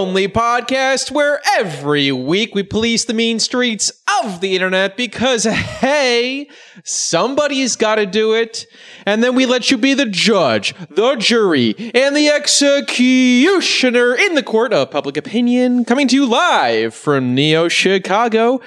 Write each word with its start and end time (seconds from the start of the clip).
only 0.00 0.26
podcast 0.28 1.10
where 1.10 1.42
every 1.58 2.10
week 2.10 2.54
we 2.54 2.62
police 2.62 3.04
the 3.04 3.12
mean 3.12 3.38
streets 3.38 3.92
of 4.22 4.40
the 4.40 4.54
internet 4.54 4.96
because, 4.96 5.44
hey, 5.44 6.48
somebody's 6.84 7.76
got 7.76 7.96
to 7.96 8.06
do 8.06 8.32
it. 8.32 8.64
And 9.04 9.22
then 9.22 9.34
we 9.34 9.44
let 9.44 9.70
you 9.70 9.76
be 9.76 9.92
the 9.92 10.06
judge, 10.06 10.74
the 10.88 11.16
jury, 11.16 11.74
and 11.94 12.16
the 12.16 12.30
executioner 12.30 14.14
in 14.14 14.36
the 14.36 14.42
court 14.42 14.72
of 14.72 14.90
public 14.90 15.18
opinion. 15.18 15.84
Coming 15.84 16.08
to 16.08 16.16
you 16.16 16.24
live 16.24 16.94
from 16.94 17.34
Neo 17.34 17.68
Chicago, 17.68 18.62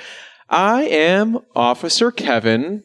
I 0.47 0.83
am 0.83 1.39
Officer 1.55 2.11
Kevin. 2.11 2.83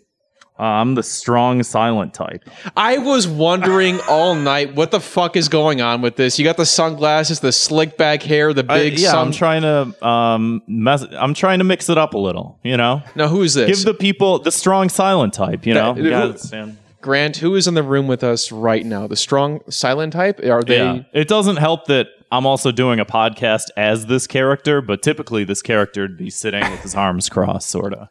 Uh, 0.59 0.63
I'm 0.63 0.95
the 0.95 1.03
strong 1.03 1.63
silent 1.63 2.15
type. 2.15 2.43
I 2.77 2.99
was 2.99 3.29
wondering 3.29 4.01
all 4.09 4.35
night 4.35 4.75
what 4.75 4.91
the 4.91 5.01
fuck 5.01 5.37
is 5.37 5.49
going 5.49 5.81
on 5.81 6.03
with 6.03 6.17
this. 6.17 6.39
You 6.39 6.45
got 6.45 6.57
the 6.57 6.67
sunglasses, 6.67 7.41
the 7.41 7.53
slick 7.53 7.97
back 7.97 8.23
hair, 8.23 8.53
the 8.53 8.65
I- 8.69 8.79
big 8.79 8.99
yeah, 8.99 9.13
sun. 9.13 9.27
I'm 9.29 9.33
trying 9.33 9.63
to 9.63 10.07
um 10.07 10.63
mess, 10.67 11.05
I'm 11.13 11.35
trying 11.35 11.59
to 11.59 11.65
mix 11.65 11.89
it 11.89 11.99
up 11.99 12.15
a 12.15 12.19
little, 12.19 12.59
you 12.65 12.77
know. 12.77 13.03
now, 13.15 13.29
who 13.29 13.43
is 13.43 13.55
this? 13.55 13.69
Give 13.69 13.85
the 13.85 13.95
people 13.95 14.39
the 14.41 14.53
strong 14.53 14.89
silent 14.89 15.33
type, 15.35 15.67
you 15.67 15.75
know. 15.75 15.95
That- 15.95 16.03
Yeah, 16.53 16.65
who- 16.67 16.73
Grant, 17.01 17.37
who 17.37 17.55
is 17.55 17.69
in 17.69 17.75
the 17.75 17.83
room 17.85 18.09
with 18.09 18.25
us 18.25 18.51
right 18.51 18.85
now? 18.85 19.07
The 19.07 19.15
strong 19.15 19.61
silent 19.71 20.13
type? 20.13 20.41
Are 20.45 20.65
they? 20.65 20.79
yeah. 20.79 21.03
It 21.13 21.29
doesn't 21.29 21.57
help 21.57 21.87
that 21.87 22.09
I'm 22.33 22.45
also 22.45 22.73
doing 22.73 22.99
a 22.99 23.07
podcast 23.07 23.67
as 23.77 24.07
this 24.07 24.27
character, 24.27 24.81
but 24.83 25.01
typically 25.01 25.45
this 25.45 25.63
character 25.63 26.03
would 26.03 26.19
be 26.19 26.29
sitting 26.29 26.69
with 26.69 26.81
his 26.81 26.97
arms 26.97 27.29
crossed, 27.29 27.71
sort 27.71 27.95
of. 27.95 28.09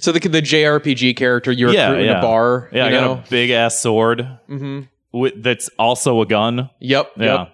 So 0.00 0.12
the 0.12 0.20
the 0.20 0.42
JRPG 0.42 1.16
character 1.16 1.50
you 1.52 1.66
recruit 1.66 1.78
Yeah, 1.80 1.94
in 1.94 2.08
a 2.16 2.20
bar. 2.20 2.68
Yeah, 2.72 2.84
I 2.86 2.88
you 2.90 2.94
got 3.00 3.18
a 3.26 3.30
big 3.30 3.50
ass 3.50 3.78
sword 3.80 4.28
with, 5.12 5.42
that's 5.42 5.68
also 5.78 6.20
a 6.20 6.26
gun. 6.26 6.70
Yep. 6.80 7.12
Yeah, 7.16 7.24
Yep. 7.38 7.52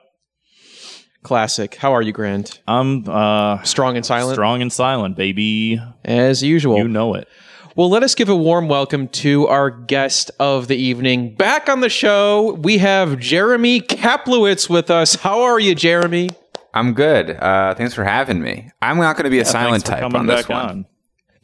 Classic. 1.23 1.75
How 1.77 1.93
are 1.93 2.03
you, 2.03 2.13
Grant? 2.13 2.61
I'm 2.67 3.09
uh, 3.09 3.63
Strong 3.63 3.97
and 3.97 4.05
silent, 4.05 4.35
strong 4.35 4.61
and 4.61 4.73
silent, 4.73 5.17
baby. 5.17 5.81
as 6.05 6.43
usual. 6.43 6.79
You 6.79 6.89
know 6.89 7.15
it. 7.15 7.29
Well, 7.77 7.89
let 7.89 8.03
us 8.03 8.15
give 8.15 8.29
a 8.29 8.37
warm 8.37 8.69
welcome 8.69 9.09
to 9.09 9.47
our 9.47 9.71
guest 9.71 10.31
of 10.41 10.67
the 10.69 10.77
evening. 10.77 11.35
Back 11.37 11.69
on 11.69 11.81
the 11.81 11.89
show, 11.89 12.55
we 12.61 12.79
have 12.79 13.19
Jeremy 13.19 13.81
Kaplowitz 13.81 14.69
with 14.69 14.91
us. 14.91 15.15
How 15.15 15.43
are 15.43 15.59
you, 15.61 15.75
Jeremy? 15.75 16.29
I'm 16.75 16.93
good. 16.93 17.31
Uh, 17.31 17.75
thanks 17.77 17.95
for 17.95 18.05
having 18.05 18.43
me. 18.43 18.71
I'm 18.83 18.99
not 18.99 19.17
going 19.17 19.25
to 19.25 19.31
be 19.31 19.39
a 19.39 19.45
silent 19.45 19.87
type 19.87 20.03
on 20.03 20.27
this 20.27 20.49
one. 20.49 20.69
on. 20.69 20.87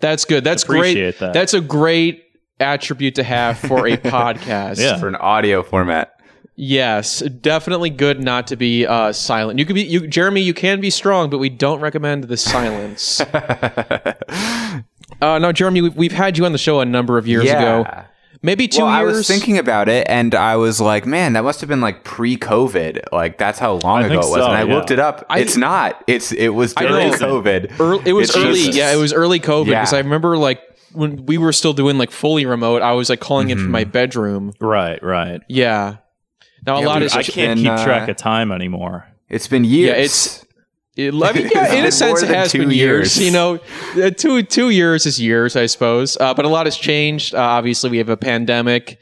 That's 0.00 0.24
good. 0.24 0.44
That's 0.44 0.64
great. 0.64 1.18
That. 1.18 1.32
That's 1.32 1.54
a 1.54 1.60
great 1.60 2.24
attribute 2.60 3.14
to 3.16 3.22
have 3.22 3.58
for 3.58 3.86
a 3.86 3.96
podcast. 3.96 4.78
Yeah. 4.80 4.98
For 4.98 5.08
an 5.08 5.16
audio 5.16 5.62
format. 5.62 6.12
Yes, 6.60 7.20
definitely 7.20 7.88
good 7.90 8.20
not 8.20 8.48
to 8.48 8.56
be 8.56 8.84
uh, 8.84 9.12
silent. 9.12 9.60
You 9.60 9.64
could 9.64 9.76
be, 9.76 9.84
you, 9.84 10.08
Jeremy. 10.08 10.40
You 10.40 10.52
can 10.54 10.80
be 10.80 10.90
strong, 10.90 11.30
but 11.30 11.38
we 11.38 11.48
don't 11.50 11.78
recommend 11.80 12.24
the 12.24 12.36
silence. 12.36 13.20
uh, 14.00 14.82
no, 15.20 15.52
Jeremy, 15.52 15.82
we've, 15.82 15.96
we've 15.96 16.12
had 16.12 16.36
you 16.36 16.44
on 16.44 16.52
the 16.52 16.58
show 16.58 16.80
a 16.80 16.84
number 16.84 17.16
of 17.16 17.28
years 17.28 17.44
Yeah. 17.44 17.58
ago, 17.80 18.04
maybe 18.42 18.68
two 18.68 18.82
well, 18.82 19.00
years. 19.02 19.14
I 19.14 19.16
was 19.18 19.26
thinking 19.28 19.58
about 19.58 19.88
it, 19.88 20.06
and 20.08 20.34
I 20.34 20.56
was 20.56 20.80
like, 20.80 21.06
"Man, 21.06 21.32
that 21.34 21.42
must 21.44 21.60
have 21.60 21.68
been 21.68 21.80
like 21.80 22.04
pre-COVID. 22.04 23.12
Like 23.12 23.38
that's 23.38 23.58
how 23.58 23.74
long 23.84 24.02
I 24.02 24.06
ago 24.06 24.14
it 24.14 24.16
was." 24.18 24.28
so, 24.34 24.44
and 24.46 24.56
I 24.56 24.62
yeah. 24.64 24.74
looked 24.74 24.90
it 24.90 24.98
up. 24.98 25.24
I- 25.28 25.40
it's 25.40 25.56
not. 25.56 26.02
It's 26.06 26.32
it 26.32 26.48
was 26.50 26.74
during 26.74 27.12
COVID. 27.12 27.78
Early, 27.80 28.02
it 28.06 28.12
was 28.12 28.28
It's 28.30 28.38
early. 28.38 28.54
Jesus. 28.54 28.76
Yeah, 28.76 28.92
it 28.92 28.96
was 28.96 29.12
early 29.12 29.40
COVID 29.40 29.66
Yeah. 29.66 29.80
because 29.80 29.92
I 29.94 29.98
remember 29.98 30.36
like 30.38 30.60
when 30.92 31.26
we 31.26 31.38
were 31.38 31.52
still 31.52 31.72
doing 31.74 31.98
like 31.98 32.10
fully 32.10 32.46
remote. 32.46 32.82
I 32.82 32.92
was 32.92 33.10
like 33.10 33.20
calling 33.20 33.50
in 33.50 33.58
from 33.58 33.70
my 33.70 33.82
Mm-hmm. 33.82 33.90
bedroom. 33.90 34.52
Right, 34.60 35.02
right. 35.02 35.40
Yeah. 35.48 35.96
Now 36.66 36.80
a 36.80 36.82
lot 36.84 37.00
we- 37.00 37.06
of 37.06 37.14
I 37.14 37.22
can't 37.22 37.52
And, 37.52 37.60
keep 37.60 37.70
uh, 37.70 37.84
track 37.84 38.08
of 38.08 38.16
time 38.16 38.50
anymore. 38.52 39.06
It's 39.28 39.46
been 39.46 39.64
years. 39.64 39.88
Yeah, 39.88 39.96
it's- 39.96 40.44
It, 40.98 41.14
I 41.14 41.32
mean, 41.32 41.48
yeah, 41.54 41.72
in 41.78 41.84
a 41.86 41.92
sense, 41.92 42.22
it 42.22 42.28
has 42.28 42.52
been 42.52 42.70
years. 42.72 43.16
years. 43.16 43.18
You 43.24 43.30
know, 43.30 43.60
Uh, 43.96 44.10
two 44.10 44.42
two 44.42 44.70
years 44.70 45.06
is 45.06 45.20
years, 45.20 45.54
I 45.56 45.66
suppose. 45.66 46.16
Uh, 46.20 46.34
but 46.34 46.44
a 46.44 46.48
lot 46.48 46.66
has 46.66 46.76
changed. 46.76 47.34
Uh, 47.34 47.38
obviously, 47.38 47.88
we 47.88 47.98
have 47.98 48.08
a 48.08 48.16
pandemic. 48.16 48.98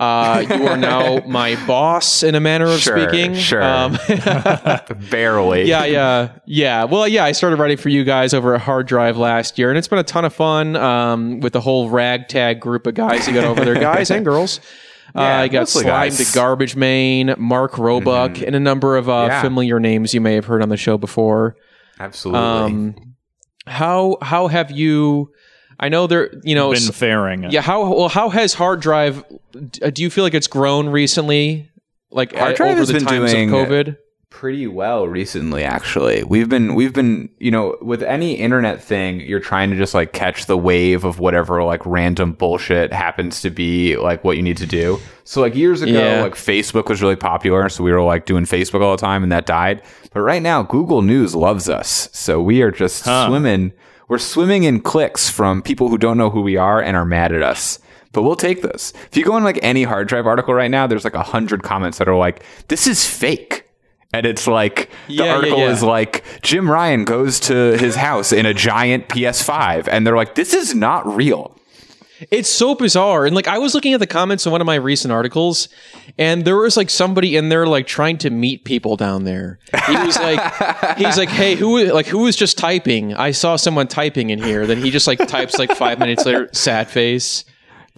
Uh, 0.00 0.44
you 0.50 0.66
are 0.68 0.76
now 0.76 1.18
my 1.26 1.54
boss, 1.66 2.22
in 2.22 2.34
a 2.34 2.40
manner 2.40 2.66
of 2.66 2.78
Sure, 2.80 3.08
speaking. 3.08 3.34
sure. 3.34 3.62
Um, 3.62 3.96
barely. 5.10 5.62
yeah, 5.64 5.84
yeah, 5.84 6.28
yeah. 6.44 6.84
Well, 6.84 7.08
yeah, 7.08 7.24
I 7.24 7.32
started 7.32 7.58
writing 7.58 7.76
for 7.78 7.88
you 7.88 8.04
guys 8.04 8.34
over 8.34 8.54
a 8.54 8.58
hard 8.58 8.86
drive 8.86 9.16
last 9.16 9.58
year, 9.58 9.70
and 9.70 9.78
it's 9.78 9.88
been 9.88 9.98
a 9.98 10.04
ton 10.04 10.24
of 10.24 10.34
fun 10.34 10.76
um, 10.76 11.40
with 11.40 11.52
the 11.52 11.60
whole 11.60 11.88
ragtag 11.88 12.60
group 12.60 12.86
of 12.86 12.94
guys 12.94 13.26
you 13.26 13.32
got 13.34 13.44
over 13.44 13.64
there, 13.64 13.74
guys 13.74 14.10
and 14.10 14.24
girls. 14.24 14.60
Uh, 15.14 15.20
Yeah, 15.20 15.40
I 15.40 15.48
got 15.48 15.60
mostly 15.60 15.82
Slime 15.82 15.92
guys. 16.08 16.18
to 16.30 16.34
Garbage 16.34 16.76
Main, 16.76 17.34
Mark 17.38 17.78
Roebuck, 17.78 18.40
and 18.42 18.54
a 18.54 18.60
number 18.60 18.96
of 18.96 19.08
uh, 19.08 19.26
Yeah. 19.28 19.42
familiar 19.42 19.80
names 19.80 20.12
you 20.14 20.20
may 20.20 20.34
have 20.34 20.44
heard 20.46 20.62
on 20.62 20.68
the 20.68 20.76
show 20.76 20.98
before. 20.98 21.56
Absolutely. 22.00 22.40
Um, 22.40 22.94
how 23.66 24.16
how 24.22 24.48
have 24.48 24.70
you? 24.70 25.30
I 25.80 25.88
know 25.88 26.06
there. 26.06 26.30
You 26.42 26.54
know, 26.54 26.72
Been 26.72 26.80
faring. 26.92 27.50
yeah. 27.50 27.60
How 27.60 27.92
well? 27.92 28.08
How 28.08 28.28
has 28.30 28.54
hard 28.54 28.80
drive? 28.80 29.24
uh, 29.82 29.90
Do 29.90 30.02
you 30.02 30.10
feel 30.10 30.24
like 30.24 30.34
it's 30.34 30.46
grown 30.48 30.88
recently? 30.88 31.70
Like 32.10 32.34
Hard 32.34 32.52
uh, 32.52 32.56
drive 32.56 32.70
over 32.70 32.78
has 32.80 32.88
the 32.88 32.94
been 32.94 33.04
times 33.04 33.32
doing- 33.32 33.52
of 33.54 33.68
COVID. 33.68 33.96
Pretty 34.30 34.66
well 34.66 35.08
recently 35.08 35.64
actually. 35.64 36.22
We've 36.22 36.48
been 36.48 36.74
we've 36.74 36.92
been 36.92 37.28
you 37.38 37.50
know 37.50 37.76
with 37.80 38.02
any 38.02 38.34
internet 38.34 38.82
thing 38.82 39.20
you're 39.20 39.40
trying 39.40 39.70
to 39.70 39.76
just 39.76 39.94
like 39.94 40.12
catch 40.12 40.46
the 40.46 40.56
wave 40.56 41.04
of 41.04 41.18
whatever 41.18 41.62
like 41.64 41.84
random 41.86 42.32
bullshit 42.32 42.92
happens 42.92 43.40
to 43.40 43.50
be 43.50 43.96
like 43.96 44.22
what 44.24 44.36
you 44.36 44.42
need 44.42 44.58
to 44.58 44.66
do. 44.66 44.98
So 45.24 45.40
like 45.40 45.54
years 45.54 45.80
ago 45.82 45.92
Yeah. 45.92 46.22
like 46.22 46.34
facebook 46.34 46.88
was 46.88 47.00
really 47.02 47.16
popular 47.16 47.68
so 47.68 47.82
we 47.82 47.90
were 47.90 48.02
like 48.02 48.26
doing 48.26 48.44
facebook 48.44 48.82
all 48.82 48.92
the 48.96 49.00
time 49.00 49.22
and 49.22 49.32
that 49.32 49.46
died. 49.46 49.82
But 50.12 50.20
right 50.20 50.42
now 50.42 50.62
google 50.62 51.02
news 51.02 51.34
loves 51.34 51.68
us. 51.68 52.08
So 52.12 52.40
we 52.40 52.60
are 52.62 52.70
just 52.70 53.04
swimming 53.04 53.72
we're 54.08 54.18
swimming 54.18 54.64
in 54.64 54.80
clicks 54.80 55.28
from 55.30 55.62
people 55.62 55.88
who 55.88 55.98
don't 55.98 56.16
know 56.18 56.30
who 56.30 56.40
we 56.42 56.56
are 56.56 56.80
and 56.82 56.96
are 56.96 57.04
mad 57.04 57.32
at 57.32 57.42
us. 57.42 57.78
But 58.12 58.22
we'll 58.22 58.36
take 58.36 58.62
this. 58.62 58.94
If 59.10 59.16
you 59.18 59.24
go 59.24 59.34
on 59.34 59.44
like 59.44 59.58
any 59.62 59.82
hard 59.82 60.08
drive 60.08 60.26
article 60.26 60.54
right 60.54 60.70
now, 60.70 60.86
there's 60.86 61.04
like 61.04 61.14
a 61.14 61.22
hundred 61.22 61.62
comments 61.62 61.98
that 61.98 62.08
are 62.08 62.16
like, 62.16 62.42
"This 62.68 62.86
is 62.86 63.06
fake," 63.06 63.67
and 64.12 64.26
it's 64.26 64.46
like 64.46 64.90
the 65.06 65.14
Yeah, 65.14 65.24
yeah, 65.24 65.34
article 65.36 65.58
yeah. 65.58 65.70
is 65.70 65.82
like 65.82 66.24
Jim 66.42 66.70
Ryan 66.70 67.04
goes 67.04 67.40
to 67.40 67.76
his 67.78 67.96
house 67.96 68.32
in 68.32 68.46
a 68.46 68.54
giant 68.54 69.08
PS5, 69.08 69.88
and 69.88 70.06
they're 70.06 70.16
like, 70.16 70.34
"This 70.34 70.54
is 70.54 70.74
not 70.74 71.06
real." 71.06 71.54
It's 72.32 72.48
so 72.48 72.74
bizarre. 72.74 73.26
And 73.26 73.36
like 73.36 73.46
I 73.46 73.58
was 73.58 73.74
looking 73.76 73.94
at 73.94 74.00
the 74.00 74.06
comments 74.06 74.44
on 74.44 74.50
one 74.50 74.60
of 74.60 74.66
my 74.66 74.74
recent 74.74 75.12
articles, 75.12 75.68
and 76.18 76.44
there 76.44 76.56
was 76.56 76.76
like 76.76 76.90
somebody 76.90 77.36
in 77.36 77.48
there 77.48 77.64
like 77.64 77.86
trying 77.86 78.18
to 78.18 78.30
meet 78.30 78.64
people 78.64 78.96
down 78.96 79.22
there. 79.22 79.60
He 79.86 79.92
was 79.96 80.16
like 80.18 80.40
he's 80.98 81.16
like, 81.16 81.28
Hey, 81.28 81.54
who 81.54 81.84
like 81.92 82.06
who 82.06 82.18
was 82.18 82.34
just 82.34 82.58
typing? 82.58 83.14
I 83.14 83.30
saw 83.30 83.54
someone 83.54 83.86
typing 83.86 84.30
in 84.30 84.42
here. 84.42 84.66
Then 84.66 84.78
he 84.78 84.90
just 84.90 85.06
like 85.06 85.20
types 85.28 85.58
like 85.58 85.70
five 85.76 86.00
minutes 86.00 86.24
later, 86.26 86.48
sad 86.52 86.88
face. 86.90 87.44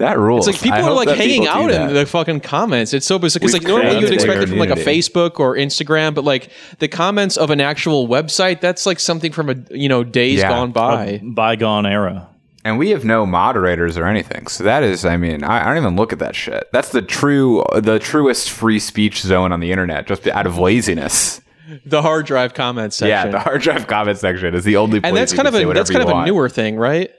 That 0.01 0.19
rules. 0.19 0.49
It's 0.49 0.61
like 0.61 0.63
people 0.75 0.89
I 0.89 0.91
are 0.91 0.95
like 0.95 1.17
hanging 1.17 1.47
out 1.47 1.71
in 1.71 1.95
the 1.95 2.05
fucking 2.05 2.41
comments. 2.41 2.93
It's 2.93 3.07
so 3.07 3.19
bizarre 3.19 3.39
because 3.41 3.53
like 3.55 3.63
normally 3.63 3.97
you 3.97 4.05
would 4.05 4.13
expect 4.13 4.43
it 4.43 4.49
from 4.49 4.59
like 4.59 4.71
a. 4.71 4.75
Facebook 4.75 5.39
or 5.39 5.55
Instagram, 5.57 6.15
but 6.15 6.25
like 6.25 6.51
the 6.81 6.89
comments 6.89 7.37
of 7.37 7.51
an 7.51 7.61
actual 7.61 8.09
website, 8.09 8.61
that's 8.61 8.85
like 8.87 8.99
something 8.99 9.31
from 9.33 9.49
a 9.51 9.57
you 9.71 9.89
know 9.89 10.03
days 10.03 10.41
Yeah. 10.41 10.49
gone 10.49 10.73
by. 10.73 11.21
Bygone 11.23 11.87
era. 11.87 12.29
and 12.65 12.79
we 12.79 12.91
have 12.91 13.05
no 13.05 13.25
moderators 13.25 13.97
or 13.97 14.07
anything. 14.07 14.47
So 14.49 14.65
that 14.65 14.83
is, 14.83 15.05
I 15.05 15.17
mean, 15.17 15.43
I, 15.45 15.63
I 15.63 15.65
don't 15.67 15.79
even 15.79 15.97
look 15.97 16.13
at 16.13 16.19
that 16.19 16.35
shit. 16.35 16.69
That's 16.73 16.91
the 16.93 17.01
true, 17.03 17.65
the 17.75 17.99
truest 17.99 18.51
free 18.51 18.79
speech 18.79 19.21
zone 19.23 19.51
on 19.53 19.61
the 19.61 19.71
internet, 19.73 20.07
just 20.07 20.27
out 20.29 20.47
of 20.47 20.59
laziness. 20.59 21.41
The 21.87 22.03
hard 22.03 22.27
drive 22.27 22.53
comment 22.55 22.93
section. 22.93 23.09
Yeah, 23.11 23.29
the 23.29 23.39
hard 23.39 23.63
drive 23.63 23.87
comment 23.87 24.19
section 24.19 24.55
is 24.57 24.65
the 24.65 24.77
only. 24.77 25.01
and 25.05 25.17
that's 25.17 25.31
you 25.33 25.37
kind 25.39 25.47
can 25.47 25.63
of 25.63 25.71
a 25.71 25.73
that's 25.73 25.89
kind 25.89 26.03
you 26.03 26.09
of 26.09 26.11
a 26.11 26.15
want. 26.15 26.27
newer 26.27 26.49
thing, 26.49 26.75
right? 26.77 27.13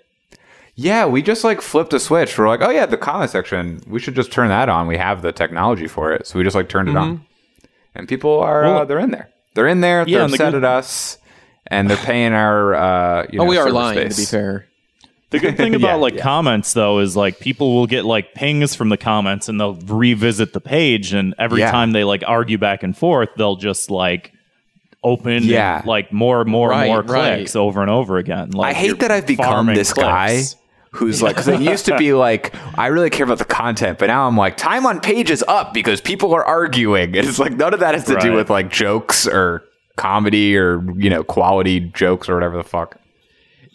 Yeah, 0.75 1.05
we 1.05 1.21
just 1.21 1.43
like 1.43 1.61
flipped 1.61 1.93
a 1.93 1.99
switch. 1.99 2.37
We're 2.37 2.47
like, 2.47 2.61
oh 2.61 2.69
yeah, 2.69 2.85
the 2.85 2.97
comment 2.97 3.29
section. 3.29 3.81
We 3.87 3.99
should 3.99 4.15
just 4.15 4.31
turn 4.31 4.47
that 4.49 4.69
on. 4.69 4.87
We 4.87 4.97
have 4.97 5.21
the 5.21 5.31
technology 5.31 5.87
for 5.87 6.11
it, 6.13 6.25
so 6.27 6.37
we 6.39 6.43
just 6.43 6.55
like 6.55 6.69
turned 6.69 6.89
it 6.89 6.95
on, 6.97 7.17
Mm-hmm. 7.17 7.63
and 7.95 8.07
people 8.07 8.39
are 8.39 8.63
uh, 8.65 8.85
they're 8.85 8.99
in 8.99 9.11
there. 9.11 9.29
They're 9.53 9.67
in 9.67 9.81
there. 9.81 10.07
Yeah, 10.07 10.17
they're 10.19 10.23
and 10.25 10.33
the 10.33 10.37
good- 10.37 10.55
at 10.55 10.63
us, 10.63 11.17
and 11.67 11.89
they're 11.89 11.97
paying 11.97 12.33
our. 12.33 12.73
Uh, 12.73 13.27
you 13.31 13.41
Oh, 13.41 13.45
we 13.45 13.57
are 13.57 13.69
lying 13.69 13.99
space. 14.11 14.15
to 14.15 14.21
be 14.21 14.25
fair. 14.25 14.65
The 15.31 15.39
good 15.39 15.57
thing 15.57 15.75
about 15.75 15.87
Yeah, 15.87 15.95
like 15.95 16.13
yeah. 16.15 16.23
comments 16.23 16.73
though 16.73 16.99
is 16.99 17.15
like 17.15 17.39
people 17.39 17.73
will 17.75 17.87
get 17.87 18.03
like 18.05 18.33
pings 18.33 18.73
from 18.75 18.89
the 18.89 18.97
comments 18.97 19.47
and 19.49 19.59
they'll 19.59 19.75
revisit 19.75 20.51
the 20.53 20.59
page 20.61 21.13
and 21.13 21.33
every 21.37 21.59
Yeah. 21.61 21.71
time 21.71 21.91
they 21.91 22.03
like 22.05 22.23
argue 22.27 22.57
back 22.57 22.81
and 22.83 22.97
forth, 22.97 23.29
they'll 23.37 23.55
just 23.55 23.89
like 23.91 24.33
open 25.03 25.43
Yeah. 25.43 25.79
and, 25.79 25.87
like 25.87 26.11
more 26.11 26.41
and 26.41 26.49
more 26.51 26.69
Right, 26.69 26.83
and 26.85 26.89
more 26.91 27.01
right. 27.15 27.35
clicks 27.37 27.55
over 27.55 27.81
and 27.81 27.89
over 27.89 28.17
again. 28.17 28.51
Like 28.51 28.75
I 28.75 28.79
hate 28.79 28.99
that 28.99 29.11
I've 29.11 29.25
become 29.25 29.45
farming 29.45 29.75
this 29.75 29.93
guy 29.93 30.27
clicks. 30.27 30.55
Who's 30.91 31.21
like, 31.21 31.35
because 31.35 31.47
it 31.47 31.61
used 31.61 31.85
to 31.85 31.97
be 31.97 32.13
like, 32.13 32.53
I 32.77 32.87
really 32.87 33.09
care 33.09 33.25
about 33.25 33.37
the 33.37 33.45
content, 33.45 33.97
but 33.97 34.07
now 34.07 34.27
I'm 34.27 34.37
like, 34.37 34.57
time 34.57 34.85
on 34.85 34.99
page 34.99 35.31
is 35.31 35.43
up 35.47 35.73
because 35.73 36.01
people 36.01 36.33
are 36.33 36.43
arguing. 36.43 37.15
and 37.17 37.27
It's 37.27 37.39
like 37.39 37.53
none 37.53 37.73
of 37.73 37.79
that 37.79 37.93
has 37.95 38.05
to 38.05 38.19
do 38.19 38.33
with 38.33 38.49
like 38.49 38.69
jokes 38.69 39.27
or 39.27 39.63
comedy 39.97 40.57
or 40.57 40.81
you 40.97 41.09
know 41.09 41.23
quality 41.23 41.79
jokes 41.79 42.29
or 42.29 42.33
whatever 42.33 42.57
the 42.57 42.63
fuck. 42.63 42.97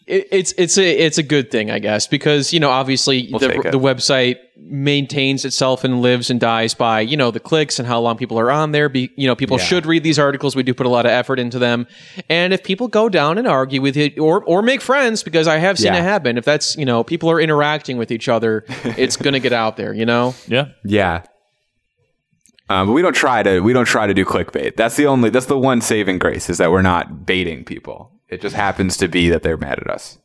It, 0.07 0.29
it's 0.31 0.55
it's 0.57 0.79
a 0.79 0.89
it's 1.05 1.19
a 1.19 1.23
good 1.23 1.51
thing, 1.51 1.71
I 1.71 1.79
guess, 1.79 2.07
because 2.07 2.53
you 2.53 2.61
know 2.61 2.71
obviously 2.71 3.29
We'll 3.31 3.41
the, 3.41 3.49
the 3.49 3.79
website 3.79 4.37
maintains 4.59 5.45
itself 5.45 5.85
and 5.85 6.01
lives 6.01 6.31
and 6.31 6.41
dies 6.41 6.75
by 6.75 7.01
you 7.01 7.17
know 7.17 7.31
the 7.31 7.41
clicks 7.41 7.79
and 7.79 7.87
how 7.89 8.01
long 8.01 8.17
people 8.17 8.39
are 8.39 8.51
on 8.51 8.73
there. 8.73 8.89
Be 8.89 9.11
you 9.17 9.27
know 9.27 9.35
people 9.35 9.59
Yeah. 9.59 9.65
should 9.65 9.85
read 9.87 10.03
these 10.05 10.19
articles. 10.19 10.55
We 10.55 10.63
do 10.63 10.75
put 10.75 10.87
a 10.87 10.89
lot 10.89 11.07
of 11.07 11.11
effort 11.13 11.39
into 11.41 11.59
them, 11.59 11.87
and 12.29 12.53
if 12.53 12.63
people 12.63 12.87
go 12.89 13.09
down 13.09 13.37
and 13.39 13.49
argue 13.49 13.83
with 13.83 13.97
it 13.97 14.19
or 14.19 14.45
or 14.45 14.63
make 14.63 14.81
friends, 14.81 15.23
because 15.23 15.49
I 15.49 15.59
have 15.59 15.77
seen 15.79 15.93
Yeah. 15.93 16.01
it 16.01 16.05
happen. 16.05 16.39
If 16.39 16.45
that's 16.45 16.77
you 16.77 16.85
know 16.85 17.03
people 17.03 17.31
are 17.31 17.41
interacting 17.41 17.97
with 17.99 18.11
each 18.13 18.29
other, 18.29 18.65
it's 18.97 19.17
gonna 19.17 19.41
get 19.41 19.53
out 19.53 19.77
there. 19.77 19.93
You 19.93 20.07
know. 20.07 20.35
Yeah. 20.49 20.69
Yeah. 20.85 21.23
Um, 22.69 22.89
but 22.89 22.93
we 22.95 23.03
don't 23.03 23.15
try 23.15 23.43
to 23.43 23.61
we 23.61 23.73
don't 23.73 23.85
try 23.87 24.07
to 24.07 24.15
do 24.15 24.25
clickbait. 24.25 24.77
That's 24.77 24.97
the 24.97 25.07
only 25.07 25.31
that's 25.31 25.47
the 25.47 25.59
one 25.59 25.81
saving 25.81 26.19
grace 26.19 26.49
is 26.51 26.59
that 26.59 26.71
we're 26.71 26.83
not 26.83 27.25
baiting 27.27 27.65
people. 27.65 28.13
It 28.29 28.41
just 28.41 28.57
happens 28.57 28.97
to 28.99 29.09
be 29.09 29.31
that 29.31 29.43
they're 29.43 29.57
mad 29.57 29.79
at 29.79 29.89
us. 29.89 30.19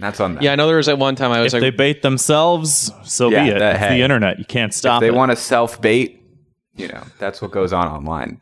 That's 0.00 0.18
on 0.20 0.34
them. 0.34 0.42
Yeah, 0.42 0.52
I 0.52 0.56
know 0.56 0.66
there 0.66 0.76
was 0.76 0.88
at 0.88 0.98
one 0.98 1.14
time 1.16 1.30
I 1.32 1.40
was 1.40 1.54
If 1.54 1.60
like, 1.62 1.72
they 1.72 1.76
bait 1.76 2.02
themselves, 2.02 2.90
so 3.04 3.30
Yeah, 3.30 3.44
be 3.44 3.50
it. 3.50 3.58
that- 3.60 3.76
It's 3.76 3.84
hey. 3.84 3.96
the 3.98 4.02
internet. 4.02 4.38
You 4.38 4.44
can't 4.44 4.74
stop 4.74 5.00
they 5.00 5.08
it. 5.08 5.14
want 5.14 5.30
to 5.30 5.36
self 5.36 5.80
bait. 5.80 6.20
You 6.76 6.88
know, 6.88 7.02
that's 7.18 7.40
what 7.40 7.52
goes 7.52 7.72
on 7.72 7.86
online. 7.86 8.40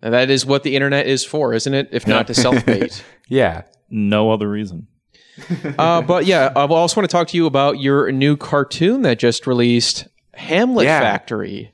that 0.00 0.30
is 0.30 0.44
what 0.46 0.62
the 0.62 0.74
internet 0.74 1.06
is 1.06 1.24
for, 1.24 1.52
isn't 1.52 1.74
it? 1.74 1.88
If 1.92 2.06
not 2.06 2.26
to 2.28 2.34
self 2.46 2.64
bait. 2.64 3.04
Yeah. 3.28 3.62
no 3.90 4.30
other 4.30 4.48
reason. 4.48 4.86
uh, 5.78 6.02
but 6.02 6.24
yeah, 6.26 6.52
I 6.56 6.66
also 6.66 7.00
want 7.00 7.08
to 7.10 7.14
talk 7.14 7.28
to 7.28 7.36
you 7.36 7.46
about 7.46 7.78
your 7.80 8.10
new 8.12 8.36
cartoon 8.36 9.02
that 9.02 9.18
just 9.18 9.46
released, 9.46 10.06
Hamlet 10.34 10.84
Yeah. 10.86 11.00
Factory. 11.00 11.71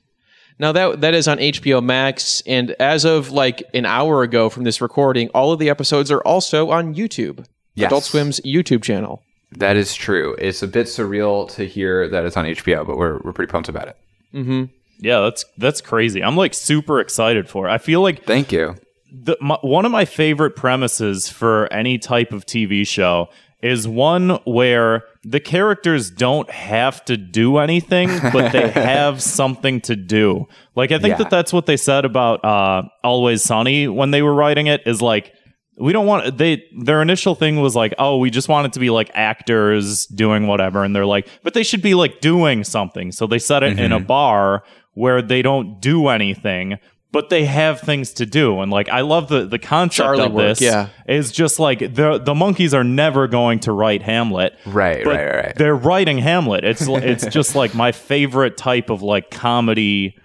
Now 0.59 0.73
that 0.73 1.01
that 1.01 1.13
is 1.13 1.27
on 1.27 1.37
HBO 1.37 1.81
Max, 1.83 2.43
and 2.45 2.71
as 2.79 3.05
of 3.05 3.31
like 3.31 3.63
an 3.73 3.85
hour 3.85 4.23
ago 4.23 4.49
from 4.49 4.65
this 4.65 4.81
recording, 4.81 5.29
all 5.29 5.53
of 5.53 5.59
the 5.59 5.69
episodes 5.69 6.11
are 6.11 6.21
also 6.21 6.69
on 6.69 6.93
YouTube. 6.95 7.45
Yes. 7.75 7.87
Adult 7.87 8.03
Swim's 8.03 8.41
YouTube 8.41 8.83
channel. 8.83 9.23
That 9.53 9.77
is 9.77 9.95
true. 9.95 10.35
It's 10.37 10.61
a 10.61 10.67
bit 10.67 10.87
surreal 10.87 11.49
to 11.55 11.65
hear 11.65 12.07
that 12.09 12.25
it's 12.25 12.35
on 12.37 12.45
HBO, 12.45 12.85
but 12.85 12.97
we're 12.97 13.19
we're 13.23 13.33
pretty 13.33 13.49
pumped 13.49 13.69
about 13.69 13.87
it. 13.87 13.97
Mm-hmm. 14.33 14.65
Yeah, 14.99 15.21
that's 15.21 15.45
that's 15.57 15.79
crazy. 15.81 16.21
I'm 16.21 16.35
like 16.35 16.53
super 16.53 16.99
excited 16.99 17.49
for 17.49 17.67
it. 17.67 17.71
I 17.71 17.77
feel 17.77 18.01
like 18.01 18.25
Thank 18.25 18.51
you. 18.51 18.75
the, 19.11 19.37
my, 19.39 19.57
one 19.61 19.85
of 19.85 19.93
my 19.93 20.03
favorite 20.03 20.57
premises 20.57 21.29
for 21.29 21.71
any 21.71 21.97
type 21.97 22.33
of 22.33 22.45
TV 22.45 22.85
show 22.85 23.29
is 23.63 23.87
one 23.87 24.31
where 24.45 25.03
the 25.23 25.39
characters 25.39 26.09
don't 26.09 26.49
have 26.49 27.03
to 27.05 27.17
do 27.17 27.57
anything, 27.57 28.09
but 28.31 28.51
they 28.53 28.69
have 28.71 29.21
something 29.21 29.81
to 29.81 29.95
do. 29.95 30.47
Like 30.75 30.91
I 30.91 30.99
think 30.99 31.13
Yeah. 31.13 31.17
that 31.23 31.29
that's 31.29 31.51
what 31.51 31.65
they 31.65 31.77
said 31.77 32.05
about 32.05 32.43
uh, 32.45 32.83
Always 33.03 33.43
Sunny 33.43 33.87
when 33.87 34.11
they 34.11 34.21
were 34.21 34.33
writing 34.33 34.67
it. 34.67 34.81
Is 34.85 35.01
like 35.01 35.33
we 35.77 35.91
don't 35.93 36.05
want 36.05 36.37
they 36.37 36.63
their 36.77 37.01
initial 37.01 37.35
thing 37.35 37.59
was 37.61 37.75
like 37.75 37.93
oh 37.99 38.17
we 38.17 38.29
just 38.29 38.49
want 38.49 38.65
it 38.67 38.73
to 38.73 38.79
be 38.79 38.89
like 38.89 39.09
actors 39.13 40.05
doing 40.07 40.45
whatever 40.47 40.83
and 40.83 40.93
they're 40.93 41.05
like 41.05 41.25
but 41.41 41.53
they 41.53 41.63
should 41.63 41.81
be 41.81 41.93
like 41.95 42.19
doing 42.19 42.65
something 42.65 43.13
so 43.13 43.25
they 43.27 43.39
set 43.39 43.63
it 43.63 43.79
in 43.79 43.93
a 43.93 43.99
bar 44.01 44.61
where 44.95 45.21
they 45.21 45.41
don't 45.41 45.79
do 45.79 46.09
anything 46.09 46.77
but 47.11 47.29
they 47.29 47.45
have 47.45 47.79
things 47.81 48.13
to 48.13 48.25
do 48.25 48.59
and 48.61 48.71
like 48.71 48.89
i 48.89 49.01
love 49.01 49.29
the 49.29 49.45
the 49.45 49.59
concept 49.59 50.05
Charlie 50.05 50.25
of 50.25 50.31
work, 50.31 50.47
this 50.47 50.61
yeah. 50.61 50.89
is 51.07 51.31
just 51.31 51.59
like 51.59 51.79
the 51.79 52.19
the 52.23 52.35
monkeys 52.35 52.73
are 52.73 52.83
never 52.83 53.27
going 53.27 53.59
to 53.61 53.71
write 53.71 54.01
hamlet 54.01 54.53
Right, 54.65 55.05
right, 55.05 55.35
right. 55.35 55.55
they're 55.55 55.75
writing 55.75 56.17
hamlet 56.17 56.63
it's 56.63 56.81
it's 56.87 57.25
just 57.27 57.55
like 57.55 57.73
my 57.73 57.91
favorite 57.91 58.57
type 58.57 58.89
of 58.89 59.01
like 59.01 59.31
comedy 59.31 60.17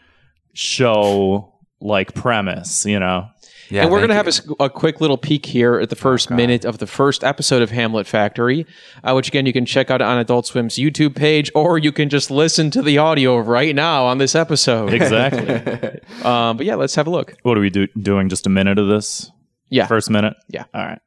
show 0.53 1.53
like 1.81 2.15
premise 2.15 2.87
you 2.87 2.99
know 2.99 3.29
Yeah, 3.71 3.83
and 3.83 3.91
we're 3.91 3.99
going 3.99 4.11
to 4.11 4.15
have 4.15 4.27
a 4.27 4.31
you. 4.31 4.37
s- 4.51 4.57
a, 4.61 4.69
quick 4.71 5.01
little 5.01 5.17
peek 5.17 5.47
here 5.47 5.79
at 5.81 5.89
the 5.91 5.97
first 5.97 6.31
minute 6.31 6.65
of 6.65 6.79
the 6.79 6.87
first 6.87 7.25
episode 7.25 7.63
of 7.63 7.71
Hamlet 7.71 8.07
Factory, 8.07 8.67
uh, 9.03 9.13
which 9.15 9.29
again 9.29 9.47
you 9.47 9.53
can 9.53 9.65
check 9.65 9.91
out 9.91 10.03
on 10.03 10.19
Adult 10.19 10.47
Swim's 10.47 10.75
YouTube 10.77 11.15
page, 11.17 11.51
or 11.55 11.79
you 11.79 11.91
can 11.93 12.09
just 12.09 12.31
listen 12.31 12.71
to 12.73 12.83
the 12.83 12.99
audio 12.99 13.39
right 13.39 13.75
now 13.75 14.05
on 14.07 14.19
this 14.19 14.35
episode. 14.35 14.93
exactly 14.93 15.49
um, 16.25 16.57
but 16.57 16.67
yeah, 16.67 16.75
let's 16.75 16.95
have 16.95 17.07
a 17.07 17.11
look. 17.11 17.35
what 17.43 17.57
are 17.57 17.61
we 17.61 17.71
do- 17.71 17.89
doing 18.01 18.29
just 18.29 18.47
a 18.47 18.51
minute 18.51 18.79
of 18.79 18.89
this 18.89 19.31
Yeah. 19.71 19.87
first 19.87 20.11
minute 20.11 20.35
Yeah. 20.49 20.65
all 20.75 20.85
right 20.85 20.99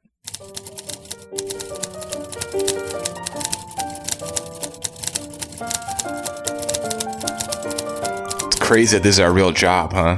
It's 7.30 8.60
crazy 8.60 8.98
that 8.98 9.04
this 9.04 9.16
is 9.16 9.20
our 9.20 9.32
real 9.34 9.52
job, 9.52 9.94
huh? 9.94 10.18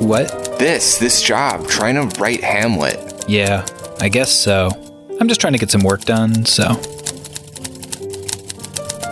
What? 0.00 0.30
This, 0.62 0.96
this 0.96 1.20
job, 1.20 1.66
trying 1.66 1.96
to 1.96 2.20
write 2.20 2.44
Hamlet. 2.44 3.24
Yeah, 3.26 3.66
I 4.00 4.08
guess 4.08 4.30
so. 4.30 4.70
I'm 5.18 5.26
just 5.26 5.40
trying 5.40 5.54
to 5.54 5.58
get 5.58 5.72
some 5.72 5.82
work 5.82 6.02
done, 6.02 6.44
so. 6.44 6.76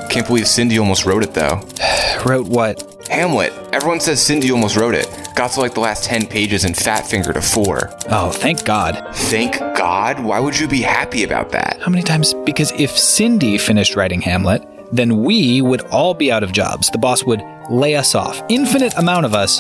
Can't 0.08 0.29
believe 0.29 0.47
Cindy 0.47 0.79
almost 0.79 1.05
wrote 1.05 1.25
it, 1.25 1.35
though. 1.35 1.69
Wrote 2.25 2.47
what? 2.47 3.08
Hamlet. 3.11 3.52
Everyone 3.73 3.99
says 3.99 4.23
Cindy 4.23 4.52
almost 4.52 4.76
wrote 4.76 4.94
it. 4.94 5.08
Got 5.35 5.50
to 5.52 5.61
like 5.61 5.75
the 5.75 5.81
last 5.81 6.05
10 6.05 6.29
pages 6.29 6.64
and 6.64 6.76
fat 6.76 7.05
fingered 7.05 7.37
a 7.37 7.43
four. 7.43 7.91
Oh, 8.08 8.31
thank 8.31 8.64
God. 8.64 9.02
Thank 9.12 9.58
God. 9.58 10.23
Why 10.23 10.38
would 10.38 10.56
you 10.56 10.69
be 10.69 10.82
happy 10.82 11.25
about 11.25 11.50
that? 11.50 11.81
How 11.81 11.91
many 11.91 12.05
times? 12.05 12.32
Because 12.44 12.70
if 12.73 12.97
Cindy 12.97 13.58
finished 13.58 13.97
writing 13.97 14.20
Hamlet, 14.20 14.64
then 14.93 15.23
we 15.23 15.63
would 15.63 15.83
all 15.83 16.15
be 16.15 16.33
out 16.33 16.43
of 16.43 16.53
jobs. 16.53 16.91
The 16.91 16.99
boss 16.99 17.25
would 17.25 17.43
lay 17.71 17.95
us 17.95 18.15
off. 18.15 18.43
Infinite 18.49 18.97
amount 18.97 19.27
of 19.27 19.35
us 19.35 19.59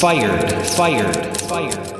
fired, 0.00 0.52
fired, 0.66 1.36
fired. 1.38 1.96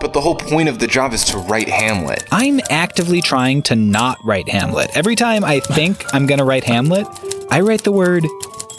But 0.00 0.12
the 0.12 0.20
whole 0.20 0.36
point 0.36 0.68
of 0.68 0.78
the 0.78 0.86
job 0.86 1.12
is 1.12 1.24
to 1.26 1.38
write 1.38 1.68
Hamlet. 1.68 2.24
I'm 2.30 2.60
actively 2.70 3.22
trying 3.22 3.62
to 3.62 3.76
not 3.76 4.18
write 4.24 4.48
Hamlet. 4.48 4.90
Every 4.94 5.16
time 5.16 5.44
I 5.44 5.60
think 5.60 6.04
I'm 6.14 6.26
going 6.26 6.38
to 6.38 6.44
write 6.44 6.64
Hamlet, 6.64 7.06
I 7.50 7.60
write 7.60 7.82
the 7.84 7.92
word 7.92 8.24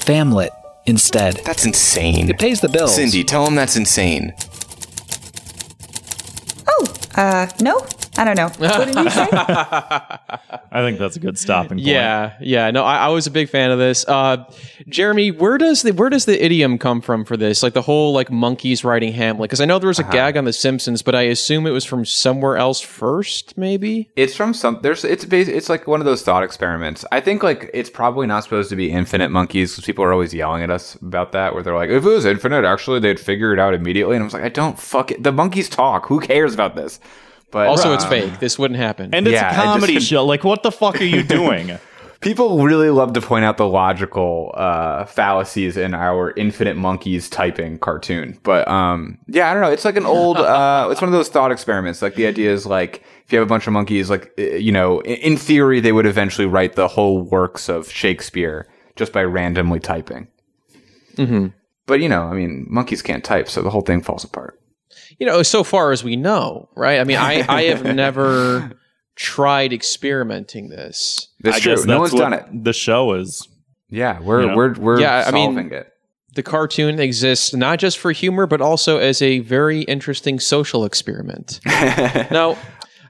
famlet 0.02 0.50
instead. 0.86 1.42
That's 1.44 1.66
insane. 1.66 2.30
It 2.30 2.38
pays 2.38 2.62
the 2.62 2.70
bills. 2.70 2.96
Cindy, 2.96 3.24
tell 3.24 3.46
him 3.46 3.56
that's 3.56 3.76
insane. 3.76 4.34
Oh, 6.68 6.94
uh, 7.16 7.48
no, 7.62 7.80
I 8.18 8.24
don't 8.26 8.36
know. 8.36 8.48
What 8.58 8.86
did 8.86 8.96
you 8.96 9.10
say? 9.10 9.28
I 9.32 10.82
think 10.82 11.00
that's 11.00 11.16
a 11.16 11.20
good 11.20 11.38
stopping 11.38 11.78
point. 11.78 11.82
Yeah, 11.82 12.36
yeah. 12.42 12.72
No, 12.72 12.84
I, 12.84 12.98
I 12.98 13.08
was 13.10 13.28
a 13.28 13.32
big 13.32 13.50
fan 13.50 13.72
of 13.72 13.80
this. 13.80 14.06
Uh, 14.08 14.46
Jeremy, 14.88 15.32
where 15.32 15.58
does 15.58 15.82
the 15.84 15.92
where 15.92 16.10
does 16.10 16.26
the 16.26 16.44
idiom 16.44 16.78
come 16.78 17.02
from 17.02 17.26
for 17.26 17.38
this? 17.38 17.64
Like 17.64 17.74
the 17.74 17.82
whole 17.82 18.14
like 18.14 18.32
monkeys 18.32 18.84
riding 18.84 19.14
Hamlet? 19.14 19.50
Because 19.50 19.62
I 19.62 19.66
know 19.66 19.80
there 19.80 19.88
was 19.88 20.00
a 20.00 20.04
gag 20.04 20.38
on 20.38 20.46
The 20.46 20.54
Simpsons, 20.54 21.02
but 21.02 21.16
I 21.16 21.24
assume 21.24 21.66
it 21.68 21.72
was 21.72 21.86
from 21.86 22.06
somewhere 22.06 22.58
else 22.58 22.82
first. 22.82 23.58
Maybe. 23.58 24.10
It's 24.16 24.36
from 24.36 24.54
some. 24.54 24.80
There's. 24.82 25.04
It's 25.04 25.26
bas- 25.26 25.48
It's 25.48 25.70
like 25.70 25.88
one 25.88 26.00
of 26.02 26.06
those 26.06 26.22
thought 26.24 26.44
experiments. 26.44 27.06
I 27.12 27.22
think 27.22 27.44
like 27.44 27.70
it's 27.74 27.90
probably 27.90 28.28
not 28.28 28.44
supposed 28.44 28.70
to 28.70 28.76
be 28.76 28.92
infinite 28.92 29.30
monkeys 29.30 29.72
because 29.72 29.86
people 29.86 30.04
are 30.04 30.14
always 30.14 30.34
yelling 30.34 30.64
at 30.64 30.70
us 30.70 30.96
about 30.96 31.32
that. 31.32 31.54
Where 31.54 31.64
they're 31.64 31.76
like, 31.76 31.90
if 31.90 32.04
it 32.04 32.10
was 32.10 32.26
infinite, 32.26 32.66
actually 32.66 33.00
they'd 33.00 33.20
figure 33.20 33.54
it 33.54 33.60
out 33.60 33.74
immediately. 33.74 34.16
And 34.16 34.24
I 34.24 34.26
was 34.26 34.34
like, 34.34 34.44
I 34.44 34.50
don't 34.50 34.78
fuck 34.80 35.12
it. 35.12 35.24
The 35.24 35.32
monkeys 35.32 35.70
talk. 35.70 36.06
Who 36.08 36.20
cares 36.20 36.54
about 36.54 36.76
this? 36.76 37.00
But 37.52 37.68
Also, 37.68 37.94
it's 37.94 38.06
fake. 38.06 38.40
This 38.40 38.60
wouldn't 38.60 38.80
happen. 38.80 39.14
And 39.14 39.26
it's 39.28 39.34
Yeah, 39.34 39.48
a 39.48 39.52
it 39.52 39.56
just- 39.56 39.64
comedy 39.66 40.00
show. 40.00 40.26
Like, 40.26 40.44
what 40.44 40.64
the 40.64 40.72
fuck 40.72 41.00
are 41.00 41.06
you 41.06 41.24
doing? 41.38 41.78
People 42.20 42.64
really 42.64 42.90
love 42.90 43.14
to 43.14 43.22
point 43.22 43.46
out 43.46 43.58
the 43.58 43.68
logical 43.68 44.52
uh, 44.58 45.06
fallacies 45.06 45.78
in 45.78 45.94
our 45.94 46.34
infinite 46.36 46.76
monkeys 46.76 47.30
typing 47.30 47.78
cartoon. 47.78 48.40
But 48.42 48.68
um, 48.68 49.20
yeah, 49.28 49.50
I 49.50 49.54
don't 49.54 49.62
know. 49.62 49.70
It's 49.72 49.86
like 49.86 49.98
an 49.98 50.06
old. 50.08 50.38
Uh, 50.58 50.90
it's 50.92 51.00
one 51.00 51.10
of 51.10 51.14
those 51.14 51.30
thought 51.30 51.52
experiments. 51.52 52.02
Like 52.02 52.16
the 52.16 52.26
idea 52.26 52.52
is 52.52 52.66
like 52.66 53.04
if 53.26 53.32
you 53.32 53.38
have 53.38 53.48
a 53.48 53.50
bunch 53.50 53.68
of 53.68 53.74
monkeys, 53.74 54.10
like 54.10 54.32
uh, 54.40 54.42
you 54.42 54.72
know, 54.72 55.00
i- 55.02 55.10
in 55.10 55.38
theory, 55.38 55.80
they 55.80 55.92
would 55.92 56.08
eventually 56.08 56.48
write 56.48 56.74
the 56.74 56.88
whole 56.88 57.22
works 57.22 57.70
of 57.70 57.90
Shakespeare 57.92 58.68
just 58.96 59.14
by 59.14 59.24
randomly 59.24 59.80
typing. 59.80 60.28
Mm-hmm. 61.18 61.48
But 61.86 62.00
you 62.02 62.10
know, 62.10 62.24
I 62.24 62.34
mean, 62.34 62.66
monkeys 62.68 63.02
can't 63.04 63.24
type, 63.24 63.48
so 63.48 63.62
the 63.62 63.70
whole 63.70 63.82
thing 63.82 64.02
falls 64.02 64.24
apart. 64.24 64.60
You 65.20 65.26
know, 65.26 65.44
so 65.44 65.64
far 65.64 65.92
as 65.92 66.04
we 66.04 66.16
know, 66.16 66.70
right? 66.76 67.00
I 67.00 67.04
mean, 67.04 67.18
I 67.18 67.46
I 67.48 67.64
have 67.64 67.84
never 67.96 68.72
tried 69.16 69.74
experimenting 69.74 70.70
this. 70.70 71.28
That's 71.42 71.58
I 71.58 71.60
true. 71.60 71.76
guess 71.76 71.86
No 71.86 72.02
that's 72.02 72.14
one's 72.14 72.22
done 72.22 72.34
it. 72.34 72.64
The 72.64 72.74
show 72.74 73.14
is. 73.14 73.48
Yeah, 73.90 74.20
we're 74.20 74.42
You 74.42 74.48
know? 74.48 74.56
we're 74.56 74.74
we're 74.74 75.00
Yeah, 75.00 75.24
I 75.28 75.32
mean- 75.32 75.48
solving 75.56 75.72
it. 75.72 75.94
The 76.36 76.44
cartoon 76.44 77.00
exists 77.00 77.52
not 77.56 77.80
just 77.80 77.98
for 77.98 78.12
humor, 78.12 78.46
but 78.46 78.62
also 78.62 79.00
as 79.00 79.24
a 79.24 79.40
very 79.40 79.82
interesting 79.82 80.40
social 80.40 80.86
experiment. 80.86 81.60
now, 81.66 82.56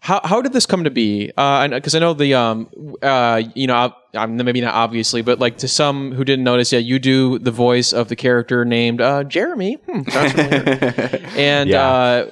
how, 0.01 0.21
how 0.23 0.41
did 0.41 0.53
this 0.53 0.65
come 0.65 0.83
to 0.83 0.89
be? 0.91 1.27
Because 1.27 1.95
I 1.95 1.99
know 1.99 2.13
the 2.13 2.33
um 2.35 2.69
uh 3.01 3.41
you 3.55 3.67
know 3.67 3.93
I'm 4.13 4.37
maybe 4.37 4.61
not 4.61 4.73
obviously, 4.73 5.21
but 5.21 5.39
like 5.39 5.57
to 5.59 5.67
some 5.67 6.11
who 6.11 6.23
didn't 6.23 6.43
notice, 6.45 6.71
yeah, 6.71 6.79
you 6.79 6.99
do 6.99 7.39
the 7.39 7.51
voice 7.51 7.93
of 7.93 8.07
the 8.07 8.15
character 8.15 8.65
named 8.65 9.01
uh, 9.01 9.23
Jeremy. 9.23 9.75
Hmm, 9.87 10.01
sounds 10.09 10.33
and 11.37 11.69
Yeah. 11.69 11.87
uh, 11.87 12.31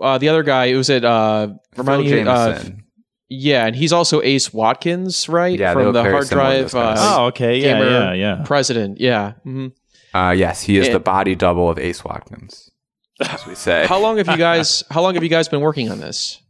uh, 0.00 0.18
the 0.18 0.28
other 0.28 0.42
guy, 0.42 0.66
it 0.66 0.76
was 0.76 0.90
at 0.90 1.04
uh, 1.04 1.48
remind 1.76 2.04
Phil 2.08 2.22
me, 2.24 2.28
uh, 2.28 2.48
Jamesson. 2.52 2.84
yeah, 3.28 3.66
and 3.66 3.74
he's 3.74 3.92
also 3.92 4.20
Ace 4.22 4.52
Watkins, 4.52 5.28
right? 5.28 5.58
Yeah, 5.58 5.72
from 5.72 5.92
the 5.92 6.02
hard 6.02 6.28
drive. 6.28 6.74
Uh, 6.74 6.94
Oh, 6.98 7.24
okay. 7.26 7.58
Yeah, 7.58 7.78
gamer 7.80 7.90
yeah, 7.90 8.12
yeah. 8.12 8.42
President, 8.44 9.00
yeah. 9.00 9.32
hmm 9.42 9.68
Uh, 10.14 10.34
yes, 10.36 10.62
he 10.62 10.78
is 10.78 10.86
And- 10.86 10.94
the 10.94 11.00
body 11.00 11.34
double 11.34 11.68
of 11.70 11.78
Ace 11.78 12.04
Watkins, 12.04 12.70
as 13.20 13.46
we 13.46 13.54
say. 13.54 13.86
How 13.88 13.98
long 13.98 14.18
have 14.18 14.28
you 14.28 14.36
guys? 14.36 14.84
How 14.90 15.02
long 15.02 15.14
have 15.14 15.22
you 15.22 15.30
guys 15.30 15.48
been 15.48 15.60
working 15.62 15.90
on 15.90 15.98
this? 16.00 16.40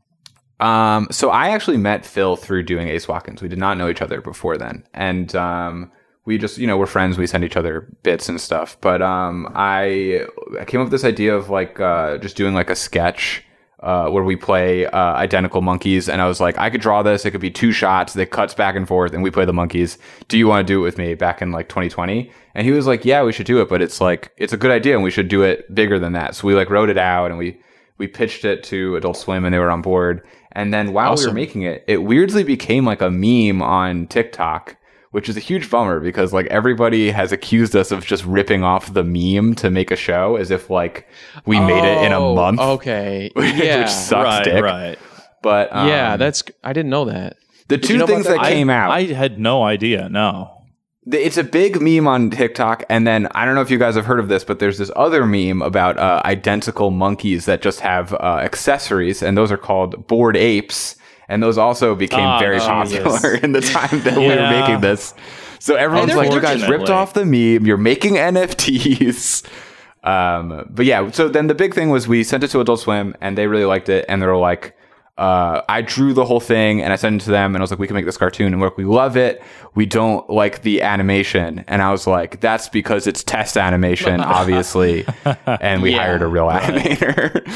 Um, 0.61 1.09
so 1.11 1.31
I 1.31 1.51
actually 1.51 1.77
met 1.77 2.07
Phil 2.07 2.37
through 2.37 2.63
doing 2.63 2.89
Ace 2.89 3.09
Watkins. 3.09 3.43
We 3.43 3.49
did 3.49 3.59
not 3.59 3.77
know 3.77 3.89
each 3.89 4.03
other 4.03 4.21
before 4.21 4.57
then, 4.57 4.85
and 4.95 5.35
um, 5.37 5.93
we 6.25 6.39
just 6.39 6.59
you 6.59 6.67
know 6.67 6.79
we're 6.79 6.87
friends. 6.87 7.19
We 7.19 7.27
send 7.27 7.45
each 7.45 7.57
other 7.57 7.89
bits 8.03 8.29
and 8.29 8.41
stuff. 8.41 8.77
But 8.81 9.03
um, 9.03 9.51
I 9.55 10.27
I 10.59 10.65
came 10.65 10.81
up 10.81 10.87
with 10.87 10.93
this 10.93 11.05
idea 11.05 11.35
of 11.35 11.51
like 11.51 11.79
uh, 11.79 12.19
just 12.19 12.37
doing 12.37 12.55
like 12.55 12.71
a 12.71 12.77
sketch. 12.77 13.43
Uh, 13.79 14.09
where 14.09 14.25
we 14.25 14.35
play 14.35 14.87
uh, 14.87 15.13
identical 15.13 15.61
monkeys, 15.61 16.09
and 16.09 16.23
I 16.23 16.27
was 16.27 16.41
like, 16.41 16.59
I 16.59 16.71
could 16.71 16.81
draw 16.81 17.03
this. 17.03 17.27
It 17.27 17.33
could 17.33 17.43
be 17.43 17.51
two 17.51 17.73
shots 17.73 18.15
that 18.15 18.31
cuts 18.31 18.55
back 18.55 18.75
and 18.75 18.89
forth, 18.89 19.13
and 19.13 19.23
we 19.23 19.31
play 19.31 19.45
the 19.45 19.53
monkeys. 19.53 19.99
Do 20.29 20.39
you 20.39 20.49
want 20.49 20.67
to 20.67 20.73
do 20.73 20.81
it 20.81 20.83
with 20.83 20.97
me? 20.97 21.15
Back 21.15 21.43
in 21.43 21.53
like 21.53 21.69
2020, 21.69 22.33
and 22.55 22.67
he 22.67 22.73
was 22.73 22.87
like, 22.87 23.05
Yeah, 23.05 23.23
we 23.23 23.33
should 23.33 23.47
do 23.47 23.61
it, 23.61 23.69
but 23.69 23.83
it's 23.83 24.01
like 24.01 24.33
it's 24.39 24.55
a 24.55 24.57
good 24.57 24.71
idea, 24.71 24.95
and 24.95 25.05
we 25.05 25.11
should 25.11 25.29
do 25.29 25.43
it 25.43 25.73
bigger 25.73 25.99
than 25.99 26.15
that. 26.15 26.35
So 26.35 26.49
we 26.49 26.55
like 26.55 26.71
wrote 26.71 26.89
it 26.89 26.97
out, 26.97 27.31
and 27.31 27.39
we 27.39 27.61
we 27.99 28.07
pitched 28.07 28.45
it 28.45 28.63
to 28.65 28.97
Adult 28.97 29.17
Swim, 29.17 29.45
and 29.45 29.55
they 29.55 29.59
were 29.59 29.71
on 29.71 29.83
board. 29.83 30.27
And 30.53 30.73
then 30.73 30.93
while 30.93 31.15
we 31.17 31.27
were 31.27 31.33
making 31.33 31.63
it, 31.63 31.85
it 31.87 31.99
weirdly 32.03 32.43
became 32.45 32.85
like 32.87 33.03
a 33.03 33.11
meme 33.11 33.61
on 33.63 34.07
TikTok, 34.07 34.77
which 35.11 35.29
is 35.29 35.37
a 35.37 35.41
huge 35.41 35.71
bummer 35.71 36.01
because 36.01 36.33
like 36.33 36.47
everybody 36.47 37.11
has 37.11 37.31
accused 37.33 37.77
us 37.77 37.91
of 37.93 38.05
just 38.07 38.25
ripping 38.25 38.63
off 38.65 38.93
the 38.95 39.05
meme 39.05 39.55
to 39.57 39.71
make 39.71 39.91
a 39.91 39.97
show 39.97 40.37
as 40.37 40.51
if 40.51 40.71
like 40.71 41.07
we 41.45 41.61
made 41.61 41.85
it 41.85 42.05
in 42.05 42.13
a 42.13 42.19
Oh, 42.19 42.35
month, 42.35 42.59
Okay. 42.61 43.31
which 43.37 43.55
Yeah. 43.55 43.85
sucks 43.87 44.25
right, 44.25 44.45
dick. 44.45 44.63
right. 44.65 44.99
But 45.43 45.69
um, 45.75 45.89
yeah, 45.89 46.17
that's 46.17 46.43
I 46.65 46.73
didn't 46.73 46.91
know 46.91 47.05
that. 47.07 47.37
the 47.69 47.77
you 47.77 47.83
two 47.83 47.99
know 47.99 48.07
things 48.07 48.25
that? 48.27 48.39
that, 48.41 48.49
came 48.49 48.71
out. 48.71 48.91
I 48.91 49.03
had 49.05 49.39
no 49.39 49.63
idea. 49.63 50.09
No. 50.09 50.56
It's 51.09 51.37
a 51.37 51.45
big 51.45 51.81
meme 51.81 52.09
on 52.09 52.31
TikTok, 52.31 52.83
and 52.89 53.07
then 53.07 53.29
I 53.31 53.45
don't 53.45 53.55
know 53.55 53.61
if 53.61 53.71
you 53.71 53.79
guys 53.79 53.95
have 53.95 54.07
heard 54.07 54.19
of 54.19 54.27
this, 54.29 54.43
but 54.43 54.59
there's 54.59 54.79
this 54.79 54.91
other 54.97 55.25
meme 55.25 55.63
about 55.63 55.97
uh, 55.99 56.21
identical 56.25 56.91
monkeys 56.91 57.45
that 57.45 57.63
just 57.63 57.79
have 57.81 58.13
uh, 58.15 58.41
accessories, 58.43 59.23
and 59.23 59.39
those 59.39 59.53
are 59.53 59.57
called 59.57 60.09
bored 60.09 60.37
apes, 60.37 60.97
and 61.29 61.41
those 61.43 61.59
also 61.59 61.95
became 61.95 62.27
Ah, 62.27 62.41
very 62.41 62.57
Jesus. 62.59 62.67
popular 62.69 63.35
in 63.43 63.53
the 63.53 63.61
time 63.61 64.01
that 64.03 64.17
we 64.19 64.27
were 64.27 64.51
making 64.51 64.81
this. 64.81 65.15
So 65.61 65.77
everyone's 65.77 66.15
like, 66.17 66.33
"You 66.33 66.41
guys 66.41 66.69
ripped 66.69 66.91
off 66.91 67.13
the 67.15 67.25
meme. 67.25 67.67
You're 67.67 67.77
making 67.77 68.15
NFTs." 68.17 69.47
Um, 70.03 70.67
but 70.71 70.87
yeah, 70.87 71.11
so 71.13 71.29
then 71.29 71.47
the 71.47 71.55
big 71.55 71.73
thing 71.73 71.91
was 71.91 72.09
we 72.09 72.25
sent 72.25 72.43
it 72.43 72.49
to 72.49 72.61
Adult 72.61 72.81
Swim, 72.81 73.15
and 73.21 73.39
they 73.39 73.47
really 73.47 73.65
liked 73.65 73.89
it, 73.89 74.05
and 74.09 74.21
they 74.21 74.27
were 74.27 74.37
like. 74.37 74.77
Uh, 75.19 75.63
I 75.69 75.81
drew 75.81 76.13
the 76.13 76.27
whole 76.27 76.41
thing 76.41 76.83
and 76.83 76.93
I 76.93 76.97
sent 76.97 77.23
it 77.23 77.25
to 77.25 77.31
them 77.31 77.55
and 77.55 77.63
I 77.63 77.63
was 77.63 77.71
like, 77.71 77.81
we 77.81 77.87
can 77.87 77.95
make 77.95 78.05
this 78.05 78.19
cartoon 78.19 78.53
and 78.53 78.61
work. 78.61 78.77
We 78.77 78.85
love 78.85 79.17
it. 79.17 79.43
We 79.75 79.87
don't 79.87 80.29
like 80.29 80.61
the 80.63 80.83
animation. 80.83 81.65
And 81.69 81.81
I 81.81 81.91
was 81.91 82.07
like, 82.07 82.41
that's 82.41 82.69
because 82.69 83.07
it's 83.07 83.25
test 83.25 83.57
animation, 83.57 84.21
obviously. 84.21 85.07
and 85.47 85.81
we 85.83 85.93
Yeah, 85.93 85.99
hired 86.05 86.21
a 86.23 86.27
real 86.27 86.49
animator. 86.49 87.47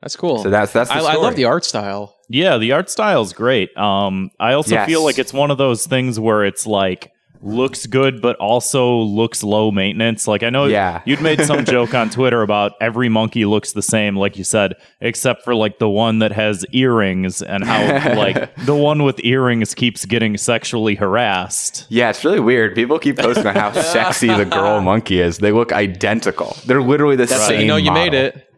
That's 0.00 0.16
cool. 0.16 0.42
so 0.42 0.50
that's, 0.50 0.72
that's 0.72 0.88
the 0.90 0.96
I, 0.96 1.00
story. 1.00 1.16
I 1.16 1.20
love 1.20 1.36
the 1.36 1.44
art 1.44 1.64
style. 1.64 2.16
Yeah, 2.28 2.56
the 2.58 2.72
art 2.72 2.88
style 2.90 3.22
is 3.22 3.32
great. 3.34 3.76
Um, 3.76 4.30
I 4.40 4.54
also 4.54 4.74
Yes. 4.74 4.88
feel 4.88 5.04
like 5.04 5.18
it's 5.18 5.32
one 5.32 5.50
of 5.50 5.58
those 5.58 5.86
things 5.86 6.18
where 6.18 6.44
it's 6.44 6.66
like 6.66 7.12
looks 7.42 7.86
good, 7.86 8.22
but 8.22 8.36
also 8.36 8.96
looks 8.98 9.42
low 9.42 9.70
maintenance. 9.70 10.28
Like 10.28 10.42
I 10.42 10.50
know 10.50 10.66
Yeah. 10.66 11.02
you'd 11.06 11.20
made 11.20 11.40
some 11.42 11.64
joke 11.64 11.92
on 11.94 12.08
Twitter 12.10 12.42
about 12.42 12.72
every 12.80 13.08
monkey 13.08 13.44
looks 13.44 13.72
the 13.72 13.82
same, 13.82 14.16
like 14.16 14.36
you 14.38 14.44
said, 14.44 14.74
except 15.00 15.42
for 15.42 15.54
like 15.54 15.78
the 15.78 15.88
one 15.90 16.20
that 16.20 16.32
has 16.32 16.64
earrings 16.72 17.42
and 17.42 17.64
how 17.64 18.14
like 18.16 18.54
the 18.64 18.76
one 18.76 19.02
with 19.02 19.18
earrings 19.24 19.74
keeps 19.74 20.04
getting 20.04 20.36
sexually 20.36 20.94
harassed. 20.94 21.86
Yeah, 21.88 22.10
it's 22.10 22.24
really 22.24 22.40
weird. 22.40 22.74
People 22.74 22.98
keep 22.98 23.18
posting 23.18 23.44
how 23.44 23.72
sexy 23.80 24.28
the 24.28 24.44
girl 24.44 24.80
monkey 24.80 25.20
is. 25.20 25.38
They 25.38 25.52
look 25.52 25.72
identical. 25.72 26.56
They're 26.66 26.80
literally 26.82 27.16
the 27.16 27.26
That's 27.26 27.42
how 27.42 27.48
same. 27.48 27.60
you 27.62 27.66
know 27.66 27.76
you 27.76 27.90
model. 27.90 28.04
made 28.04 28.14
it. 28.14 28.48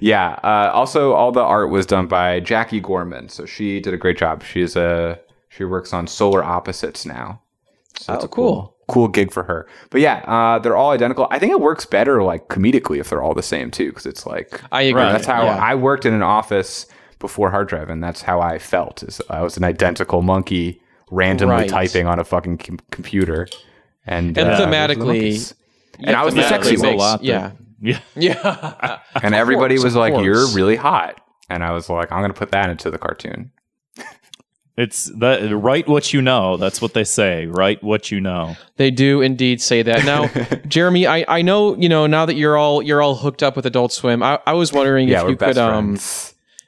yeah. 0.00 0.38
Uh, 0.42 0.70
also, 0.72 1.12
all 1.12 1.32
the 1.32 1.40
art 1.42 1.70
was 1.70 1.86
done 1.86 2.06
by 2.06 2.40
Jackie 2.40 2.80
Gorman, 2.80 3.28
so 3.28 3.46
she 3.46 3.80
did 3.80 3.94
a 3.94 3.96
great 3.96 4.18
job. 4.18 4.42
She's 4.42 4.76
a 4.76 5.18
she 5.56 5.64
works 5.64 5.92
on 5.92 6.06
Solar 6.06 6.42
Opposites 6.42 7.04
now. 7.06 7.40
So 7.96 8.14
Oh, 8.14 8.24
a 8.24 8.28
cool. 8.28 8.76
cool 8.88 9.08
gig 9.08 9.30
for 9.32 9.44
her. 9.44 9.66
But 9.90 10.00
yeah, 10.00 10.16
uh, 10.26 10.58
they're 10.58 10.76
all 10.76 10.90
identical. 10.90 11.28
I 11.30 11.38
think 11.38 11.52
it 11.52 11.60
works 11.60 11.86
better 11.86 12.22
like 12.22 12.48
comedically 12.48 12.98
if 12.98 13.08
they're 13.10 13.22
all 13.22 13.34
the 13.34 13.42
same 13.42 13.70
too, 13.70 13.90
because 13.90 14.06
it's 14.06 14.26
like 14.26 14.60
I 14.72 14.82
agree. 14.82 15.02
that's 15.02 15.26
how 15.26 15.44
Yeah. 15.44 15.56
I 15.56 15.74
worked 15.76 16.04
in 16.04 16.12
an 16.12 16.22
office 16.22 16.86
before 17.20 17.50
hard 17.50 17.68
drive, 17.68 17.88
and 17.88 18.02
that's 18.02 18.22
how 18.22 18.40
I 18.40 18.58
felt. 18.58 19.02
Is 19.04 19.20
I 19.30 19.42
was 19.42 19.56
an 19.56 19.64
identical 19.64 20.22
monkey 20.22 20.80
randomly 21.10 21.54
Right. 21.54 21.68
typing 21.70 22.06
on 22.08 22.18
a 22.18 22.24
fucking 22.24 22.58
com- 22.58 22.80
computer, 22.90 23.46
and 24.06 24.36
And 24.36 24.48
uh, 24.48 24.56
those 24.56 24.58
the 24.58 24.64
thematically- 24.66 25.06
monkeys. 25.06 25.54
and 26.00 26.16
I 26.16 26.24
was 26.24 26.34
the 26.34 26.42
sexy 26.42 26.70
there's 26.70 26.82
a 26.82 26.84
one. 26.86 26.92
makes- 26.94 27.00
lot. 27.00 27.24
Yeah. 27.24 27.50
Yeah. 27.80 27.98
Yeah. 28.16 28.98
And 29.22 29.34
everybody 29.34 29.76
course, 29.76 29.84
was 29.84 29.94
like, 29.96 30.14
course. 30.14 30.24
"You're 30.24 30.46
really 30.48 30.76
hot," 30.76 31.20
and 31.50 31.62
I 31.62 31.72
was 31.72 31.90
like, 31.90 32.10
"I'm 32.10 32.22
gonna 32.22 32.32
put 32.32 32.50
that 32.52 32.70
into 32.70 32.90
the 32.90 32.96
cartoon." 32.98 33.50
It's 34.76 35.04
that 35.20 35.54
write 35.54 35.86
what 35.86 36.12
you 36.12 36.20
know. 36.20 36.56
That's 36.56 36.82
what 36.82 36.94
they 36.94 37.04
say. 37.04 37.46
Write 37.46 37.82
what 37.82 38.10
you 38.10 38.20
know. 38.20 38.56
They 38.76 38.90
do 38.90 39.20
indeed 39.22 39.60
say 39.60 39.82
that. 39.82 40.04
Now, 40.04 40.26
Jeremy, 40.68 41.06
I, 41.06 41.24
I 41.28 41.42
know 41.42 41.76
you 41.76 41.88
know 41.88 42.08
now 42.08 42.26
that 42.26 42.34
you're 42.34 42.56
all 42.56 42.82
you're 42.82 43.00
all 43.00 43.14
hooked 43.14 43.42
up 43.44 43.54
with 43.54 43.66
Adult 43.66 43.92
Swim. 43.92 44.22
I, 44.22 44.40
I 44.46 44.54
was 44.54 44.72
wondering 44.72 45.08
Yeah, 45.08 45.22
if 45.22 45.28
you 45.30 45.36
best 45.36 45.54
could 45.54 45.58
um 45.58 45.98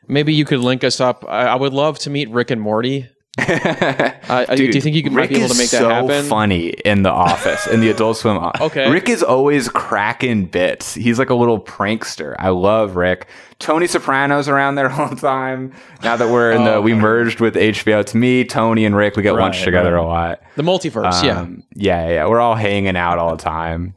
maybe 0.07 0.33
you 0.35 0.45
could 0.45 0.61
link 0.61 0.85
us 0.85 1.01
up. 1.01 1.25
I, 1.29 1.47
I 1.49 1.55
would 1.57 1.73
love 1.73 1.99
to 2.01 2.11
meet 2.11 2.31
Rick 2.31 2.53
and 2.53 2.61
Morty. 2.61 3.09
Uh, 4.29 4.57
do 4.57 4.65
you 4.65 4.81
think 4.81 4.97
you 4.97 5.03
could 5.05 5.13
might 5.13 5.23
Rick 5.23 5.31
be 5.31 5.37
able 5.37 5.47
to 5.49 5.53
is 5.53 5.59
make 5.59 5.71
that 5.71 5.79
so 5.79 5.89
happen? 5.89 6.25
funny 6.25 6.69
in 6.69 7.03
the 7.03 7.11
office, 7.11 7.67
in 7.69 7.81
the 7.81 7.91
Adult 7.91 8.17
Swim. 8.17 8.39
o- 8.39 8.51
Okay. 8.61 8.91
Rick 8.91 9.09
is 9.09 9.23
always 9.23 9.69
cracking 9.69 10.47
bits. 10.47 10.95
He's 10.95 11.19
like 11.19 11.31
a 11.31 11.35
little 11.35 11.61
prankster. 11.61 12.35
I 12.41 12.49
love 12.49 12.97
Rick. 12.97 13.29
Tony 13.61 13.87
Soprano's 13.87 14.49
around 14.49 14.75
there 14.75 14.91
all 14.91 15.09
the 15.09 15.17
time. 15.17 15.73
Now 16.03 16.17
that 16.17 16.29
we're 16.29 16.51
in 16.53 16.65
the, 16.65 16.81
we 16.81 16.93
merged 16.95 17.41
with 17.41 17.55
HBO. 17.55 18.01
It's 18.01 18.15
me, 18.15 18.45
Tony, 18.45 18.85
and 18.85 18.97
Rick. 18.97 19.17
We 19.17 19.23
get 19.23 19.35
lunch 19.35 19.63
together 19.63 19.95
right. 19.95 20.03
a 20.03 20.07
lot. 20.07 20.43
The 20.57 20.63
multiverse, 20.63 21.23
yeah. 21.23 21.41
Um, 21.41 21.63
yeah, 21.75 22.09
yeah. 22.09 22.27
We're 22.27 22.41
all 22.41 22.57
hanging 22.57 22.97
out 22.97 23.19
all 23.19 23.37
the 23.37 23.43
time. 23.43 23.95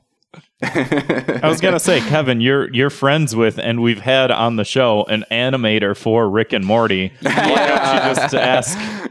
I 0.61 1.39
was 1.43 1.61
gonna 1.61 1.79
say, 1.79 2.01
Kevin, 2.01 2.41
you're 2.41 2.71
you're 2.73 2.89
friends 2.89 3.35
with, 3.35 3.57
and 3.57 3.81
we've 3.81 4.01
had 4.01 4.29
on 4.29 4.57
the 4.57 4.65
show 4.65 5.05
an 5.05 5.23
animator 5.31 5.95
for 5.95 6.29
Rick 6.29 6.51
and 6.53 6.65
Morty. 6.65 7.13
Why 7.21 7.31
don't 7.33 8.09
you 8.09 8.15
just 8.15 8.35
ask? 8.35 9.08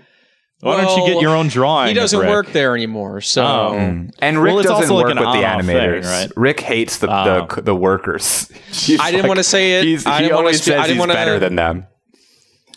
Why 0.61 0.81
don't 0.83 0.99
you 1.07 1.13
get 1.15 1.23
your 1.23 1.37
own 1.37 1.47
drawing? 1.49 1.89
He 1.89 1.95
doesn't 1.95 2.19
Rick? 2.19 2.29
work 2.31 2.53
there 2.53 2.75
anymore, 2.75 3.21
so 3.21 3.45
Oh. 3.45 3.73
And 4.19 4.43
Rick 4.43 4.55
Well, 4.55 4.63
doesn't 4.65 4.75
also 4.77 4.95
like 4.97 5.05
work 5.05 5.13
an 5.13 5.19
with 5.19 5.33
the 5.35 5.45
on-off 5.47 5.65
thing, 5.65 5.77
animators. 5.77 6.05
right? 6.05 6.33
Rick 6.37 6.61
hates 6.61 6.99
the, 6.99 7.07
the 7.07 7.63
the 7.63 7.75
workers. 7.77 8.49
He's 8.73 8.99
I 8.99 9.11
didn't 9.13 9.29
wanna 9.29 9.45
say 9.45 9.79
it. 9.79 9.85
He's, 9.85 10.05
I 10.05 10.17
he 10.17 10.23
didn't 10.23 10.35
wanna 10.35 10.47
always 10.47 10.63
spe- 10.63 10.71
I 10.71 10.73
didn't 10.83 10.89
he's 10.91 10.99
wanna- 10.99 11.15
better 11.15 11.39
than 11.39 11.55
them. 11.55 11.87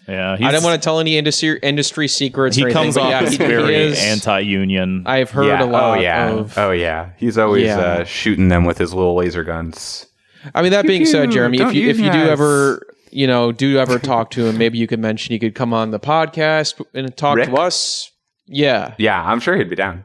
Yeah, 0.08 0.34
I 0.34 0.38
didn't 0.52 0.64
want 0.64 0.82
to 0.82 0.84
tell 0.84 1.00
any 1.00 1.18
industry 1.18 1.58
industry 1.64 2.08
secrets. 2.08 2.56
He 2.58 2.64
or 2.64 2.68
anything, 2.68 2.84
comes 2.84 2.96
but 2.96 3.04
off 3.04 3.10
yeah, 3.12 3.20
as 3.22 3.32
he, 3.32 3.38
he 3.38 3.46
very 3.50 3.76
is- 3.76 4.00
anti-union. 4.00 5.04
I've 5.06 5.30
heard 5.32 5.46
yeah. 5.46 5.64
a 5.64 5.66
lot 5.66 5.98
oh 5.98 6.02
yeah. 6.02 6.30
of. 6.32 6.58
oh 6.58 6.72
yeah. 6.72 7.12
He's 7.18 7.38
always 7.38 7.66
Yeah. 7.66 7.78
uh, 7.80 8.04
shooting 8.04 8.50
them 8.50 8.66
with 8.66 8.78
his 8.78 8.94
little 8.94 9.16
laser 9.16 9.44
guns. 9.44 10.08
I 10.54 10.64
mean, 10.64 10.72
that 10.72 10.86
being 10.88 11.06
said, 11.06 11.32
Jeremy, 11.32 11.58
if 11.60 11.64
don't 11.66 11.76
you 11.76 11.90
if 11.90 12.00
you 12.00 12.12
do 12.12 12.18
ever 12.20 12.86
you 13.12 13.28
know 13.28 13.52
do 13.52 13.68
you 13.68 13.80
ever 13.80 14.00
talk 14.00 14.32
to 14.32 14.46
him, 14.48 14.58
maybe 14.58 14.78
you 14.78 14.88
could 14.88 15.00
mention 15.00 15.32
he 15.34 15.40
could 15.40 15.56
come 15.56 15.74
on 15.74 15.92
the 15.92 16.00
podcast 16.00 16.84
and 16.94 17.16
talk 17.16 17.38
Rick? 17.38 17.50
to 17.50 17.56
us. 17.56 18.12
Yeah, 18.48 18.96
Yeah, 18.98 19.22
I'm 19.24 19.40
sure 19.40 19.56
he'd 19.56 19.70
be 19.70 19.76
down. 19.76 20.04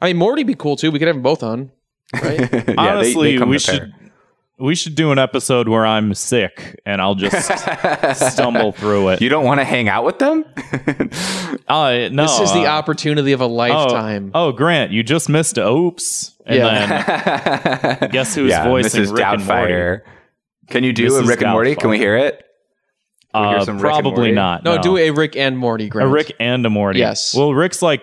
I 0.00 0.06
mean 0.06 0.16
Morty'd 0.18 0.46
be 0.46 0.54
cool 0.54 0.76
too. 0.76 0.90
We 0.90 0.98
could 0.98 1.08
have 1.08 1.16
them 1.16 1.22
both 1.22 1.42
on, 1.42 1.72
right? 2.22 2.38
yeah, 2.40 2.46
they- 2.48 2.60
they 2.62 2.74
Honestly, 2.76 3.38
we 3.38 3.38
to 3.38 3.46
pair. 3.46 3.58
should 3.58 3.94
we 4.60 4.74
should 4.74 4.96
do 4.96 5.12
an 5.12 5.18
episode 5.20 5.68
where 5.68 5.86
I'm 5.86 6.14
sick 6.14 6.80
and 6.84 7.00
I'll 7.00 7.14
just 7.14 7.48
stumble 8.32 8.72
through 8.72 9.10
it. 9.10 9.22
You 9.22 9.28
don't 9.28 9.44
want 9.44 9.60
to 9.60 9.64
hang 9.64 9.88
out 9.88 10.04
with 10.04 10.18
them? 10.18 10.44
Uh, 11.68 12.08
no, 12.10 12.22
this 12.22 12.40
is 12.40 12.52
the 12.54 12.64
uh, 12.64 12.78
opportunity 12.78 13.32
of 13.32 13.42
a 13.42 13.44
oh, 13.44 13.48
lifetime. 13.48 14.30
Oh, 14.34 14.52
Grant, 14.52 14.90
you 14.90 15.02
just 15.02 15.28
missed 15.28 15.58
a 15.58 15.68
oops. 15.68 16.34
And 16.46 16.56
Yeah. 16.56 17.94
then 17.98 18.10
guess 18.10 18.34
who's 18.34 18.50
yeah, 18.50 18.64
voicing 18.64 19.02
Mrs. 19.02 19.12
Rick 19.14 19.24
and 19.26 19.44
Morty? 19.46 19.72
Doubtfire. 19.74 20.00
Can 20.70 20.82
you 20.84 20.94
do 20.94 21.14
a 21.14 21.22
Mrs. 21.22 21.28
Rick 21.28 21.42
and 21.42 21.50
Morty? 21.50 21.74
Can 21.76 21.90
we 21.90 21.98
hear 21.98 22.16
it? 22.16 22.42
We 23.34 23.40
hear 23.40 23.58
Uh, 23.58 23.64
some 23.64 23.78
probably 23.78 24.12
Morty? 24.12 24.32
not. 24.32 24.64
no, 24.64 24.80
do 24.80 24.96
a 24.96 25.10
Rick 25.10 25.36
and 25.36 25.58
Morty. 25.58 25.90
a 25.94 26.06
Rick 26.06 26.32
and 26.40 26.64
a 26.64 26.70
Morty. 26.70 26.98
Yes. 27.00 27.34
Well, 27.34 27.52
Rick's 27.54 27.82
like, 27.82 28.02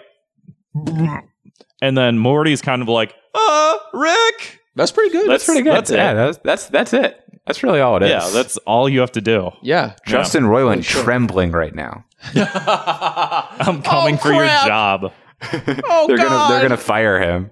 and 1.82 1.98
then 1.98 2.18
Morty's 2.20 2.62
kind 2.62 2.82
of 2.82 2.88
like, 2.90 3.14
uh, 3.34 3.78
Rick. 3.94 4.60
That's 4.76 4.92
pretty 4.92 5.12
good. 5.12 5.30
That's 5.30 5.46
Pretty 5.46 5.62
good. 5.62 5.74
That's 5.74 5.90
yeah, 5.92 6.12
it. 6.12 6.16
that's 6.16 6.38
that's 6.44 6.68
that's 6.68 6.94
it. 6.94 7.22
That's 7.48 7.64
really 7.64 7.80
all 7.80 7.96
it 7.98 8.04
is. 8.04 8.10
Yeah, 8.10 8.30
that's 8.34 8.58
all 8.60 8.90
you 8.90 9.00
have 9.02 9.12
to 9.14 9.22
do. 9.22 9.52
yeah. 9.62 9.96
Justin 10.06 10.44
Roiland 10.46 10.84
trembling 10.84 11.52
right 11.52 11.74
now. 11.74 12.04
I'm 12.36 13.82
coming 13.84 14.18
for 14.18 14.34
your 14.34 14.46
job. 14.46 15.12
Oh 15.88 16.06
They're 16.08 16.18
God. 16.18 16.28
gonna 16.30 16.54
they're 16.54 16.62
gonna 16.70 16.78
fire 16.78 17.20
him. 17.20 17.52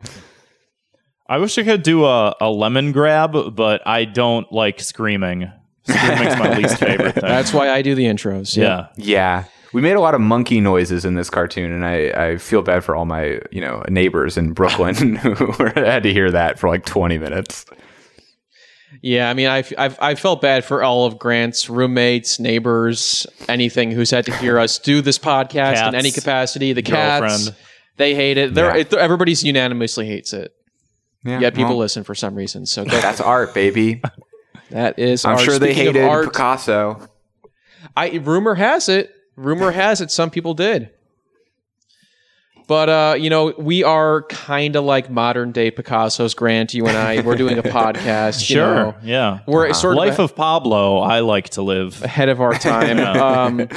I 1.28 1.38
wish 1.38 1.58
I 1.58 1.64
could 1.64 1.84
do 1.84 2.06
a, 2.06 2.30
a 2.42 2.46
Lemongrab, 2.46 3.56
but 3.56 3.86
I 3.86 4.06
don't 4.06 4.52
like 4.52 4.80
screaming. 4.80 5.52
Screaming's 5.88 6.38
my 6.40 6.58
least 6.58 6.78
favorite 6.80 7.14
thing. 7.16 7.24
That's 7.24 7.54
why 7.54 7.70
I 7.70 7.82
do 7.82 7.96
the 7.96 8.06
intros. 8.06 8.56
yeah. 8.56 8.88
Yeah. 8.96 9.46
We 9.74 9.82
made 9.82 9.94
a 9.94 10.00
lot 10.02 10.14
of 10.14 10.22
monkey 10.22 10.62
noises 10.62 11.04
in 11.04 11.16
this 11.16 11.32
cartoon, 11.32 11.72
and 11.72 11.84
I, 11.84 12.10
I 12.32 12.38
feel 12.38 12.62
bad 12.62 12.84
for 12.84 12.96
all 12.96 13.06
my 13.06 13.40
you 13.52 13.60
know 13.60 13.84
neighbors 13.90 14.38
in 14.38 14.54
Brooklyn 14.54 15.16
who 15.16 15.52
had 15.76 16.04
to 16.04 16.14
hear 16.14 16.30
that 16.32 16.60
for 16.60 16.70
like 16.70 16.86
twenty 16.86 17.18
minutes. 17.18 17.66
Yeah, 19.02 19.30
I 19.30 19.34
mean, 19.34 19.48
I, 19.48 19.64
I've, 19.78 19.98
I 20.00 20.14
felt 20.16 20.40
bad 20.42 20.64
for 20.64 20.84
all 20.84 21.06
of 21.08 21.18
Grant's 21.18 21.68
roommates, 21.70 22.40
neighbors, 22.40 23.26
anything 23.50 23.90
who's 23.90 24.12
had 24.12 24.26
to 24.28 24.36
hear 24.38 24.60
us 24.60 24.78
do 24.78 25.02
this 25.02 25.18
podcast 25.18 25.88
in 25.88 25.96
any 25.96 26.12
capacity. 26.12 26.74
The 26.74 26.84
cats, 26.84 27.22
girlfriend. 27.22 27.56
they 27.98 28.14
hate 28.14 28.38
it. 28.38 28.54
They're, 28.54 28.76
Yeah. 28.78 28.82
it. 28.82 28.94
Everybody's 28.94 29.44
unanimously 29.44 30.06
hates 30.06 30.32
it. 30.32 30.54
Yeah, 31.26 31.40
Yet 31.40 31.56
people 31.56 31.72
well, 31.72 31.80
listen 31.80 32.04
for 32.04 32.14
some 32.14 32.36
reason. 32.36 32.68
So 32.68 32.86
go- 32.86 33.02
That's 33.02 33.20
art, 33.22 33.56
baby. 33.56 34.02
That 34.74 35.00
is. 35.00 35.24
I'm 35.26 35.34
our- 35.34 35.40
sure 35.40 35.60
they 35.60 35.74
speaking 35.74 35.88
of 35.90 35.96
hated 35.96 36.08
art. 36.10 36.26
Picasso. 36.34 37.08
I 37.96 38.10
rumor 38.18 38.56
has 38.56 38.90
it. 38.90 39.14
Rumor 39.36 39.72
has 39.72 40.02
it. 40.02 40.12
Some 40.12 40.30
people 40.30 40.54
did. 40.54 40.90
But 42.66 42.88
uh, 42.88 43.16
you 43.20 43.30
know, 43.30 43.54
we 43.58 43.84
are 43.84 44.22
kind 44.24 44.78
of 44.78 44.86
like 44.86 45.10
modern 45.10 45.52
day 45.52 45.70
Picasso's. 45.70 46.34
Grant, 46.34 46.74
you 46.74 46.86
and 46.88 46.96
I, 46.98 47.20
we're 47.22 47.36
doing 47.36 47.58
a 47.58 47.64
podcast. 47.78 48.50
you 48.50 48.56
Sure. 48.56 48.76
know. 48.76 48.96
yeah. 49.04 49.40
we're 49.46 49.74
sort 49.74 49.94
of 49.94 49.98
Life 49.98 50.18
a- 50.20 50.24
of 50.24 50.36
Pablo. 50.36 51.00
I 51.00 51.20
like 51.20 51.50
to 51.50 51.62
live. 51.62 52.02
ahead 52.02 52.30
of 52.30 52.40
our 52.40 52.54
time. 52.54 53.00
um, 53.18 53.68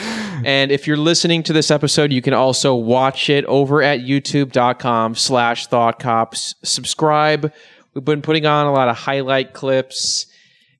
and 0.44 0.70
if 0.70 0.86
you're 0.86 0.96
listening 0.96 1.42
to 1.44 1.52
this 1.52 1.72
episode, 1.72 2.12
you 2.12 2.22
can 2.22 2.32
also 2.32 2.76
watch 2.76 3.28
it 3.28 3.44
over 3.46 3.82
at 3.82 4.00
youtube.com 4.00 5.16
slash 5.16 5.66
thought 5.66 5.98
cops. 5.98 6.54
Subscribe. 6.62 7.52
We've 7.92 8.04
been 8.04 8.22
putting 8.22 8.46
on 8.46 8.66
a 8.66 8.72
lot 8.72 8.88
of 8.88 8.96
highlight 8.96 9.52
clips 9.52 10.26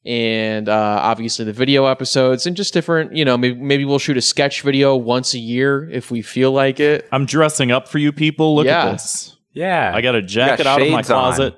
and 0.06 0.68
uh, 0.68 1.00
obviously 1.02 1.44
the 1.44 1.52
video 1.52 1.86
episodes 1.86 2.46
and 2.46 2.56
just 2.56 2.72
different, 2.72 3.14
you 3.16 3.24
know, 3.24 3.36
maybe, 3.36 3.60
maybe 3.60 3.84
we'll 3.84 3.98
shoot 3.98 4.16
a 4.16 4.22
sketch 4.22 4.62
video 4.62 4.94
once 4.96 5.34
a 5.34 5.38
year 5.38 5.88
if 5.90 6.10
we 6.10 6.22
feel 6.22 6.52
like 6.52 6.78
it. 6.80 7.08
I'm 7.10 7.26
dressing 7.26 7.72
up 7.72 7.88
for 7.88 7.98
you 7.98 8.12
people. 8.12 8.54
Look 8.54 8.66
Yeah. 8.66 8.86
at 8.86 8.92
this. 8.92 9.36
Yeah. 9.52 9.90
I 9.94 10.00
got 10.02 10.14
a 10.14 10.22
jacket 10.22 10.64
got 10.64 10.66
out 10.78 10.82
of 10.82 10.88
my 10.90 10.98
shades 10.98 11.10
on. 11.10 11.22
closet. 11.22 11.54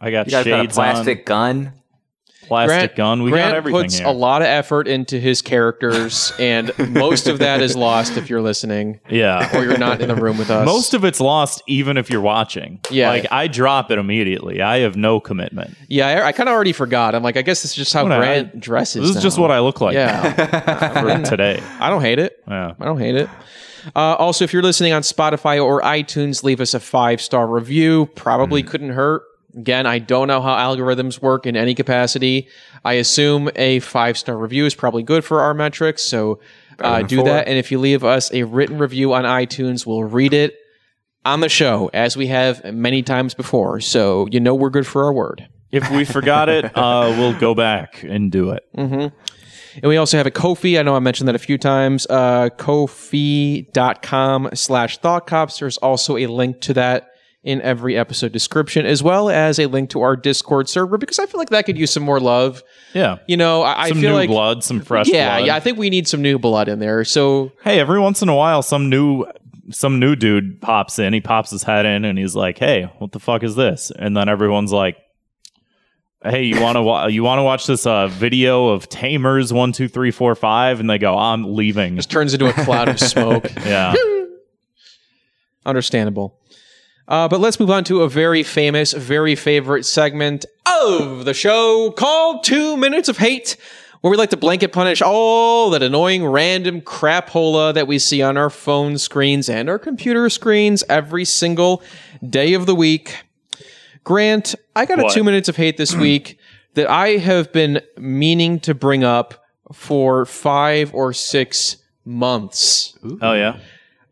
I 0.00 0.10
got 0.10 0.26
You 0.26 0.30
guys 0.32 0.44
got 0.46 0.60
a 0.60 0.62
shades 0.62 0.74
plastic 0.74 1.26
gun. 1.26 1.72
Plastic 2.50 2.96
gun. 2.96 3.22
We 3.22 3.30
Grant 3.30 3.50
got 3.50 3.56
everything 3.56 3.82
puts 3.82 3.98
here. 3.98 4.08
a 4.08 4.10
lot 4.10 4.42
of 4.42 4.46
effort 4.46 4.88
into 4.88 5.20
his 5.20 5.40
characters, 5.40 6.32
and 6.38 6.72
most 6.92 7.28
of 7.28 7.38
that 7.38 7.62
is 7.62 7.76
lost 7.76 8.16
if 8.16 8.28
you're 8.28 8.42
listening 8.42 9.00
yeah. 9.08 9.56
or 9.56 9.64
you're 9.64 9.78
not 9.78 10.00
in 10.00 10.08
the 10.08 10.16
room 10.16 10.36
with 10.36 10.50
us. 10.50 10.66
Most 10.66 10.92
of 10.92 11.04
it's 11.04 11.20
lost 11.20 11.62
even 11.68 11.96
if 11.96 12.10
you're 12.10 12.20
watching. 12.20 12.80
Yeah. 12.90 13.10
Like 13.10 13.26
I 13.30 13.46
drop 13.46 13.90
it 13.92 13.98
immediately. 13.98 14.60
I 14.62 14.78
have 14.78 14.96
no 14.96 15.20
commitment. 15.20 15.76
Yeah, 15.88 16.08
I, 16.08 16.26
I 16.26 16.32
kind 16.32 16.48
of 16.48 16.54
already 16.54 16.72
forgot. 16.72 17.14
I'm 17.14 17.22
like, 17.22 17.36
I 17.36 17.42
guess 17.42 17.62
this 17.62 17.70
is 17.70 17.76
just 17.76 17.92
how 17.92 18.02
Whatever. 18.02 18.24
Grant 18.24 18.60
dresses. 18.60 19.06
This 19.06 19.16
is 19.16 19.22
just 19.22 19.38
what 19.38 19.52
I 19.52 19.60
look 19.60 19.80
like 19.80 19.94
Yeah, 19.94 21.20
for 21.20 21.24
today. 21.30 21.62
I 21.78 21.88
don't 21.88 22.02
hate 22.02 22.18
it. 22.18 22.42
Yeah. 22.48 22.74
I 22.80 22.84
don't 22.84 22.98
hate 22.98 23.14
it. 23.14 23.28
Uh, 23.94 24.14
also, 24.16 24.44
if 24.44 24.52
you're 24.52 24.62
listening 24.62 24.92
on 24.92 25.02
Spotify 25.02 25.64
or 25.64 25.80
iTunes, 25.82 26.42
leave 26.42 26.60
us 26.60 26.74
a 26.74 26.80
five 26.80 27.20
star 27.20 27.46
review. 27.46 28.06
Probably 28.14 28.62
couldn't 28.62 28.90
hurt. 28.90 29.22
Again, 29.56 29.86
I 29.86 29.98
don't 29.98 30.28
know 30.28 30.40
how 30.40 30.54
algorithms 30.54 31.20
work 31.20 31.46
in 31.46 31.56
any 31.56 31.74
capacity. 31.74 32.48
I 32.84 32.94
assume 32.94 33.50
a 33.56 33.80
five 33.80 34.16
star 34.16 34.36
review 34.36 34.66
is 34.66 34.74
probably 34.74 35.02
good 35.02 35.24
for 35.24 35.40
our 35.40 35.54
metrics. 35.54 36.02
So 36.02 36.40
uh, 36.78 37.02
do 37.02 37.16
four. 37.16 37.24
that. 37.26 37.48
And 37.48 37.58
if 37.58 37.70
you 37.70 37.78
leave 37.78 38.04
us 38.04 38.32
a 38.32 38.44
written 38.44 38.78
review 38.78 39.12
on 39.12 39.24
iTunes, 39.24 39.86
we'll 39.86 40.04
read 40.04 40.32
it 40.32 40.56
on 41.24 41.40
the 41.40 41.48
show 41.48 41.90
as 41.92 42.16
we 42.16 42.28
have 42.28 42.64
many 42.72 43.02
times 43.02 43.34
before. 43.34 43.80
So 43.80 44.26
you 44.30 44.40
know 44.40 44.54
we're 44.54 44.70
good 44.70 44.86
for 44.86 45.04
our 45.04 45.12
word. 45.12 45.48
If 45.70 45.90
we 45.90 46.04
forgot 46.04 46.48
it, 46.48 46.64
uh, 46.76 47.14
we'll 47.16 47.38
go 47.38 47.54
back 47.54 48.02
and 48.02 48.32
do 48.32 48.50
it. 48.50 48.64
And 49.74 49.84
we 49.84 49.96
also 49.96 50.16
have 50.16 50.26
a 50.26 50.32
Ko-fi. 50.32 50.78
I 50.78 50.82
know 50.82 50.96
I 50.96 50.98
mentioned 50.98 51.28
that 51.28 51.36
a 51.36 51.40
few 51.40 51.58
times. 51.58 52.06
Uh, 52.10 52.48
Ko-fi.com 52.50 52.90
slash 54.54 54.98
Thought 54.98 55.28
Cops. 55.28 55.60
There's 55.60 55.78
also 55.78 56.16
a 56.16 56.26
link 56.26 56.60
to 56.62 56.74
that 56.74 57.09
in 57.42 57.62
every 57.62 57.96
episode 57.96 58.32
description, 58.32 58.84
as 58.84 59.02
well 59.02 59.30
as 59.30 59.58
a 59.58 59.66
link 59.66 59.88
to 59.90 60.02
our 60.02 60.14
Discord 60.16 60.68
server, 60.68 60.98
because 60.98 61.18
I 61.18 61.24
feel 61.26 61.38
like 61.38 61.48
that 61.50 61.64
could 61.64 61.78
use 61.78 61.90
some 61.90 62.02
more 62.02 62.20
love. 62.20 62.62
Yeah. 62.92 63.18
You 63.26 63.36
know, 63.38 63.62
I, 63.62 63.84
I 63.84 63.88
Some 63.88 64.00
feel 64.00 64.10
new 64.10 64.16
like. 64.16 64.28
blood, 64.28 64.62
some 64.62 64.80
fresh 64.80 65.08
yeah, 65.08 65.38
blood. 65.38 65.46
yeah, 65.46 65.54
I 65.56 65.60
think 65.60 65.78
we 65.78 65.88
need 65.90 66.06
some 66.06 66.20
new 66.20 66.38
blood 66.38 66.68
in 66.68 66.78
there. 66.80 67.04
So 67.04 67.52
hey, 67.64 67.80
every 67.80 67.98
once 68.00 68.20
in 68.20 68.28
a 68.28 68.34
while, 68.36 68.62
some 68.62 68.90
new 68.90 69.24
some 69.70 70.00
new 70.00 70.16
dude 70.16 70.60
pops 70.60 70.98
in. 70.98 71.12
He 71.12 71.20
pops 71.20 71.50
his 71.50 71.62
head 71.62 71.86
in, 71.86 72.04
and 72.04 72.18
he's 72.18 72.34
like, 72.34 72.58
"Hey, 72.58 72.90
what 72.98 73.12
the 73.12 73.20
fuck 73.20 73.42
is 73.42 73.54
this?" 73.54 73.90
And 73.96 74.16
then 74.16 74.28
everyone's 74.28 74.72
like, 74.72 74.96
"Hey, 76.24 76.42
you 76.42 76.60
want 76.60 76.74
to 76.76 76.82
wa- 76.82 77.06
you 77.06 77.22
want 77.22 77.38
to 77.38 77.44
watch 77.44 77.66
this 77.68 77.86
uh, 77.86 78.08
video 78.08 78.68
of 78.68 78.88
Tamers 78.88 79.52
one 79.52 79.70
two 79.72 79.86
three 79.88 80.10
four 80.10 80.34
five? 80.34 80.80
And 80.80 80.90
they 80.90 80.98
go, 80.98 81.16
"I'm 81.16 81.54
leaving." 81.54 81.94
just 81.96 82.10
turns 82.10 82.34
into 82.34 82.48
a 82.48 82.52
cloud 82.52 82.88
of 82.88 82.98
smoke. 82.98 83.46
yeah, 83.64 83.94
Understandable. 85.64 86.36
Uh, 87.10 87.26
but 87.28 87.40
let's 87.40 87.58
move 87.58 87.70
on 87.70 87.82
to 87.84 88.02
a 88.02 88.08
very 88.08 88.42
famous, 88.44 88.92
very 88.92 89.34
favorite 89.34 89.84
segment 89.84 90.44
of 90.64 91.24
the 91.24 91.34
show 91.34 91.90
called 91.90 92.44
Two 92.44 92.76
Minutes 92.76 93.08
of 93.08 93.18
Hate, 93.18 93.56
where 94.00 94.12
we 94.12 94.16
like 94.16 94.30
to 94.30 94.36
blanket 94.36 94.72
punish 94.72 95.02
all 95.02 95.70
that 95.70 95.82
annoying 95.82 96.24
random 96.24 96.80
crapola 96.80 97.74
that 97.74 97.88
we 97.88 97.98
see 97.98 98.22
on 98.22 98.36
our 98.36 98.48
phone 98.48 98.96
screens 98.96 99.48
and 99.48 99.68
our 99.68 99.78
computer 99.78 100.30
screens 100.30 100.84
every 100.88 101.24
single 101.24 101.82
day 102.26 102.54
of 102.54 102.66
the 102.66 102.76
week. 102.76 103.24
Grant, 104.04 104.54
I 104.76 104.86
got 104.86 104.98
What? 104.98 105.10
a 105.10 105.14
two 105.14 105.24
minutes 105.24 105.48
of 105.48 105.56
hate 105.56 105.76
this 105.76 105.94
week 105.94 106.38
that 106.74 106.88
I 106.88 107.16
have 107.16 107.52
been 107.52 107.80
meaning 107.98 108.60
to 108.60 108.72
bring 108.72 109.02
up 109.02 109.44
for 109.72 110.24
five 110.24 110.94
or 110.94 111.12
six 111.12 111.76
months. 112.04 112.96
oh 113.20 113.32
yeah, 113.34 113.58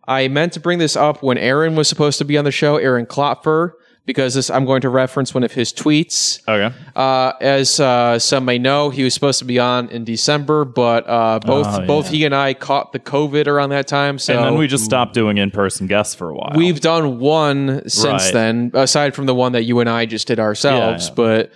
I 0.08 0.26
meant 0.28 0.54
to 0.54 0.60
bring 0.60 0.78
this 0.78 0.96
up 0.96 1.22
when 1.22 1.36
Aaron 1.38 1.76
was 1.76 1.86
supposed 1.88 2.18
to 2.18 2.24
be 2.24 2.36
on 2.38 2.44
the 2.44 2.50
show, 2.50 2.76
Aaron 2.78 3.04
Klopfer, 3.06 3.72
because 4.06 4.32
this 4.32 4.48
I'm 4.48 4.64
going 4.64 4.80
to 4.80 4.88
reference 4.88 5.34
one 5.34 5.44
of 5.44 5.52
his 5.52 5.70
tweets. 5.70 6.40
okay. 6.48 6.74
Uh, 6.96 7.32
as 7.42 7.78
uh, 7.78 8.18
some 8.18 8.46
may 8.46 8.58
know, 8.58 8.88
he 8.88 9.04
was 9.04 9.12
supposed 9.12 9.38
to 9.40 9.44
be 9.44 9.58
on 9.58 9.90
in 9.90 10.04
December, 10.04 10.64
but 10.64 11.06
uh, 11.06 11.40
both 11.44 11.66
Oh, 11.68 11.86
both 11.86 12.08
he 12.08 12.24
and 12.24 12.34
I 12.34 12.54
caught 12.54 12.92
the 12.92 12.98
COVID 12.98 13.46
around 13.46 13.68
that 13.70 13.86
time. 13.86 14.18
So 14.18 14.34
and 14.34 14.44
then 14.46 14.56
we 14.56 14.66
just 14.66 14.84
stopped 14.86 15.12
doing 15.12 15.36
in 15.36 15.50
person 15.50 15.86
guests 15.86 16.14
for 16.14 16.30
a 16.30 16.34
while. 16.34 16.52
We've 16.56 16.80
done 16.80 17.18
one 17.18 17.86
since 17.86 18.24
Right. 18.24 18.32
then, 18.32 18.70
aside 18.72 19.14
from 19.14 19.26
the 19.26 19.34
one 19.34 19.52
that 19.52 19.64
you 19.64 19.78
and 19.80 19.90
I 19.90 20.06
just 20.06 20.26
did 20.26 20.40
ourselves. 20.40 21.04
Yeah, 21.04 21.10
yeah. 21.10 21.14
But 21.14 21.52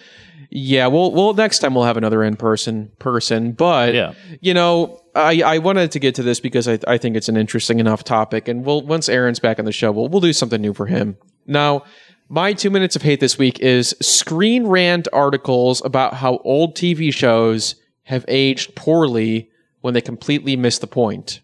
yeah, 0.51 0.87
we'll 0.89 1.11
we'll 1.13 1.33
next 1.33 1.61
time 1.61 1.75
we'll 1.75 1.85
have 1.85 1.97
another 1.97 2.23
in 2.23 2.37
person 2.37 2.91
person. 2.99 3.53
But 3.53 3.95
Yeah. 3.95 4.13
you 4.43 4.53
know, 4.53 5.02
I 5.15 5.43
I 5.43 5.59
wanted 5.59 5.91
to 5.93 5.99
get 5.99 6.15
to 6.17 6.23
this 6.23 6.41
because 6.41 6.69
I 6.69 6.79
I 6.87 6.99
think 6.99 7.17
it's 7.17 7.29
an 7.29 7.37
interesting 7.37 7.81
enough 7.81 8.05
topic, 8.05 8.49
and 8.49 8.65
we'll 8.65 8.83
once 8.83 9.09
Aaron's 9.09 9.39
back 9.39 9.59
on 9.59 9.65
the 9.65 9.73
show, 9.73 9.93
we'll 9.93 10.09
we'll 10.09 10.21
do 10.21 10.33
something 10.33 10.61
new 10.61 10.75
for 10.75 10.87
him. 10.87 11.17
Now. 11.47 11.85
My 12.29 12.55
two 12.55 12.71
minutes 12.71 12.97
of 12.97 13.03
hate 13.03 13.21
this 13.21 13.37
week 13.37 13.61
is 13.61 13.95
Screen 14.01 14.67
Rant 14.67 15.07
articles 15.13 15.85
about 15.85 16.15
how 16.15 16.39
old 16.45 16.75
TV 16.75 17.13
shows 17.13 17.75
have 18.05 18.25
aged 18.27 18.75
poorly 18.75 19.51
when 19.83 19.93
they 19.93 20.01
completely 20.01 20.57
miss 20.57 20.79
the 20.79 20.87
point. 20.87 21.41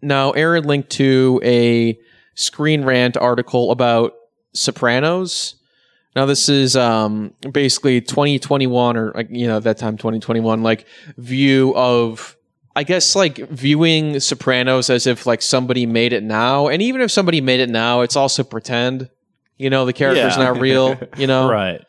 Now, 0.00 0.32
Aaron 0.32 0.64
linked 0.64 0.90
to 0.90 1.40
a 1.44 1.96
Screen 2.34 2.84
Rant 2.84 3.16
article 3.16 3.70
about 3.70 4.14
Sopranos. 4.52 5.54
Now, 6.16 6.26
this 6.26 6.48
is 6.48 6.76
um, 6.76 7.34
basically 7.50 8.00
2021 8.00 8.96
or 8.96 9.20
you 9.30 9.46
know 9.46 9.58
at 9.58 9.62
that 9.62 9.78
time 9.78 9.96
2021 9.96 10.62
like 10.62 10.86
view 11.16 11.74
of 11.76 12.36
I 12.74 12.84
guess 12.84 13.14
like 13.14 13.36
viewing 13.50 14.18
Sopranos 14.20 14.88
as 14.90 15.06
if 15.06 15.26
like 15.26 15.42
somebody 15.42 15.84
made 15.86 16.12
it 16.12 16.22
now, 16.22 16.68
and 16.68 16.80
even 16.82 17.00
if 17.00 17.10
somebody 17.10 17.40
made 17.40 17.60
it 17.60 17.68
now, 17.70 18.00
it's 18.00 18.16
also 18.16 18.42
pretend. 18.44 19.10
You 19.58 19.70
know, 19.70 19.84
the 19.84 19.92
character's 19.92 20.36
Yeah. 20.36 20.42
not 20.44 20.60
real. 20.60 20.98
You 21.16 21.26
know, 21.26 21.48
right. 21.50 21.80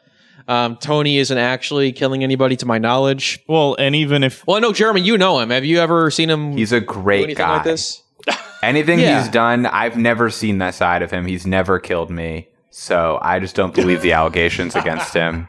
um, 0.48 0.76
Tony 0.78 1.18
isn't 1.18 1.38
actually 1.38 1.92
killing 1.94 2.24
anybody, 2.24 2.56
to 2.58 2.66
my 2.66 2.78
knowledge. 2.78 3.40
Well, 3.48 3.76
and 3.80 3.96
even 3.96 4.24
if 4.24 4.46
Well, 4.46 4.58
I 4.58 4.60
know 4.60 4.74
Jeremy, 4.74 5.02
you 5.02 5.18
know 5.18 5.40
him. 5.40 5.50
Have 5.50 5.66
you 5.66 5.80
ever 5.80 6.12
seen 6.12 6.30
him? 6.30 6.52
He's 6.58 6.72
a 6.72 6.82
great 6.82 7.24
anything 7.24 7.38
guy. 7.46 7.56
like 7.56 7.64
this? 7.64 8.04
Anything 8.62 9.00
Yeah. 9.00 9.22
he's 9.22 9.32
done, 9.32 9.66
I've 9.66 9.98
never 9.98 10.30
seen 10.30 10.60
that 10.60 10.76
side 10.76 11.02
of 11.02 11.12
him. 11.12 11.26
He's 11.26 11.46
never 11.48 11.80
killed 11.80 12.10
me. 12.10 12.48
So 12.70 13.20
I 13.22 13.40
just 13.40 13.56
don't 13.56 13.74
believe 13.74 14.02
the 14.02 14.14
allegations 14.14 14.76
against 14.76 15.14
him. 15.14 15.48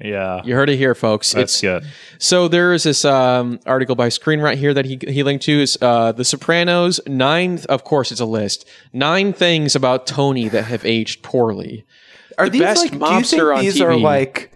Yeah, 0.00 0.40
You 0.44 0.54
heard 0.54 0.70
it 0.70 0.76
here, 0.76 0.94
folks. 0.94 1.32
that's 1.32 1.54
it's 1.54 1.60
good. 1.60 1.84
So 2.18 2.48
there 2.48 2.72
is 2.72 2.84
this 2.84 3.04
um, 3.04 3.60
article 3.66 3.94
by 3.94 4.08
Screen 4.08 4.40
right 4.40 4.56
here 4.58 4.72
that 4.74 4.84
he 4.86 4.98
he 5.08 5.22
linked 5.22 5.44
to 5.44 5.60
is 5.60 5.78
uh, 5.82 6.12
The 6.12 6.24
Sopranos. 6.24 7.00
Nine, 7.06 7.60
of 7.68 7.84
course, 7.84 8.10
it's 8.12 8.20
a 8.20 8.24
list. 8.26 8.66
Nine 8.92 9.32
things 9.32 9.76
about 9.76 10.06
Tony 10.06 10.48
that 10.48 10.64
have 10.64 10.84
aged 10.84 11.22
poorly. 11.22 11.84
Are 12.38 12.48
The 12.48 12.60
best 12.60 12.80
do 12.80 12.84
you 12.84 12.90
think 12.90 13.02
on 13.02 13.60
these 13.62 13.80
are 13.80 13.96
like? 13.96 14.52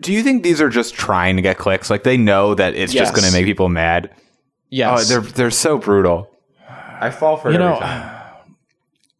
Do 0.00 0.12
you 0.12 0.22
think 0.22 0.42
these 0.44 0.60
are 0.60 0.68
just 0.68 0.94
trying 0.94 1.36
to 1.36 1.42
get 1.42 1.58
clicks? 1.58 1.90
Like 1.90 2.04
they 2.04 2.16
know 2.16 2.54
that 2.54 2.74
it's 2.74 2.94
Yes. 2.94 3.08
just 3.08 3.14
going 3.14 3.26
to 3.26 3.32
make 3.32 3.44
people 3.44 3.68
mad. 3.68 4.10
Oh, 4.82 5.02
they're 5.04 5.20
they're 5.20 5.50
so 5.50 5.78
brutal. 5.78 6.30
I 6.68 7.10
fall 7.10 7.36
for 7.36 7.48
it 7.48 7.54
You 7.54 7.60
every 7.60 7.74
know, 7.74 7.80
time. 7.80 8.10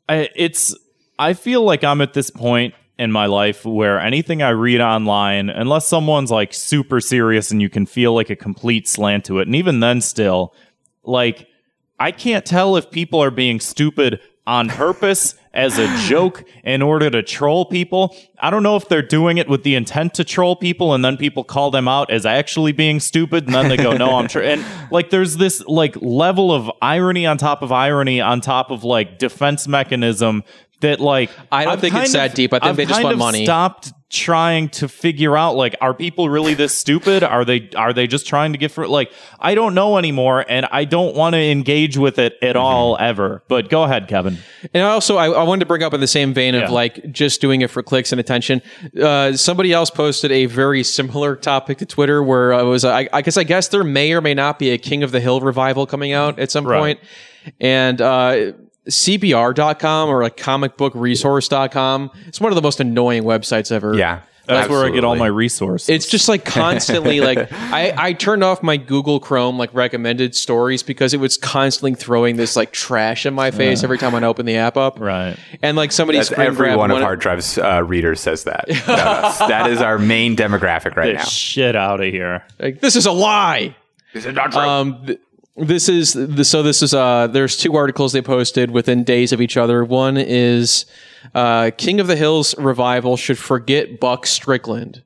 I, 0.09 0.29
it's 0.37 0.77
I 1.18 1.33
feel 1.35 1.62
like 1.62 1.83
I'm 1.85 2.00
at 2.00 2.12
this 2.12 2.31
point 2.31 2.74
in 2.98 3.11
my 3.11 3.26
life 3.26 3.64
where 3.64 3.98
anything 3.98 4.42
I 4.42 4.50
read 4.50 4.80
online, 4.80 5.50
unless 5.50 5.87
someone's 5.87 6.30
like 6.30 6.54
super 6.54 7.00
serious 7.00 7.50
and 7.50 7.61
you 7.61 7.68
can 7.68 7.87
feel 7.87 8.14
like 8.14 8.30
a 8.30 8.37
complete 8.37 8.87
slant 8.87 9.24
to 9.26 9.40
it, 9.40 9.46
and 9.46 9.57
even 9.57 9.80
then 9.80 10.00
still, 10.00 10.54
like 11.02 11.48
I 11.98 12.12
can't 12.12 12.44
tell 12.44 12.76
if 12.76 12.90
people 12.90 13.22
are 13.22 13.30
being 13.30 13.61
stupid 13.61 14.20
on 14.46 14.68
purpose 14.68 15.35
as 15.54 15.78
a 15.78 15.87
joke 16.09 16.44
in 16.64 16.83
order 16.83 17.09
to 17.09 17.22
troll 17.22 17.64
people. 17.64 18.14
I 18.40 18.50
don't 18.50 18.64
know 18.64 18.74
if 18.74 18.88
they're 18.88 19.02
doing 19.02 19.38
it 19.38 19.48
with 19.48 19.62
the 19.62 19.76
intent 19.76 20.14
to 20.14 20.24
troll 20.24 20.57
people 20.57 20.94
and 20.94 21.04
then 21.04 21.16
people 21.16 21.44
call 21.44 21.70
them 21.70 21.87
out 21.87 22.11
as 22.11 22.26
actually 22.26 22.72
being 22.72 22.98
stupid 22.98 23.46
and 23.46 23.54
then 23.54 23.68
they 23.68 23.76
go, 23.76 23.96
no, 23.96 24.16
I'm 24.16 24.26
sure. 24.28 24.42
And 24.42 24.64
like, 24.90 25.11
there's 25.11 25.37
this 25.37 25.64
like 25.66 25.96
level 26.02 26.52
of 26.52 26.70
irony 26.83 27.24
on 27.24 27.38
top 27.38 27.62
of 27.62 27.70
irony 27.70 28.20
on 28.20 28.40
top 28.40 28.72
of 28.72 28.83
like 28.83 29.18
defense 29.18 29.68
mechanism 29.68 30.42
that 30.80 31.00
like 31.00 31.30
I 31.50 31.64
don't 31.64 31.74
I've 31.74 31.80
think 31.80 31.94
it's 31.94 32.12
kind 32.12 32.30
that 32.30 32.34
deep. 32.37 32.52
I 32.52 32.58
think 32.58 32.70
I've 32.70 32.76
they 32.76 32.84
just 32.84 32.94
kind 32.94 33.04
want 33.04 33.12
of 33.14 33.18
money. 33.18 33.44
Stopped 33.44 33.92
trying 34.10 34.68
to 34.68 34.87
figure 34.87 35.37
out 35.37 35.56
like 35.56 35.74
are 35.80 35.92
people 35.92 36.28
really 36.28 36.54
this 36.54 36.72
stupid? 36.76 37.24
Are 37.24 37.44
they 37.44 37.68
are 37.74 37.92
they 37.92 38.06
just 38.06 38.26
trying 38.26 38.52
to 38.52 38.58
get 38.58 38.70
for 38.70 38.87
like 38.87 39.10
I 39.40 39.54
don't 39.56 39.74
know 39.74 39.98
anymore 39.98 40.44
and 40.48 40.66
I 40.70 40.84
don't 40.84 41.16
want 41.16 41.34
to 41.34 41.40
engage 41.40 41.96
with 41.96 42.18
it 42.18 42.34
at 42.42 42.54
all 42.54 42.96
ever. 43.00 43.42
But 43.48 43.70
go 43.70 43.82
ahead, 43.82 44.06
Kevin. 44.08 44.38
And 44.72 44.82
also, 44.84 45.16
I, 45.16 45.30
I 45.30 45.42
wanted 45.42 45.60
to 45.60 45.66
bring 45.66 45.82
up 45.82 45.94
in 45.94 46.00
the 46.00 46.06
same 46.06 46.32
vein 46.34 46.54
of 46.54 46.62
Yeah. 46.62 46.70
like 46.70 47.10
just 47.12 47.40
doing 47.40 47.62
it 47.62 47.70
for 47.70 47.82
clicks 47.82 48.12
and 48.12 48.20
attention. 48.20 48.62
Uh, 49.00 49.32
somebody 49.32 49.72
else 49.72 49.90
posted 49.90 50.30
a 50.30 50.46
very 50.46 50.84
similar 50.84 51.34
topic 51.34 51.78
to 51.78 51.87
Twitter 51.87 52.22
where 52.22 52.52
it 52.52 52.64
was, 52.64 52.84
I, 52.84 53.08
I 53.12 53.22
guess, 53.22 53.37
I 53.37 53.42
guess 53.44 53.68
there 53.68 53.84
may 53.84 54.12
or 54.12 54.20
may 54.20 54.34
not 54.34 54.58
be 54.58 54.70
a 54.70 54.78
King 54.78 55.02
of 55.02 55.10
the 55.12 55.20
Hill 55.20 55.40
revival 55.40 55.87
coming 55.87 56.12
out 56.12 56.38
at 56.38 56.50
some 56.50 56.66
Right. 56.66 56.78
point. 56.78 57.00
And 57.60 58.00
uh, 58.00 58.52
CBR.com 58.88 60.08
or 60.08 60.22
like 60.22 60.36
comicbookresource.com. 60.36 62.10
It's 62.26 62.40
one 62.40 62.52
of 62.52 62.56
the 62.56 62.62
most 62.62 62.80
annoying 62.80 63.22
websites 63.24 63.72
ever. 63.72 63.94
Yeah. 63.94 64.20
That's 64.46 64.68
where 64.68 64.84
I 64.84 64.90
get 64.90 65.04
all 65.04 65.16
my 65.16 65.24
resources. 65.28 65.88
It's 65.88 66.06
just 66.06 66.28
like 66.28 66.44
constantly 66.44 67.22
like 67.22 67.50
I, 67.52 67.94
I 67.96 68.12
turned 68.12 68.44
off 68.44 68.62
my 68.62 68.76
Google 68.76 69.18
Chrome 69.18 69.56
like 69.56 69.72
recommended 69.72 70.34
stories 70.34 70.82
because 70.82 71.14
it 71.14 71.16
was 71.16 71.38
constantly 71.38 71.94
throwing 71.94 72.36
this 72.36 72.54
like 72.54 72.70
trash 72.70 73.24
in 73.24 73.32
my 73.32 73.50
face 73.52 73.82
every 73.82 73.96
time 73.96 74.14
I 74.14 74.22
open 74.22 74.44
the 74.44 74.56
app 74.56 74.76
up. 74.76 75.00
right. 75.00 75.38
And 75.62 75.78
like 75.78 75.92
somebody 75.92 76.18
That's 76.18 76.28
screen 76.28 76.46
every 76.48 76.66
grabbed 76.66 76.78
one 76.78 76.90
of 76.90 76.96
one- 76.96 77.02
Hard 77.02 77.20
Drive's 77.20 77.56
uh, 77.56 77.82
readers 77.84 78.20
says 78.20 78.44
that. 78.44 78.64
about 78.84 79.24
us. 79.24 79.38
that 79.38 79.70
is 79.70 79.80
our 79.80 79.98
main 79.98 80.36
demographic 80.36 80.94
right 80.94 81.12
Get 81.12 81.20
now. 81.20 81.24
shit 81.24 81.74
out 81.74 82.02
of 82.02 82.12
here. 82.12 82.44
like 82.60 82.80
this 82.80 82.96
is 82.96 83.06
a 83.06 83.12
lie. 83.12 83.74
Is 84.12 84.26
it 84.26 84.34
not 84.34 84.52
true? 84.52 84.60
Um, 84.60 85.06
th- 85.06 85.20
this 85.56 85.88
is 85.88 86.14
the, 86.14 86.44
so. 86.44 86.62
This 86.62 86.82
is 86.82 86.94
uh. 86.94 87.28
There's 87.28 87.56
two 87.56 87.76
articles 87.76 88.12
they 88.12 88.22
posted 88.22 88.70
within 88.70 89.04
days 89.04 89.32
of 89.32 89.40
each 89.40 89.56
other. 89.56 89.84
One 89.84 90.16
is 90.16 90.84
uh, 91.34 91.70
King 91.76 92.00
of 92.00 92.06
the 92.06 92.16
Hills 92.16 92.56
revival 92.58 93.16
should 93.16 93.38
forget 93.38 94.00
Buck 94.00 94.26
Strickland. 94.26 95.02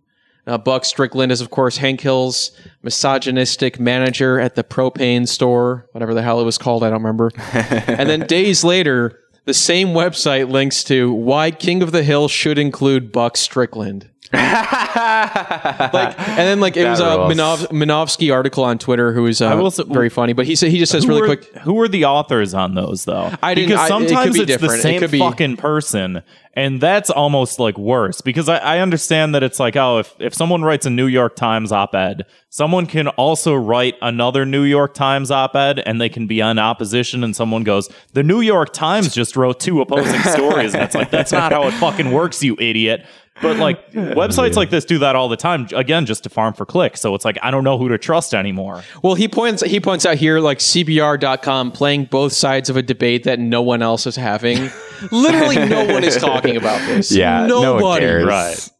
Uh, 0.46 0.56
Buck 0.56 0.86
Strickland 0.86 1.30
is, 1.30 1.42
of 1.42 1.50
course, 1.50 1.76
Hank 1.76 2.00
Hill's 2.00 2.52
misogynistic 2.82 3.78
manager 3.78 4.40
at 4.40 4.54
the 4.54 4.64
propane 4.64 5.28
store, 5.28 5.86
whatever 5.92 6.14
the 6.14 6.22
hell 6.22 6.40
it 6.40 6.44
was 6.44 6.56
called. 6.56 6.82
I 6.82 6.88
don't 6.88 7.02
remember. 7.02 7.30
and 7.52 8.08
then 8.08 8.20
days 8.20 8.64
later, 8.64 9.20
the 9.44 9.52
same 9.52 9.88
website 9.88 10.50
links 10.50 10.82
to 10.84 11.12
why 11.12 11.50
King 11.50 11.82
of 11.82 11.92
the 11.92 12.02
Hill 12.02 12.28
should 12.28 12.58
include 12.58 13.12
Buck 13.12 13.36
Strickland. 13.36 14.08
like, 15.92 16.18
and 16.18 16.38
then 16.38 16.60
like 16.60 16.76
it 16.76 16.82
That 16.82 16.90
was 16.90 17.00
a 17.00 17.16
rules. 17.18 17.32
Minov- 17.34 17.66
Minovsky 17.68 18.32
article 18.32 18.64
on 18.64 18.78
Twitter 18.78 19.12
who 19.12 19.26
is 19.26 19.40
uh, 19.40 19.70
say- 19.70 19.84
very 19.88 20.08
funny, 20.08 20.32
but 20.32 20.46
he 20.46 20.54
said 20.56 20.70
he 20.70 20.78
just 20.78 20.92
says 20.92 21.06
really 21.06 21.20
were, 21.22 21.36
quick. 21.36 21.44
who 21.58 21.80
are 21.80 21.88
the 21.88 22.04
authors 22.04 22.54
on 22.54 22.74
those 22.74 23.04
though? 23.04 23.30
I 23.42 23.54
didn't- 23.54 23.70
because 23.70 23.80
I- 23.90 23.96
it 23.96 23.98
could 24.00 24.08
sometimes 24.08 24.34
be 24.36 24.40
it's 24.42 24.46
the 24.46 24.46
different. 24.58 24.74
It 24.74 24.82
same 24.82 25.00
could 25.00 25.10
be- 25.10 25.18
fucking 25.18 25.56
person, 25.56 26.22
and 26.54 26.80
that's 26.80 27.10
almost 27.10 27.58
like 27.58 27.78
worse. 27.78 28.20
Because 28.20 28.48
I, 28.48 28.58
I 28.58 28.78
understand 28.80 29.34
that 29.34 29.42
it's 29.42 29.58
like, 29.60 29.76
oh, 29.76 29.98
if 29.98 30.14
if 30.18 30.34
someone 30.34 30.62
writes 30.62 30.84
a 30.86 30.90
New 30.90 31.06
York 31.06 31.34
Times 31.36 31.72
op-ed, 31.72 32.24
someone 32.50 32.86
can 32.86 33.08
also 33.08 33.54
write 33.54 33.94
another 34.02 34.44
New 34.44 34.62
York 34.62 34.94
Times 34.94 35.30
op-ed, 35.30 35.78
and 35.86 36.00
they 36.00 36.08
can 36.08 36.26
be 36.26 36.42
on 36.42 36.58
opposition. 36.58 37.24
And 37.24 37.34
someone 37.34 37.62
goes, 37.64 37.88
the 38.12 38.22
New 38.22 38.40
York 38.40 38.72
Times 38.72 39.14
just 39.14 39.36
wrote 39.36 39.60
two 39.60 39.80
opposing 39.80 40.20
stories, 40.32 40.74
and 40.74 40.82
it's 40.82 40.94
like 40.94 41.10
that's 41.10 41.32
not 41.32 41.52
how 41.52 41.66
it 41.66 41.72
fucking 41.72 42.10
works, 42.12 42.42
you 42.42 42.56
idiot. 42.60 43.06
But 43.40 43.56
like 43.56 43.92
websites 43.92 44.56
like 44.56 44.70
this 44.70 44.84
do 44.84 44.98
that 44.98 45.16
all 45.16 45.28
the 45.28 45.36
time. 45.36 45.68
Again, 45.74 46.06
just 46.06 46.24
to 46.24 46.28
farm 46.30 46.54
for 46.54 46.66
clicks. 46.66 47.00
So 47.00 47.14
it's 47.14 47.24
like 47.24 47.38
I 47.42 47.50
don't 47.50 47.64
know 47.64 47.78
who 47.78 47.88
to 47.88 47.98
trust 47.98 48.34
anymore. 48.34 48.82
Well, 49.02 49.14
he 49.14 49.28
points 49.28 49.62
he 49.62 49.80
points 49.80 50.06
out 50.06 50.16
here 50.16 50.40
like 50.40 50.58
CBR.com 50.58 51.72
playing 51.72 52.06
both 52.06 52.32
sides 52.32 52.70
of 52.70 52.76
a 52.76 52.82
debate 52.82 53.24
that 53.24 53.38
no 53.38 53.62
one 53.62 53.82
else 53.82 54.06
is 54.06 54.16
having. 54.16 54.70
Literally, 55.12 55.56
no 55.56 55.92
one 55.92 56.04
is 56.04 56.16
talking 56.16 56.56
about 56.56 56.80
this. 56.86 57.12
yeah, 57.12 57.46
no 57.46 57.60
one 57.74 57.80
nobody. 57.80 58.00
cares. 58.06 58.26
Right. 58.26 58.70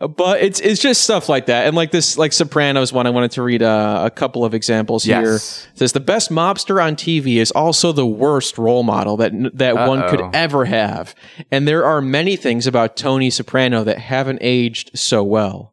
But 0.00 0.42
it's 0.42 0.60
it's 0.60 0.80
just 0.80 1.02
stuff 1.02 1.28
like 1.28 1.46
that, 1.46 1.66
and 1.66 1.76
like 1.76 1.90
this 1.90 2.18
like 2.18 2.32
Sopranos 2.32 2.92
one. 2.92 3.06
I 3.06 3.10
wanted 3.10 3.32
to 3.32 3.42
read 3.42 3.62
uh, 3.62 4.02
a 4.04 4.10
couple 4.10 4.44
of 4.44 4.54
examples 4.54 5.04
here. 5.04 5.32
Yes. 5.32 5.66
It 5.72 5.78
says 5.78 5.92
the 5.92 6.00
best 6.00 6.30
mobster 6.30 6.82
on 6.82 6.96
TV 6.96 7.36
is 7.36 7.50
also 7.50 7.92
the 7.92 8.06
worst 8.06 8.58
role 8.58 8.82
model 8.82 9.16
that 9.18 9.32
that 9.54 9.74
one 9.74 10.08
could 10.08 10.22
ever 10.32 10.64
have, 10.64 11.14
and 11.50 11.66
there 11.66 11.84
are 11.84 12.00
many 12.00 12.36
things 12.36 12.66
about 12.66 12.96
Tony 12.96 13.30
Soprano 13.30 13.84
that 13.84 13.98
haven't 13.98 14.38
aged 14.40 14.98
so 14.98 15.22
well. 15.22 15.72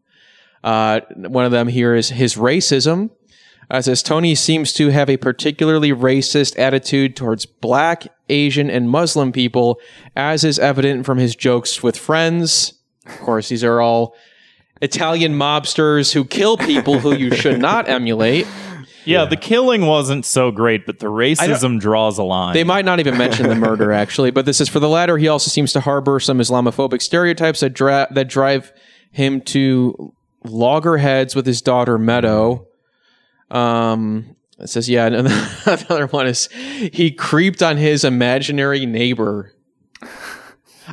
Uh, 0.63 1.01
one 1.15 1.45
of 1.45 1.51
them 1.51 1.67
here 1.67 1.93
is 1.93 2.09
his 2.09 2.35
racism. 2.35 3.09
Uh, 3.71 3.77
it 3.77 3.83
says 3.83 4.03
Tony 4.03 4.35
seems 4.35 4.73
to 4.73 4.89
have 4.89 5.09
a 5.09 5.17
particularly 5.17 5.91
racist 5.91 6.57
attitude 6.59 7.15
towards 7.15 7.45
black, 7.45 8.07
Asian, 8.29 8.69
and 8.69 8.89
Muslim 8.89 9.31
people, 9.31 9.79
as 10.15 10.43
is 10.43 10.59
evident 10.59 11.05
from 11.05 11.17
his 11.17 11.35
jokes 11.35 11.81
with 11.81 11.97
friends. 11.97 12.73
Of 13.05 13.19
course, 13.19 13.49
these 13.49 13.63
are 13.63 13.81
all 13.81 14.15
Italian 14.81 15.33
mobsters 15.33 16.13
who 16.13 16.25
kill 16.25 16.57
people 16.57 16.99
who 16.99 17.15
you 17.15 17.35
should 17.35 17.59
not 17.59 17.87
emulate. 17.89 18.47
Yeah, 19.05 19.25
the 19.25 19.35
killing 19.35 19.85
wasn't 19.85 20.25
so 20.25 20.49
great, 20.49 20.85
but 20.85 20.99
the 20.99 21.07
racism 21.07 21.77
draws 21.77 22.17
a 22.17 22.23
line. 22.23 22.53
They 22.53 22.63
might 22.63 22.85
not 22.85 23.01
even 23.01 23.17
mention 23.17 23.49
the 23.49 23.55
murder, 23.55 23.91
actually. 24.03 24.31
But 24.31 24.45
this 24.45 24.61
is 24.61 24.69
for 24.69 24.79
the 24.79 24.87
latter. 24.87 25.17
He 25.17 25.27
also 25.27 25.49
seems 25.49 25.73
to 25.73 25.81
harbor 25.81 26.21
some 26.21 26.39
Islamophobic 26.39 27.01
stereotypes 27.01 27.59
that, 27.59 27.71
dra- 27.71 28.07
that 28.11 28.29
drive 28.29 28.71
him 29.11 29.41
to 29.41 30.13
loggerheads 30.45 31.35
with 31.35 31.45
his 31.45 31.61
daughter 31.61 31.97
Meadow. 31.97 32.65
Um, 33.51 34.37
it 34.57 34.69
says, 34.69 34.89
yeah. 34.89 35.07
And 35.07 35.27
another 35.65 36.07
one 36.07 36.27
is 36.27 36.47
he 36.51 37.11
creeped 37.11 37.61
on 37.61 37.75
his 37.75 38.05
imaginary 38.05 38.85
neighbor. 38.85 39.53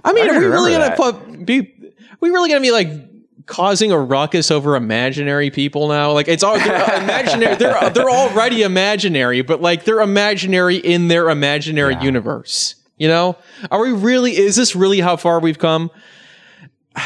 I 0.05 0.12
mean, 0.12 0.25
I 0.25 0.29
are 0.29 0.40
we 0.40 0.44
remember 0.46 0.51
really 0.51 0.73
gonna 0.73 0.96
put 0.96 1.46
be? 1.46 1.75
We 2.21 2.31
really 2.31 2.49
gonna 2.49 2.61
be 2.61 2.71
like 2.71 3.11
causing 3.51 3.91
a 3.91 3.99
ruckus 3.99 4.51
over 4.51 4.77
imaginary 4.77 5.51
people 5.51 5.89
now? 5.89 6.13
Like 6.13 6.29
it's 6.29 6.43
all 6.43 6.59
they're 6.59 7.03
imaginary. 7.03 7.57
They're 7.57 7.91
they're 7.91 8.11
already 8.11 8.63
imaginary, 8.63 9.43
but 9.43 9.61
like 9.61 9.85
they're 9.85 10.01
imaginary 10.01 10.77
in 10.77 11.09
their 11.09 11.29
imaginary 11.29 11.97
universe. 12.01 12.77
You 12.97 13.09
know, 13.09 13.37
are 13.71 13.81
we 13.81 13.93
really? 13.93 14.37
Is 14.37 14.57
this 14.57 14.77
really 14.77 15.01
how 15.01 15.17
far 15.17 15.41
we've 15.41 15.59
come? 15.59 15.91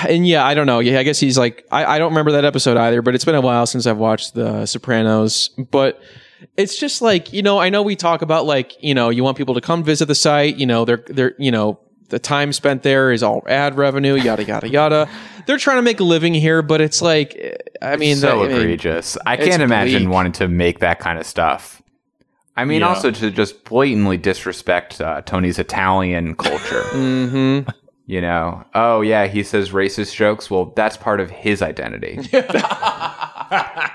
And 0.09 0.27
yeah, 0.27 0.44
I 0.44 0.55
don't 0.55 0.66
know. 0.66 0.81
Yeah, 0.81 0.98
I 0.98 1.03
guess 1.03 1.18
he's 1.18 1.38
like 1.38 1.66
I, 1.70 1.85
I 1.96 1.98
don't 1.98 2.11
remember 2.11 2.33
that 2.33 2.44
episode 2.44 2.77
either, 2.77 3.03
but 3.03 3.14
it's 3.14 3.24
been 3.24 3.35
a 3.35 3.40
while 3.40 3.66
since 3.66 3.87
I've 3.87 3.98
watched 3.98 4.35
The 4.35 4.66
Sopranos. 4.66 5.50
But 5.70 6.00
it's 6.57 6.79
just 6.79 7.00
like 7.00 7.33
you 7.33 7.42
know, 7.42 7.59
I 7.59 7.70
know 7.70 7.83
we 7.83 7.96
talk 7.96 8.22
about 8.22 8.44
like 8.44 8.83
you 8.83 8.94
know, 8.94 9.09
you 9.11 9.24
want 9.24 9.37
people 9.37 9.55
to 9.55 9.61
come 9.61 9.83
visit 9.83 10.07
the 10.07 10.14
site. 10.14 10.57
You 10.57 10.66
know, 10.66 10.85
they're 10.85 11.05
they're 11.07 11.35
you 11.38 11.50
know 11.50 11.79
the 12.08 12.18
time 12.18 12.52
spent 12.52 12.82
there 12.82 13.12
is 13.12 13.22
all 13.22 13.42
ad 13.48 13.76
revenue, 13.76 14.14
yada 14.14 14.44
yada 14.44 14.68
yada. 14.68 15.08
They're 15.46 15.58
trying 15.58 15.76
to 15.78 15.82
make 15.82 16.00
a 16.00 16.04
living 16.04 16.34
here, 16.34 16.62
but 16.62 16.80
it's 16.80 17.02
like 17.02 17.58
I 17.82 17.96
mean, 17.96 18.16
so 18.16 18.44
I 18.44 18.48
mean, 18.48 18.56
egregious. 18.56 19.16
I 19.26 19.36
can't 19.36 19.62
imagine 19.62 20.04
bleak. 20.04 20.12
wanting 20.14 20.32
to 20.32 20.48
make 20.48 20.80
that 20.80 21.00
kind 21.00 21.18
of 21.18 21.26
stuff. 21.26 21.82
I 22.56 22.64
mean, 22.64 22.80
Yeah. 22.80 22.88
also 22.88 23.10
to 23.10 23.30
just 23.30 23.64
blatantly 23.64 24.16
disrespect 24.16 25.00
uh, 25.00 25.22
Tony's 25.22 25.58
Italian 25.58 26.36
culture. 26.36 26.82
mm-hmm. 26.92 27.68
You 28.06 28.20
know, 28.20 28.64
oh 28.74 29.00
yeah, 29.00 29.26
he 29.26 29.42
says 29.42 29.70
racist 29.70 30.14
jokes. 30.14 30.50
Well, 30.50 30.72
that's 30.76 30.96
part 30.96 31.20
of 31.20 31.30
his 31.30 31.62
identity. 31.62 32.18
uh, 32.32 33.88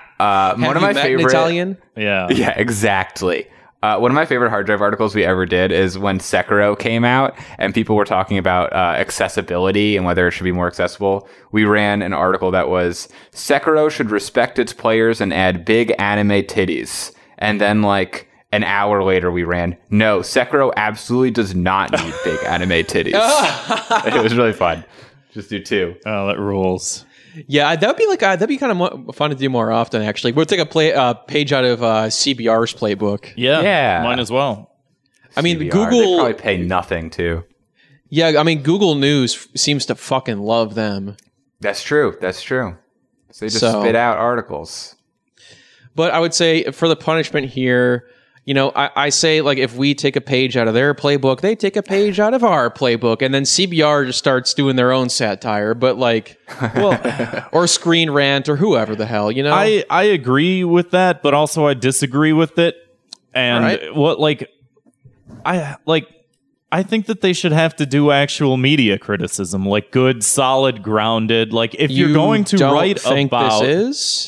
one 0.56 0.64
Have 0.64 0.76
of 0.76 0.82
my 0.82 0.94
met 0.94 1.04
favorite 1.04 1.24
an 1.26 1.30
Italian. 1.30 1.78
yeah. 1.96 2.28
Yeah, 2.30 2.54
exactly. 2.58 3.48
Uh, 3.82 3.98
one 3.98 4.12
of 4.12 4.16
my 4.16 4.26
favorite 4.26 4.50
hard 4.50 4.66
drive 4.66 4.82
articles 4.82 5.16
we 5.16 5.24
ever 5.24 5.46
did 5.46 5.72
is 5.72 5.98
when 5.98 6.20
Sekiro 6.20 6.78
came 6.78 7.06
out 7.06 7.34
and 7.58 7.74
people 7.74 7.96
were 7.96 8.04
talking 8.04 8.38
about 8.38 8.74
uh, 8.74 8.76
accessibility 8.98 9.96
and 9.96 10.06
whether 10.06 10.28
it 10.28 10.32
should 10.32 10.44
be 10.44 10.52
more 10.52 10.68
accessible. 10.68 11.28
We 11.54 11.64
ran 11.64 12.02
an 12.02 12.12
article 12.12 12.52
that 12.52 12.68
was 12.68 13.08
Sekiro 13.32 13.90
should 13.90 14.12
respect 14.12 14.60
its 14.60 14.74
players 14.74 15.22
and 15.22 15.34
add 15.34 15.64
big 15.64 15.94
anime 15.98 16.44
titties. 16.44 17.14
And 17.38 17.62
then, 17.62 17.82
like, 17.82 18.30
an 18.52 18.66
hour 18.66 19.02
later, 19.02 19.32
we 19.32 19.44
ran, 19.44 19.78
no, 19.90 20.20
Sekiro 20.20 20.74
absolutely 20.76 21.32
does 21.32 21.56
not 21.56 21.92
need 21.92 22.14
big 22.26 22.40
anime 22.46 22.70
titties. 22.84 23.14
it 24.06 24.22
was 24.22 24.36
really 24.36 24.54
fun. 24.54 24.84
Just 25.32 25.50
do 25.50 25.64
two. 25.64 25.96
Oh, 26.06 26.28
that 26.28 26.38
rules. 26.40 27.06
Yeah, 27.48 27.76
that'd 27.76 27.96
be 27.98 28.08
like 28.08 28.22
uh, 28.24 28.36
that'd 28.36 28.48
be 28.48 28.58
kind 28.58 28.72
of 28.72 28.78
mo- 28.78 29.12
fun 29.14 29.30
to 29.30 29.36
do 29.36 29.50
more 29.50 29.72
often. 29.72 30.02
Actually, 30.02 30.34
we'll 30.34 30.46
take 30.46 30.60
a 30.60 30.66
play 30.66 30.94
uh, 30.94 31.14
page 31.14 31.54
out 31.54 31.64
of 31.66 31.84
uh, 31.84 32.04
CBR's 32.08 32.74
playbook. 32.74 33.32
Yeah. 33.36 33.62
Yeah. 33.62 34.04
Might 34.04 34.20
as 34.20 34.32
well. 34.32 34.72
I 35.38 35.42
mean, 35.42 35.58
CBR. 35.58 35.60
They 35.60 35.70
Google. 35.70 36.16
probably 36.18 36.34
pay 36.34 36.58
nothing, 36.58 37.10
too. 37.10 37.44
Yeah, 38.10 38.40
I 38.40 38.44
mean, 38.44 38.64
Google 38.64 38.96
News 38.96 39.36
f- 39.36 39.48
seems 39.60 39.86
to 39.88 39.96
fucking 39.96 40.40
love 40.40 40.74
them. 40.76 41.16
That's 41.60 41.84
true. 41.84 42.18
That's 42.20 42.42
true. 42.42 42.76
So 43.32 43.46
they 43.46 43.50
just 43.50 43.60
So- 43.60 43.82
spit 43.82 43.96
out 43.96 44.18
articles. 44.18 44.96
But 45.96 46.12
I 46.14 46.20
would 46.20 46.34
say 46.34 46.64
for 46.72 46.88
the 46.88 46.96
punishment 46.96 47.48
here, 47.50 48.08
you 48.46 48.54
know, 48.54 48.72
I, 48.76 48.90
I 48.96 49.10
say 49.10 49.42
like 49.42 49.58
if 49.58 49.76
we 49.76 49.94
take 49.94 50.16
a 50.16 50.22
page 50.22 50.58
out 50.58 50.68
of 50.68 50.74
their 50.74 50.94
playbook, 50.94 51.42
they 51.42 51.56
take 51.56 51.76
a 51.76 51.84
page 51.84 52.20
out 52.20 52.34
of 52.34 52.44
our 52.44 52.70
playbook, 52.70 53.22
and 53.22 53.34
then 53.34 53.44
CBR 53.44 54.08
just 54.08 54.20
starts 54.20 54.54
doing 54.54 54.76
their 54.76 54.92
own 54.92 55.10
satire, 55.10 55.74
but 55.74 55.98
like, 55.98 56.40
well, 56.76 57.48
or 57.52 57.68
Screen 57.68 58.12
Rant 58.12 58.50
or 58.50 58.56
whoever 58.56 58.96
the 58.96 59.06
hell, 59.06 59.32
you 59.32 59.44
know. 59.44 59.54
I 59.54 59.84
I 59.90 60.04
agree 60.04 60.64
with 60.64 60.92
that, 60.92 61.22
but 61.22 61.34
also 61.34 61.68
I 61.68 61.74
disagree 61.74 62.34
with 62.34 62.58
it. 62.58 62.76
And 63.34 63.64
Alright. 63.64 63.96
what 63.96 64.20
like 64.20 64.50
I 65.46 65.76
like 65.86 66.08
I 66.72 66.84
think 66.84 67.08
that 67.08 67.22
they 67.22 67.34
should 67.34 67.52
have 67.52 67.76
to 67.78 67.86
do 67.86 68.12
actual 68.12 68.56
media 68.56 69.00
criticism, 69.00 69.66
like 69.66 69.92
good, 69.92 70.24
solid, 70.24 70.84
grounded. 70.84 71.52
Like 71.52 71.74
if 71.76 71.90
you 71.90 72.08
you're 72.08 72.14
going 72.14 72.44
to 72.46 72.58
write 72.58 73.04
about 73.06 73.64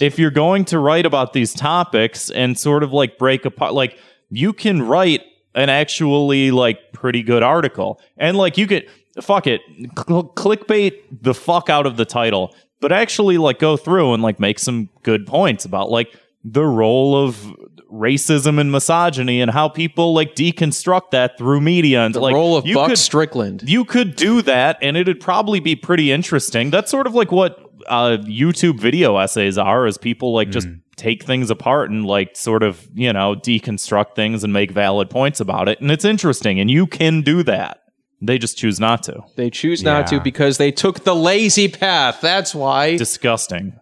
if 0.02 0.18
you're 0.18 0.32
going 0.32 0.66
to 0.66 0.80
write 0.80 1.06
about 1.06 1.34
these 1.34 1.54
topics 1.54 2.32
and 2.32 2.58
sort 2.58 2.82
of 2.84 2.92
like 2.92 3.18
break 3.18 3.46
apart 3.46 3.74
like 3.74 3.98
you 4.30 4.54
can 4.54 4.82
write 4.82 5.22
an 5.54 5.70
actually 5.70 6.52
like 6.52 6.94
pretty 6.94 7.22
good 7.22 7.44
article 7.44 8.00
and 8.18 8.38
like 8.38 8.58
you 8.58 8.66
could 8.66 8.88
fuck 9.22 9.46
it 9.46 9.62
cl- 9.98 10.32
clickbait 10.36 10.94
the 11.22 11.34
fuck 11.34 11.70
out 11.70 11.86
of 11.86 11.98
the 11.98 12.06
title 12.06 12.56
but 12.80 12.92
actually 12.92 13.38
like 13.38 13.60
go 13.60 13.76
through 13.76 14.14
and 14.14 14.24
like 14.24 14.40
make 14.40 14.58
some 14.58 14.90
good 15.04 15.28
points 15.28 15.66
about 15.66 15.92
like 15.92 16.18
the 16.44 16.66
role 16.66 17.16
of 17.16 17.56
racism 17.92 18.60
and 18.60 18.72
misogyny 18.72 19.42
and 19.42 19.52
how 19.52 19.68
people 19.68 20.14
like 20.14 20.34
deconstruct 20.34 21.12
that 21.12 21.38
through 21.38 21.60
media 21.60 22.06
and 22.06 22.16
the 22.16 22.20
like 22.20 22.34
role 22.34 22.56
of 22.56 22.66
you 22.66 22.76
Buck 22.76 22.90
could, 22.90 22.98
Strickland. 22.98 23.64
you 23.68 23.84
could 23.84 24.16
do 24.16 24.42
that 24.44 24.78
and 24.82 24.96
it'd 24.96 25.20
probably 25.20 25.60
be 25.60 25.76
pretty 25.76 26.12
interesting. 26.12 26.72
That's 26.72 26.90
sort 26.90 27.06
of 27.06 27.14
like 27.14 27.32
what 27.32 27.60
uh, 27.88 28.18
youtube 28.22 28.80
video 28.80 29.18
essays 29.18 29.58
are 29.58 29.88
is 29.88 29.98
people 29.98 30.34
like 30.34 30.52
just 30.52 30.68
take 30.98 31.24
things 31.24 31.50
apart 31.50 31.90
and 31.90 32.06
like 32.06 32.36
sort 32.38 32.62
of 32.62 32.88
you 32.94 33.12
know 33.12 33.36
deconstruct 33.36 34.16
things 34.16 34.44
and 34.44 34.54
make 34.54 34.72
valid 34.72 35.10
points 35.10 35.40
about 35.40 35.68
it. 35.68 35.82
And 35.82 35.92
it's 35.92 36.06
interesting 36.06 36.60
and 36.60 36.72
you 36.72 36.88
can 36.88 37.22
do 37.22 37.44
that. 37.44 37.80
They 38.24 38.38
just 38.38 38.56
choose 38.56 38.80
not 38.80 39.02
to. 39.04 39.24
They 39.36 39.50
choose 39.50 39.82
not 39.82 40.06
to 40.08 40.20
because 40.20 40.60
they 40.60 40.72
took 40.72 41.04
the 41.04 41.16
lazy 41.16 41.68
path. 41.68 42.22
That's 42.22 42.54
why. 42.54 42.96
disgusting 42.96 43.80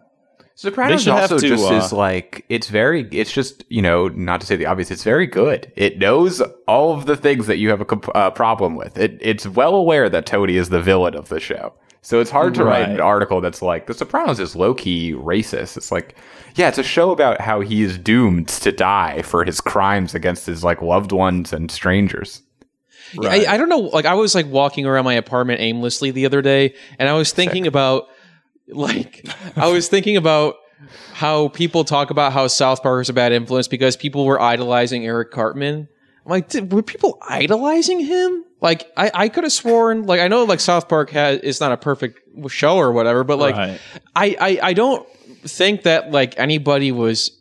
Sopranos 0.60 1.08
also 1.08 1.38
to, 1.38 1.48
just 1.48 1.70
uh, 1.70 1.76
is 1.76 1.90
like 1.90 2.44
it's 2.50 2.68
very 2.68 3.08
it's 3.12 3.32
just 3.32 3.64
you 3.70 3.80
know 3.80 4.08
not 4.08 4.42
to 4.42 4.46
say 4.46 4.56
the 4.56 4.66
obvious 4.66 4.90
it's 4.90 5.04
very 5.04 5.26
good. 5.26 5.72
It 5.74 5.96
knows 5.96 6.42
all 6.68 6.92
of 6.92 7.06
the 7.06 7.16
things 7.16 7.46
that 7.46 7.56
you 7.56 7.70
have 7.70 7.80
a 7.80 7.86
comp- 7.86 8.14
uh, 8.14 8.30
problem 8.32 8.76
with. 8.76 8.98
It 8.98 9.16
it's 9.22 9.46
well 9.46 9.74
aware 9.74 10.10
that 10.10 10.26
Tony 10.26 10.56
is 10.56 10.68
the 10.68 10.82
villain 10.82 11.14
of 11.14 11.30
the 11.30 11.40
show. 11.40 11.72
So 12.02 12.20
it's 12.20 12.28
hard 12.28 12.52
to 12.56 12.64
write 12.64 12.90
an 12.90 13.00
article 13.00 13.40
that's 13.40 13.62
like 13.62 13.86
the 13.86 13.94
Sopranos 13.94 14.38
is 14.38 14.54
low 14.54 14.74
key 14.74 15.14
racist. 15.14 15.78
It's 15.78 15.90
like 15.90 16.14
yeah 16.56 16.68
it's 16.68 16.76
a 16.76 16.82
show 16.82 17.10
about 17.10 17.40
how 17.40 17.60
he 17.60 17.82
is 17.82 17.96
doomed 17.96 18.48
to 18.48 18.70
die 18.70 19.22
for 19.22 19.46
his 19.46 19.62
crimes 19.62 20.14
against 20.14 20.44
his 20.44 20.62
like 20.62 20.82
loved 20.82 21.12
ones 21.12 21.54
and 21.54 21.70
strangers. 21.70 22.42
I, 23.24 23.46
I 23.48 23.56
don't 23.56 23.70
know. 23.70 23.78
Like 23.78 24.04
I 24.04 24.12
was 24.12 24.34
like 24.34 24.46
walking 24.46 24.84
around 24.84 25.06
my 25.06 25.14
apartment 25.14 25.62
aimlessly 25.62 26.10
the 26.10 26.26
other 26.26 26.42
day, 26.42 26.74
and 26.98 27.08
I 27.08 27.14
was 27.14 27.32
thinking 27.32 27.66
about 27.66 28.10
like 28.72 29.28
I 29.56 29.68
was 29.68 29.88
thinking 29.88 30.16
about 30.16 30.56
how 31.12 31.48
people 31.48 31.84
talk 31.84 32.10
about 32.10 32.32
how 32.32 32.46
South 32.46 32.82
Park 32.82 33.02
is 33.02 33.08
a 33.08 33.12
bad 33.12 33.32
influence 33.32 33.68
because 33.68 33.96
people 33.96 34.24
were 34.24 34.40
idolizing 34.40 35.04
Eric 35.04 35.30
Cartman. 35.30 35.88
I'm 36.24 36.30
like, 36.30 36.48
did, 36.48 36.72
were 36.72 36.82
people 36.82 37.18
idolizing 37.28 38.00
him? 38.00 38.44
Like 38.60 38.90
I, 38.96 39.10
I 39.14 39.28
could 39.28 39.44
have 39.44 39.52
sworn 39.52 40.04
like 40.06 40.20
I 40.20 40.28
know 40.28 40.44
like 40.44 40.60
South 40.60 40.88
Park 40.88 41.10
has 41.10 41.40
is 41.40 41.60
not 41.60 41.72
a 41.72 41.76
perfect 41.76 42.20
show 42.48 42.76
or 42.76 42.92
whatever, 42.92 43.24
but 43.24 43.38
like 43.38 43.56
Right. 43.56 43.80
I, 44.14 44.36
I 44.40 44.58
I 44.62 44.72
don't 44.74 45.06
think 45.42 45.82
that 45.84 46.10
like 46.10 46.38
anybody 46.38 46.92
was 46.92 47.39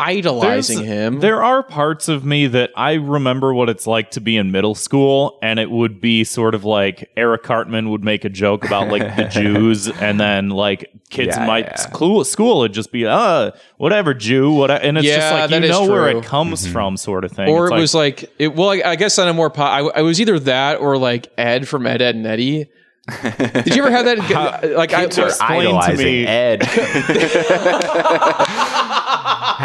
idolizing 0.00 0.78
There's- 0.78 0.90
him. 0.90 1.20
There 1.20 1.42
are 1.44 1.62
parts 1.62 2.08
of 2.08 2.24
me 2.24 2.46
that 2.48 2.70
I 2.76 2.94
remember 2.94 3.52
what 3.54 3.68
it's 3.68 3.86
like 3.86 4.10
to 4.12 4.20
be 4.20 4.36
in 4.36 4.50
middle 4.50 4.74
school, 4.74 5.38
and 5.42 5.60
it 5.60 5.70
would 5.70 6.00
be 6.00 6.24
sort 6.24 6.54
of 6.54 6.64
like 6.64 7.10
Eric 7.16 7.42
Cartman 7.42 7.90
would 7.90 8.02
make 8.02 8.24
a 8.24 8.28
joke 8.30 8.64
about 8.64 8.88
like 8.88 9.14
the 9.16 9.24
Jews, 9.30 9.88
and 9.88 10.18
then 10.18 10.48
like 10.48 10.90
kids 11.10 11.36
Yeah, 11.36 11.42
in 11.42 11.46
my 11.46 11.58
yeah. 11.58 11.74
school 11.76 12.24
school 12.24 12.60
would 12.60 12.72
just 12.72 12.90
be 12.92 13.06
uh 13.06 13.50
whatever 13.76 14.14
Jew, 14.14 14.52
what, 14.52 14.70
and 14.70 14.96
it's 14.98 15.06
just 15.06 15.32
like 15.32 15.50
you 15.50 15.68
know 15.68 15.86
where 15.86 16.08
it 16.08 16.24
comes 16.24 16.62
Mm-hmm. 16.64 16.72
from, 16.72 16.96
sort 16.96 17.24
of 17.24 17.32
thing. 17.32 17.48
or 17.48 17.66
It's 17.66 17.70
it 17.70 17.74
like- 17.74 17.80
was 17.80 17.94
like 17.94 18.32
it. 18.38 18.54
Well, 18.54 18.70
I, 18.70 18.82
I 18.84 18.96
guess 18.96 19.18
on 19.18 19.28
a 19.28 19.32
more. 19.34 19.50
Po- 19.50 19.62
I, 19.62 19.98
I 19.98 20.02
was 20.02 20.20
either 20.20 20.38
that 20.40 20.80
or 20.80 20.96
like 20.96 21.28
Ed 21.36 21.68
from 21.68 21.86
Ed, 21.86 22.00
Ed 22.02 22.14
and 22.16 22.26
Eddy. 22.26 22.66
Did 23.22 23.74
you 23.74 23.82
ever 23.84 23.90
have 23.90 24.04
that? 24.04 24.74
like 24.76 24.92
I 24.92 25.04
explain 25.04 25.30
to 25.30 25.42
idolizing 25.42 26.04
me- 26.06 26.26
Ed 26.26 26.60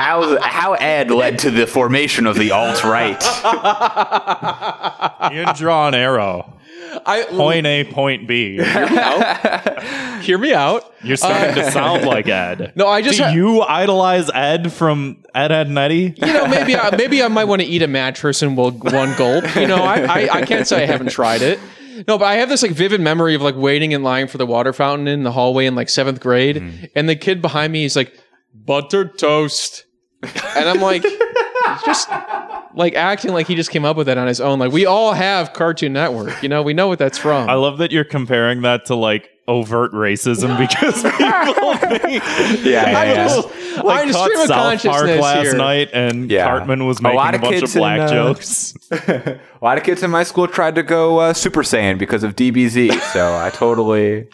how 0.06 0.40
how 0.42 0.74
Ed 0.74 1.12
led 1.12 1.40
to 1.40 1.52
the 1.52 1.66
formation 1.68 2.26
of 2.28 2.36
the 2.38 2.52
alt 2.52 2.84
right 2.84 3.22
you 5.34 5.46
draw 5.54 5.88
an 5.88 5.96
arrow, 5.96 6.54
I 7.06 7.24
point 7.24 7.66
A, 7.66 7.84
point 7.86 8.28
B. 8.28 8.58
hear 8.58 8.88
me 8.88 8.98
out. 8.98 10.22
Hear 10.24 10.38
me 10.38 10.54
out. 10.54 10.94
You're 11.04 11.18
starting 11.18 11.56
to 11.56 11.72
sound 11.72 12.06
like 12.06 12.28
Ed. 12.28 12.74
No, 12.76 12.88
I 12.88 13.02
just 13.02 13.18
Do 13.18 13.24
ha- 13.26 13.32
you 13.32 13.62
idolize 13.62 14.30
Ed 14.34 14.72
from 14.72 15.24
Ed, 15.34 15.52
Ed, 15.52 15.68
and 15.68 15.78
Eddy? 15.78 16.14
You 16.18 16.34
know, 16.34 16.48
maybe 16.48 16.76
I, 16.76 16.96
maybe 16.96 17.24
I 17.24 17.28
might 17.28 17.46
want 17.46 17.62
to 17.62 17.68
eat 17.68 17.82
a 17.82 17.88
mattress 17.88 18.42
and 18.42 18.56
one 18.58 18.80
one 18.80 19.16
gulp. 19.18 19.56
You 19.56 19.68
know, 19.68 19.84
I, 19.84 20.02
I 20.04 20.30
I 20.40 20.46
can't 20.46 20.68
say 20.68 20.84
I 20.84 20.86
haven't 20.86 21.10
tried 21.10 21.42
it. 21.42 21.60
No, 22.08 22.18
but 22.18 22.26
I 22.26 22.36
have 22.36 22.50
this 22.50 22.62
like 22.62 22.72
vivid 22.72 23.00
memory 23.02 23.36
of 23.36 23.42
like 23.42 23.56
waiting 23.56 23.94
in 23.94 24.04
line 24.04 24.28
for 24.28 24.38
the 24.38 24.46
water 24.46 24.74
fountain 24.74 25.08
in 25.08 25.24
the 25.24 25.32
hallway 25.32 25.66
in 25.66 25.76
like 25.76 25.90
seventh 25.90 26.20
grade, 26.20 26.58
Mm-hmm. 26.58 26.86
and 26.96 27.10
the 27.10 27.16
kid 27.16 27.42
behind 27.42 27.72
me 27.74 27.86
is 27.86 27.96
like 27.96 28.14
buttered 28.54 29.18
toast, 29.18 29.85
and 30.56 30.70
I'm 30.70 30.82
like, 30.82 31.04
just 31.86 32.10
like 32.74 32.94
acting 32.96 33.32
like 33.34 33.48
he 33.48 33.56
just 33.56 33.72
came 33.72 33.86
up 33.86 33.98
with 33.98 34.08
that 34.08 34.18
on 34.18 34.28
his 34.28 34.42
own. 34.42 34.60
Like 34.60 34.72
we 34.72 34.86
all 34.86 35.14
have 35.14 35.54
Cartoon 35.54 35.94
Network, 35.94 36.42
you 36.44 36.50
know, 36.50 36.62
we 36.62 36.74
know 36.74 36.88
what 36.88 37.00
that's 37.00 37.18
from. 37.18 37.50
I 37.50 37.54
love 37.56 37.78
that 37.80 37.92
you're 37.92 38.04
comparing 38.04 38.62
that 38.64 38.86
to 38.86 38.96
like 38.96 39.30
overt 39.48 39.92
racism 39.94 40.58
because 40.58 41.04
people 41.04 41.76
think 41.78 42.24
yeah, 42.66 42.90
yeah, 42.90 43.04
yeah. 43.04 43.28
just- 43.28 43.48
like 43.84 44.00
I'm 44.04 44.08
just 44.08 44.18
caught 44.18 44.26
stream 44.30 44.40
of 44.42 44.48
South 44.48 44.58
Park 44.58 44.82
consciousness 44.82 45.22
last 45.22 45.44
here. 45.44 45.58
night 45.58 45.90
and 45.94 46.32
Yeah. 46.32 46.46
Cartman 46.48 46.86
was 46.86 47.00
A 47.00 47.04
making 47.04 47.18
lot 47.18 47.34
a, 47.34 47.36
of 47.36 47.42
bunch 47.42 47.56
of 47.56 47.60
kids 47.62 47.76
in, 47.76 47.80
black 47.82 48.00
uh, 48.00 48.08
jokes. 48.08 48.74
a 48.92 49.40
lot 49.62 49.78
of 49.78 49.84
kids 49.84 50.02
in 50.02 50.10
my 50.12 50.24
school 50.24 50.48
tried 50.48 50.76
to 50.76 50.84
go 50.84 51.20
uh, 51.20 51.34
Super 51.34 51.62
Saiyan 51.62 51.98
because 52.00 52.24
of 52.24 52.38
DBZ, 52.38 52.98
so 53.12 53.36
I 53.36 53.50
totally. 53.50 54.28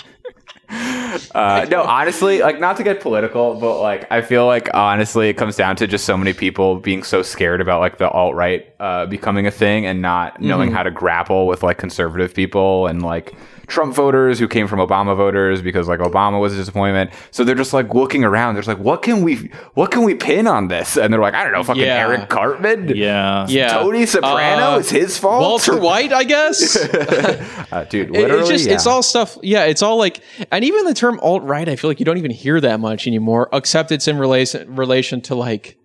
Uh, 0.72 1.66
no, 1.70 1.84
honestly, 1.84 2.40
like 2.40 2.60
not 2.60 2.78
to 2.78 2.84
get 2.84 3.02
political, 3.02 3.56
but 3.56 3.82
like 3.82 4.10
I 4.12 4.22
feel 4.22 4.46
like 4.46 4.70
honestly, 4.74 5.28
it 5.28 5.34
comes 5.34 5.56
down 5.56 5.76
to 5.78 5.88
just 5.88 6.06
so 6.06 6.18
many 6.18 6.34
people 6.34 6.78
being 6.78 7.04
so 7.04 7.22
scared 7.22 7.60
about 7.60 7.82
like 7.82 7.98
the 7.98 8.10
alt 8.10 8.34
right 8.36 8.74
uh, 8.80 9.06
becoming 9.06 9.46
a 9.46 9.52
thing 9.52 9.86
and 9.86 10.02
not 10.02 10.42
knowing 10.42 10.72
how 10.72 10.84
to 10.84 10.92
grapple 10.92 11.48
with 11.48 11.64
like 11.64 11.78
conservative 11.78 12.34
people 12.34 12.88
and 12.88 13.02
like 13.02 13.34
Trump 13.72 13.96
voters 13.96 14.38
who 14.38 14.48
came 14.48 14.68
from 14.68 14.80
Obama 14.80 15.16
voters 15.18 15.62
because 15.62 15.88
like 15.88 16.00
Obama 16.00 16.40
was 16.40 16.54
a 16.54 16.58
disappointment. 16.58 17.12
So 17.32 17.44
they're 17.44 17.56
just 17.56 17.74
like 17.74 17.94
looking 17.94 18.24
around. 18.24 18.54
There's 18.54 18.68
like, 18.68 18.78
what 18.78 19.02
can 19.02 19.24
we, 19.24 19.50
what 19.74 19.90
can 19.92 20.04
we 20.04 20.14
pin 20.14 20.46
on 20.46 20.68
this? 20.68 20.98
And 20.98 21.12
they're 21.12 21.20
like, 21.22 21.34
I 21.34 21.44
don't 21.44 21.54
know, 21.54 21.64
fucking 21.64 21.82
Yeah. 21.82 22.08
Eric 22.08 22.30
Cartman. 22.30 22.90
yeah. 22.96 23.48
yeah, 23.50 23.70
Tony 23.74 24.06
Soprano 24.06 24.76
Uh, 24.76 24.78
is 24.80 24.90
his 24.90 25.18
fault. 25.18 25.42
Walter 25.42 25.80
White, 25.80 26.14
I 26.14 26.24
guess. 26.24 26.78
Uh, 27.72 27.86
dude, 27.86 28.10
literally, 28.10 28.42
it's 28.42 28.50
just 28.50 28.68
it's 28.68 28.86
all 28.86 29.02
stuff 29.02 29.38
yeah 29.44 29.64
it's 29.64 29.82
all 29.82 29.98
like 29.98 30.20
and 30.52 30.66
even 30.66 30.84
the 30.84 30.94
term 30.94 31.18
alt 31.22 31.42
right 31.44 31.70
i 31.70 31.76
feel 31.78 31.90
like 31.90 32.00
you 32.00 32.06
don't 32.06 32.18
even 32.18 32.32
hear 32.32 32.60
that 32.60 32.82
much 32.82 33.08
anymore 33.08 33.48
except 33.54 33.92
it's 33.94 34.10
in 34.10 34.18
relation 34.20 34.76
relation 34.76 35.22
to 35.22 35.36
like 35.36 35.78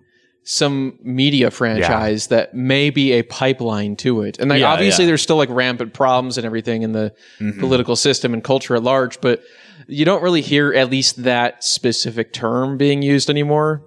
some 0.48 0.96
media 1.02 1.50
franchise 1.50 2.28
that 2.28 2.54
may 2.54 2.88
be 2.88 3.12
a 3.14 3.22
pipeline 3.24 3.96
to 3.96 4.22
it 4.22 4.38
and 4.38 4.48
like 4.48 4.60
Yeah, 4.60 4.72
obviously 4.72 5.04
yeah. 5.04 5.08
there's 5.08 5.20
still 5.22 5.36
like 5.36 5.48
rampant 5.50 5.92
problems 5.92 6.38
and 6.38 6.46
everything 6.46 6.82
in 6.82 6.92
the 6.92 7.12
Mm-hmm. 7.40 7.58
political 7.58 7.96
system 7.96 8.32
and 8.32 8.44
culture 8.44 8.76
at 8.76 8.82
large 8.84 9.20
but 9.20 9.42
you 9.88 10.04
don't 10.04 10.22
really 10.22 10.42
hear 10.42 10.72
at 10.72 10.88
least 10.88 11.24
that 11.24 11.64
specific 11.64 12.32
term 12.32 12.76
being 12.76 13.02
used 13.02 13.28
anymore 13.28 13.82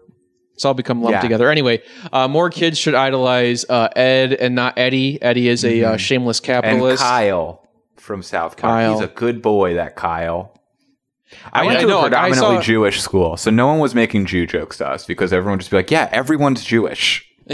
it's 0.54 0.65
all 0.65 0.74
become 0.74 1.02
lumped 1.02 1.15
Yeah. 1.15 1.22
together. 1.22 1.50
Anyway, 1.50 1.82
uh, 2.12 2.28
more 2.28 2.50
kids 2.50 2.78
should 2.78 2.93
idolize 2.93 3.63
uh, 3.69 3.88
Ed 3.95 4.34
and 4.34 4.56
not 4.56 4.78
Eddy. 4.78 5.17
Eddy 5.22 5.48
is 5.48 5.63
a 5.63 5.82
uh, 5.86 5.95
shameless 5.95 6.41
Mm-hmm. 6.41 6.52
and 6.52 6.63
capitalist. 6.65 7.02
Kyle 7.02 7.65
from 7.95 8.22
South 8.22 8.58
Park. 8.58 8.74
Kyle. 8.74 8.93
He's 9.00 9.02
a 9.02 9.08
good 9.08 9.41
boy. 9.41 9.76
That 9.76 9.95
Kyle. 9.95 10.59
I, 11.54 11.62
I- 11.62 11.65
went 11.65 11.78
I 11.78 11.82
to 11.82 11.88
know, 11.88 12.00
a 12.00 12.02
predominantly 12.04 12.56
saw- 12.58 12.62
Jewish 12.62 13.02
school, 13.02 13.38
so 13.38 13.52
no 13.52 13.68
one 13.68 13.80
was 13.80 13.94
making 13.96 14.26
Jew 14.26 14.46
jokes 14.48 14.78
to 14.78 14.88
us 14.88 15.06
because 15.06 15.32
everyone 15.34 15.54
would 15.54 15.60
just 15.62 15.72
be 15.72 15.78
like, 15.78 15.92
"Yeah, 15.92 16.10
everyone's 16.12 16.63
Jewish." 16.63 17.26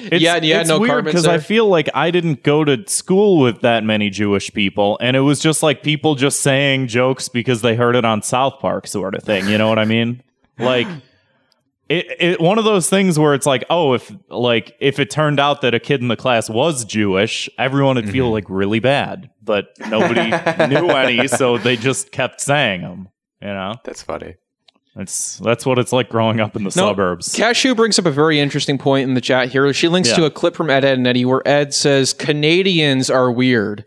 It's, 0.00 0.22
Yeah, 0.22 0.36
and 0.36 0.44
you 0.44 0.52
had 0.54 0.60
it's 0.60 0.68
no 0.68 0.78
weird 0.78 1.04
because 1.04 1.26
I 1.26 1.38
feel 1.38 1.66
like 1.66 1.88
I 1.92 2.12
didn't 2.12 2.44
go 2.44 2.62
to 2.62 2.86
school 2.88 3.40
with 3.40 3.62
that 3.62 3.82
many 3.82 4.10
Jewish 4.10 4.52
people, 4.52 4.96
and 5.00 5.16
it 5.16 5.20
was 5.20 5.40
just 5.40 5.60
like 5.60 5.82
people 5.82 6.14
just 6.14 6.40
saying 6.40 6.86
jokes 6.86 7.28
because 7.28 7.62
they 7.62 7.74
heard 7.74 7.96
it 7.96 8.04
on 8.04 8.22
South 8.22 8.60
Park, 8.60 8.86
sort 8.86 9.16
of 9.16 9.24
thing. 9.24 9.48
You 9.48 9.58
know 9.58 9.68
what 9.68 9.78
I 9.80 9.86
mean? 9.86 10.22
Like. 10.58 10.86
It, 11.88 12.06
it 12.20 12.40
one 12.40 12.58
of 12.58 12.64
those 12.64 12.90
things 12.90 13.18
where 13.18 13.32
it's 13.32 13.46
like 13.46 13.64
oh 13.70 13.94
if 13.94 14.12
like 14.28 14.74
if 14.78 14.98
it 14.98 15.10
turned 15.10 15.40
out 15.40 15.62
that 15.62 15.72
a 15.74 15.80
kid 15.80 16.02
in 16.02 16.08
the 16.08 16.16
class 16.16 16.50
was 16.50 16.84
Jewish 16.84 17.48
everyone 17.58 17.96
would 17.96 18.04
Mm-hmm. 18.04 18.12
feel 18.12 18.30
like 18.30 18.44
really 18.50 18.78
bad 18.78 19.30
but 19.42 19.68
nobody 19.88 20.28
knew 20.68 20.90
any 20.90 21.26
so 21.28 21.56
they 21.56 21.76
just 21.76 22.12
kept 22.12 22.42
saying 22.42 22.82
them 22.82 23.08
you 23.40 23.48
know 23.48 23.72
That's 23.84 24.02
funny. 24.02 24.34
It's 24.96 25.38
that's 25.38 25.64
what 25.64 25.78
it's 25.78 25.92
like 25.92 26.08
growing 26.08 26.40
up 26.40 26.56
in 26.56 26.64
the 26.64 26.72
suburbs. 26.72 27.32
Cashew 27.32 27.74
brings 27.76 28.00
up 28.00 28.04
a 28.06 28.10
very 28.10 28.40
interesting 28.40 28.78
point 28.78 29.08
in 29.08 29.14
the 29.14 29.20
chat 29.20 29.48
here. 29.48 29.72
She 29.72 29.86
links 29.86 30.08
Yeah. 30.08 30.16
to 30.16 30.24
a 30.24 30.30
clip 30.30 30.56
from 30.56 30.70
Ed, 30.70 30.84
Ed 30.84 30.98
and 30.98 31.06
Eddy 31.06 31.24
where 31.24 31.46
Ed 31.46 31.72
says 31.72 32.12
Canadians 32.12 33.08
are 33.08 33.30
weird. 33.30 33.84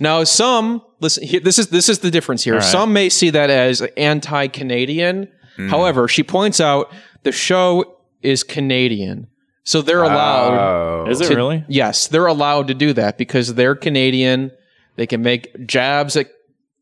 Now, 0.00 0.24
some 0.24 0.80
listen. 1.00 1.22
Here, 1.26 1.40
this 1.40 1.58
is 1.58 1.68
this 1.68 1.90
is 1.90 1.98
the 1.98 2.10
difference 2.10 2.44
here. 2.44 2.54
right. 2.54 2.62
Some 2.62 2.94
may 2.94 3.10
see 3.10 3.28
that 3.28 3.50
as 3.50 3.82
anti-Canadian. 3.98 5.28
However, 5.70 6.08
she 6.08 6.22
points 6.22 6.60
out 6.60 6.90
the 7.24 7.32
show 7.32 7.96
is 8.22 8.42
Canadian, 8.42 9.26
so 9.64 9.82
they're 9.82 10.02
allowed. 10.02 10.54
Oh. 11.06 11.10
Is 11.10 11.20
it 11.20 11.28
to- 11.28 11.34
really? 11.36 11.64
Yes, 11.68 12.06
they're 12.08 12.26
allowed 12.26 12.68
to 12.68 12.74
do 12.74 12.92
that 12.94 13.18
because 13.18 13.54
they're 13.54 13.74
Canadian. 13.74 14.50
They 14.96 15.06
can 15.06 15.22
make 15.22 15.66
jabs 15.66 16.16
at 16.16 16.28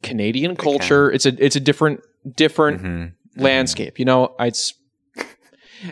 Canadian 0.03 0.55
culture. 0.57 1.11
It's 1.11 1.25
a 1.27 1.45
it's 1.45 1.57
a 1.57 1.61
different 1.61 2.01
different 2.37 2.83
Mm-hmm. 2.83 3.43
landscape. 3.43 3.99
You 3.99 4.05
know, 4.05 4.35
it's 4.39 4.75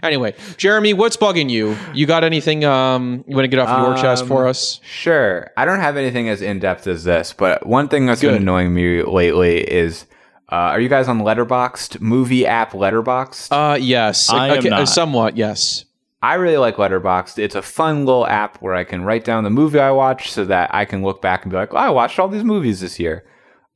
anyway. 0.02 0.34
Jeremy, 0.56 0.92
what's 0.94 1.16
bugging 1.16 1.50
you? 1.50 1.76
You 1.94 2.06
got 2.06 2.22
anything 2.24 2.64
um 2.64 3.24
you 3.26 3.34
want 3.34 3.44
to 3.44 3.48
get 3.48 3.58
off 3.60 3.86
your 3.86 3.96
chest 3.96 4.22
Um, 4.22 4.28
for 4.28 4.46
us? 4.46 4.80
Sure. 4.84 5.50
I 5.56 5.64
don't 5.64 5.80
have 5.80 5.96
anything 5.96 6.28
as 6.28 6.42
in 6.42 6.58
depth 6.58 6.86
as 6.86 7.04
this, 7.04 7.32
but 7.32 7.66
one 7.66 7.88
thing 7.88 8.06
that's 8.06 8.20
been 8.20 8.32
Good. 8.32 8.42
annoying 8.42 8.72
me 8.74 9.02
lately 9.02 9.58
is 9.60 10.06
uh, 10.50 10.54
are 10.54 10.80
you 10.80 10.88
guys 10.88 11.08
on 11.08 11.20
Letterboxd? 11.20 12.00
Movie 12.00 12.46
app 12.46 12.72
Letterboxd? 12.72 13.48
Uh 13.50 13.76
yes, 13.76 14.28
I 14.30 14.48
am 14.48 14.58
okay, 14.58 14.70
uh, 14.70 14.78
not. 14.80 14.88
somewhat 14.88 15.36
yes. 15.36 15.84
I 16.22 16.34
really 16.34 16.58
like 16.58 16.76
Letterboxd. 16.76 17.38
It's 17.38 17.54
a 17.54 17.62
fun 17.62 18.04
little 18.04 18.26
app 18.26 18.60
where 18.60 18.74
I 18.74 18.84
can 18.84 19.04
write 19.04 19.24
down 19.24 19.44
the 19.44 19.50
movie 19.50 19.78
I 19.78 19.90
watched 19.90 20.32
so 20.32 20.44
that 20.44 20.74
I 20.74 20.84
can 20.84 21.02
look 21.02 21.22
back 21.22 21.44
and 21.44 21.50
be 21.50 21.56
like, 21.56 21.72
oh, 21.72 21.78
I 21.78 21.88
watched 21.88 22.18
all 22.18 22.28
these 22.28 22.44
movies 22.44 22.80
this 22.80 22.98
year. 22.98 23.24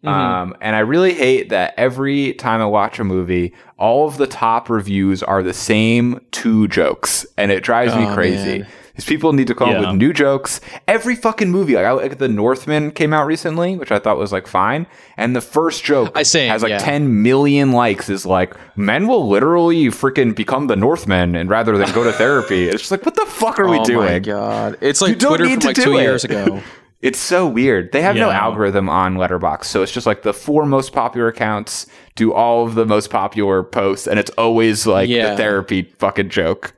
Um, 0.04 0.54
and 0.60 0.76
I 0.76 0.80
really 0.80 1.14
hate 1.14 1.48
that 1.48 1.72
every 1.78 2.34
time 2.34 2.60
I 2.60 2.66
watch 2.66 2.98
a 2.98 3.04
movie, 3.04 3.54
all 3.78 4.06
of 4.06 4.18
the 4.18 4.26
top 4.26 4.68
reviews 4.68 5.22
are 5.22 5.42
the 5.42 5.54
same 5.54 6.20
two 6.30 6.68
jokes, 6.68 7.24
and 7.38 7.50
it 7.50 7.62
drives 7.62 7.96
me 7.96 8.12
crazy. 8.12 8.58
man. 8.58 8.68
These 8.96 9.06
people 9.06 9.32
need 9.32 9.48
to 9.48 9.54
come 9.56 9.70
up 9.70 9.80
with 9.80 9.96
new 9.96 10.12
jokes. 10.12 10.60
Every 10.86 11.16
fucking 11.16 11.50
movie, 11.50 11.74
like, 11.74 11.84
I, 11.84 11.90
like 11.90 12.18
The 12.18 12.28
Northman 12.28 12.92
came 12.92 13.12
out 13.12 13.26
recently, 13.26 13.76
which 13.76 13.90
I 13.90 13.98
thought 13.98 14.18
was 14.18 14.30
like 14.30 14.46
fine, 14.46 14.86
and 15.16 15.34
the 15.34 15.40
first 15.40 15.82
joke 15.82 16.12
I 16.16 16.22
say, 16.22 16.46
has 16.46 16.62
like 16.62 16.70
yeah. 16.70 16.78
10 16.78 17.22
million 17.22 17.72
likes. 17.72 18.08
Is 18.08 18.24
like 18.24 18.54
men 18.76 19.08
will 19.08 19.28
literally 19.28 19.86
freaking 19.86 20.34
become 20.36 20.68
the 20.68 20.76
Northmen, 20.76 21.34
and 21.34 21.50
rather 21.50 21.76
than 21.76 21.92
go 21.92 22.04
to 22.04 22.12
therapy, 22.12 22.68
it's 22.68 22.82
just 22.82 22.90
like 22.92 23.04
what 23.04 23.16
the 23.16 23.26
fuck 23.26 23.58
are 23.58 23.68
we 23.68 23.80
doing? 23.82 24.08
oh 24.08 24.12
my 24.12 24.18
god, 24.20 24.78
it's 24.80 25.00
like 25.00 25.10
You 25.10 25.16
don't 25.16 25.30
Twitter 25.38 25.44
need 25.46 25.52
from 25.54 25.60
to 25.62 25.66
like 25.68 25.76
do 25.76 25.82
two 25.84 25.96
it. 25.98 26.02
years 26.02 26.24
ago. 26.24 26.62
It's 27.02 27.18
so 27.18 27.46
weird. 27.46 27.92
They 27.92 28.00
have 28.00 28.16
no 28.16 28.30
algorithm 28.30 28.88
on 28.88 29.16
Letterboxd, 29.16 29.64
so 29.64 29.82
it's 29.82 29.92
just 29.92 30.06
like 30.06 30.22
the 30.22 30.32
four 30.32 30.64
most 30.64 30.94
popular 30.94 31.28
accounts 31.28 31.86
do 32.14 32.32
all 32.32 32.64
of 32.66 32.76
the 32.76 32.86
most 32.86 33.10
popular 33.10 33.62
posts, 33.62 34.06
and 34.06 34.18
it's 34.18 34.30
always 34.38 34.86
like 34.86 35.10
Yeah. 35.10 35.32
the 35.32 35.36
therapy 35.36 35.82
fucking 35.98 36.30
joke, 36.30 36.72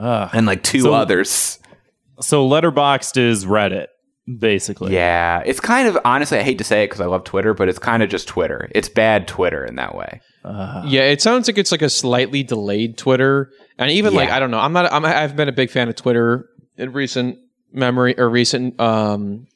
Ugh. 0.00 0.30
and 0.32 0.46
like 0.46 0.62
two 0.62 0.80
So- 0.80 0.94
others. 0.94 1.58
So 2.20 2.46
Letterboxd 2.48 3.16
is 3.16 3.46
Reddit, 3.46 3.86
basically. 4.38 4.94
Yeah, 4.94 5.42
it's 5.46 5.60
kind 5.60 5.88
of 5.88 5.96
honestly, 6.04 6.38
I 6.38 6.42
hate 6.42 6.58
to 6.58 6.64
say 6.64 6.82
it 6.84 6.88
because 6.88 7.00
I 7.00 7.06
love 7.06 7.24
Twitter, 7.24 7.54
but 7.54 7.68
it's 7.68 7.78
kind 7.78 8.02
of 8.02 8.10
just 8.10 8.28
Twitter. 8.28 8.68
It's 8.74 8.88
bad 8.88 9.26
Twitter 9.26 9.64
in 9.64 9.76
that 9.76 9.94
way. 9.94 10.20
Yeah, 10.44 11.02
it 11.02 11.20
sounds 11.22 11.48
like 11.48 11.58
it's 11.58 11.72
like 11.72 11.82
a 11.82 11.88
slightly 11.90 12.42
delayed 12.42 12.96
Twitter, 12.98 13.50
and 13.78 13.90
even 13.90 14.14
like 14.14 14.28
Yeah. 14.28 14.36
I 14.36 14.38
don't 14.40 14.50
know. 14.50 14.58
I'm 14.58 14.72
not. 14.72 14.92
I'm, 14.92 15.04
I've 15.04 15.36
been 15.36 15.48
a 15.48 15.52
big 15.52 15.70
fan 15.70 15.88
of 15.88 15.96
Twitter 15.96 16.46
in 16.76 16.92
recent 16.92 17.38
memory 17.72 18.18
or 18.18 18.28
recent 18.28 18.78
um 18.80 19.46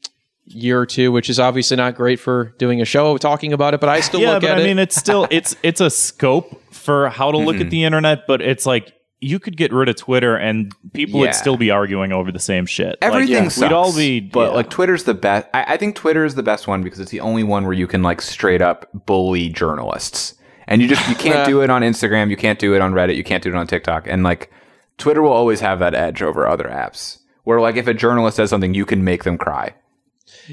year 0.46 0.78
or 0.80 0.86
two, 0.86 1.10
which 1.12 1.28
is 1.30 1.38
obviously 1.40 1.76
not 1.76 1.94
great 1.94 2.20
for 2.20 2.54
doing 2.58 2.80
a 2.82 2.84
show 2.84 3.16
talking 3.18 3.52
about 3.52 3.72
it. 3.74 3.80
But 3.80 3.88
I 3.90 4.00
still 4.00 4.20
yeah, 4.20 4.32
look 4.34 4.42
but 4.42 4.50
at 4.52 4.58
I 4.58 4.60
it. 4.60 4.64
mean, 4.64 4.78
it's 4.78 4.96
still 4.96 5.26
it's 5.30 5.56
it's 5.62 5.80
a 5.80 5.90
scope 5.90 6.62
for 6.72 7.08
how 7.10 7.30
to 7.30 7.38
Mm-hmm. 7.38 7.46
look 7.46 7.56
at 7.60 7.70
the 7.70 7.84
internet, 7.84 8.26
but 8.26 8.40
it's 8.42 8.64
like 8.66 8.92
you 9.24 9.38
could 9.38 9.56
get 9.56 9.72
rid 9.72 9.88
of 9.88 9.96
Twitter 9.96 10.36
and 10.36 10.72
people 10.92 11.20
Yeah. 11.20 11.26
would 11.26 11.34
still 11.34 11.56
be 11.56 11.70
arguing 11.70 12.12
over 12.12 12.30
the 12.30 12.38
same 12.38 12.66
shit. 12.66 12.96
Everything 13.00 13.44
like, 13.44 13.50
sucks, 13.52 13.62
We'd 13.70 13.72
all 13.72 13.94
be, 13.96 14.20
but 14.20 14.50
yeah. 14.50 14.56
like 14.56 14.70
Twitter's 14.70 15.04
the 15.04 15.14
best. 15.14 15.46
I, 15.54 15.74
I 15.74 15.76
think 15.76 15.96
Twitter 15.96 16.24
is 16.24 16.34
the 16.34 16.42
best 16.42 16.66
one 16.68 16.82
because 16.82 17.00
it's 17.00 17.10
the 17.10 17.20
only 17.20 17.42
one 17.42 17.64
where 17.64 17.72
you 17.72 17.86
can 17.86 18.02
like 18.02 18.20
straight 18.20 18.60
up 18.62 18.88
bully 19.06 19.48
journalists, 19.48 20.34
and 20.66 20.82
you 20.82 20.88
just 20.88 21.08
you 21.08 21.14
can't 21.14 21.46
do 21.48 21.62
it 21.62 21.70
on 21.70 21.82
Instagram, 21.82 22.30
you 22.30 22.36
can't 22.36 22.58
do 22.58 22.74
it 22.74 22.80
on 22.80 22.92
Reddit, 22.92 23.16
you 23.16 23.24
can't 23.24 23.42
do 23.42 23.48
it 23.50 23.54
on 23.56 23.66
TikTok, 23.66 24.06
and 24.06 24.22
like 24.22 24.50
Twitter 24.98 25.22
will 25.22 25.32
always 25.32 25.60
have 25.60 25.78
that 25.80 25.94
edge 25.94 26.22
over 26.22 26.46
other 26.46 26.64
apps. 26.64 27.18
Where 27.44 27.60
like 27.60 27.76
if 27.76 27.86
a 27.86 27.94
journalist 27.94 28.36
says 28.36 28.50
something, 28.50 28.74
you 28.74 28.84
can 28.86 29.04
make 29.04 29.24
them 29.24 29.36
cry. 29.38 29.74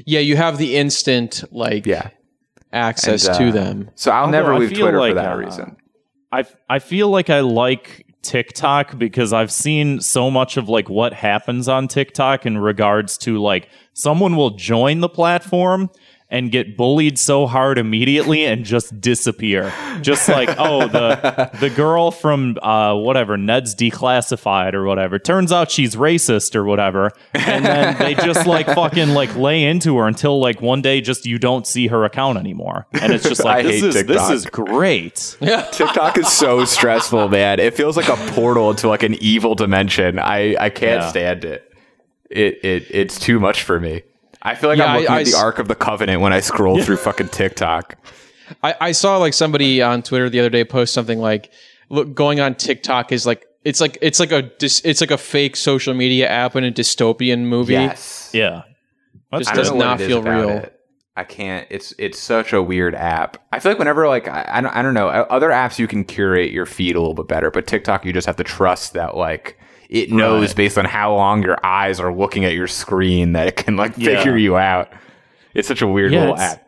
yeah, 0.06 0.20
you 0.20 0.36
have 0.36 0.58
the 0.58 0.76
instant 0.76 1.42
like 1.52 1.86
Yeah, 1.86 2.08
access 2.72 3.26
And, 3.26 3.38
to 3.38 3.48
uh, 3.48 3.52
them. 3.52 3.90
So 3.94 4.10
I'll 4.10 4.24
Although 4.26 4.32
never 4.32 4.58
leave 4.58 4.70
feel 4.70 4.80
Twitter 4.90 4.98
for 5.08 5.14
that 5.14 5.32
uh, 5.32 5.36
reason. 5.36 5.76
I 6.30 6.44
I 6.68 6.78
feel 6.78 7.08
like 7.08 7.30
I 7.30 7.40
like 7.40 8.06
TikTok 8.22 8.98
because 8.98 9.32
I've 9.32 9.52
seen 9.52 10.00
so 10.00 10.30
much 10.30 10.56
of 10.56 10.68
like 10.68 10.88
what 10.88 11.12
happens 11.12 11.68
on 11.68 11.88
TikTok 11.88 12.46
in 12.46 12.58
regards 12.58 13.18
to 13.18 13.40
like 13.40 13.68
someone 13.92 14.36
will 14.36 14.50
join 14.50 15.00
the 15.00 15.08
platform 15.08 15.90
and 16.32 16.50
get 16.50 16.76
bullied 16.78 17.18
so 17.18 17.46
hard 17.46 17.76
immediately 17.78 18.44
and 18.46 18.64
just 18.64 19.00
disappear. 19.00 19.70
Just 20.00 20.28
like, 20.30 20.48
oh, 20.58 20.88
the 20.88 21.50
the 21.60 21.68
girl 21.70 22.10
from 22.10 22.56
uh 22.62 22.96
whatever, 22.96 23.36
Ned's 23.36 23.74
declassified 23.74 24.72
or 24.74 24.84
whatever. 24.84 25.18
Turns 25.18 25.52
out 25.52 25.70
she's 25.70 25.94
racist 25.94 26.56
or 26.56 26.64
whatever. 26.64 27.12
And 27.34 27.64
then 27.66 27.98
they 27.98 28.14
just 28.14 28.46
like 28.46 28.66
fucking 28.66 29.10
like 29.10 29.36
lay 29.36 29.62
into 29.64 29.96
her 29.98 30.08
until 30.08 30.40
like 30.40 30.62
one 30.62 30.80
day 30.82 31.00
just 31.02 31.26
you 31.26 31.38
don't 31.38 31.66
see 31.66 31.88
her 31.88 32.04
account 32.04 32.38
anymore. 32.38 32.86
And 32.92 33.12
it's 33.12 33.28
just 33.28 33.44
like 33.44 33.64
this 33.66 33.82
is 33.82 34.06
this 34.06 34.30
is 34.30 34.46
great. 34.46 35.36
TikTok 35.72 36.16
is 36.18 36.28
so 36.28 36.64
stressful, 36.64 37.28
man. 37.28 37.60
It 37.60 37.74
feels 37.74 37.96
like 37.96 38.08
a 38.08 38.16
portal 38.32 38.74
to 38.76 38.88
like 38.88 39.02
an 39.02 39.14
evil 39.20 39.54
dimension. 39.54 40.18
I 40.18 40.56
I 40.58 40.70
can't 40.70 41.02
Yeah. 41.02 41.08
stand 41.10 41.44
it. 41.44 41.70
It 42.30 42.64
it 42.64 42.86
it's 42.90 43.18
too 43.20 43.38
much 43.38 43.62
for 43.62 43.78
me. 43.78 44.02
I 44.42 44.54
feel 44.56 44.70
like 44.70 44.78
Yeah, 44.78 44.86
I'm 44.86 44.90
I- 44.90 44.98
looking 45.00 45.14
I 45.14 45.20
at 45.20 45.24
the 45.26 45.30
s- 45.32 45.40
Ark 45.42 45.58
of 45.58 45.68
the 45.68 45.74
Covenant 45.74 46.20
when 46.20 46.32
I 46.32 46.40
scroll 46.40 46.82
through 46.82 46.96
fucking 46.96 47.28
TikTok. 47.28 47.96
I, 48.62 48.74
I 48.80 48.92
saw 48.92 49.16
like 49.18 49.34
somebody 49.34 49.80
on 49.80 50.02
Twitter 50.02 50.28
the 50.28 50.40
other 50.40 50.50
day 50.50 50.64
post 50.64 50.92
something 50.92 51.18
like, 51.18 51.50
"Look, 51.88 52.14
going 52.14 52.40
on 52.40 52.54
TikTok 52.56 53.12
is 53.12 53.24
like 53.24 53.46
it's 53.64 53.80
like 53.80 53.96
it's 54.02 54.18
like 54.20 54.32
a 54.32 54.42
dis, 54.42 54.82
it's 54.84 55.00
like 55.00 55.10
a 55.12 55.16
fake 55.18 55.56
social 55.56 55.94
media 55.94 56.28
app 56.28 56.56
in 56.56 56.64
a 56.64 56.72
dystopian 56.72 57.44
movie." 57.44 57.72
Yes. 57.74 58.30
Yeah. 58.34 58.62
That's 59.30 59.44
Just 59.46 59.54
does 59.54 59.68
don't 59.68 59.78
know 59.78 59.84
what 59.86 59.90
not 59.92 60.00
it 60.00 60.04
is 60.04 60.08
feel 60.08 60.22
real. 60.22 60.48
it. 60.50 60.78
I 61.16 61.24
can't. 61.24 61.66
It's 61.70 61.94
it's 61.98 62.18
such 62.18 62.52
a 62.52 62.60
weird 62.62 62.94
app. 62.94 63.36
I 63.52 63.58
feel 63.60 63.70
like 63.72 63.78
whenever 63.78 64.06
like 64.08 64.28
I, 64.28 64.46
I 64.48 64.60
don't 64.60 64.74
I 64.76 64.82
don't 64.82 64.94
know 64.94 65.08
other 65.08 65.50
apps 65.50 65.78
you 65.78 65.86
can 65.86 66.04
curate 66.04 66.50
your 66.50 66.66
feed 66.66 66.96
a 66.96 67.00
little 67.00 67.14
bit 67.14 67.28
better, 67.28 67.50
but 67.50 67.66
TikTok 67.66 68.04
you 68.04 68.12
just 68.12 68.26
have 68.26 68.36
to 68.36 68.44
trust 68.44 68.92
that 68.94 69.16
like 69.16 69.58
it 69.92 70.10
knows 70.10 70.48
Right. 70.48 70.56
based 70.56 70.78
on 70.78 70.86
how 70.86 71.14
long 71.14 71.42
your 71.42 71.58
eyes 71.64 72.00
are 72.00 72.12
looking 72.12 72.44
at 72.44 72.54
your 72.54 72.66
screen 72.66 73.32
that 73.34 73.46
it 73.46 73.56
can 73.56 73.76
like 73.76 73.92
Yeah. 73.96 74.16
figure 74.16 74.36
you 74.36 74.56
out. 74.56 74.88
It's 75.54 75.68
such 75.68 75.82
a 75.82 75.86
weird 75.86 76.12
Yeah, 76.12 76.20
little 76.20 76.34
it's- 76.34 76.52
app. 76.54 76.66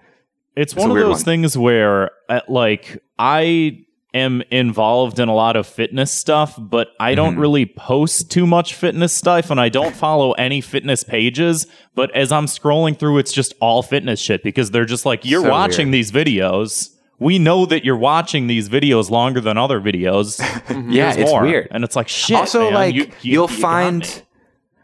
It's 0.57 0.77
a 0.77 0.79
one 0.79 0.91
of 0.91 0.97
those 0.97 1.09
one. 1.17 1.25
things 1.25 1.57
where, 1.59 2.11
uh, 2.29 2.41
like, 2.49 2.99
I 3.19 3.79
am 4.13 4.43
involved 4.53 5.19
in 5.19 5.29
a 5.29 5.35
lot 5.35 5.57
of 5.57 5.67
fitness 5.67 6.13
stuff, 6.13 6.55
but 6.57 6.89
I 7.01 7.11
Mm-hmm. 7.11 7.17
don't 7.17 7.37
really 7.39 7.67
post 7.67 8.31
too 8.31 8.47
much 8.47 8.75
fitness 8.75 9.13
stuff, 9.13 9.51
and 9.51 9.61
I 9.61 9.69
don't 9.69 9.97
follow 9.97 10.31
any 10.33 10.61
fitness 10.61 11.03
pages. 11.03 11.67
But 11.97 12.15
as 12.15 12.31
I'm 12.31 12.47
scrolling 12.47 12.97
through, 12.97 13.19
it's 13.19 13.33
just 13.33 13.55
all 13.61 13.83
fitness 13.83 14.21
shit 14.21 14.45
because 14.45 14.71
they're 14.71 14.85
just 14.85 15.05
like, 15.05 15.25
you're 15.25 15.43
So 15.43 15.51
watching 15.51 15.87
weird. 15.91 15.95
these 15.95 16.13
videos. 16.13 16.91
We 17.19 17.39
know 17.39 17.65
that 17.67 17.85
you're 17.85 17.97
watching 17.97 18.49
these 18.49 18.69
videos 18.69 19.09
longer 19.11 19.41
than 19.41 19.57
other 19.57 19.81
videos. 19.81 20.41
Yeah, 20.91 21.13
it's 21.15 21.31
more. 21.31 21.43
weird. 21.43 21.69
and 21.71 21.85
it's 21.85 21.97
like 21.97 22.09
shit. 22.09 22.37
also 22.37 22.65
man, 22.65 22.75
like 22.75 22.95
you, 22.95 23.11
you, 23.23 23.41
will 23.41 23.49
find 23.49 24.23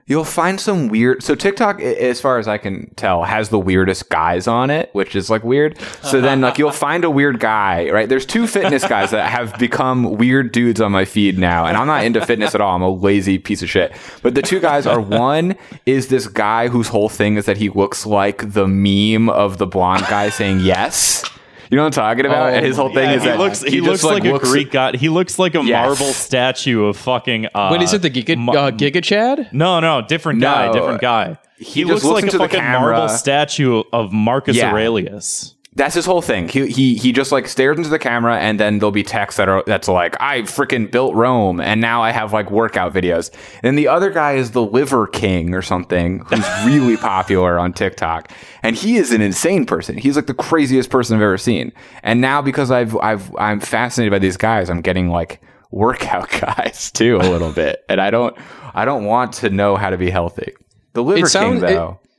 you'll 0.06 0.24
find 0.24 0.60
some 0.60 0.88
weird 0.88 1.22
so 1.22 1.34
tiktok 1.36 1.80
as 1.80 2.20
far 2.20 2.38
as 2.38 2.48
i 2.48 2.58
can 2.58 2.92
tell 2.96 3.22
has 3.22 3.48
the 3.48 3.58
weirdest 3.58 4.08
guys 4.10 4.48
on 4.48 4.68
it 4.68 4.90
which 4.92 5.14
is 5.14 5.30
like 5.30 5.44
weird 5.44 5.78
so 6.02 6.20
then 6.20 6.40
like 6.40 6.58
you'll 6.58 6.70
find 6.88 7.04
a 7.04 7.10
weird 7.10 7.38
guy 7.38 7.88
right 7.90 8.08
there's 8.08 8.26
two 8.26 8.46
fitness 8.46 8.86
guys 8.86 9.12
that 9.12 9.30
have 9.30 9.56
become 9.58 10.16
weird 10.16 10.50
dudes 10.52 10.80
on 10.80 10.90
my 10.90 11.04
feed 11.04 11.38
now 11.38 11.64
and 11.64 11.76
i'm 11.76 11.86
not 11.86 12.04
into 12.04 12.24
fitness 12.26 12.54
at 12.54 12.60
all 12.60 12.74
i'm 12.74 12.82
a 12.82 12.90
lazy 12.90 13.38
piece 13.38 13.62
of 13.62 13.70
shit 13.70 13.92
but 14.22 14.34
the 14.34 14.42
two 14.42 14.58
guys 14.58 14.84
are 14.86 15.00
one 15.00 15.54
is 15.86 16.08
this 16.08 16.26
guy 16.26 16.66
whose 16.68 16.88
whole 16.88 17.08
thing 17.08 17.36
is 17.36 17.46
that 17.46 17.56
he 17.56 17.68
looks 17.70 18.04
like 18.04 18.52
the 18.52 18.66
meme 18.66 19.28
of 19.30 19.58
the 19.58 19.66
blonde 19.66 20.04
guy 20.08 20.28
saying 20.28 20.58
yes 20.60 21.24
you 21.70 21.76
know 21.76 21.82
what 21.84 21.86
i'm 21.86 21.92
talking 21.92 22.26
about 22.26 22.50
Oh 22.52 22.56
and 22.56 22.66
his 22.66 22.76
whole 22.76 22.88
thing 22.92 23.08
Yeah, 23.10 23.16
is 23.16 23.22
he 23.22 23.28
that 23.28 23.38
looks 23.38 23.62
he, 23.62 23.80
just, 23.80 23.86
looks 23.86 24.04
like, 24.04 24.24
a 24.24 24.32
looks- 24.32 24.50
Greek 24.50 24.70
god. 24.70 24.96
He 24.96 25.08
looks 25.08 25.38
like 25.38 25.54
a 25.54 25.62
Yes. 25.62 25.86
marble 25.86 26.12
statue 26.12 26.84
of 26.86 26.96
fucking. 26.96 27.46
Uh, 27.54 27.68
Wait, 27.72 27.82
is 27.82 27.92
it 27.94 28.02
the 28.02 28.10
Giga 28.10 28.32
uh, 28.48 28.70
Giga 28.72 29.02
Chad? 29.02 29.48
No, 29.52 29.78
no, 29.80 30.02
different 30.02 30.40
guy, 30.40 30.66
No. 30.66 30.72
different 30.72 31.00
guy. 31.00 31.38
He, 31.58 31.82
just 31.84 32.04
looks 32.04 32.04
looks 32.04 32.22
like 32.24 32.34
a 32.34 32.38
fucking 32.38 32.60
camera. 32.60 32.92
marble 32.96 33.08
statue 33.08 33.82
of 33.92 34.12
Marcus 34.12 34.56
Yeah. 34.56 34.72
Aurelius. 34.72 35.54
That's 35.80 35.94
his 35.94 36.04
whole 36.04 36.20
thing. 36.20 36.46
He 36.46 36.66
he 36.66 36.94
he 36.94 37.10
just 37.10 37.32
like 37.32 37.48
stares 37.48 37.78
into 37.78 37.88
the 37.88 37.98
camera, 37.98 38.38
and 38.38 38.60
then 38.60 38.80
there'll 38.80 38.92
be 38.92 39.02
text 39.02 39.38
that 39.38 39.48
are 39.48 39.64
that's 39.66 39.88
like, 39.88 40.14
"I 40.20 40.42
freaking 40.42 40.90
built 40.90 41.14
Rome, 41.14 41.58
and 41.58 41.80
now 41.80 42.02
I 42.02 42.10
have 42.10 42.34
like 42.34 42.50
workout 42.50 42.92
videos." 42.92 43.30
And 43.62 43.78
the 43.78 43.88
other 43.88 44.10
guy 44.10 44.32
is 44.32 44.50
the 44.50 44.62
Liver 44.62 45.06
King 45.06 45.54
or 45.54 45.62
something, 45.62 46.18
who's 46.26 46.44
really 46.66 46.98
popular 46.98 47.58
on 47.58 47.72
TikTok, 47.72 48.30
and 48.62 48.76
he 48.76 48.98
is 48.98 49.10
an 49.10 49.22
insane 49.22 49.64
person. 49.64 49.96
He's 49.96 50.16
like 50.16 50.26
the 50.26 50.34
craziest 50.34 50.90
person 50.90 51.16
I've 51.16 51.22
ever 51.22 51.38
seen. 51.38 51.72
And 52.02 52.20
now 52.20 52.42
because 52.42 52.70
I've 52.70 52.94
I've 52.98 53.34
I'm 53.36 53.58
fascinated 53.58 54.10
by 54.10 54.18
these 54.18 54.36
guys, 54.36 54.68
I'm 54.68 54.82
getting 54.82 55.08
like 55.08 55.40
workout 55.70 56.28
guys 56.42 56.90
too 56.90 57.16
a 57.16 57.24
little 57.24 57.52
bit, 57.52 57.86
and 57.88 58.02
I 58.02 58.10
don't 58.10 58.36
I 58.74 58.84
don't 58.84 59.06
want 59.06 59.32
to 59.36 59.48
know 59.48 59.76
how 59.76 59.88
to 59.88 59.96
be 59.96 60.10
healthy. 60.10 60.52
The 60.92 61.02
Liver 61.02 61.26
sounds- 61.26 61.62
King 61.62 61.74
though. 61.74 62.00
It 62.02 62.09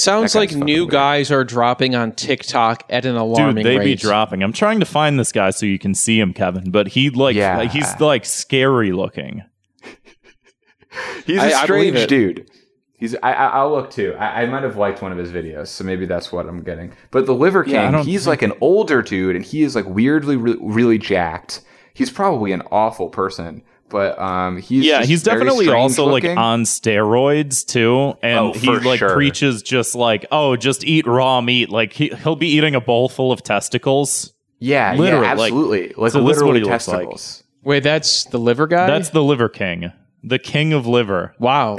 sounds 0.00 0.34
like 0.34 0.52
new 0.52 0.82
weird. 0.82 0.90
guys 0.90 1.30
are 1.30 1.44
dropping 1.44 1.94
on 1.94 2.12
TikTok 2.12 2.84
at 2.90 3.04
an 3.04 3.16
alarming 3.16 3.62
Dude, 3.62 3.66
they 3.66 3.78
rate. 3.78 3.84
be 3.84 3.94
dropping. 3.94 4.42
I'm 4.42 4.52
trying 4.52 4.80
to 4.80 4.86
find 4.86 5.18
this 5.18 5.30
guy 5.32 5.50
so 5.50 5.66
you 5.66 5.78
can 5.78 5.94
see 5.94 6.18
him, 6.18 6.32
Kevin. 6.32 6.70
But 6.70 6.88
he 6.88 7.10
like 7.10 7.36
Yeah. 7.36 7.62
he's 7.64 8.00
like 8.00 8.24
scary 8.24 8.92
looking. 8.92 9.42
He's 11.26 11.38
a 11.38 11.54
I- 11.54 11.62
I 11.62 11.66
believe 11.66 11.92
strange 11.94 12.08
dude. 12.08 12.50
He's. 12.98 13.14
I, 13.22 13.32
I, 13.32 13.46
I'll 13.58 13.70
look 13.70 13.90
too. 13.90 14.14
I, 14.18 14.42
I 14.42 14.46
might 14.46 14.64
have 14.64 14.76
liked 14.76 15.02
one 15.02 15.12
of 15.12 15.18
his 15.18 15.30
videos, 15.30 15.68
so 15.68 15.84
maybe 15.84 16.06
that's 16.06 16.32
what 16.32 16.48
I'm 16.48 16.62
getting. 16.64 16.92
But 17.12 17.26
the 17.26 17.34
Liver 17.34 17.62
King, 17.62 17.74
Yeah, 17.74 18.02
he's 18.02 18.26
like 18.26 18.42
an 18.42 18.52
older 18.60 19.02
dude, 19.02 19.36
and 19.36 19.44
he 19.44 19.62
is 19.62 19.76
like 19.76 19.86
weirdly, 19.86 20.36
re- 20.36 20.56
really 20.60 20.98
jacked. 20.98 21.60
He's 21.94 22.10
probably 22.10 22.50
an 22.52 22.62
awful 22.72 23.08
person, 23.08 23.62
but 23.88 24.18
um, 24.18 24.58
he's 24.58 24.84
yeah, 24.84 25.04
he's 25.04 25.22
definitely 25.22 25.68
also 25.68 26.06
looking. 26.08 26.30
like 26.30 26.38
on 26.38 26.62
steroids 26.64 27.64
too, 27.66 28.16
and 28.22 28.38
Oh, 28.38 28.52
he 28.52 28.68
like 28.78 28.98
sure. 28.98 29.14
preaches 29.14 29.62
just 29.62 29.94
like, 29.94 30.26
oh, 30.30 30.56
just 30.56 30.84
eat 30.84 31.06
raw 31.06 31.40
meat. 31.40 31.70
Like 31.70 31.92
he 31.92 32.08
he'll 32.08 32.36
be 32.36 32.48
eating 32.48 32.74
a 32.74 32.80
bowl 32.80 33.08
full 33.08 33.32
of 33.32 33.42
testicles. 33.42 34.32
Yeah, 34.58 34.94
literally, 34.94 35.26
yeah, 35.26 35.32
like- 35.34 35.52
absolutely. 35.52 35.92
Like, 35.96 36.12
so 36.12 36.24
this 36.24 36.36
is 36.38 36.42
what 36.42 36.52
literally 36.54 36.60
he 36.60 36.64
looks 36.64 36.88
like. 36.88 36.96
testicles. 36.98 37.44
Wait, 37.62 37.82
that's 37.82 38.24
the 38.24 38.38
liver 38.38 38.66
guy. 38.66 38.86
That's 38.86 39.10
the 39.10 39.22
liver 39.22 39.48
king, 39.48 39.92
the 40.22 40.38
king 40.38 40.72
of 40.72 40.86
liver. 40.86 41.34
wow. 41.38 41.78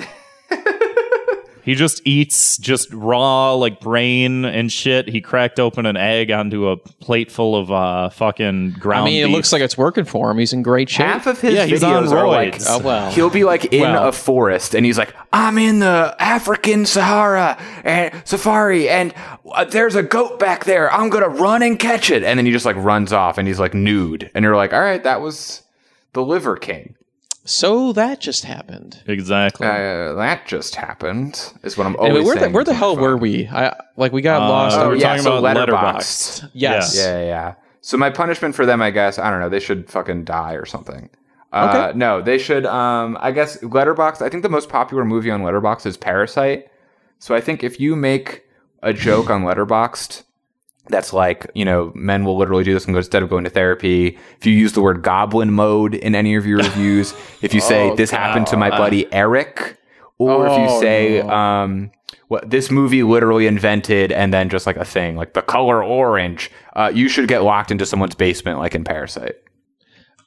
He 1.70 1.76
just 1.76 2.01
eats 2.03 2.57
just 2.57 2.91
raw 2.91 3.53
like 3.53 3.80
brain 3.80 4.43
and 4.43 4.72
shit. 4.72 5.07
He 5.07 5.22
cracked 5.22 5.59
open 5.59 5.86
an 5.86 5.97
egg 5.97 6.32
onto 6.32 6.67
a 6.70 6.78
plate 6.78 7.32
full 7.32 7.55
of 7.55 7.72
uh 7.72 8.09
fucking 8.09 8.72
ground. 8.80 9.03
I 9.03 9.05
mean, 9.05 9.22
it 9.24 9.28
beef. 9.28 9.36
looks 9.36 9.53
like 9.53 9.61
it's 9.61 9.78
working 9.78 10.03
for 10.05 10.32
him. 10.32 10.39
He's 10.39 10.51
in 10.51 10.63
great 10.63 10.89
shape. 10.89 11.05
Half 11.05 11.28
of 11.28 11.39
his 11.39 11.53
Yeah, 11.53 11.65
he's 11.67 11.84
videos 11.84 12.11
are 12.11 12.28
like. 12.28 12.59
Oh, 12.67 12.80
well. 12.80 13.11
he'll 13.11 13.30
be 13.30 13.43
like 13.43 13.65
in 13.65 13.82
Well. 13.82 14.07
a 14.07 14.11
forest 14.11 14.74
and 14.74 14.84
he's 14.84 14.97
like 14.97 15.13
I'm 15.32 15.59
in 15.59 15.78
the 15.78 16.15
African 16.17 16.88
Sahara 16.88 17.55
and 17.84 18.20
safari 18.26 18.89
and 18.89 19.13
uh, 19.51 19.65
there's 19.65 19.93
a 19.93 20.01
goat 20.01 20.39
back 20.39 20.65
there 20.65 20.91
I'm 20.91 21.09
going 21.11 21.24
to 21.24 21.30
run 21.30 21.61
and 21.61 21.78
catch 21.78 22.09
it 22.09 22.24
and 22.24 22.39
then 22.39 22.47
he 22.47 22.51
just 22.51 22.65
like 22.65 22.78
runs 22.78 23.13
off 23.13 23.38
and 23.38 23.47
he's 23.47 23.59
like 23.59 23.76
nude 23.76 24.32
and 24.34 24.41
you're 24.43 24.55
like 24.55 24.74
all 24.74 24.82
right 24.82 25.03
that 25.03 25.22
was 25.22 25.61
the 26.13 26.24
liver 26.24 26.57
king 26.57 26.95
so 27.46 27.94
that 27.94 28.20
just 28.20 28.44
happened. 28.46 29.02
exactly. 29.08 29.66
uh, 29.68 30.14
that 30.14 30.46
just 30.48 30.76
happened 30.76 31.54
is 31.64 31.78
what 31.78 31.88
I'm 31.88 31.94
Anyway, 31.96 32.10
always 32.10 32.26
where 32.26 32.36
the 32.36 32.42
saying 32.42 32.54
where 32.54 32.64
the 32.64 32.74
hell 32.74 32.96
phone. 32.96 33.04
were 33.04 33.18
we? 33.18 33.48
I 33.48 33.76
like 33.98 34.12
we 34.12 34.22
got 34.22 34.42
Uh, 34.44 34.50
lost. 34.50 34.78
we're 34.78 34.86
Oh, 34.86 34.94
yeah, 34.94 35.08
talking 35.10 35.24
so 35.24 35.38
about 35.38 35.56
Letterboxd. 35.58 36.42
Letterboxd. 36.44 36.50
Yes. 36.54 36.96
Yeah. 36.98 37.04
Yeah, 37.04 37.20
yeah, 37.20 37.26
yeah. 37.26 37.54
So 37.82 37.98
my 37.98 38.10
punishment 38.10 38.56
for 38.56 38.66
them, 38.66 38.82
I 38.82 38.92
guess, 38.92 39.18
I 39.18 39.32
don't 39.32 39.40
know. 39.40 39.50
They 39.50 39.60
should 39.62 39.90
fucking 39.90 40.26
die 40.26 40.54
or 40.54 40.66
something. 40.66 41.10
Uh, 41.52 41.88
Okay. 41.90 41.98
No, 41.98 42.22
they 42.22 42.38
should. 42.38 42.66
Um, 42.66 43.18
I 43.22 43.32
guess 43.32 43.58
Letterboxd. 43.62 44.22
I 44.22 44.30
think 44.30 44.44
the 44.44 44.50
most 44.50 44.70
popular 44.70 45.04
movie 45.06 45.32
on 45.32 45.42
Letterboxd 45.42 45.86
is 45.86 45.98
Parasite. 45.98 46.68
So 47.20 47.34
I 47.34 47.42
think 47.42 47.64
if 47.64 47.80
you 47.80 47.96
make 47.96 48.44
a 48.84 48.94
joke 48.94 49.30
on 49.30 49.44
Letterboxd 49.44 50.24
that's 50.90 51.14
like, 51.14 51.50
you 51.54 51.64
know, 51.66 51.92
men 51.96 52.26
will 52.26 52.38
literally 52.38 52.64
do 52.64 52.74
this 52.74 52.86
and 52.86 52.94
go 52.94 52.98
instead 52.98 53.24
of 53.24 53.30
going 53.30 53.44
to 53.46 53.50
therapy. 53.50 54.18
If 54.38 54.46
you 54.46 54.54
use 54.54 54.74
the 54.74 54.82
word 54.82 55.02
goblin 55.04 55.52
mode 55.54 55.94
in 55.96 56.16
any 56.16 56.36
of 56.36 56.46
your 56.46 56.58
reviews, 56.58 57.14
if 57.42 57.54
you 57.54 57.62
say 57.62 57.92
Oh, 57.92 57.96
this 57.96 58.12
happened 58.12 58.48
to 58.48 58.58
my 58.58 58.70
buddy 58.70 59.12
Eric, 59.14 59.78
or 60.18 60.46
if 60.48 60.52
Oh, 60.52 60.64
you 60.76 60.82
say, 60.82 61.22
no. 61.22 61.30
um, 61.30 61.92
what 62.28 62.50
this 62.50 62.70
movie 62.70 63.04
literally 63.04 63.48
invented 63.48 64.12
and 64.12 64.34
then 64.34 64.50
just 64.50 64.68
like 64.68 64.78
a 64.78 64.86
thing, 64.86 65.16
like 65.16 65.34
the 65.34 65.42
color 65.42 65.84
orange, 65.84 66.52
uh, 66.76 66.92
you 66.94 67.08
should 67.08 67.28
get 67.28 67.44
locked 67.44 67.72
into 67.72 67.86
someone's 67.86 68.16
basement 68.16 68.60
like 68.60 68.76
in 68.76 68.84
Parasite. 68.84 69.36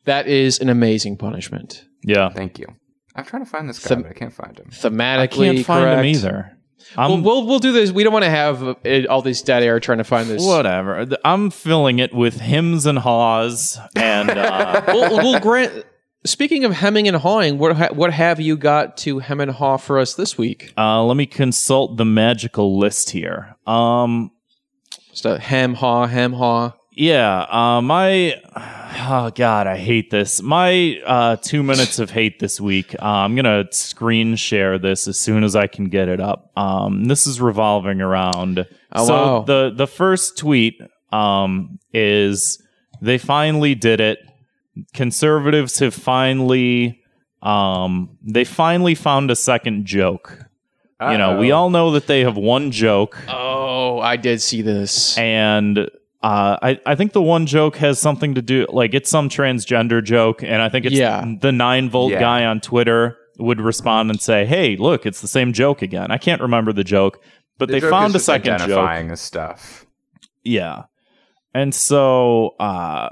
That 0.05 0.27
is 0.27 0.59
an 0.59 0.69
amazing 0.69 1.17
punishment. 1.17 1.85
Yeah, 2.03 2.31
Thank 2.31 2.59
you. 2.59 2.67
I'm 3.15 3.25
trying 3.25 3.45
to 3.45 3.51
find 3.51 3.69
this 3.69 3.79
guy, 3.79 3.91
Them- 3.91 4.03
but 4.03 4.11
I 4.11 4.15
can't 4.15 4.33
find 4.33 4.59
him. 4.59 4.67
Thematically, 4.71 5.19
I 5.51 5.55
can't 5.55 5.67
find 5.67 5.85
correct. 5.85 5.99
him 6.01 6.05
either. 6.07 6.59
Well, 6.97 7.21
we'll 7.21 7.47
we'll 7.47 7.59
do 7.59 7.73
this. 7.73 7.91
We 7.93 8.05
don't 8.05 8.13
want 8.13 8.25
to 8.25 8.31
have 8.31 8.63
uh, 8.63 8.75
it, 8.85 9.07
all 9.07 9.23
these 9.23 9.43
dead 9.43 9.63
air 9.63 9.81
trying 9.81 9.99
to 9.99 10.05
find 10.05 10.29
this. 10.29 10.45
whatever. 10.45 11.07
I'm 11.25 11.51
filling 11.51 11.99
it 11.99 12.15
with 12.15 12.41
hims 12.41 12.87
and 12.87 12.99
haws, 12.99 13.79
and 13.97 14.31
uh, 14.31 14.83
well, 14.89 15.17
well, 15.17 15.41
Grant. 15.41 15.85
Speaking 16.25 16.65
of 16.65 16.73
hemming 16.73 17.09
and 17.09 17.17
hawing, 17.17 17.59
what 17.59 17.77
ha- 17.77 17.93
what 17.93 18.13
have 18.13 18.39
you 18.41 18.57
got 18.57 18.97
to 18.99 19.19
hem 19.19 19.41
and 19.41 19.51
haw 19.51 19.77
for 19.77 19.99
us 19.99 20.15
this 20.15 20.39
week? 20.39 20.73
uh, 20.79 21.03
let 21.03 21.17
me 21.17 21.27
consult 21.27 21.97
the 21.97 22.05
magical 22.05 22.79
list 22.79 23.11
here. 23.11 23.57
Um, 23.67 24.31
Just 25.11 25.27
a 25.27 25.39
hem 25.41 25.75
haw, 25.75 26.07
hem 26.07 26.35
haw. 26.35 26.75
Yeah, 26.95 27.47
uh, 27.49 27.81
my 27.81 28.41
oh 28.55 29.31
god, 29.35 29.67
I 29.67 29.79
hate 29.79 30.11
this. 30.11 30.43
My 30.43 31.01
uh, 31.07 31.37
two 31.37 31.63
minutes 31.63 31.99
of 31.99 32.11
hate 32.11 32.39
this 32.39 32.61
week. 32.61 32.95
Uh, 33.01 33.07
I'm 33.07 33.35
gonna 33.35 33.65
screen 33.71 34.37
share 34.37 34.79
this 34.79 35.09
as 35.09 35.19
soon 35.19 35.43
as 35.43 35.57
I 35.57 35.67
can 35.67 35.87
get 35.87 36.09
it 36.09 36.21
up. 36.21 36.51
Um, 36.57 37.05
this 37.07 37.27
is 37.27 37.41
revolving 37.41 38.03
around. 38.03 38.67
Oh, 38.93 39.07
so 39.07 39.15
wow. 39.15 39.43
the 39.43 39.73
the 39.75 39.87
first 39.87 40.37
tweet 40.37 40.81
um, 41.13 41.79
is 41.95 42.63
they 43.01 43.17
finally 43.17 43.75
did 43.75 44.01
it. 44.01 44.19
Conservatives 44.93 45.79
have 45.79 45.95
finally 45.95 47.01
um, 47.41 48.19
they 48.23 48.45
finally 48.45 48.95
found 48.95 49.31
a 49.31 49.37
second 49.37 49.87
joke. 49.87 50.39
You 51.01 51.19
know, 51.19 51.39
we 51.39 51.51
all 51.51 51.69
know 51.69 51.91
that 51.93 52.07
they 52.07 52.21
have 52.21 52.37
one 52.37 52.71
joke 52.71 53.19
Oh, 53.27 53.99
I 53.99 54.15
did 54.17 54.41
see 54.41 54.63
this. 54.63 55.19
and 55.19 55.91
uh, 56.23 56.57
I 56.63 56.81
I 56.87 56.95
think 56.95 57.13
the 57.13 57.23
one 57.23 57.47
joke 57.47 57.77
has 57.77 57.99
something 57.99 58.35
to 58.35 58.43
do 58.43 58.67
like 58.71 58.95
it's 58.95 59.11
some 59.11 59.29
transgender 59.29 60.03
joke, 60.05 60.43
and 60.43 60.63
I 60.63 60.69
think 60.69 60.85
it's 60.87 60.95
Yeah. 60.95 61.25
the 61.41 61.53
nine 61.53 61.89
volt 61.91 62.13
Yeah. 62.13 62.21
guy 62.21 62.45
on 62.45 62.61
Twitter 62.61 63.17
would 63.39 63.61
respond 63.61 64.11
and 64.11 64.21
say, 64.21 64.45
"Hey, 64.47 64.77
look, 64.77 65.05
it's 65.07 65.21
the 65.21 65.29
same 65.29 65.53
joke 65.53 65.83
again." 65.83 66.11
I 66.11 66.19
can't 66.19 66.41
remember 66.41 66.73
the 66.73 66.85
joke, 66.85 67.19
but 67.59 67.67
The 67.69 67.73
they 67.75 67.81
joke 67.81 67.91
found 67.91 68.07
is 68.11 68.15
a 68.15 68.19
just 68.19 68.27
second 68.27 68.59
joke. 68.59 68.61
identifying 68.69 69.09
the 69.09 69.17
stuff. 69.17 69.85
Yeah. 70.45 70.83
And 71.55 71.75
so 71.75 72.51
uh 72.61 73.09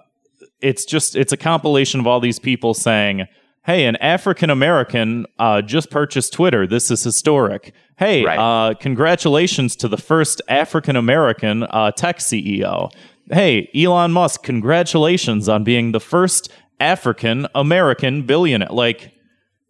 it's 0.61 0.84
just 0.84 1.16
it's 1.16 1.32
a 1.32 1.36
compilation 1.36 2.00
of 2.00 2.06
all 2.06 2.20
these 2.20 2.38
people 2.38 2.74
saying, 2.74 3.26
"Hey, 3.64 3.84
an 3.86 3.96
African 3.96 4.50
American 4.50 5.26
uh 5.38 5.62
just 5.62 5.90
purchased 5.90 6.32
Twitter. 6.32 6.66
This 6.66 6.90
is 6.90 7.02
historic." 7.04 7.72
Hey, 7.98 8.24
Right. 8.24 8.38
uh 8.38 8.74
congratulations 8.74 9.76
to 9.76 9.88
the 9.88 9.96
first 9.98 10.40
African 10.48 10.96
American 10.96 11.64
uh 11.64 11.90
tech 11.92 12.18
CEO. 12.18 12.90
Hey, 13.30 13.68
Elon 13.74 14.12
Musk, 14.12 14.42
congratulations 14.42 15.48
on 15.48 15.62
being 15.64 15.92
the 15.92 16.00
first 16.00 16.50
African 16.80 17.46
American 17.54 18.22
billionaire. 18.22 18.68
Like 18.70 19.12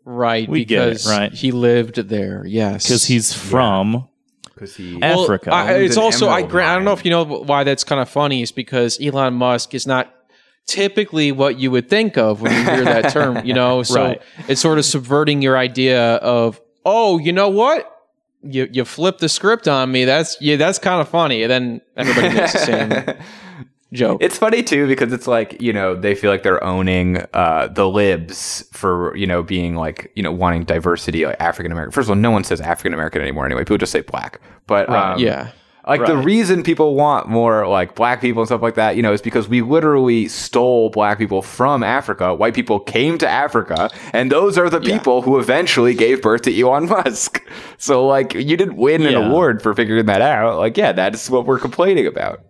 right, 0.04 0.48
We 0.48 0.64
get 0.64 0.88
it, 0.88 1.04
right. 1.06 1.32
he 1.32 1.50
lived 1.52 1.96
there. 2.08 2.44
Yes, 2.46 2.86
cuz 2.88 3.04
he's 3.06 3.32
from 3.34 4.06
Because 4.54 4.76
he. 4.76 4.96
Well, 4.96 5.24
Africa. 5.24 5.52
I- 5.52 5.72
it's 5.74 5.96
also 5.96 6.28
I, 6.28 6.38
I 6.38 6.74
don't 6.74 6.84
know 6.84 6.92
if 6.92 7.04
you 7.04 7.10
know 7.10 7.24
why 7.24 7.64
that's 7.64 7.84
kind 7.84 8.00
of 8.00 8.08
funny. 8.08 8.42
Is 8.42 8.52
because 8.52 8.98
Elon 9.00 9.34
Musk 9.34 9.74
is 9.74 9.86
not 9.86 10.12
typically 10.70 11.32
what 11.32 11.58
you 11.58 11.70
would 11.70 11.88
think 11.90 12.16
of 12.16 12.40
when 12.40 12.52
you 12.52 12.62
hear 12.62 12.84
that 12.84 13.12
term. 13.12 13.44
You 13.44 13.54
know, 13.54 13.82
so 13.94 14.02
Right. 14.04 14.22
it's 14.48 14.60
sort 14.60 14.78
of 14.78 14.84
subverting 14.84 15.42
your 15.42 15.58
idea 15.58 16.14
of 16.16 16.60
oh, 16.84 17.18
you 17.18 17.32
know 17.32 17.48
what. 17.48 17.96
You, 18.42 18.70
you 18.72 18.86
flip 18.86 19.18
the 19.18 19.28
script 19.28 19.68
on 19.68 19.92
me. 19.92 20.06
That's 20.06 20.40
yeah. 20.40 20.56
That's 20.56 20.78
kind 20.78 21.00
of 21.02 21.08
funny. 21.10 21.42
And 21.42 21.50
then 21.50 21.80
everybody 21.94 22.34
makes 22.34 22.54
the 22.54 22.58
same 22.60 23.16
joke. 23.92 24.22
It's 24.22 24.38
funny 24.38 24.62
too 24.62 24.86
because 24.86 25.12
it's 25.12 25.26
like 25.26 25.60
you 25.60 25.74
know 25.74 25.94
they 25.94 26.14
feel 26.14 26.30
like 26.30 26.42
they're 26.42 26.62
owning 26.64 27.18
uh, 27.34 27.66
the 27.70 27.86
libs 27.86 28.64
for 28.72 29.14
you 29.14 29.26
know 29.26 29.42
being 29.42 29.74
like 29.76 30.10
you 30.16 30.22
know 30.22 30.32
wanting 30.32 30.64
diversity 30.64 31.26
like 31.26 31.36
African 31.38 31.70
American. 31.70 31.92
First 31.92 32.06
of 32.06 32.10
all, 32.12 32.16
no 32.16 32.30
one 32.30 32.42
says 32.44 32.62
African 32.62 32.94
American 32.94 33.20
anymore 33.20 33.44
anyway. 33.44 33.60
People 33.60 33.76
just 33.76 33.92
say 33.92 34.00
black. 34.00 34.40
But 34.66 34.88
um, 34.88 35.18
yeah. 35.18 35.50
Like 35.86 36.04
the 36.06 36.16
reason 36.16 36.62
people 36.62 36.94
want 36.94 37.28
more 37.28 37.66
like 37.66 37.94
black 37.94 38.20
people 38.20 38.42
and 38.42 38.48
stuff 38.48 38.62
like 38.62 38.74
that, 38.74 38.96
you 38.96 39.02
know, 39.02 39.12
is 39.12 39.22
because 39.22 39.48
we 39.48 39.62
literally 39.62 40.28
stole 40.28 40.90
black 40.90 41.18
people 41.18 41.42
from 41.42 41.82
Africa. 41.82 42.34
White 42.34 42.54
people 42.54 42.78
came 42.80 43.16
to 43.18 43.28
Africa, 43.28 43.90
and 44.12 44.30
those 44.30 44.58
are 44.58 44.68
the 44.70 44.80
Yeah. 44.80 44.98
people 44.98 45.22
who 45.22 45.38
eventually 45.38 45.94
gave 45.94 46.22
birth 46.22 46.42
to 46.42 46.60
Elon 46.60 46.86
Musk. 46.88 47.42
So 47.78 48.06
like 48.06 48.34
you 48.34 48.56
didn't 48.58 48.76
win 48.76 49.06
an 49.06 49.14
award 49.14 49.62
for 49.62 49.72
figuring 49.74 50.04
that 50.06 50.20
out. 50.20 50.58
Like 50.58 50.76
yeah, 50.76 50.92
that's 50.92 51.30
what 51.30 51.46
we're 51.46 51.58
complaining 51.58 52.06
about. 52.06 52.40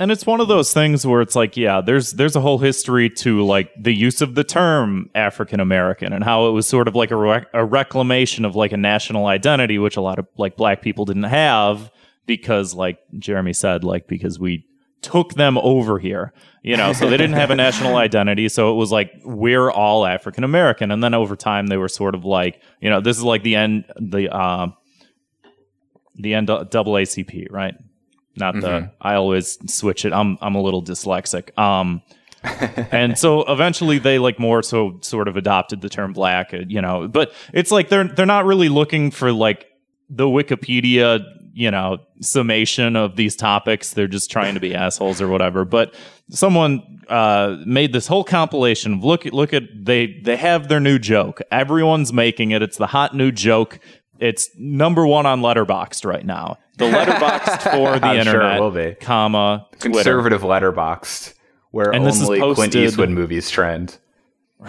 and 0.00 0.10
it's 0.10 0.26
one 0.26 0.40
of 0.40 0.48
those 0.48 0.72
things 0.72 1.04
where 1.06 1.20
it's 1.20 1.34
like 1.36 1.56
yeah 1.56 1.80
there's 1.80 2.12
there's 2.12 2.36
a 2.36 2.40
whole 2.40 2.58
history 2.58 3.08
to 3.10 3.44
like 3.44 3.70
the 3.80 3.92
use 3.92 4.20
of 4.20 4.34
the 4.36 4.44
term 4.44 5.10
african 5.14 5.58
american 5.60 6.12
and 6.12 6.22
how 6.22 6.46
it 6.48 6.52
was 6.52 6.66
sort 6.68 6.86
of 6.86 6.94
like 6.94 7.10
a, 7.10 7.16
rec- 7.16 7.48
a 7.52 7.64
reclamation 7.64 8.44
of 8.44 8.54
like 8.54 8.70
a 8.72 8.76
national 8.76 9.26
identity 9.26 9.76
which 9.78 9.96
a 9.96 10.00
lot 10.00 10.18
of 10.20 10.26
like 10.36 10.56
black 10.56 10.82
people 10.82 11.04
didn't 11.04 11.24
have 11.24 11.90
because 12.28 12.74
like 12.74 13.00
jeremy 13.18 13.52
said 13.52 13.82
like 13.82 14.06
because 14.06 14.38
we 14.38 14.64
took 15.02 15.34
them 15.34 15.58
over 15.58 15.98
here. 15.98 16.32
You 16.62 16.76
know, 16.76 16.92
so 16.92 17.08
they 17.08 17.16
didn't 17.16 17.36
have 17.36 17.50
a 17.50 17.56
national 17.66 17.96
identity. 17.96 18.48
So 18.48 18.72
it 18.72 18.74
was 18.74 18.92
like 18.92 19.12
we're 19.24 19.70
all 19.70 20.06
African 20.06 20.44
American, 20.44 20.90
and 20.90 21.02
then 21.02 21.14
over 21.14 21.36
time 21.36 21.68
they 21.68 21.76
were 21.76 21.88
sort 21.88 22.14
of 22.14 22.24
like, 22.24 22.60
you 22.80 22.90
know, 22.90 23.00
this 23.00 23.16
is 23.16 23.22
like 23.22 23.42
the 23.42 23.54
end 23.56 23.84
the 24.00 24.28
uh, 24.34 24.68
the 26.16 26.32
NAACP, 26.32 27.50
right? 27.50 27.74
Not 28.36 28.60
the. 28.60 28.90
I 29.00 29.14
always 29.14 29.58
switch 29.72 30.04
it. 30.04 30.12
I'm 30.12 30.38
I'm 30.40 30.54
a 30.54 30.62
little 30.62 30.82
dyslexic. 30.82 31.56
Um, 31.58 32.02
and 32.42 33.18
so 33.18 33.42
eventually 33.50 33.98
they 33.98 34.18
like 34.18 34.38
more 34.38 34.62
so 34.62 34.98
sort 35.02 35.26
of 35.26 35.36
adopted 35.36 35.80
the 35.80 35.88
term 35.88 36.12
black, 36.12 36.52
uh, 36.52 36.58
you 36.68 36.82
know. 36.82 37.08
But 37.08 37.32
it's 37.52 37.70
like 37.70 37.88
they're 37.88 38.04
they're 38.08 38.26
not 38.26 38.44
really 38.44 38.68
looking 38.68 39.10
for 39.10 39.32
like 39.32 39.66
the 40.10 40.26
Wikipedia, 40.26 41.24
you 41.52 41.70
know, 41.70 41.98
summation 42.20 42.96
of 42.96 43.16
these 43.16 43.36
topics. 43.36 43.92
They're 43.92 44.06
just 44.06 44.30
trying 44.30 44.54
to 44.54 44.60
be 44.60 44.74
assholes 44.74 45.20
or 45.20 45.28
whatever. 45.28 45.64
But 45.64 45.94
someone 46.30 47.00
uh, 47.08 47.56
made 47.64 47.92
this 47.92 48.06
whole 48.06 48.24
compilation 48.24 48.94
of 48.94 49.04
look 49.04 49.26
at 49.26 49.32
look 49.32 49.52
at 49.52 49.64
they 49.74 50.20
they 50.22 50.36
have 50.36 50.68
their 50.68 50.80
new 50.80 50.98
joke. 50.98 51.40
Everyone's 51.50 52.12
making 52.12 52.50
it. 52.50 52.62
It's 52.62 52.76
the 52.76 52.86
hot 52.86 53.14
new 53.14 53.32
joke. 53.32 53.80
It's 54.18 54.50
number 54.58 55.06
one 55.06 55.26
on 55.26 55.40
Letterboxd 55.40 56.04
right 56.04 56.24
now. 56.26 56.58
The 56.76 56.84
Letterboxd 56.90 57.70
for 57.70 57.98
the 57.98 58.06
I'm 58.06 58.24
sure 58.24 58.34
internet, 58.34 58.60
will 58.60 58.70
be. 58.70 58.94
comma 59.00 59.66
Twitter. 59.78 59.94
Conservative 59.94 60.42
Letterboxd, 60.42 61.34
where 61.70 61.90
And 61.94 62.04
this 62.04 62.20
is 62.20 62.28
only 62.28 62.54
Clint 62.54 62.74
Eastwood 62.74 63.10
movies 63.10 63.50
trend. 63.50 63.98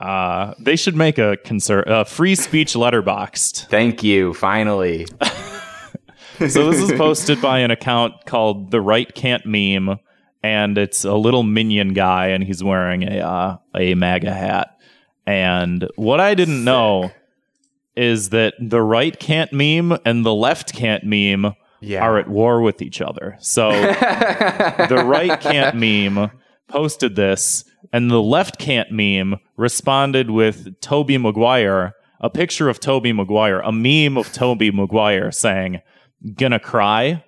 Uh, 0.00 0.54
they 0.58 0.76
should 0.76 0.96
make 0.96 1.18
a 1.18 1.36
conser- 1.44 1.86
a 1.86 2.04
free 2.04 2.34
speech 2.34 2.72
Letterboxd. 2.74 3.66
Thank 3.68 4.02
you. 4.02 4.32
Finally, 4.34 5.06
So 6.38 6.70
this 6.70 6.80
is 6.80 6.92
posted 6.92 7.42
by 7.42 7.58
an 7.58 7.70
account 7.70 8.24
called 8.24 8.70
the 8.70 8.80
Right 8.80 9.14
Can't 9.14 9.44
Meme, 9.44 9.98
and 10.42 10.78
it's 10.78 11.04
a 11.04 11.14
little 11.14 11.42
minion 11.42 11.92
guy, 11.92 12.28
and 12.28 12.42
he's 12.42 12.64
wearing 12.64 13.02
a 13.02 13.18
uh, 13.20 13.56
a 13.76 13.94
MAGA 13.94 14.32
hat. 14.32 14.78
And 15.26 15.86
what 15.96 16.18
I 16.18 16.34
didn't 16.34 16.64
know 16.64 17.10
is 17.94 18.30
that 18.30 18.54
the 18.58 18.80
right 18.80 19.18
can't 19.20 19.52
meme 19.52 19.98
and 20.06 20.24
the 20.24 20.32
left 20.32 20.72
can't 20.72 21.04
meme 21.04 21.54
Yeah. 21.82 22.02
are 22.02 22.18
at 22.18 22.26
war 22.28 22.62
with 22.62 22.80
each 22.80 23.02
other. 23.02 23.36
So 23.40 23.70
the 23.70 25.02
right 25.04 25.38
can't 25.38 25.76
meme 25.76 26.30
posted 26.68 27.16
this, 27.16 27.64
and 27.92 28.10
the 28.10 28.22
left 28.22 28.58
can't 28.58 28.90
meme 28.90 29.38
responded 29.56 30.30
with 30.30 30.80
Tobey 30.80 31.18
Maguire, 31.18 31.94
a 32.20 32.30
picture 32.30 32.68
of 32.68 32.80
Tobey 32.80 33.12
Maguire, 33.12 33.60
a 33.60 33.72
meme 33.72 34.16
of 34.18 34.32
Tobey 34.32 34.70
Maguire 34.70 35.30
saying, 35.32 35.80
"Gonna 36.34 36.58
cry." 36.58 37.24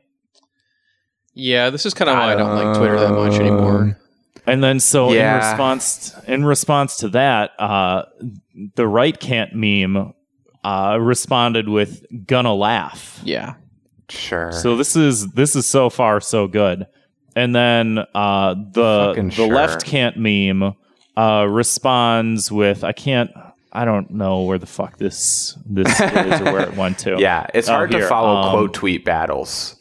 Yeah, 1.34 1.70
this 1.70 1.86
is 1.86 1.94
kind 1.94 2.10
of 2.10 2.16
why 2.16 2.32
I 2.32 2.36
don't 2.36 2.54
like 2.54 2.76
Twitter 2.76 3.00
that 3.00 3.12
much 3.12 3.40
anymore. 3.40 3.98
And 4.46 4.62
then 4.62 4.80
so 4.80 5.12
in 5.12 5.36
response 5.36 6.14
in 6.26 6.44
response 6.44 6.96
to 6.98 7.08
that, 7.10 7.52
uh, 7.58 8.02
the 8.74 8.86
right 8.86 9.18
can't 9.18 9.54
meme 9.54 10.12
uh, 10.64 10.98
responded 11.00 11.68
with 11.68 12.04
"Gonna 12.26 12.54
laugh." 12.54 13.20
Yeah. 13.24 13.54
sure. 14.08 14.52
So 14.52 14.76
this 14.76 14.96
is 14.96 15.28
this 15.32 15.56
is 15.56 15.66
so 15.66 15.88
far 15.90 16.20
so 16.20 16.48
good. 16.48 16.86
And 17.34 17.54
then 17.54 17.98
uh, 18.14 18.54
the 18.54 19.08
Fucking 19.14 19.28
the 19.28 19.34
sure. 19.34 19.54
left 19.54 19.84
can't 19.86 20.16
meme 20.16 20.74
uh, 21.16 21.46
responds 21.48 22.50
with 22.52 22.84
I 22.84 22.92
can't 22.92 23.30
I 23.72 23.84
don't 23.86 24.10
know 24.10 24.42
where 24.42 24.58
the 24.58 24.66
fuck 24.66 24.98
this 24.98 25.56
this 25.66 25.88
is 26.00 26.40
or 26.40 26.44
where 26.52 26.60
it 26.68 26.76
went 26.76 26.98
to. 27.00 27.16
yeah, 27.18 27.46
it's 27.54 27.68
Oh, 27.68 27.72
hard 27.72 27.90
to 27.92 27.98
here, 27.98 28.08
follow 28.08 28.36
um, 28.36 28.50
quote 28.52 28.74
tweet 28.74 29.04
battles. 29.04 29.76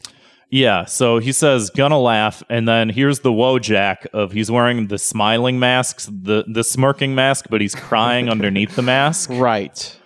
Yeah, 0.48 0.84
so 0.84 1.18
he 1.18 1.32
says 1.32 1.70
gonna 1.70 1.98
laugh, 1.98 2.42
and 2.50 2.68
then 2.68 2.90
here's 2.90 3.20
the 3.20 3.30
Wojak 3.32 4.06
of 4.12 4.32
he's 4.32 4.50
wearing 4.50 4.88
the 4.88 4.98
smiling 4.98 5.58
masks, 5.58 6.06
the 6.12 6.44
the 6.46 6.62
smirking 6.64 7.14
mask, 7.14 7.46
but 7.50 7.60
he's 7.62 7.74
crying 7.74 8.28
underneath 8.30 8.76
the 8.76 8.82
mask. 8.82 9.30
Right. 9.32 9.98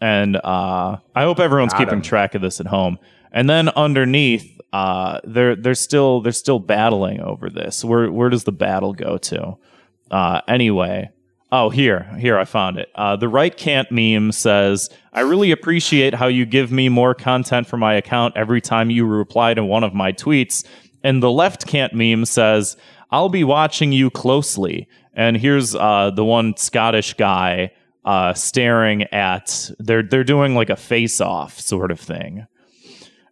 and 0.00 0.36
uh, 0.36 0.96
I 1.14 1.22
hope 1.22 1.38
everyone's 1.38 1.72
Got 1.72 1.78
keeping 1.78 1.94
him. 1.98 2.02
track 2.02 2.34
of 2.34 2.42
this 2.42 2.58
at 2.60 2.66
home. 2.66 2.98
And 3.30 3.48
then 3.48 3.68
underneath, 3.70 4.60
uh, 4.72 5.20
they're 5.24 5.54
they're 5.54 5.74
still 5.74 6.20
they're 6.20 6.32
still 6.32 6.58
battling 6.58 7.20
over 7.20 7.50
this. 7.50 7.84
Where 7.84 8.10
where 8.10 8.30
does 8.30 8.44
the 8.44 8.52
battle 8.52 8.94
go 8.94 9.18
to? 9.18 9.56
Uh, 10.10 10.40
anyway, 10.48 11.10
oh 11.50 11.70
here 11.70 12.14
here 12.18 12.38
I 12.38 12.44
found 12.44 12.78
it. 12.78 12.88
Uh, 12.94 13.16
the 13.16 13.28
right 13.28 13.54
can't 13.54 13.90
meme 13.90 14.32
says, 14.32 14.88
"I 15.12 15.20
really 15.20 15.50
appreciate 15.50 16.14
how 16.14 16.26
you 16.26 16.46
give 16.46 16.72
me 16.72 16.88
more 16.88 17.14
content 17.14 17.66
for 17.66 17.76
my 17.76 17.94
account 17.94 18.36
every 18.36 18.60
time 18.60 18.90
you 18.90 19.06
reply 19.06 19.54
to 19.54 19.64
one 19.64 19.84
of 19.84 19.94
my 19.94 20.12
tweets." 20.12 20.64
And 21.04 21.22
the 21.22 21.30
left 21.30 21.66
can't 21.66 21.92
meme 21.92 22.24
says, 22.24 22.76
"I'll 23.10 23.28
be 23.28 23.44
watching 23.44 23.92
you 23.92 24.08
closely." 24.08 24.88
And 25.14 25.36
here's 25.36 25.74
uh, 25.74 26.10
the 26.14 26.24
one 26.24 26.56
Scottish 26.56 27.14
guy 27.14 27.72
uh, 28.04 28.32
staring 28.34 29.02
at 29.12 29.70
they're 29.78 30.02
they're 30.02 30.24
doing 30.24 30.54
like 30.54 30.70
a 30.70 30.76
face 30.76 31.20
off 31.20 31.60
sort 31.60 31.90
of 31.90 32.00
thing. 32.00 32.46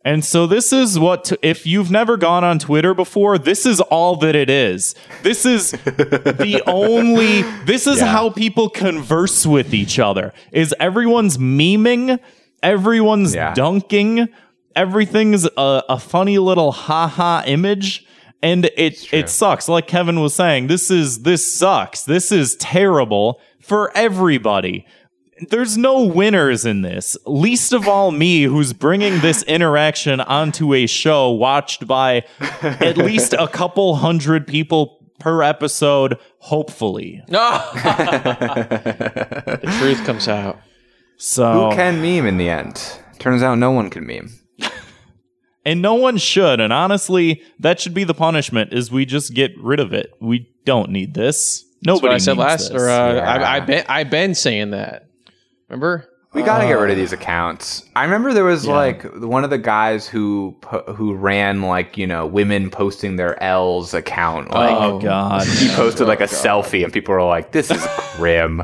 And 0.02 0.24
so 0.24 0.46
this 0.46 0.72
is 0.72 0.98
what 0.98 1.24
t- 1.24 1.36
if 1.42 1.66
you've 1.66 1.90
never 1.90 2.16
gone 2.16 2.42
on 2.42 2.58
Twitter 2.58 2.94
before, 2.94 3.36
this 3.36 3.66
is 3.66 3.80
all 3.80 4.16
that 4.16 4.34
it 4.34 4.48
is. 4.48 4.94
This 5.22 5.44
is 5.44 5.70
the 5.84 6.62
only 6.66 7.42
this 7.66 7.86
is 7.86 7.98
Yeah. 7.98 8.06
how 8.06 8.30
people 8.30 8.70
converse 8.70 9.44
with 9.46 9.74
each 9.74 9.98
other. 9.98 10.32
Is 10.52 10.74
everyone's 10.80 11.36
memeing, 11.36 12.18
everyone's 12.62 13.34
Yeah. 13.34 13.52
dunking, 13.52 14.28
everything's 14.74 15.44
a, 15.44 15.82
a 15.88 15.98
funny 15.98 16.38
little 16.38 16.72
haha 16.72 17.42
image 17.46 18.06
and 18.42 18.64
it 18.78 19.12
it 19.12 19.28
sucks 19.28 19.68
like 19.68 19.86
Kevin 19.86 20.20
was 20.20 20.34
saying. 20.34 20.68
This 20.68 20.90
is 20.90 21.24
this 21.24 21.52
sucks. 21.52 22.04
This 22.04 22.32
is 22.32 22.56
terrible 22.56 23.38
for 23.60 23.92
everybody 23.94 24.86
there's 25.48 25.76
no 25.78 26.04
winners 26.04 26.64
in 26.66 26.82
this. 26.82 27.16
Least 27.26 27.72
of 27.72 27.88
all 27.88 28.10
me, 28.10 28.42
who's 28.42 28.72
bringing 28.72 29.20
this 29.20 29.42
interaction 29.44 30.20
onto 30.20 30.74
a 30.74 30.86
show 30.86 31.30
watched 31.30 31.86
by 31.86 32.24
at 32.62 32.96
least 32.96 33.32
a 33.32 33.48
couple 33.48 33.96
hundred 33.96 34.46
people 34.46 34.98
per 35.18 35.42
episode, 35.42 36.18
hopefully. 36.38 37.22
The 38.70 39.76
truth 39.78 40.04
comes 40.04 40.28
out. 40.28 40.60
So, 41.16 41.70
Who 41.70 41.76
can 41.76 42.00
meme 42.00 42.26
in 42.26 42.38
the 42.38 42.48
end? 42.48 42.80
Turns 43.18 43.42
out 43.42 43.58
no 43.58 43.70
one 43.70 43.90
can 43.90 44.06
meme. 44.06 44.30
and 45.64 45.82
no 45.82 45.94
one 45.94 46.16
should. 46.16 46.60
And 46.60 46.72
honestly, 46.72 47.42
that 47.58 47.78
should 47.80 47.92
be 47.92 48.04
the 48.04 48.14
punishment: 48.14 48.72
is 48.72 48.90
we 48.90 49.04
just 49.04 49.34
get 49.34 49.52
rid 49.58 49.80
of 49.80 49.92
it. 49.92 50.14
We 50.20 50.50
don't 50.64 50.90
need 50.90 51.12
this. 51.14 51.62
That's 51.82 51.86
Nobody 51.86 52.06
what 52.08 52.14
I 52.14 52.18
said 52.18 52.32
needs 52.34 52.38
last, 52.38 52.72
this. 52.72 52.82
or 52.82 52.88
uh, 52.88 53.14
Yeah. 53.14 53.20
I, 53.30 53.56
I 53.56 53.60
been 53.60 53.84
I've 53.88 54.10
been 54.10 54.34
saying 54.34 54.70
that. 54.70 55.09
Remember? 55.70 56.06
We 56.32 56.42
got 56.42 56.58
to 56.58 56.66
get 56.66 56.76
Uh, 56.76 56.80
rid 56.82 56.90
of 56.92 56.96
these 56.96 57.12
accounts. 57.12 57.84
I 57.96 58.04
remember 58.04 58.32
there 58.32 58.44
was 58.44 58.64
like 58.66 59.02
one 59.16 59.42
of 59.42 59.50
the 59.50 59.58
guys 59.58 60.06
who 60.06 60.56
who 60.94 61.14
ran 61.14 61.62
like 61.62 61.96
you 61.98 62.06
know 62.06 62.24
women 62.26 62.70
posting 62.70 63.16
their 63.16 63.40
L's 63.42 63.94
account. 63.94 64.50
Like 64.52 64.70
oh 64.76 65.00
God. 65.00 65.44
he 65.46 65.68
posted 65.70 66.06
like 66.06 66.20
a 66.20 66.24
selfie, 66.28 66.84
and 66.84 66.92
people 66.92 67.14
were 67.14 67.22
like, 67.24 67.50
"This 67.50 67.70
is 67.72 67.84
grim. 68.16 68.62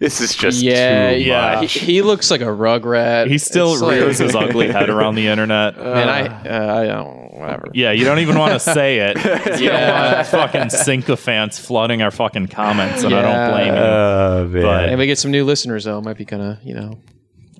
this 0.00 0.20
is 0.20 0.34
just 0.34 0.60
yeah, 0.62 1.12
too 1.12 1.20
yeah. 1.20 1.54
He, 1.56 1.60
much." 1.62 1.72
he 1.74 2.02
looks 2.02 2.28
like 2.30 2.40
a 2.40 2.44
rugrat. 2.46 3.28
He 3.28 3.38
still 3.38 3.74
It's 3.74 3.82
like- 3.82 4.00
rears 4.00 4.18
his 4.18 4.34
ugly 4.34 4.66
head 4.72 4.90
around 4.90 5.14
the 5.14 5.28
internet. 5.28 5.76
Man, 5.76 6.08
I 6.08 6.22
uh, 6.26 6.80
I 6.80 6.86
don't 6.86 7.25
whatever. 7.38 7.68
Yeah, 7.74 7.92
you 7.92 8.04
don't 8.04 8.18
even 8.20 8.38
want 8.38 8.52
to 8.54 8.60
say 8.60 8.98
it. 8.98 9.16
you 9.24 9.24
don't 9.24 9.60
Yeah. 9.62 10.14
want 10.16 10.26
fucking 10.28 10.70
sycophants 10.70 11.58
flooding 11.58 12.02
our 12.02 12.10
fucking 12.10 12.48
comments, 12.48 13.02
and 13.02 13.14
I 13.14 13.22
don't 13.22 13.50
blame 13.52 13.74
you. 13.74 13.80
Oh 13.80 14.48
man. 14.48 14.62
But- 14.62 14.88
And 14.88 14.98
we 14.98 15.06
get 15.06 15.18
some 15.18 15.30
new 15.30 15.44
listeners 15.44 15.84
though. 15.84 15.98
It 15.98 16.04
might 16.04 16.16
be 16.18 16.24
kind 16.24 16.42
of 16.42 16.58
you 16.62 16.74
know. 16.74 17.00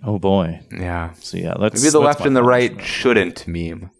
Oh 0.05 0.19
boy. 0.19 0.61
yeah. 0.71 1.13
So 1.15 1.37
yeah, 1.37 1.55
that's 1.59 1.83
Maybe 1.83 1.91
the 1.91 2.01
left 2.01 2.25
and 2.25 2.37
the 2.37 2.43
right 2.43 2.71
punishment. 2.71 2.89
shouldn't 2.89 3.47
meme. 3.49 3.91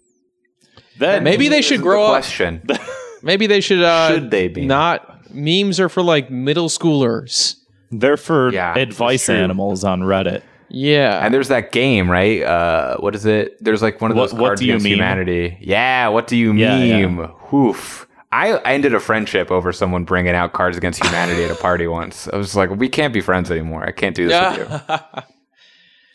That 0.99 1.21
Maybe 1.23 1.47
they 1.49 1.61
should 1.61 1.81
grow 1.81 1.99
the 2.01 2.05
up. 2.07 2.11
question. 2.11 2.65
Maybe 3.21 3.45
they 3.47 3.61
should. 3.61 3.81
Uh, 3.83 4.09
Should 4.13 4.31
they 4.31 4.47
be? 4.47 4.65
Not 4.65 5.31
memes 5.33 5.79
are 5.79 5.89
for 5.89 6.01
like 6.01 6.31
middle 6.31 6.69
schoolers. 6.69 7.55
they're 7.91 8.17
for 8.17 8.51
Yeah, 8.53 8.77
advice 8.77 9.27
animals 9.29 9.83
on 9.83 10.01
Reddit. 10.01 10.41
Yeah. 10.69 11.23
And 11.23 11.33
there's 11.33 11.47
that 11.47 11.71
game, 11.71 12.09
right? 12.09 12.41
Uh, 12.43 12.97
what 12.97 13.15
is 13.15 13.25
it? 13.25 13.57
There's 13.63 13.81
like 13.81 14.01
one 14.01 14.11
of 14.11 14.17
those 14.17 14.33
what 14.33 14.47
cards 14.47 14.61
do 14.61 14.65
you 14.67 14.73
against 14.73 14.83
meme? 14.85 14.93
humanity. 14.93 15.57
Yeah, 15.61 16.09
what 16.09 16.27
do 16.27 16.35
you 16.35 16.53
Yeah, 16.53 16.77
yeah. 16.79 17.07
meme? 17.07 17.31
Woof. 17.51 18.07
I, 18.31 18.53
I 18.57 18.73
ended 18.73 18.93
a 18.93 18.99
friendship 18.99 19.51
over 19.51 19.71
someone 19.71 20.03
bringing 20.03 20.35
out 20.35 20.51
Cards 20.51 20.75
Against 20.75 21.01
Humanity 21.01 21.45
at 21.45 21.51
a 21.51 21.55
party 21.55 21.87
once. 21.87 22.27
I 22.27 22.35
was 22.35 22.55
like, 22.57 22.69
we 22.69 22.89
can't 22.89 23.13
be 23.13 23.21
friends 23.21 23.49
anymore. 23.49 23.85
I 23.85 23.91
can't 23.91 24.15
do 24.15 24.27
this 24.27 24.57
with 24.57 24.89
you. 24.89 25.05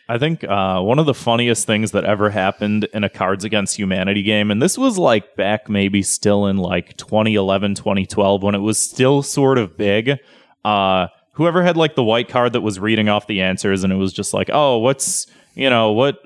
I 0.09 0.17
think 0.19 0.43
uh, 0.43 0.81
one 0.81 0.99
of 0.99 1.05
the 1.05 1.13
funniest 1.13 1.65
things 1.65 1.91
that 1.91 2.03
ever 2.03 2.29
happened 2.29 2.87
in 2.93 3.03
a 3.03 3.09
Cards 3.09 3.45
Against 3.45 3.77
Humanity 3.79 4.21
game, 4.21 4.51
and 4.51 4.61
this 4.61 4.77
was 4.77 4.97
like 4.97 5.35
back 5.35 5.69
maybe 5.69 6.03
still 6.03 6.45
in 6.45 6.57
like 6.57 6.95
2011, 6.97 7.75
2012, 7.75 8.43
when 8.43 8.53
it 8.53 8.59
was 8.59 8.77
still 8.77 9.23
sort 9.23 9.57
of 9.57 9.75
big. 9.77 10.19
Uh, 10.63 11.07
whoever 11.33 11.63
had 11.63 11.77
like 11.77 11.95
the 11.95 12.03
white 12.03 12.29
card 12.29 12.53
that 12.53 12.61
was 12.61 12.79
reading 12.79 13.09
off 13.09 13.27
the 13.27 13.41
answers, 13.41 13.83
and 13.83 13.91
it 13.93 13.97
was 13.97 14.13
just 14.13 14.33
like, 14.33 14.49
oh, 14.51 14.77
what's, 14.77 15.27
you 15.55 15.69
know, 15.69 15.91
what. 15.91 16.19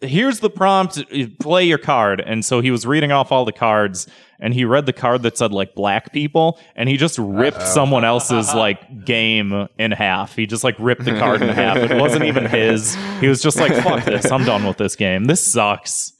here's 0.00 0.40
the 0.40 0.50
prompt 0.50 1.02
eh, 1.12 1.26
play 1.40 1.64
your 1.64 1.78
card. 1.78 2.20
And 2.20 2.44
so 2.44 2.60
he 2.60 2.70
was 2.70 2.86
reading 2.86 3.12
off 3.12 3.32
all 3.32 3.44
the 3.44 3.52
cards 3.52 4.06
and 4.38 4.52
he 4.52 4.64
read 4.64 4.84
the 4.84 4.92
card 4.92 5.22
that 5.22 5.38
said 5.38 5.52
like 5.52 5.74
black 5.74 6.12
people 6.12 6.58
and 6.74 6.88
he 6.88 6.96
just 6.96 7.18
ripped 7.18 7.62
someone 7.62 8.04
else's 8.04 8.54
like 8.54 9.04
game 9.04 9.68
in 9.78 9.92
half. 9.92 10.36
He 10.36 10.46
just 10.46 10.64
like 10.64 10.76
ripped 10.78 11.04
the 11.04 11.18
card 11.18 11.40
in 11.42 11.48
half. 11.48 11.78
It 11.78 11.98
wasn't 11.98 12.24
even 12.24 12.44
his. 12.60 12.94
He 13.20 13.28
was 13.28 13.40
just 13.40 13.56
like 13.56 13.72
fuck 13.82 14.04
this. 14.04 14.30
I'm 14.30 14.44
done 14.44 14.66
with 14.66 14.76
this 14.76 14.96
game. 14.96 15.24
This 15.24 15.44
sucks. 15.44 16.12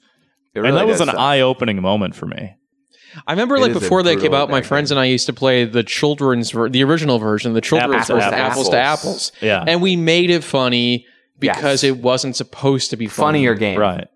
It 0.55 0.65
and 0.65 0.77
that 0.77 0.87
was 0.87 1.03
an 1.03 1.11
eye-opening 1.11 1.83
moment 1.83 2.15
for 2.15 2.25
me 2.25 2.55
I 3.27 3.33
remember 3.33 3.57
It 3.57 3.61
like 3.61 3.73
before 3.73 4.03
they 4.03 4.17
came 4.17 4.35
out, 4.35 4.51
my 4.51 4.61
back 4.61 4.69
friends 4.69 4.91
and 4.91 4.99
I 4.99 5.05
used 5.07 5.27
to 5.27 5.33
play 5.33 5.65
the 5.65 5.83
children's, 5.83 6.51
ver- 6.51 6.69
the 6.69 6.83
original 6.85 7.19
version, 7.19 7.53
the 7.53 7.61
children's 7.61 7.95
Apples 7.95 8.07
to 8.09 8.15
version, 8.15 8.35
apples 8.35 8.69
to 8.71 8.77
apples. 8.79 9.33
Yeah. 9.41 9.65
and 9.67 9.81
we 9.81 9.97
made 9.97 10.31
it 10.31 10.43
funny 10.45 11.07
because 11.39 11.83
Yes. 11.83 11.85
it 11.85 11.99
wasn't 11.99 12.35
supposed 12.37 12.91
to 12.91 12.97
be 12.97 13.07
funny. 13.07 13.39
funnier 13.39 13.55
game. 13.55 13.79
right 13.79 14.09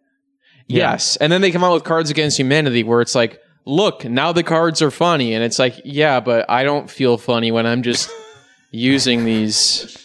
Yes, 0.67 1.17
and 1.17 1.33
then 1.33 1.41
they 1.41 1.51
come 1.51 1.65
out 1.65 1.75
with 1.75 1.83
Cards 1.85 2.11
Against 2.11 2.39
Humanity, 2.39 2.85
where 2.85 3.01
it's 3.01 3.15
like, 3.17 3.41
look, 3.67 4.05
now 4.05 4.31
the 4.33 4.45
cards 4.45 4.81
are 4.83 4.91
funny, 4.93 5.35
and 5.35 5.43
it's 5.43 5.59
like, 5.59 5.81
yeah, 5.85 6.21
but 6.21 6.49
I 6.49 6.63
don't 6.63 6.89
feel 6.89 7.19
funny 7.19 7.51
when 7.51 7.67
I'm 7.67 7.83
just 7.83 8.09
using 8.71 9.25
these 9.25 9.97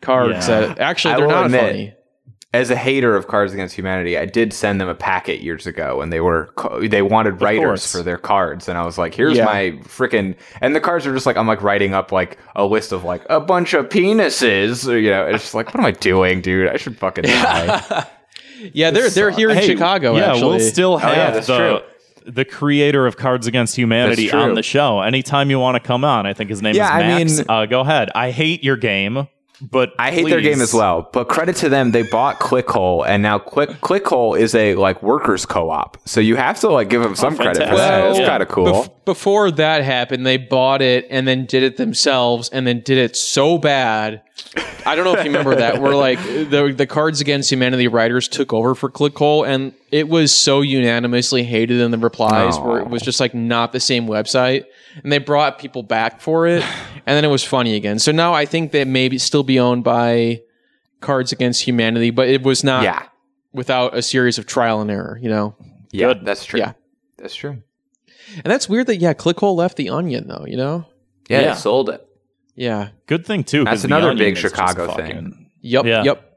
cards 0.00 0.46
Yeah. 0.48 0.60
that 0.60 0.78
actually 0.78 1.16
they're 1.16 1.26
not 1.26 1.46
admit, 1.46 1.60
funny. 1.60 1.94
As 2.54 2.70
a 2.70 2.76
hater 2.76 3.16
of 3.16 3.26
Cards 3.26 3.52
Against 3.52 3.74
Humanity, 3.74 4.16
I 4.16 4.26
did 4.26 4.52
send 4.52 4.80
them 4.80 4.88
a 4.88 4.94
packet 4.94 5.40
years 5.42 5.66
ago, 5.66 6.00
and 6.00 6.12
they 6.12 6.20
were 6.20 6.50
they 6.82 7.02
wanted 7.02 7.42
writers 7.42 7.90
for 7.90 8.00
their 8.02 8.16
cards, 8.16 8.68
and 8.68 8.78
I 8.78 8.84
was 8.86 8.96
like, 8.96 9.12
"Here's 9.14 9.36
Yeah. 9.36 9.44
my 9.46 9.72
freaking," 9.82 10.36
and 10.60 10.74
the 10.74 10.80
cards 10.80 11.04
are 11.06 11.12
just 11.12 11.26
like 11.26 11.36
I'm 11.36 11.48
like 11.48 11.62
writing 11.62 11.94
up 11.94 12.12
like 12.12 12.38
a 12.54 12.64
list 12.64 12.92
of 12.92 13.02
like 13.02 13.22
a 13.28 13.40
bunch 13.40 13.74
of 13.74 13.88
penises, 13.88 14.88
or, 14.88 14.96
you 14.96 15.10
know, 15.10 15.26
it's 15.26 15.42
just 15.42 15.54
like, 15.54 15.66
what 15.66 15.76
am 15.80 15.84
I 15.84 15.90
doing, 15.90 16.40
dude? 16.40 16.68
I 16.68 16.76
should 16.76 16.96
fucking 16.96 17.24
die. 17.24 18.06
Yeah, 18.72 18.92
they're 18.92 19.10
they're 19.10 19.30
here 19.32 19.50
in 19.50 19.56
Hey, 19.56 19.66
Chicago. 19.66 20.16
Yeah, 20.16 20.30
actually. 20.30 20.48
we'll 20.48 20.60
still 20.60 20.96
have 20.96 21.10
Oh, 21.10 21.14
yeah, 21.14 21.30
that's 21.32 21.48
the 21.48 21.56
true. 22.24 22.32
the 22.32 22.44
creator 22.44 23.04
of 23.06 23.16
Cards 23.16 23.46
Against 23.48 23.76
Humanity 23.76 24.30
on 24.30 24.54
the 24.54 24.62
show 24.62 25.00
anytime 25.00 25.50
you 25.50 25.58
want 25.58 25.74
to 25.74 25.86
come 25.86 26.04
on. 26.04 26.24
I 26.24 26.32
think 26.34 26.50
his 26.50 26.62
name 26.62 26.74
Yeah, 26.76 26.84
is 26.86 26.90
I 26.90 26.98
Max. 27.00 27.36
mean- 27.38 27.46
uh, 27.48 27.66
go 27.66 27.80
ahead. 27.80 28.10
I 28.14 28.30
hate 28.30 28.62
your 28.62 28.76
game, 28.76 29.26
but 29.60 29.92
I 29.98 30.10
hate 30.10 30.26
their 30.26 30.40
game 30.40 30.60
as 30.60 30.74
well, 30.74 31.08
but 31.12 31.28
credit 31.28 31.56
to 31.56 31.68
them, 31.68 31.92
they 31.92 32.02
bought 32.02 32.40
Clickhole, 32.40 33.06
and 33.06 33.22
now 33.22 33.38
Click 33.38 33.70
Clickhole 33.80 34.38
is 34.38 34.54
a 34.54 34.74
like 34.74 35.02
workers 35.02 35.46
co-op, 35.46 35.96
so 36.06 36.20
you 36.20 36.36
have 36.36 36.58
to 36.60 36.68
like 36.68 36.88
give 36.88 37.02
them 37.02 37.12
oh, 37.12 37.14
some 37.14 37.36
credit 37.36 37.68
for 37.68 37.76
that. 37.76 38.02
Well, 38.02 38.10
It's 38.10 38.20
yeah. 38.20 38.26
kind 38.26 38.42
of 38.42 38.48
cool. 38.48 38.66
Bef- 38.66 39.04
before 39.04 39.50
that 39.52 39.84
happened, 39.84 40.26
they 40.26 40.38
bought 40.38 40.82
it 40.82 41.06
and 41.10 41.26
then 41.28 41.46
did 41.46 41.62
it 41.62 41.76
themselves, 41.76 42.48
and 42.48 42.66
then 42.66 42.80
did 42.80 42.98
it 42.98 43.16
so 43.16 43.58
bad. 43.58 44.22
I 44.86 44.96
don't 44.96 45.04
know 45.04 45.14
if 45.14 45.24
you 45.24 45.30
remember 45.30 45.54
that. 45.56 45.78
Where 45.80 45.94
like 45.94 46.18
the 46.22 46.74
the 46.76 46.86
Cards 46.86 47.20
Against 47.20 47.50
Humanity 47.50 47.88
writers 47.88 48.26
took 48.28 48.52
over 48.52 48.74
for 48.74 48.90
Clickhole, 48.90 49.46
and 49.46 49.72
it 49.92 50.08
was 50.08 50.36
so 50.36 50.60
unanimously 50.62 51.44
hated 51.44 51.80
in 51.80 51.90
the 51.92 51.98
replies, 51.98 52.58
where 52.58 52.80
it 52.80 52.88
was 52.88 53.02
just 53.02 53.20
like 53.20 53.34
not 53.34 53.72
the 53.72 53.80
same 53.80 54.06
website, 54.08 54.64
and 55.02 55.10
they 55.12 55.18
brought 55.18 55.58
people 55.58 55.82
back 55.82 56.20
for 56.20 56.46
it, 56.46 56.62
and 57.06 57.16
then 57.16 57.24
it 57.24 57.28
was 57.28 57.44
funny 57.44 57.74
again. 57.74 57.98
So 57.98 58.12
now 58.12 58.32
I 58.32 58.44
think 58.46 58.72
they 58.72 58.84
may 58.84 59.08
be, 59.08 59.18
still 59.18 59.42
be 59.42 59.58
owned 59.58 59.84
by 59.84 60.42
Cards 61.00 61.32
Against 61.32 61.62
Humanity, 61.62 62.10
but 62.10 62.28
it 62.28 62.42
was 62.42 62.62
not 62.64 62.82
yeah, 62.84 63.06
without 63.52 63.96
a 63.96 64.02
series 64.02 64.38
of 64.38 64.46
trial 64.46 64.80
and 64.80 64.90
error. 64.90 65.18
You 65.20 65.28
know. 65.28 65.56
yeah, 65.90 66.08
Good. 66.14 66.24
that's 66.24 66.44
true. 66.44 66.60
Yeah. 66.60 66.72
that's 67.18 67.34
true. 67.34 67.62
And 68.36 68.44
that's 68.50 68.68
weird 68.68 68.86
that 68.86 68.96
yeah, 68.96 69.12
Clickhole 69.14 69.54
left 69.56 69.76
the 69.76 69.90
Onion 69.90 70.28
though. 70.28 70.44
You 70.46 70.56
know. 70.56 70.86
Yeah, 71.28 71.40
Yeah. 71.40 71.54
they 71.54 71.60
sold 71.60 71.90
it. 71.90 72.06
Yeah. 72.54 72.88
Good 73.06 73.26
thing 73.26 73.44
too. 73.44 73.64
That's 73.64 73.84
another 73.84 74.14
big 74.14 74.36
Chicago 74.36 74.94
thing. 74.94 75.50
Yep. 75.60 75.84
Yeah. 75.86 76.02
Yep. 76.04 76.30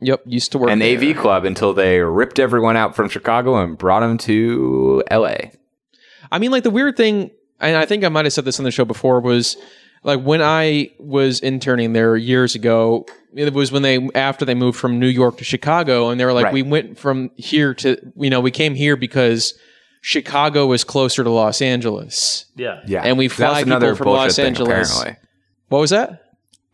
Yep. 0.00 0.22
Used 0.26 0.52
to 0.52 0.58
work. 0.58 0.70
and 0.70 0.80
there. 0.80 0.96
AV 1.10 1.16
Club 1.16 1.44
until 1.44 1.74
they 1.74 2.00
ripped 2.00 2.38
everyone 2.38 2.76
out 2.76 2.94
from 2.96 3.08
Chicago 3.08 3.56
and 3.56 3.76
brought 3.76 4.00
them 4.00 4.16
to 4.18 5.02
LA. 5.10 5.36
I 6.30 6.38
mean, 6.38 6.50
like 6.50 6.62
the 6.62 6.70
weird 6.70 6.96
thing, 6.96 7.30
and 7.60 7.76
I 7.76 7.84
think 7.86 8.04
I 8.04 8.08
might 8.08 8.24
have 8.24 8.32
said 8.32 8.44
this 8.44 8.58
on 8.58 8.64
the 8.64 8.70
show 8.70 8.84
before, 8.84 9.20
was 9.20 9.56
like 10.04 10.20
when 10.22 10.42
I 10.42 10.90
was 10.98 11.40
interning 11.40 11.92
there 11.92 12.16
years 12.16 12.54
ago. 12.54 13.06
It 13.34 13.52
was 13.52 13.70
when 13.70 13.82
they 13.82 14.08
after 14.14 14.44
they 14.44 14.54
moved 14.54 14.78
from 14.78 14.98
New 14.98 15.06
York 15.08 15.36
to 15.38 15.44
Chicago, 15.44 16.08
and 16.08 16.18
they 16.18 16.24
were 16.24 16.32
like, 16.32 16.44
Right. 16.46 16.54
we 16.54 16.62
went 16.62 16.98
from 16.98 17.30
here 17.36 17.74
to 17.74 17.98
you 18.16 18.30
know 18.30 18.40
we 18.40 18.50
came 18.50 18.74
here 18.74 18.96
because 18.96 19.52
Chicago 20.00 20.66
was 20.66 20.84
closer 20.84 21.22
to 21.24 21.30
Los 21.30 21.60
Angeles. 21.60 22.46
Yeah. 22.56 22.80
Yeah, 22.86 23.02
And 23.02 23.18
we 23.18 23.26
That's 23.28 23.36
fly 23.36 23.58
people 23.64 23.72
another 23.76 23.94
from 23.94 24.04
bullshit 24.06 24.22
Los 24.22 24.36
thing, 24.36 24.46
Angeles. 24.46 24.98
Apparently, 24.98 25.22
What 25.68 25.78
was 25.80 25.90
that? 25.90 26.24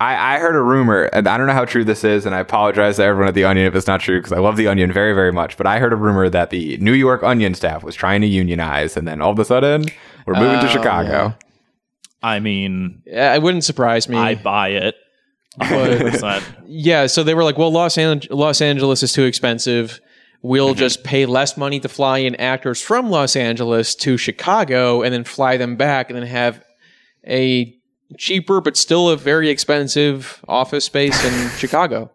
I, 0.01 0.37
I 0.37 0.39
heard 0.39 0.57
a 0.57 0.61
rumor, 0.63 1.05
and 1.05 1.27
I 1.27 1.39
don't 1.39 1.47
know 1.47 1.53
how 1.53 1.65
true 1.65 1.85
this 1.85 2.05
is, 2.05 2.27
and 2.27 2.35
I 2.35 2.41
apologize 2.41 2.97
to 2.97 3.05
everyone 3.05 3.29
at 3.29 3.35
the 3.35 3.45
Onion 3.45 3.67
if 3.67 3.75
it's 3.75 3.87
not 3.87 4.01
true 4.01 4.19
because 4.19 4.33
I 4.33 4.39
love 4.39 4.57
the 4.57 4.67
Onion 4.67 4.93
very, 4.93 5.15
very 5.15 5.33
much. 5.33 5.57
But 5.57 5.67
I 5.67 5.79
heard 5.79 5.93
a 5.93 5.97
rumor 5.97 6.29
that 6.29 6.51
the 6.51 6.77
New 6.79 6.93
York 6.93 7.23
Onion 7.23 7.55
staff 7.55 7.83
was 7.83 7.95
trying 7.95 8.21
to 8.21 8.27
unionize, 8.27 8.97
and 8.97 9.07
then 9.09 9.21
all 9.23 9.31
of 9.33 9.39
a 9.39 9.45
sudden 9.45 9.85
we're 10.27 10.35
moving 10.35 10.61
to 10.61 10.67
Oh, 10.67 10.69
Chicago. 10.71 11.35
I 12.23 12.41
mean, 12.41 13.03
Yeah, 13.07 13.35
It 13.35 13.43
wouldn't 13.43 13.65
surprise 13.65 14.09
me. 14.09 14.17
I 14.17 14.35
buy 14.35 14.69
it. 14.71 14.95
100%. 15.61 16.43
Yeah, 16.67 17.07
so 17.07 17.23
they 17.23 17.35
were 17.35 17.45
like, 17.45 17.57
"Well, 17.59 17.71
Los, 17.71 17.97
An- 17.99 18.23
Los 18.31 18.61
Angeles 18.61 19.03
is 19.03 19.13
too 19.13 19.25
expensive. 19.25 20.01
We'll 20.43 20.71
Mm-hmm. 20.71 20.79
just 20.79 21.05
pay 21.05 21.27
less 21.27 21.57
money 21.57 21.79
to 21.81 21.89
fly 21.89 22.19
in 22.19 22.35
actors 22.37 22.81
from 22.83 23.09
Los 23.11 23.37
Angeles 23.37 23.95
to 23.97 24.17
Chicago, 24.17 25.03
and 25.03 25.15
then 25.15 25.23
fly 25.25 25.57
them 25.57 25.77
back, 25.77 26.11
and 26.11 26.19
then 26.19 26.27
have 26.27 26.63
a 27.27 27.73
cheaper 28.19 28.61
but 28.61 28.77
still 28.77 29.09
a 29.11 29.17
very 29.17 29.49
expensive 29.49 30.45
office 30.49 30.85
space 30.87 31.23
in 31.25 31.51
Chicago." 31.59 32.11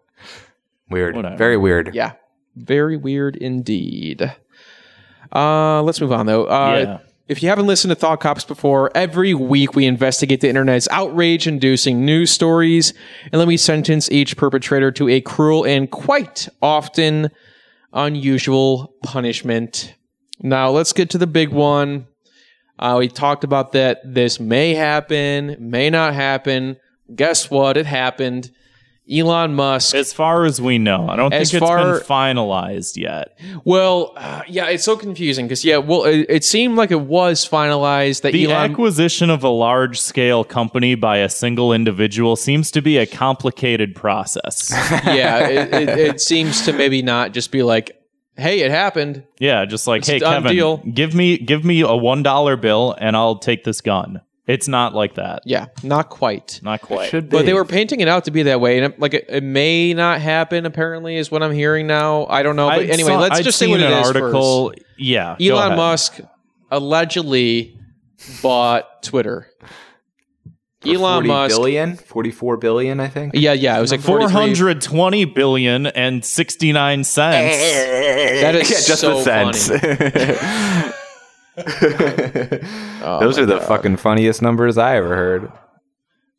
Weird, 0.90 1.14
Whatever. 1.16 1.36
very 1.36 1.56
weird. 1.56 1.94
Yeah, 1.94 2.12
very 2.56 2.96
weird 2.98 3.36
indeed. 3.36 4.34
Uh, 5.34 5.82
let's 5.82 6.00
move 6.00 6.12
on 6.12 6.26
though. 6.26 6.44
Uh, 6.44 6.84
Yeah. 7.00 7.09
If 7.30 7.44
you 7.44 7.48
haven't 7.48 7.68
listened 7.68 7.90
to 7.90 7.94
Thought 7.94 8.18
Cops 8.18 8.44
before, 8.44 8.90
every 8.92 9.34
week 9.34 9.76
we 9.76 9.86
investigate 9.86 10.40
the 10.40 10.48
internet's 10.48 10.88
outrage 10.90 11.46
inducing 11.46 12.04
news 12.04 12.32
stories, 12.32 12.92
and 13.30 13.40
then 13.40 13.46
we 13.46 13.56
sentence 13.56 14.10
each 14.10 14.36
perpetrator 14.36 14.90
to 14.90 15.08
a 15.08 15.20
cruel 15.20 15.64
and 15.64 15.88
quite 15.88 16.48
often 16.60 17.30
unusual 17.92 18.92
punishment. 19.04 19.94
Now, 20.40 20.70
let's 20.70 20.92
get 20.92 21.10
to 21.10 21.18
the 21.18 21.28
big 21.28 21.50
one. 21.50 22.08
Uh, 22.80 22.96
we 22.98 23.06
talked 23.06 23.44
about 23.44 23.70
that 23.72 24.00
this 24.02 24.40
may 24.40 24.74
happen, 24.74 25.54
may 25.60 25.88
not 25.88 26.14
happen. 26.14 26.78
Guess 27.14 27.48
what? 27.48 27.76
It 27.76 27.86
happened. 27.86 28.50
Elon 29.10 29.54
Musk 29.54 29.94
As 29.94 30.12
far 30.12 30.44
as 30.44 30.60
we 30.60 30.78
know, 30.78 31.08
I 31.08 31.16
don't 31.16 31.30
think 31.30 31.42
it's 31.42 31.52
far- 31.58 31.98
been 31.98 32.06
finalized 32.06 32.96
yet. 32.96 33.36
Well, 33.64 34.12
uh, 34.16 34.42
yeah, 34.46 34.66
it's 34.68 34.84
so 34.84 34.96
confusing 34.96 35.46
because 35.46 35.64
yeah, 35.64 35.78
well, 35.78 36.04
it, 36.04 36.26
it 36.28 36.44
seemed 36.44 36.76
like 36.76 36.90
it 36.90 37.00
was 37.00 37.48
finalized 37.48 38.22
that 38.22 38.32
The 38.32 38.44
Elon. 38.44 38.70
acquisition 38.70 39.28
of 39.30 39.42
a 39.42 39.48
large 39.48 40.00
scale 40.00 40.44
company 40.44 40.94
by 40.94 41.18
a 41.18 41.28
single 41.28 41.72
individual 41.72 42.36
seems 42.36 42.70
to 42.70 42.80
be 42.80 42.98
a 42.98 43.06
complicated 43.06 43.94
process. 43.96 44.70
yeah, 45.04 45.48
it, 45.48 45.74
it, 45.74 45.88
it 45.98 46.20
seems 46.20 46.64
to 46.66 46.72
maybe 46.72 47.02
not 47.02 47.32
just 47.32 47.50
be 47.50 47.62
like, 47.62 48.00
"Hey, 48.36 48.60
it 48.60 48.70
happened." 48.70 49.24
yeah, 49.40 49.64
just 49.64 49.86
like, 49.88 50.00
It's 50.00 50.08
hey, 50.08 50.20
Kevin, 50.20 50.52
deal. 50.52 50.76
give 50.78 51.14
me 51.14 51.36
give 51.38 51.64
me 51.64 51.80
a 51.80 51.94
one 51.96 52.22
dollar 52.22 52.56
bill 52.56 52.94
and 52.98 53.16
I'll 53.16 53.38
take 53.38 53.64
this 53.64 53.80
gun. 53.80 54.20
It's 54.50 54.66
not 54.68 54.94
like 54.94 55.14
that. 55.14 55.42
Yeah, 55.44 55.66
not 55.82 56.08
quite. 56.10 56.60
Not 56.62 56.80
quite. 56.82 57.08
Should 57.10 57.28
be. 57.28 57.36
But 57.36 57.46
they 57.46 57.52
were 57.54 57.64
painting 57.64 58.00
it 58.00 58.08
out 58.08 58.24
to 58.24 58.30
be 58.30 58.42
that 58.44 58.60
way, 58.60 58.78
and 58.78 58.92
it, 58.92 59.00
like 59.00 59.14
it, 59.14 59.26
it 59.28 59.42
may 59.44 59.94
not 59.94 60.20
happen. 60.20 60.66
Apparently, 60.66 61.16
is 61.16 61.30
what 61.30 61.42
I'm 61.42 61.52
hearing 61.52 61.86
now. 61.86 62.26
I 62.26 62.42
don't 62.42 62.56
know, 62.56 62.68
but 62.68 62.80
I'd 62.80 62.90
anyway, 62.90 63.10
saw- 63.12 63.18
let's 63.20 63.38
I'd 63.38 63.44
just 63.44 63.58
say 63.58 63.68
what 63.68 63.80
it 63.80 63.86
an 63.86 63.98
is 64.00 64.06
article. 64.06 64.74
Yeah, 64.98 65.34
first. 65.34 65.48
go 65.48 65.54
Elon 65.56 65.66
ahead. 65.66 65.76
Musk 65.76 66.20
allegedly 66.70 67.78
bought 68.42 69.02
Twitter. 69.02 69.46
For 70.80 70.88
Elon 70.88 71.24
40 71.24 71.28
Musk. 71.28 71.56
billion? 71.56 71.96
44 71.96 72.56
billion, 72.56 73.00
I 73.00 73.08
think. 73.08 73.32
Yeah, 73.34 73.52
yeah, 73.52 73.76
it 73.76 73.82
was 73.82 73.90
like 73.90 74.00
Four 74.00 74.20
43 74.20 74.32
hundred 74.32 74.80
twenty 74.80 75.26
billion 75.26 75.86
and 75.86 76.24
sixty 76.24 76.72
nine 76.72 77.04
cents. 77.04 77.54
That 78.40 78.54
is 78.54 78.70
yeah, 78.70 78.76
just 78.86 79.00
so 79.02 79.22
the 79.22 80.94
cents. 81.62 82.66
funny. 83.00 83.20
Those 83.20 83.38
oh 83.38 83.42
are 83.42 83.46
the 83.46 83.60
fucking 83.60 83.96
funniest 83.96 84.42
numbers 84.42 84.78
I 84.78 84.96
ever 84.96 85.14
heard. 85.14 85.52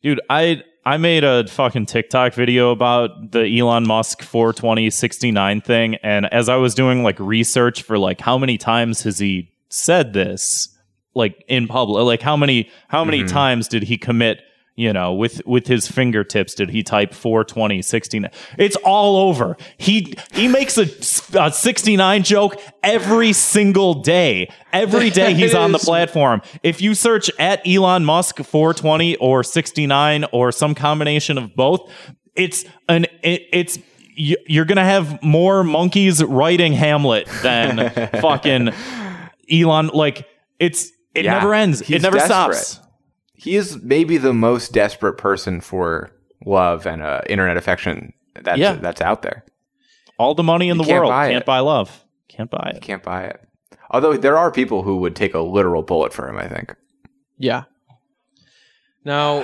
Dude, 0.02 0.22
I 0.30 0.64
I 0.84 0.98
made 0.98 1.24
a 1.24 1.48
fucking 1.48 1.86
TikTok 1.86 2.34
video 2.34 2.72
about 2.72 3.32
the 3.32 3.60
Elon 3.60 3.88
Musk 3.88 4.24
42069 4.24 5.62
thing 5.62 5.96
and 5.96 6.32
as 6.34 6.50
I 6.50 6.56
was 6.56 6.74
doing 6.74 7.04
like 7.04 7.20
research 7.20 7.84
for 7.84 8.00
like 8.00 8.20
how 8.20 8.38
many 8.38 8.58
times 8.58 9.04
has 9.04 9.20
he 9.20 9.52
said 9.70 10.14
this 10.14 10.76
like 11.14 11.44
in 11.48 11.68
public 11.68 12.04
like 12.06 12.22
how 12.22 12.36
many 12.36 12.70
how 12.88 13.06
many 13.06 13.20
mm-hmm. 13.20 13.28
times 13.28 13.68
did 13.68 13.84
he 13.84 13.98
commit 13.98 14.42
you 14.76 14.94
know 14.94 15.14
with 15.14 15.42
with 15.46 15.68
his 15.68 15.88
fingertips 15.88 16.54
did 16.56 16.70
he 16.70 16.82
type 16.82 17.14
420 17.14 17.82
69 17.82 18.32
it's 18.58 18.76
all 18.78 19.18
over 19.18 19.58
he 19.78 20.16
he 20.34 20.48
makes 20.48 20.78
a, 20.78 20.88
a 21.40 21.52
69 21.52 22.24
joke 22.24 22.56
every 22.82 23.34
single 23.34 23.96
day 23.96 24.50
every 24.72 25.10
day 25.22 25.34
he's 25.34 25.54
on 25.54 25.72
the 25.74 25.78
platform 25.80 26.42
if 26.64 26.82
you 26.82 26.94
search 26.96 27.30
at 27.38 27.62
elon 27.68 28.06
musk 28.06 28.38
420 28.38 29.18
or 29.18 29.44
69 29.44 30.26
or 30.32 30.52
some 30.54 30.74
combination 30.74 31.38
of 31.38 31.54
both 31.56 31.92
it's 32.36 32.64
an 32.88 33.06
it, 33.24 33.42
it's 33.52 33.78
you're 34.16 34.66
gonna 34.66 34.84
have 34.86 35.22
more 35.24 35.64
monkeys 35.64 36.24
writing 36.24 36.74
Hamlet 36.74 37.28
than 37.42 37.90
fucking 38.22 38.70
Elon. 39.52 39.88
Like 39.94 40.28
it's 40.60 40.92
it 41.16 41.26
Yeah, 41.26 41.34
never 41.40 41.54
ends. 41.54 41.80
he's 41.80 41.98
It 41.98 42.02
never 42.04 42.18
desperate. 42.18 42.56
stops. 42.56 42.88
He 43.42 43.56
is 43.56 43.82
maybe 43.82 44.18
the 44.18 44.34
most 44.34 44.72
desperate 44.72 45.14
person 45.18 45.62
for 45.62 46.12
love 46.46 46.86
and 46.86 47.02
uh, 47.02 47.22
internet 47.28 47.58
affection 47.58 48.14
that's 48.36 48.60
Yeah. 48.60 48.74
that's 48.76 49.02
out 49.02 49.22
there. 49.24 49.44
All 50.18 50.36
the 50.36 50.44
money 50.44 50.70
in 50.70 50.78
You 50.78 50.84
the 50.84 50.88
can't 50.88 51.00
world 51.00 51.10
buy 51.12 51.30
can't 51.30 51.42
it. 51.42 51.46
buy 51.46 51.60
love. 51.60 52.04
Can't 52.28 52.50
buy 52.52 52.74
it. 52.76 52.82
Can't 52.82 53.02
buy 53.04 53.24
it. 53.26 53.42
Although 53.90 54.16
there 54.18 54.38
are 54.38 54.52
people 54.52 54.84
who 54.84 54.98
would 54.98 55.16
take 55.16 55.34
a 55.34 55.40
literal 55.40 55.82
bullet 55.82 56.14
for 56.14 56.30
him. 56.30 56.38
I 56.38 56.48
think. 56.48 56.76
Yeah. 57.38 57.64
Now, 59.04 59.44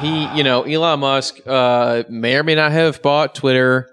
he, 0.00 0.26
you 0.36 0.44
know, 0.44 0.62
Elon 0.62 1.00
Musk 1.00 1.40
uh, 1.46 2.04
may 2.08 2.36
or 2.36 2.42
may 2.44 2.54
not 2.54 2.70
have 2.72 3.02
bought 3.02 3.34
Twitter. 3.34 3.90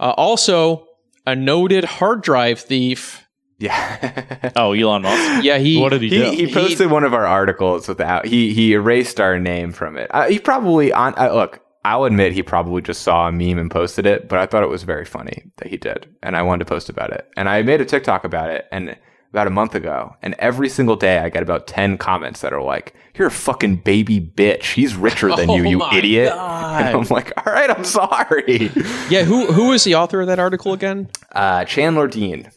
Uh, 0.00 0.12
also, 0.16 0.86
a 1.26 1.34
noted 1.36 1.84
hard 1.84 2.22
drive 2.22 2.58
thief. 2.60 3.25
Yeah. 3.58 4.52
Oh, 4.56 4.72
Elon 4.72 5.02
Musk. 5.02 5.44
Yeah, 5.44 5.58
he. 5.58 5.78
What 5.78 5.90
did 5.90 6.02
he, 6.02 6.08
do? 6.08 6.30
he, 6.30 6.46
he 6.46 6.54
posted 6.54 6.90
one 6.90 7.04
of 7.04 7.12
our 7.12 7.26
articles 7.26 7.88
without 7.88 8.24
he 8.26 8.54
he 8.54 8.72
erased 8.72 9.20
our 9.20 9.38
name 9.38 9.72
from 9.72 9.98
it. 9.98 10.10
Uh, 10.14 10.28
he 10.28 10.38
probably 10.38 10.92
on 10.92 11.14
uh, 11.18 11.32
look. 11.32 11.60
I'll 11.84 12.04
admit 12.04 12.32
he 12.32 12.42
probably 12.42 12.80
just 12.80 13.02
saw 13.02 13.28
a 13.28 13.32
meme 13.32 13.58
and 13.58 13.70
posted 13.70 14.06
it, 14.06 14.28
but 14.28 14.38
I 14.38 14.46
thought 14.46 14.62
it 14.62 14.68
was 14.70 14.82
very 14.82 15.04
funny 15.04 15.44
that 15.58 15.68
he 15.68 15.76
did, 15.76 16.08
and 16.22 16.36
I 16.36 16.42
wanted 16.42 16.64
to 16.64 16.68
post 16.68 16.88
about 16.88 17.12
it. 17.12 17.28
And 17.36 17.48
I 17.48 17.62
made 17.62 17.80
a 17.80 17.84
TikTok 17.84 18.24
about 18.24 18.50
it, 18.50 18.66
and 18.72 18.96
about 19.30 19.46
a 19.46 19.50
month 19.50 19.74
ago, 19.74 20.16
and 20.22 20.34
every 20.38 20.68
single 20.70 20.96
day 20.96 21.18
I 21.18 21.28
get 21.28 21.42
about 21.42 21.66
ten 21.66 21.98
comments 21.98 22.40
that 22.40 22.52
are 22.54 22.62
like, 22.62 22.94
"You're 23.16 23.28
a 23.28 23.32
fucking 23.32 23.76
baby 23.76 24.20
bitch. 24.20 24.72
He's 24.72 24.96
richer 24.96 25.34
than 25.36 25.50
you, 25.50 25.62
Oh 25.66 25.68
you 25.68 25.78
my 25.78 25.94
idiot." 25.96 26.32
God. 26.32 26.66
And 26.86 26.96
I'm 26.96 27.06
like, 27.08 27.32
"All 27.46 27.52
right, 27.52 27.70
I'm 27.70 27.84
sorry." 27.84 28.70
yeah, 29.10 29.24
who 29.24 29.46
who 29.52 29.68
was 29.68 29.84
the 29.84 29.94
author 29.96 30.20
of 30.22 30.26
that 30.28 30.38
article 30.38 30.72
again? 30.72 31.10
Uh, 31.32 31.64
Chandler 31.64 32.08
Dean. 32.08 32.50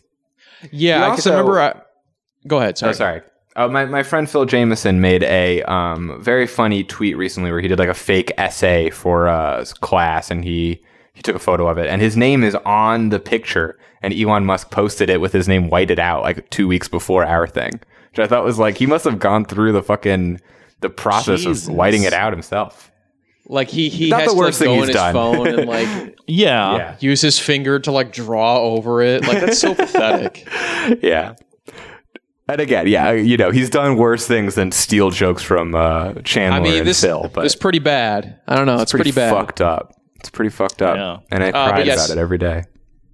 Yeah, 0.72 0.98
He 0.98 1.04
I 1.04 1.06
I 1.06 1.10
also- 1.10 1.32
remember. 1.32 1.60
I, 1.60 1.82
go 2.48 2.58
ahead. 2.60 2.78
Sorry. 2.78 2.90
Oh, 2.90 2.94
sorry. 2.94 3.22
Uh, 3.56 3.68
my, 3.68 3.86
my 3.86 4.04
friend 4.04 4.30
Phil 4.30 4.46
Jamesson 4.46 5.02
made 5.02 5.24
a 5.24 5.64
um, 5.64 6.22
very 6.22 6.48
funny 6.48 6.84
tweet 6.84 7.18
recently 7.18 7.52
where 7.52 7.60
he 7.60 7.68
did 7.68 7.80
like 7.80 7.90
a 7.90 7.94
fake 7.94 8.32
essay 8.38 8.90
for 8.90 9.28
uh, 9.28 9.60
his 9.60 9.74
class 9.74 10.32
and 10.32 10.46
he, 10.46 10.82
he 11.14 11.22
took 11.22 11.36
a 11.36 11.40
photo 11.40 11.68
of 11.68 11.78
it 11.78 11.88
and 11.88 12.02
his 12.02 12.16
name 12.16 12.44
is 12.44 12.56
on 12.66 13.10
the 13.10 13.20
picture 13.20 13.78
and 14.02 14.14
Elon 14.14 14.46
Musk 14.46 14.70
posted 14.72 15.10
it 15.10 15.20
with 15.20 15.34
his 15.34 15.48
name 15.50 15.70
whited 15.70 16.00
out 16.00 16.22
like 16.22 16.50
two 16.52 16.68
weeks 16.70 16.88
before 16.88 17.26
our 17.26 17.48
thing, 17.48 17.72
which 18.12 18.20
I 18.20 18.28
thought 18.28 18.46
was 18.46 18.60
like 18.60 18.78
he 18.78 18.86
must 18.86 19.04
have 19.04 19.20
gone 19.20 19.44
through 19.44 19.74
the 19.74 19.84
fucking 19.84 20.40
the 20.80 20.90
process 20.90 21.42
Jesus. 21.42 21.68
of 21.68 21.74
whiting 21.74 22.04
it 22.04 22.14
out 22.14 22.32
himself. 22.32 22.89
Like 23.52 23.68
he 23.70 23.90
he 23.90 24.10
Not 24.12 24.22
has 24.22 24.30
the 24.32 24.36
to 24.38 24.42
like, 24.46 24.54
thing 24.54 24.68
go 24.68 24.74
he's 24.76 24.82
on 24.84 24.88
his 24.88 24.96
done. 24.96 25.14
phone 25.14 25.48
and 25.48 25.68
like 25.68 26.20
Yeah. 26.28 26.76
Yeah, 26.78 26.96
use 27.00 27.20
his 27.22 27.40
finger 27.40 27.80
to 27.80 27.92
like 27.92 28.14
draw 28.14 28.60
over 28.60 29.02
it. 29.02 29.28
Like 29.28 29.40
that's 29.42 29.58
so 29.60 29.74
pathetic. 29.76 30.48
yeah. 31.02 31.34
And 32.48 32.60
again, 32.62 32.88
yeah, 32.88 33.12
you 33.12 33.38
know, 33.38 33.52
he's 33.52 33.70
done 33.70 33.96
worse 33.96 34.26
things 34.28 34.56
than 34.56 34.72
steal 34.72 35.12
jokes 35.12 35.44
from 35.44 35.76
uh, 35.76 36.14
Chandler 36.24 36.58
I 36.58 36.62
mean, 36.64 36.80
and 36.80 36.88
this 36.88 37.02
Phil, 37.02 37.30
but 37.34 37.46
it's 37.46 37.56
pretty 37.56 37.78
bad. 37.80 38.40
I 38.48 38.56
don't 38.56 38.66
know. 38.66 38.80
It's, 38.82 38.92
pretty, 38.92 39.12
bad. 39.12 39.32
fucked 39.32 39.62
up. 39.62 39.94
It's 40.20 40.32
pretty 40.32 40.50
fucked 40.50 40.82
up. 40.82 40.96
Yeah. 40.98 41.18
And 41.32 41.44
I 41.44 41.50
Uh, 41.50 41.52
cry 41.70 41.78
but 41.80 41.86
yes. 41.86 42.06
about 42.08 42.18
it 42.18 42.20
every 42.22 42.40
day. 42.40 42.64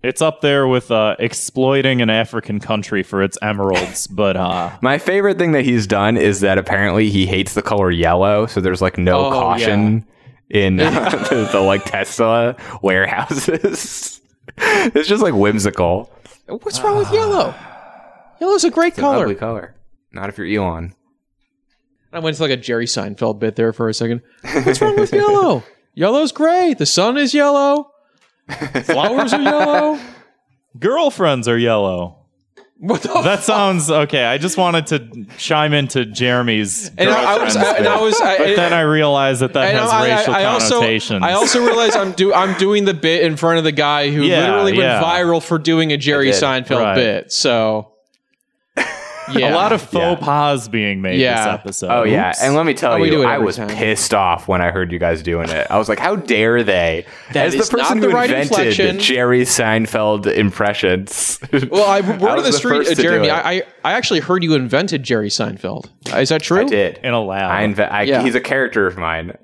It's 0.03 0.21
up 0.21 0.39
there 0.41 0.67
with 0.67 0.89
uh, 0.91 1.15
exploiting 1.19 2.01
an 2.01 2.09
African 2.09 2.59
country 2.59 3.03
for 3.03 3.23
its 3.23 3.37
emeralds, 3.41 4.07
but 4.21 4.37
uh, 4.37 4.69
My 4.81 4.97
favorite 4.97 5.37
thing 5.37 5.51
that 5.53 5.65
he's 5.65 5.85
done 5.87 6.15
is 6.15 6.39
that 6.41 6.57
apparently 6.57 7.09
he 7.09 7.25
hates 7.25 7.55
the 7.55 7.61
color 7.61 7.91
yellow, 7.91 8.45
so 8.45 8.61
there's 8.61 8.81
like 8.81 8.97
no 8.97 9.25
Oh, 9.25 9.31
caution 9.31 10.05
in 10.49 10.79
uh, 10.79 11.09
the, 11.29 11.49
the 11.51 11.59
like 11.59 11.85
Tesla 11.85 12.55
warehouses. 12.81 14.21
it's 14.57 15.07
just 15.09 15.23
like 15.23 15.33
whimsical. 15.33 16.11
What's 16.47 16.79
wrong 16.81 16.97
with 16.97 17.11
yellow? 17.11 17.53
Yellow's 18.41 18.63
a 18.63 18.69
great 18.71 18.89
It's 18.89 18.97
an 18.97 19.03
color. 19.03 19.23
ugly 19.23 19.35
color. 19.35 19.75
Not 20.11 20.29
if 20.29 20.37
you're 20.37 20.47
Elon. 20.47 20.93
I 22.13 22.19
went 22.19 22.37
to 22.37 22.43
like 22.43 22.51
a 22.51 22.57
Jerry 22.57 22.85
Seinfeld 22.85 23.39
bit 23.39 23.55
there 23.55 23.73
for 23.73 23.89
a 23.89 23.93
second. 23.93 24.21
What's 24.41 24.79
wrong 24.81 24.95
with 24.95 25.11
yellow? 25.13 25.63
Yellow's 25.93 26.31
great. 26.31 26.77
The 26.77 26.85
sun 26.85 27.17
is 27.17 27.33
yellow. 27.33 27.91
Flowers 28.83 29.33
are 29.33 29.41
yellow. 29.41 29.99
girlfriends 30.77 31.47
are 31.47 31.57
yellow. 31.57 32.24
What 32.77 33.03
the 33.03 33.07
That 33.21 33.43
sounds 33.43 33.89
okay. 33.89 34.25
I 34.25 34.37
just 34.37 34.57
wanted 34.57 34.87
to 34.87 35.25
chime 35.37 35.73
into 35.73 36.05
Jeremy's 36.05 36.89
and 36.97 37.09
I, 37.09 37.35
I 37.37 37.43
was, 37.43 37.55
I, 37.55 37.77
and 37.77 37.87
I 37.87 38.01
was, 38.01 38.19
I, 38.19 38.37
but 38.37 38.55
then 38.57 38.73
I 38.73 38.81
realized 38.81 39.39
that 39.41 39.53
that 39.53 39.73
has 39.73 39.89
I- 39.89 39.97
I- 40.09 40.15
racial 40.17 40.33
I 40.35 40.43
also, 40.43 40.75
connotations. 40.79 41.23
I 41.23 41.31
also 41.31 41.65
realized 41.65 41.95
I'm 41.95 42.11
do 42.11 42.33
I'm 42.33 42.57
doing 42.57 42.83
the 42.83 42.93
bit 42.93 43.23
in 43.23 43.37
front 43.37 43.59
of 43.59 43.63
the 43.63 43.71
guy 43.71 44.09
who 44.11 44.23
Yeah, 44.23 44.41
literally 44.41 44.73
went 44.73 44.83
yeah. 44.83 45.01
viral 45.01 45.41
for 45.41 45.57
doing 45.57 45.93
a 45.93 45.97
Jerry. 45.97 46.31
Seinfeld 46.31 46.81
Right. 46.81 46.95
bit. 46.95 47.31
So 47.31 47.93
yeah, 49.33 49.53
a 49.53 49.55
lot 49.55 49.71
of 49.71 49.81
faux 49.81 49.95
Yeah. 49.95 50.15
pas 50.15 50.67
being 50.67 51.01
made 51.01 51.19
Yeah. 51.19 51.45
this 51.45 51.53
episode. 51.59 51.89
Oh 51.91 52.03
yeah, 52.03 52.33
and 52.41 52.55
let 52.55 52.65
me 52.65 52.73
tell 52.73 52.93
Oh, 52.93 52.97
you, 52.97 53.23
I 53.23 53.37
was 53.37 53.57
time. 53.57 53.67
pissed 53.69 54.13
off 54.13 54.47
when 54.47 54.61
I 54.61 54.71
heard 54.71 54.91
you 54.91 54.99
guys 54.99 55.23
doing 55.23 55.49
it. 55.49 55.67
I 55.69 55.77
was 55.77 55.89
like, 55.89 55.99
"How 55.99 56.15
dare 56.15 56.63
they?" 56.63 57.05
That 57.33 57.47
As 57.47 57.55
is 57.55 57.69
the 57.69 57.77
not 57.77 57.83
person 57.87 57.99
the 58.01 58.07
who 58.09 58.13
right 58.13 58.29
invented 58.29 58.51
inflection. 58.51 58.99
Jerry 58.99 59.41
Seinfeld 59.41 60.27
impressions. 60.27 61.39
Well, 61.69 61.83
I 61.89 62.01
word 62.17 62.21
I 62.23 62.37
of 62.37 62.43
the 62.43 62.51
the 62.51 62.57
street, 62.57 62.87
uh, 62.89 62.93
Jeremy. 62.95 63.29
I, 63.29 63.51
I 63.51 63.63
I 63.83 63.91
actually 63.93 64.19
heard 64.19 64.43
you 64.43 64.53
invented 64.53 65.03
Jerry 65.03 65.29
Seinfeld. 65.29 65.87
Is 66.15 66.29
that 66.29 66.41
true? 66.41 66.61
I 66.61 66.63
did. 66.65 66.99
in 67.03 67.13
a 67.13 67.21
lab. 67.21 67.49
I, 67.51 67.65
inve- 67.65 67.91
I 67.91 68.03
Yeah. 68.03 68.21
He's 68.23 68.35
a 68.35 68.41
character 68.41 68.87
of 68.87 68.97
mine. 68.97 69.37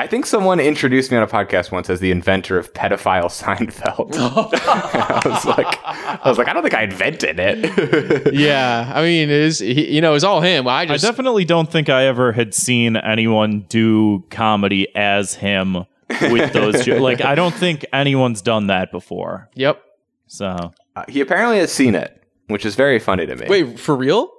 I 0.00 0.06
think 0.06 0.24
someone 0.24 0.60
introduced 0.60 1.10
me 1.10 1.18
on 1.18 1.22
a 1.22 1.26
podcast 1.26 1.70
once 1.70 1.90
as 1.90 2.00
the 2.00 2.10
inventor 2.10 2.56
of 2.58 2.72
pedophile 2.72 3.26
Seinfeld. 3.26 4.14
I 4.16 5.28
was 5.28 5.44
like, 5.44 5.78
I 5.84 6.28
was 6.28 6.38
like, 6.38 6.48
I 6.48 6.52
don't 6.54 6.62
think 6.62 6.74
I 6.74 6.82
invented 6.84 7.38
it. 7.38 8.34
Yeah, 8.40 8.90
I 8.94 9.02
mean, 9.02 9.24
it 9.24 9.30
is 9.30 9.58
he, 9.58 9.94
you 9.94 10.00
know, 10.00 10.14
it's 10.14 10.24
all 10.24 10.40
him. 10.40 10.66
I 10.66 10.80
I 10.82 10.96
definitely 10.96 11.44
don't 11.44 11.70
think 11.70 11.88
I 11.90 12.04
ever 12.06 12.32
had 12.32 12.54
seen 12.54 12.96
anyone 12.96 13.66
do 13.68 14.24
comedy 14.30 14.88
as 14.96 15.34
him 15.34 15.84
with 16.22 16.52
those. 16.54 16.84
jo- 16.86 16.96
like, 17.02 17.20
I 17.20 17.34
don't 17.34 17.54
think 17.54 17.84
anyone's 17.92 18.40
done 18.40 18.68
that 18.68 18.90
before. 18.90 19.50
yep. 19.54 19.82
So 20.28 20.72
Uh, 20.96 21.04
he 21.08 21.20
apparently 21.20 21.58
has 21.58 21.70
seen 21.72 21.94
it, 21.94 22.22
which 22.46 22.64
is 22.64 22.74
very 22.74 22.98
funny 22.98 23.26
to 23.26 23.36
me. 23.36 23.46
Wait, 23.48 23.78
for 23.78 23.94
real? 23.94 24.30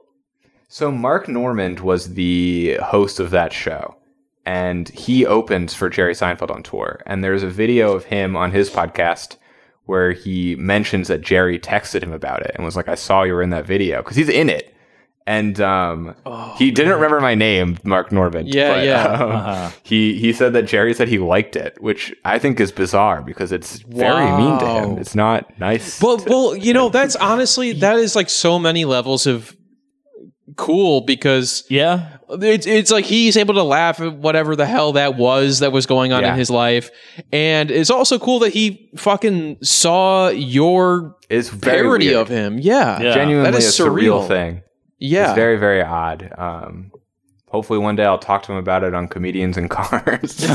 So 0.69 0.91
Mark 0.91 1.27
Normand 1.27 1.81
was 1.81 2.13
the 2.15 2.77
host 2.81 3.19
of 3.19 3.29
that 3.31 3.53
show, 3.53 3.95
and 4.45 4.89
he 4.89 5.25
opens 5.25 5.73
for 5.73 5.89
Jerry 5.89 6.13
Seinfeld 6.13 6.49
on 6.51 6.63
tour. 6.63 7.01
And 7.05 7.23
there's 7.23 7.43
a 7.43 7.47
video 7.49 7.93
of 7.93 8.05
him 8.05 8.35
on 8.35 8.51
his 8.51 8.69
podcast 8.69 9.37
where 9.85 10.11
he 10.13 10.55
mentions 10.55 11.07
that 11.09 11.21
Jerry 11.21 11.59
texted 11.59 12.01
him 12.03 12.13
about 12.13 12.41
it 12.43 12.51
and 12.55 12.63
was 12.65 12.75
like, 12.75 12.87
"I 12.87 12.95
saw 12.95 13.23
you 13.23 13.33
were 13.33 13.43
in 13.43 13.49
that 13.51 13.65
video," 13.65 14.01
because 14.01 14.15
he's 14.17 14.29
in 14.29 14.49
it. 14.49 14.67
And 15.27 15.61
um, 15.61 16.15
he 16.57 16.71
didn't 16.71 16.93
remember 16.93 17.21
my 17.21 17.35
name, 17.35 17.77
Mark 17.83 18.11
Normand. 18.11 18.49
Oh, 18.49 18.57
Yeah, 18.57 18.73
but, 18.73 18.85
yeah. 18.85 19.03
um, 19.05 19.31
Uh-huh. 19.31 19.71
He 19.83 20.17
he 20.17 20.33
said 20.33 20.53
that 20.53 20.63
Jerry 20.63 20.93
said 20.95 21.07
he 21.09 21.19
liked 21.19 21.55
it, 21.55 21.79
which 21.79 22.13
I 22.25 22.39
think 22.39 22.59
is 22.59 22.71
bizarre 22.71 23.21
because 23.21 23.51
it's 23.51 23.79
very 23.81 24.25
mean 24.37 24.57
to 24.59 24.65
him. 24.65 24.97
It's 24.97 25.13
not 25.13 25.57
nice. 25.59 26.01
Well, 26.01 26.17
to- 26.17 26.29
well, 26.29 26.55
you 26.55 26.73
know, 26.73 26.89
that's 26.89 27.15
honestly 27.15 27.71
that 27.73 27.97
is 27.97 28.15
like 28.15 28.29
so 28.31 28.57
many 28.57 28.83
levels 28.85 29.27
of 29.27 29.55
cool 30.57 31.01
because 31.01 31.65
yeah, 31.69 32.17
it's 32.41 32.65
it's 32.67 32.91
like 32.91 33.05
he's 33.05 33.37
able 33.37 33.53
to 33.55 33.63
laugh 33.63 33.99
at 33.99 34.13
whatever 34.15 34.55
the 34.55 34.65
hell 34.65 34.93
that 34.93 35.15
was 35.17 35.59
that 35.59 35.71
was 35.71 35.85
going 35.85 36.13
on 36.13 36.21
Yeah. 36.21 36.33
in 36.33 36.39
his 36.39 36.49
life, 36.49 36.89
and 37.31 37.69
it's 37.71 37.89
also 37.89 38.17
cool 38.19 38.39
that 38.39 38.53
he 38.53 38.89
fucking 38.95 39.57
saw 39.63 40.29
your 40.29 41.15
it's 41.29 41.49
very 41.49 41.81
parody 41.81 42.07
weird. 42.09 42.21
of 42.21 42.27
him. 42.29 42.59
Yeah, 42.59 43.01
Yeah. 43.01 43.13
genuinely 43.13 43.51
That 43.51 43.57
is 43.57 43.79
a 43.79 43.83
surreal 43.83 44.21
surreal. 44.23 44.27
thing. 44.27 44.61
yeah. 44.99 45.25
It's 45.29 45.35
very, 45.35 45.57
very 45.57 45.81
odd. 45.81 46.31
Um, 46.37 46.91
hopefully, 47.47 47.79
one 47.79 47.95
day 47.95 48.05
I'll 48.05 48.17
talk 48.19 48.43
to 48.43 48.51
him 48.51 48.57
about 48.57 48.83
it 48.83 48.93
on 48.93 49.07
Comedians 49.07 49.57
in 49.57 49.67
Cars. 49.69 50.21
is 50.43 50.49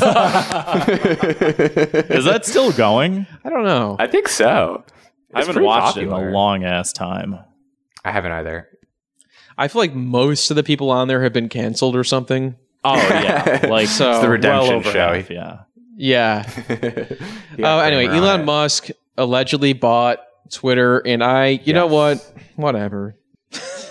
that 2.24 2.41
still 2.45 2.72
going? 2.72 3.27
I 3.45 3.49
don't 3.51 3.64
know. 3.64 3.97
I 3.99 4.07
think 4.07 4.29
so. 4.29 4.85
I 5.35 5.41
haven't 5.41 5.55
pretty 5.55 5.66
watched 5.66 5.97
it 5.99 6.05
in 6.05 6.09
a 6.12 6.31
long 6.31 6.64
ass 6.64 6.93
time. 6.93 7.39
I 8.05 8.12
haven't 8.12 8.33
either. 8.33 8.68
I 9.59 9.69
feel 9.69 9.81
like 9.81 9.95
most 9.95 10.51
of 10.51 10.57
the 10.57 10.63
people 10.63 10.91
on 10.91 11.09
there 11.09 11.23
have 11.23 11.33
been 11.33 11.49
canceled 11.49 11.97
or 11.97 12.05
something. 12.05 12.57
Oh 12.85 12.97
yeah, 12.97 13.67
like 13.71 13.89
So- 13.89 14.11
It's 14.13 14.21
the 14.21 14.29
redemption 14.29 14.69
well 14.69 14.79
over 14.79 14.91
show. 14.93 15.15
half, 15.15 15.31
yeah. 15.31 15.59
Yeah. 15.97 16.49
Yeah, 17.59 17.77
Oh, 17.77 17.79
anyway, 17.81 18.07
Kramer 18.07 18.23
Elon 18.27 18.41
it. 18.43 18.45
Musk 18.45 18.89
allegedly 19.17 19.73
bought 19.73 20.19
Twitter, 20.51 20.99
and 20.99 21.25
I, 21.25 21.61
you 21.65 21.73
know 21.73 21.87
what? 21.87 22.19
Whatever. 22.57 23.17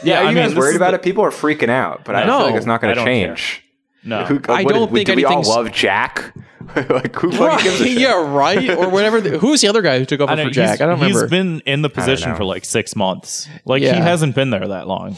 Yeah, 0.03 0.19
I 0.19 0.21
are 0.21 0.21
you 0.21 0.27
mean, 0.27 0.35
guys 0.35 0.49
this 0.51 0.57
worried 0.59 0.75
about 0.75 0.91
the- 0.91 0.97
it? 0.97 1.01
People 1.01 1.23
are 1.25 1.31
freaking 1.31 1.69
out, 1.69 2.05
but 2.05 2.15
I 2.15 2.25
No, 2.25 2.37
feel 2.37 2.47
like 2.47 2.55
it's 2.57 2.65
not 2.67 2.79
going 2.81 2.91
to 2.93 2.95
don't 2.95 3.05
change. 3.07 3.63
No, 4.03 4.23
Who, 4.25 4.39
I 4.49 4.61
what- 4.63 4.73
don't 4.75 4.93
think 4.93 5.07
do 5.07 5.15
we 5.15 5.25
all 5.25 5.31
anything's- 5.33 5.47
love 5.55 5.71
Jack? 5.71 6.31
like 6.75 7.15
who 7.15 7.31
fucking 7.31 7.63
gives 7.63 7.81
a 7.81 7.85
shit? 7.87 7.97
yeah, 7.99 8.13
right. 8.35 8.69
Or 8.71 8.89
whatever. 8.89 9.19
The, 9.21 9.37
who's 9.39 9.61
the 9.61 9.67
other 9.67 9.81
guy 9.81 9.97
who 9.99 10.05
took 10.05 10.19
over 10.19 10.35
know, 10.35 10.43
for 10.45 10.49
Jack? 10.51 10.81
I 10.81 10.85
don't 10.85 10.99
remember. 10.99 11.21
He's 11.21 11.29
been 11.29 11.61
in 11.61 11.81
the 11.81 11.89
position 11.89 12.35
for 12.35 12.43
like 12.43 12.65
six 12.65 12.95
months. 12.95 13.47
Like 13.65 13.81
Yeah. 13.83 13.93
he 13.95 14.01
hasn't 14.01 14.35
been 14.35 14.49
there 14.51 14.67
that 14.67 14.87
long. 14.87 15.15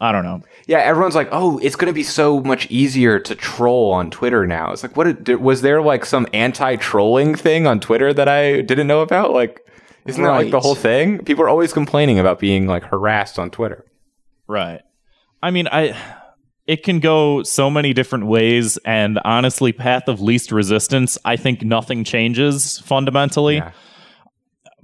I 0.00 0.12
don't 0.12 0.24
know. 0.24 0.42
Yeah, 0.66 0.78
everyone's 0.78 1.14
like, 1.14 1.28
"Oh, 1.30 1.58
it's 1.58 1.76
going 1.76 1.86
to 1.86 1.94
be 1.94 2.02
so 2.02 2.40
much 2.40 2.70
easier 2.70 3.18
to 3.20 3.34
troll 3.34 3.92
on 3.92 4.10
Twitter 4.10 4.46
now." 4.46 4.72
It's 4.72 4.82
like, 4.82 4.96
what 4.96 5.24
did- 5.24 5.40
was 5.40 5.62
there 5.62 5.80
like 5.80 6.04
some 6.04 6.26
anti-trolling 6.32 7.36
thing 7.36 7.66
on 7.66 7.80
Twitter 7.80 8.12
that 8.12 8.28
I 8.28 8.60
didn't 8.62 8.86
know 8.86 9.00
about? 9.00 9.32
Like, 9.32 9.60
isn't 10.06 10.22
that 10.22 10.30
like 10.30 10.50
the 10.50 10.60
whole 10.60 10.74
thing? 10.74 11.18
People 11.20 11.44
are 11.44 11.48
always 11.48 11.72
complaining 11.72 12.18
about 12.18 12.38
being 12.38 12.66
like 12.66 12.84
harassed 12.84 13.38
on 13.38 13.50
Twitter. 13.50 13.84
Right. 14.46 14.82
I 15.42 15.50
mean, 15.50 15.68
I 15.70 15.96
it 16.66 16.82
can 16.82 16.98
go 16.98 17.42
so 17.42 17.70
many 17.70 17.92
different 17.92 18.26
ways 18.26 18.78
and 18.78 19.20
honestly 19.24 19.72
path 19.72 20.08
of 20.08 20.20
least 20.20 20.50
resistance, 20.50 21.18
I 21.24 21.36
think 21.36 21.62
nothing 21.62 22.04
changes 22.04 22.78
fundamentally. 22.78 23.56
Yeah. 23.56 23.72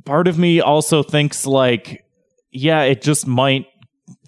Part 0.05 0.29
of 0.29 0.39
me 0.39 0.61
also 0.61 1.03
thinks 1.03 1.47
like 1.47 2.05
yeah, 2.53 2.83
it 2.83 3.01
just 3.03 3.27
might 3.27 3.67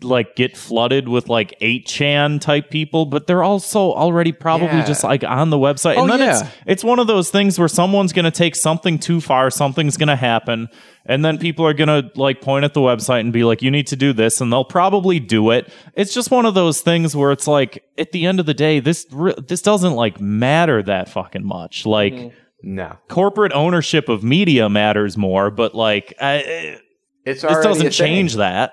like 0.03 0.37
get 0.37 0.57
flooded 0.57 1.09
with 1.09 1.29
like 1.29 1.59
8chan 1.61 2.41
type 2.41 2.71
people, 2.71 3.07
but 3.07 3.27
they're 3.27 3.43
also 3.43 3.93
already 3.93 4.33
probably 4.33 4.79
Yeah. 4.79 4.85
just 4.85 5.05
like 5.05 5.25
on 5.25 5.51
the 5.51 5.59
website. 5.59 5.97
Oh, 5.97 6.03
and 6.03 6.11
then 6.11 6.21
yeah. 6.21 6.41
it's 6.41 6.51
it's 6.67 6.85
one 6.85 6.99
of 6.99 7.07
those 7.07 7.31
things 7.31 7.59
where 7.59 7.69
someone's 7.69 8.13
going 8.13 8.25
to 8.25 8.31
take 8.31 8.57
something 8.57 8.99
too 8.99 9.21
far, 9.21 9.51
something's 9.51 9.97
going 9.97 10.09
to 10.09 10.17
happen, 10.17 10.69
and 11.07 11.25
then 11.25 11.39
people 11.39 11.67
are 11.67 11.75
going 11.75 11.89
to 11.89 12.11
like 12.19 12.41
point 12.41 12.65
at 12.65 12.75
the 12.75 12.81
website 12.81 13.21
and 13.21 13.33
be 13.33 13.45
like 13.45 13.63
you 13.63 13.71
need 13.71 13.87
to 13.89 13.97
do 13.97 14.13
this 14.13 14.41
and 14.41 14.53
they'll 14.53 14.65
probably 14.65 15.21
do 15.21 15.51
it. 15.51 15.73
It's 15.95 16.15
just 16.15 16.31
one 16.31 16.47
of 16.47 16.55
those 16.55 16.81
things 16.81 17.15
where 17.15 17.33
it's 17.33 17.47
like 17.47 17.85
at 17.99 18.13
the 18.13 18.27
end 18.27 18.41
of 18.41 18.47
the 18.47 18.55
day 18.55 18.81
this 18.81 19.07
re- 19.13 19.35
this 19.47 19.63
doesn't 19.63 19.95
like 19.95 20.21
matter 20.21 20.83
that 20.83 21.09
fucking 21.09 21.45
much. 21.45 21.87
Like 21.87 22.15
mm-hmm. 22.15 22.37
No, 22.65 22.97
corporate 23.09 23.53
ownership 23.53 24.09
of 24.09 24.23
media 24.23 24.69
matters 24.69 25.17
more, 25.17 25.51
but 25.51 25.75
like 25.75 26.15
I, 26.21 26.79
it's 27.25 27.43
this 27.43 27.65
doesn't 27.65 27.91
change 27.91 28.37
that. 28.37 28.73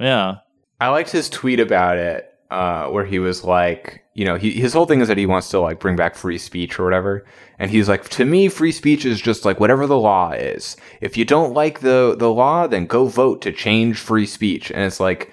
Yeah. 0.00 0.38
I 0.80 0.88
liked 0.88 1.10
his 1.10 1.28
tweet 1.28 1.60
about 1.60 1.96
it, 1.98 2.32
uh, 2.50 2.86
where 2.88 3.04
he 3.04 3.18
was 3.18 3.44
like, 3.44 4.02
you 4.14 4.24
know, 4.24 4.36
he, 4.36 4.52
his 4.52 4.72
whole 4.72 4.86
thing 4.86 5.00
is 5.00 5.08
that 5.08 5.16
he 5.18 5.26
wants 5.26 5.48
to 5.50 5.60
like 5.60 5.80
bring 5.80 5.94
back 5.96 6.14
free 6.14 6.38
speech 6.38 6.78
or 6.78 6.84
whatever. 6.84 7.24
And 7.60 7.70
he's 7.70 7.88
like, 7.88 8.08
to 8.10 8.24
me, 8.24 8.48
free 8.48 8.70
speech 8.72 9.04
is 9.04 9.20
just 9.20 9.44
like 9.44 9.58
whatever 9.60 9.86
the 9.86 9.98
law 9.98 10.30
is. 10.32 10.76
If 11.00 11.16
you 11.16 11.24
don't 11.24 11.52
like 11.54 11.80
the, 11.80 12.14
the 12.18 12.30
law, 12.32 12.66
then 12.68 12.86
go 12.86 13.06
vote 13.06 13.42
to 13.42 13.52
change 13.52 13.98
free 13.98 14.26
speech. 14.26 14.70
And 14.70 14.80
it's 14.82 14.98
like, 15.00 15.32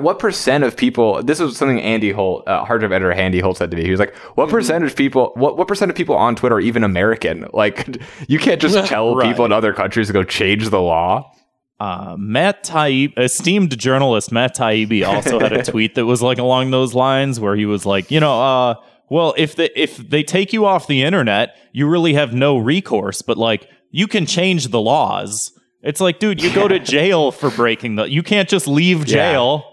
what 0.00 0.18
percent 0.18 0.64
of 0.64 0.76
people, 0.76 1.22
this 1.22 1.40
is 1.40 1.56
something 1.56 1.80
Andy 1.80 2.10
Holt, 2.12 2.46
uh, 2.48 2.64
hard 2.64 2.80
drive 2.80 2.92
editor 2.92 3.12
Andy 3.12 3.40
Holt 3.40 3.58
said 3.58 3.70
to 3.70 3.76
me. 3.76 3.84
He 3.84 3.90
was 3.90 4.00
like, 4.00 4.14
what 4.34 4.48
percentage 4.48 4.90
of 4.92 4.96
people, 4.96 5.32
what, 5.34 5.56
what 5.58 5.68
percent 5.68 5.90
of 5.90 5.96
people 5.96 6.16
on 6.16 6.34
Twitter 6.36 6.56
are 6.56 6.60
even 6.60 6.84
American? 6.84 7.46
Like, 7.52 7.98
you 8.28 8.38
can't 8.38 8.60
just 8.60 8.86
tell 8.88 9.14
Right. 9.16 9.28
people 9.28 9.44
in 9.44 9.52
other 9.52 9.72
countries 9.72 10.08
to 10.08 10.12
go 10.12 10.24
change 10.24 10.68
the 10.70 10.80
law. 10.80 11.32
Uh, 11.78 12.16
Matt 12.18 12.64
Taib, 12.64 13.12
esteemed 13.18 13.78
journalist 13.78 14.32
Matt 14.32 14.56
Taibbi, 14.56 15.06
also 15.06 15.38
had 15.38 15.52
a 15.52 15.62
tweet 15.70 15.94
that 15.96 16.06
was 16.06 16.22
like 16.22 16.38
along 16.38 16.70
those 16.70 16.94
lines, 16.94 17.38
where 17.38 17.54
he 17.56 17.66
was 17.66 17.84
like, 17.84 18.10
you 18.10 18.18
know, 18.20 18.40
uh, 18.40 18.74
well, 19.10 19.34
if 19.36 19.56
they 19.56 19.70
if 19.76 19.96
they 19.98 20.22
take 20.22 20.52
you 20.52 20.64
off 20.64 20.86
the 20.86 21.02
internet, 21.02 21.54
you 21.72 21.86
really 21.86 22.14
have 22.14 22.32
no 22.32 22.56
recourse, 22.56 23.20
but 23.22 23.36
like 23.36 23.68
you 23.90 24.06
can 24.06 24.24
change 24.26 24.68
the 24.68 24.80
laws. 24.80 25.52
It's 25.82 26.00
like, 26.00 26.18
dude, 26.18 26.42
you 26.42 26.52
go 26.52 26.66
to 26.66 26.78
jail 26.80 27.30
for 27.30 27.50
breaking 27.50 27.96
the. 27.96 28.04
You 28.10 28.22
can't 28.22 28.48
just 28.48 28.66
leave 28.66 29.00
Yeah. 29.00 29.32
jail. 29.32 29.72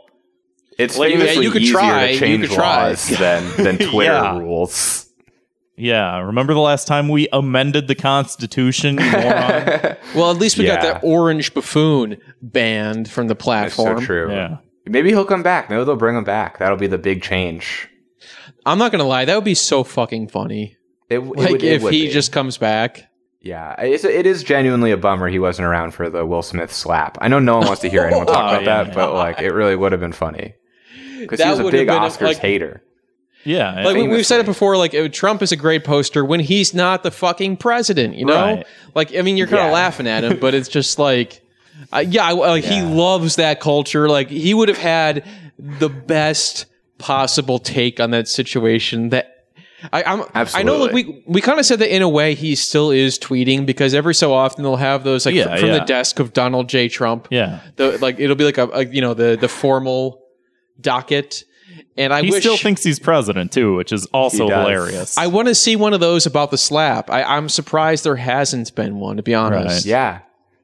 It's 0.77 0.97
Like, 0.97 1.13
yeah, 1.13 1.31
you 1.33 1.51
could 1.51 1.61
easier 1.61 1.77
try, 1.77 2.07
to 2.07 2.13
you 2.13 2.19
change 2.19 2.47
could 2.47 2.55
try. 2.55 2.87
laws 2.89 3.07
than 3.17 3.63
than 3.63 3.77
Twitter 3.89 4.11
Yeah. 4.11 4.37
rules. 4.39 5.07
Yeah, 5.75 6.19
remember 6.19 6.53
the 6.53 6.59
last 6.59 6.87
time 6.87 7.09
we 7.09 7.27
amended 7.33 7.87
the 7.87 7.95
Constitution? 7.95 8.97
Well, 10.15 10.29
at 10.29 10.37
least 10.37 10.57
we 10.59 10.65
got 10.65 10.81
that 10.83 11.03
orange 11.03 11.53
buffoon 11.55 12.17
banned 12.41 13.09
from 13.09 13.27
the 13.27 13.33
That's 13.33 13.43
platform. 13.43 13.99
so 13.99 14.05
true. 14.05 14.31
yeah. 14.31 14.57
Maybe 14.85 15.09
he'll 15.09 15.25
come 15.25 15.41
back. 15.41 15.69
Maybe 15.71 15.83
they'll 15.83 15.95
bring 15.95 16.15
him 16.15 16.23
back. 16.23 16.59
That'll 16.59 16.77
be 16.77 16.85
the 16.87 16.99
big 16.99 17.23
change. 17.23 17.89
I'm 18.65 18.77
not 18.77 18.91
gonna 18.91 19.05
lie, 19.05 19.25
that 19.25 19.33
would 19.35 19.43
be 19.43 19.55
so 19.55 19.83
fucking 19.83 20.27
funny. 20.27 20.77
It, 21.09 21.17
it 21.19 21.25
Like 21.25 21.49
would- 21.51 21.63
it 21.63 21.73
if 21.73 21.81
would 21.83 21.93
he 21.93 22.07
be. 22.07 22.11
just 22.13 22.31
comes 22.31 22.57
back. 22.59 23.09
yeah, 23.41 23.73
it's, 23.81 24.03
it 24.03 24.25
is 24.27 24.43
genuinely 24.43 24.91
a 24.91 24.97
bummer 24.97 25.27
he 25.29 25.39
wasn't 25.39 25.65
around 25.65 25.91
for 25.95 26.09
the 26.09 26.25
Will 26.25 26.43
Smith 26.43 26.71
slap. 26.71 27.17
I 27.21 27.27
know 27.27 27.39
no 27.39 27.57
one 27.57 27.65
wants 27.67 27.81
to 27.81 27.89
hear 27.89 28.03
anyone 28.03 28.25
talk 28.27 28.35
Oh, 28.37 28.61
about 28.61 28.63
yeah. 28.63 28.83
that, 28.83 28.93
but 28.95 29.13
like 29.15 29.39
it 29.41 29.51
really 29.51 29.75
would 29.75 29.91
have 29.93 30.01
been 30.01 30.13
funny 30.13 30.53
because 31.19 31.41
he 31.41 31.49
was 31.49 31.59
a 31.59 31.63
big 31.63 31.87
been 31.87 31.95
a- 31.97 31.99
Oscars 32.01 32.21
like- 32.21 32.37
hater. 32.37 32.83
Yeah. 33.45 33.83
Like 33.83 33.95
we, 33.95 34.07
we've 34.07 34.25
said 34.25 34.39
it 34.39 34.45
before, 34.45 34.77
like 34.77 34.93
uh, 34.95 35.09
Trump 35.09 35.41
is 35.41 35.51
a 35.51 35.55
great 35.55 35.83
poster 35.83 36.23
when 36.23 36.39
he's 36.39 36.73
not 36.73 37.03
the 37.03 37.11
fucking 37.11 37.57
president. 37.57 38.15
You 38.15 38.25
know, 38.25 38.35
Right. 38.35 38.67
like 38.95 39.15
I 39.15 39.21
mean, 39.21 39.37
you're 39.37 39.47
kind 39.47 39.59
of 39.61 39.67
Yeah. 39.67 39.73
laughing 39.73 40.07
at 40.07 40.23
him, 40.23 40.39
but 40.39 40.53
it's 40.53 40.69
just 40.69 40.97
like, 41.09 41.41
uh, 41.91 41.99
yeah, 42.07 42.25
I- 42.25 42.31
like 42.31 42.63
he 42.63 42.81
loves 42.81 43.35
that 43.37 43.59
culture. 43.59 44.07
Like 44.09 44.29
he 44.29 44.53
would 44.53 44.69
have 44.69 44.77
had 44.77 45.25
the 45.59 45.89
best 45.89 46.65
possible 46.97 47.59
take 47.59 47.99
on 47.99 48.11
that 48.11 48.27
situation. 48.27 49.09
That 49.09 49.29
I, 49.91 50.03
I'm, 50.03 50.23
I 50.33 50.63
know, 50.63 50.77
like 50.77 50.93
we 50.93 51.21
we 51.27 51.41
kind 51.41 51.59
of 51.59 51.65
said 51.65 51.79
that 51.79 51.93
in 51.93 52.01
a 52.01 52.07
way 52.07 52.35
he 52.35 52.55
still 52.55 52.89
is 52.91 53.19
tweeting 53.19 53.65
because 53.65 53.93
every 53.93 54.15
so 54.15 54.33
often 54.33 54.63
they'll 54.63 54.77
have 54.77 55.03
those 55.03 55.25
like 55.25 55.35
Yeah, 55.35 55.57
from 55.57 55.67
the 55.71 55.75
yeah. 55.77 55.85
desk 55.85 56.19
of 56.19 56.31
Donald 56.31 56.69
J. 56.69 56.87
Trump. 56.87 57.27
yeah. 57.29 57.59
The, 57.75 57.97
like 57.97 58.17
it'll 58.21 58.37
be 58.37 58.45
like 58.45 58.57
a, 58.57 58.69
a 58.69 58.85
you 58.85 59.01
know 59.01 59.13
the 59.13 59.35
the 59.35 59.49
formal 59.49 60.21
docket. 60.79 61.43
And 61.97 62.13
I 62.13 62.21
He 62.23 62.31
wish 62.31 62.41
still 62.43 62.57
thinks 62.57 62.83
he's 62.83 62.99
president 62.99 63.51
too, 63.51 63.75
which 63.75 63.91
is 63.91 64.05
also 64.07 64.47
hilarious. 64.47 65.17
I 65.17 65.27
want 65.27 65.47
to 65.47 65.55
see 65.55 65.75
one 65.75 65.93
of 65.93 65.99
those 65.99 66.25
about 66.25 66.51
the 66.51 66.57
slap. 66.57 67.09
I, 67.09 67.23
I'm 67.23 67.49
surprised 67.49 68.03
there 68.03 68.15
hasn't 68.15 68.73
been 68.75 68.99
one, 68.99 69.17
to 69.17 69.23
be 69.23 69.33
honest. 69.33 69.85
Right. 69.85 69.85
Yeah. 69.85 70.19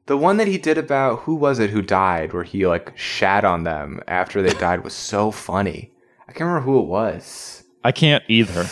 The 0.06 0.16
one 0.16 0.38
that 0.38 0.48
he 0.48 0.58
did 0.58 0.76
about 0.76 1.20
who 1.20 1.34
was 1.36 1.58
it 1.60 1.70
who 1.70 1.82
died, 1.82 2.32
where 2.32 2.42
he 2.42 2.66
like 2.66 2.96
shat 2.98 3.44
on 3.44 3.64
them 3.64 4.00
after 4.08 4.42
they 4.42 4.54
died, 4.58 4.82
was 4.82 4.94
so 4.94 5.30
funny. 5.30 5.92
I 6.28 6.32
can't 6.32 6.48
remember 6.48 6.62
who 6.66 6.80
it 6.80 6.86
was. 6.86 7.62
I 7.84 7.92
can't 7.92 8.24
either. 8.28 8.66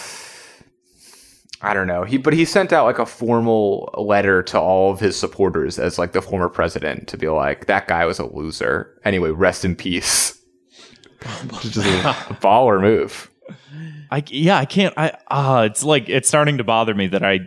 I 1.61 1.75
don't 1.75 1.89
know. 1.89 2.05
He 2.05 2.19
but 2.19 2.35
he 2.35 2.45
sent 2.45 2.73
out 2.73 2.85
like 2.85 3.01
a 3.01 3.07
formal 3.07 3.93
letter 3.99 4.43
to 4.45 4.61
all 4.61 4.93
of 4.93 5.01
his 5.01 5.17
supporters 5.19 5.79
as 5.79 5.99
like 5.99 6.13
the 6.13 6.23
former 6.23 6.49
president 6.49 7.09
to 7.09 7.17
be 7.17 7.29
like 7.29 7.67
that 7.67 7.89
guy 7.89 8.05
was 8.05 8.21
a 8.21 8.27
loser. 8.27 8.97
Anyway, 9.05 9.31
rest 9.31 9.65
in 9.65 9.75
peace. 9.75 10.38
Just 11.61 11.77
a, 11.77 11.81
a 12.11 12.39
baller 12.41 12.81
move. 12.81 13.31
I 14.11 14.23
yeah, 14.29 14.59
I 14.59 14.65
can't. 14.65 14.95
I 14.97 15.17
ah, 15.29 15.63
it's 15.63 15.83
like 15.83 16.09
it's 16.09 16.29
starting 16.29 16.59
to 16.59 16.65
bother 16.65 16.95
me 16.95 17.09
that 17.09 17.23
I 17.25 17.41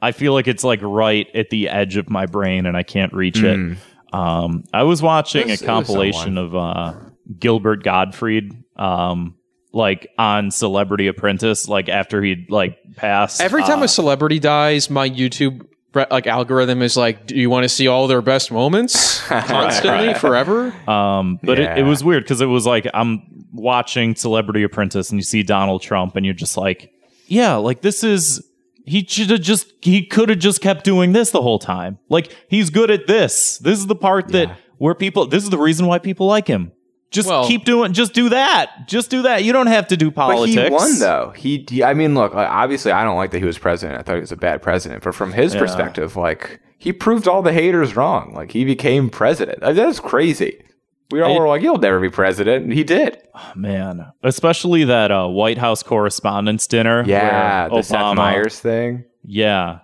I 0.00 0.12
feel 0.12 0.32
like 0.32 0.48
it's 0.48 0.64
like 0.64 0.80
right 0.82 1.26
at 1.34 1.50
the 1.50 1.68
edge 1.68 1.96
of 1.96 2.08
my 2.10 2.26
brain 2.26 2.66
and 2.66 2.76
I 2.76 2.82
can't 2.82 3.12
reach 3.12 3.42
it. 3.42 3.78
Um, 4.12 4.64
I 4.72 4.84
was 4.84 5.02
watching. 5.02 5.48
Was- 5.48 5.62
a 5.62 5.66
compilation 5.66 6.38
of 6.38 6.54
uh, 6.54 6.94
Gilbert 7.38 7.82
Gottfried, 7.82 8.52
um, 8.76 9.36
like 9.72 10.08
on 10.18 10.50
Celebrity 10.50 11.08
Apprentice, 11.08 11.68
like 11.68 11.88
after 11.88 12.22
he'd 12.22 12.50
like 12.50 12.78
passed. 12.96 13.40
Every 13.40 13.62
time 13.62 13.80
uh, 13.80 13.84
a 13.84 13.88
celebrity 13.88 14.38
dies, 14.38 14.88
my 14.88 15.08
YouTube 15.08 15.60
re- 15.60 15.66
like 15.94 16.26
algorithm 16.26 16.82
is 16.82 16.96
like, 16.96 17.26
"Do 17.26 17.36
you 17.36 17.50
want 17.50 17.64
to 17.64 17.68
see 17.68 17.88
all 17.88 18.06
their 18.06 18.22
best 18.22 18.52
moments 18.52 19.20
constantly, 19.26 20.14
forever?" 20.14 20.74
Um, 20.88 21.40
but 21.42 21.58
it, 21.58 21.78
it 21.78 21.82
was 21.82 22.04
weird 22.04 22.24
because 22.24 22.40
it 22.40 22.46
was 22.46 22.66
like 22.66 22.86
I'm 22.92 23.46
watching 23.52 24.14
Celebrity 24.14 24.62
Apprentice 24.62 25.10
and 25.10 25.18
you 25.18 25.24
see 25.24 25.42
Donald 25.42 25.82
Trump 25.82 26.16
and 26.16 26.24
you're 26.24 26.34
just 26.34 26.56
like, 26.56 26.92
yeah, 27.26 27.56
like 27.56 27.80
this 27.80 28.04
is 28.04 28.44
he 28.84 29.04
should 29.06 29.30
have 29.30 29.40
just 29.40 29.72
he 29.82 30.04
could 30.04 30.28
have 30.28 30.38
just 30.38 30.60
kept 30.60 30.84
doing 30.84 31.12
this 31.12 31.30
the 31.30 31.42
whole 31.42 31.58
time. 31.58 31.98
Like 32.08 32.34
he's 32.48 32.70
good 32.70 32.90
at 32.90 33.06
this. 33.06 33.58
This 33.58 33.78
is 33.78 33.86
the 33.86 33.96
part 33.96 34.28
that 34.28 34.56
where 34.78 34.94
people. 34.94 35.26
This 35.26 35.44
is 35.44 35.50
the 35.50 35.58
reason 35.58 35.86
why 35.86 35.98
people 35.98 36.26
like 36.26 36.46
him. 36.46 36.72
Just 37.10 37.28
Well- 37.28 37.46
keep 37.46 37.64
doing. 37.64 37.92
Just 37.94 38.12
do 38.12 38.28
that. 38.28 38.86
Just 38.86 39.10
do 39.10 39.22
that. 39.22 39.42
You 39.44 39.52
don't 39.52 39.66
have 39.68 39.88
to 39.88 39.96
do 39.96 40.10
politics. 40.10 40.54
But 40.56 40.64
he 40.64 40.70
won 40.70 40.98
though. 40.98 41.32
He, 41.34 41.64
he- 41.70 41.82
I 41.82 41.94
mean, 41.94 42.14
look. 42.14 42.34
like, 42.34 42.48
Obviously, 42.50 42.92
I 42.92 43.02
don't 43.04 43.16
like 43.16 43.30
that 43.30 43.38
he 43.38 43.44
was 43.46 43.56
president. 43.58 43.98
I 43.98 44.02
thought 44.02 44.14
he 44.16 44.20
was 44.20 44.32
a 44.32 44.36
bad 44.36 44.60
president. 44.62 45.02
But 45.02 45.14
from 45.14 45.32
his 45.32 45.54
Yeah. 45.54 45.60
perspective, 45.60 46.16
like 46.16 46.60
he 46.76 46.92
proved 46.92 47.26
all 47.26 47.40
the 47.42 47.52
haters 47.52 47.96
wrong. 47.96 48.32
Like 48.34 48.52
he 48.52 48.64
became 48.64 49.08
president. 49.10 49.62
Like, 49.62 49.74
that's 49.76 50.00
crazy. 50.00 50.62
We 51.10 51.22
all 51.22 51.34
I- 51.34 51.38
were 51.40 51.48
like, 51.48 51.62
"He'll 51.62 51.78
never 51.78 51.98
be 52.00 52.10
president," 52.10 52.64
and 52.64 52.72
he 52.74 52.84
did. 52.84 53.16
man. 53.56 54.12
Especially 54.22 54.84
that 54.84 55.10
uh, 55.10 55.26
White 55.26 55.56
House 55.56 55.82
Correspondents' 55.82 56.66
Dinner. 56.66 57.02
Yeah, 57.06 57.68
where 57.68 57.80
the 57.80 57.82
Seth 57.86 57.98
Obama- 57.98 58.16
Meyers 58.16 58.58
thing. 58.60 59.04
Yeah, 59.24 59.78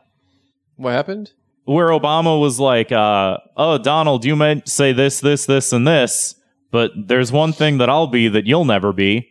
What 0.76 0.90
happened? 0.92 1.32
where 1.64 1.88
Obama 1.88 2.38
was 2.38 2.60
like, 2.60 2.92
uh, 2.92 3.38
"Oh, 3.56 3.78
Donald, 3.78 4.26
you 4.26 4.36
might 4.36 4.68
say 4.68 4.92
this, 4.92 5.20
this, 5.20 5.46
this, 5.46 5.72
and 5.72 5.88
this, 5.88 6.34
but 6.74 6.90
there's 6.96 7.30
one 7.30 7.52
thing 7.52 7.78
that 7.78 7.88
I'll 7.88 8.08
be 8.08 8.26
that 8.26 8.46
you'll 8.46 8.64
never 8.64 8.92
be." 8.92 9.28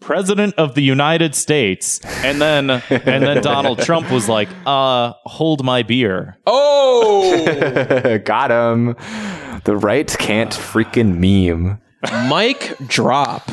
President 0.00 0.54
of 0.56 0.74
the 0.74 0.82
United 0.82 1.34
States, 1.34 2.00
and 2.24 2.40
then 2.40 2.70
and 2.70 3.22
then 3.22 3.42
Donald 3.42 3.80
Trump 3.80 4.10
was 4.10 4.30
like, 4.30 4.48
"Uh, 4.64 5.12
hold 5.24 5.62
my 5.62 5.82
beer." 5.82 6.38
Oh, 6.46 8.18
Got 8.24 8.50
him. 8.50 8.96
The 9.64 9.76
right 9.76 10.08
can't 10.18 10.52
freaking 10.52 11.18
meme. 11.18 11.80
Mike 12.28 12.78
drop. 12.86 13.50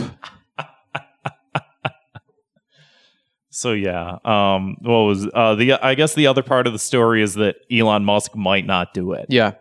So 3.49 3.73
yeah, 3.73 4.17
um, 4.25 4.77
what 4.81 5.03
was 5.03 5.27
uh 5.33 5.55
the? 5.55 5.73
I 5.73 5.93
guess 5.95 6.15
the 6.15 6.27
other 6.27 6.41
part 6.43 6.65
of 6.65 6.73
the 6.73 6.79
story 6.79 7.21
is 7.21 7.35
that 7.35 7.57
Elon 7.71 8.03
Musk 8.03 8.35
might 8.35 8.65
not 8.65 8.93
do 8.93 9.13
it. 9.13 9.27
Yeah, 9.29 9.51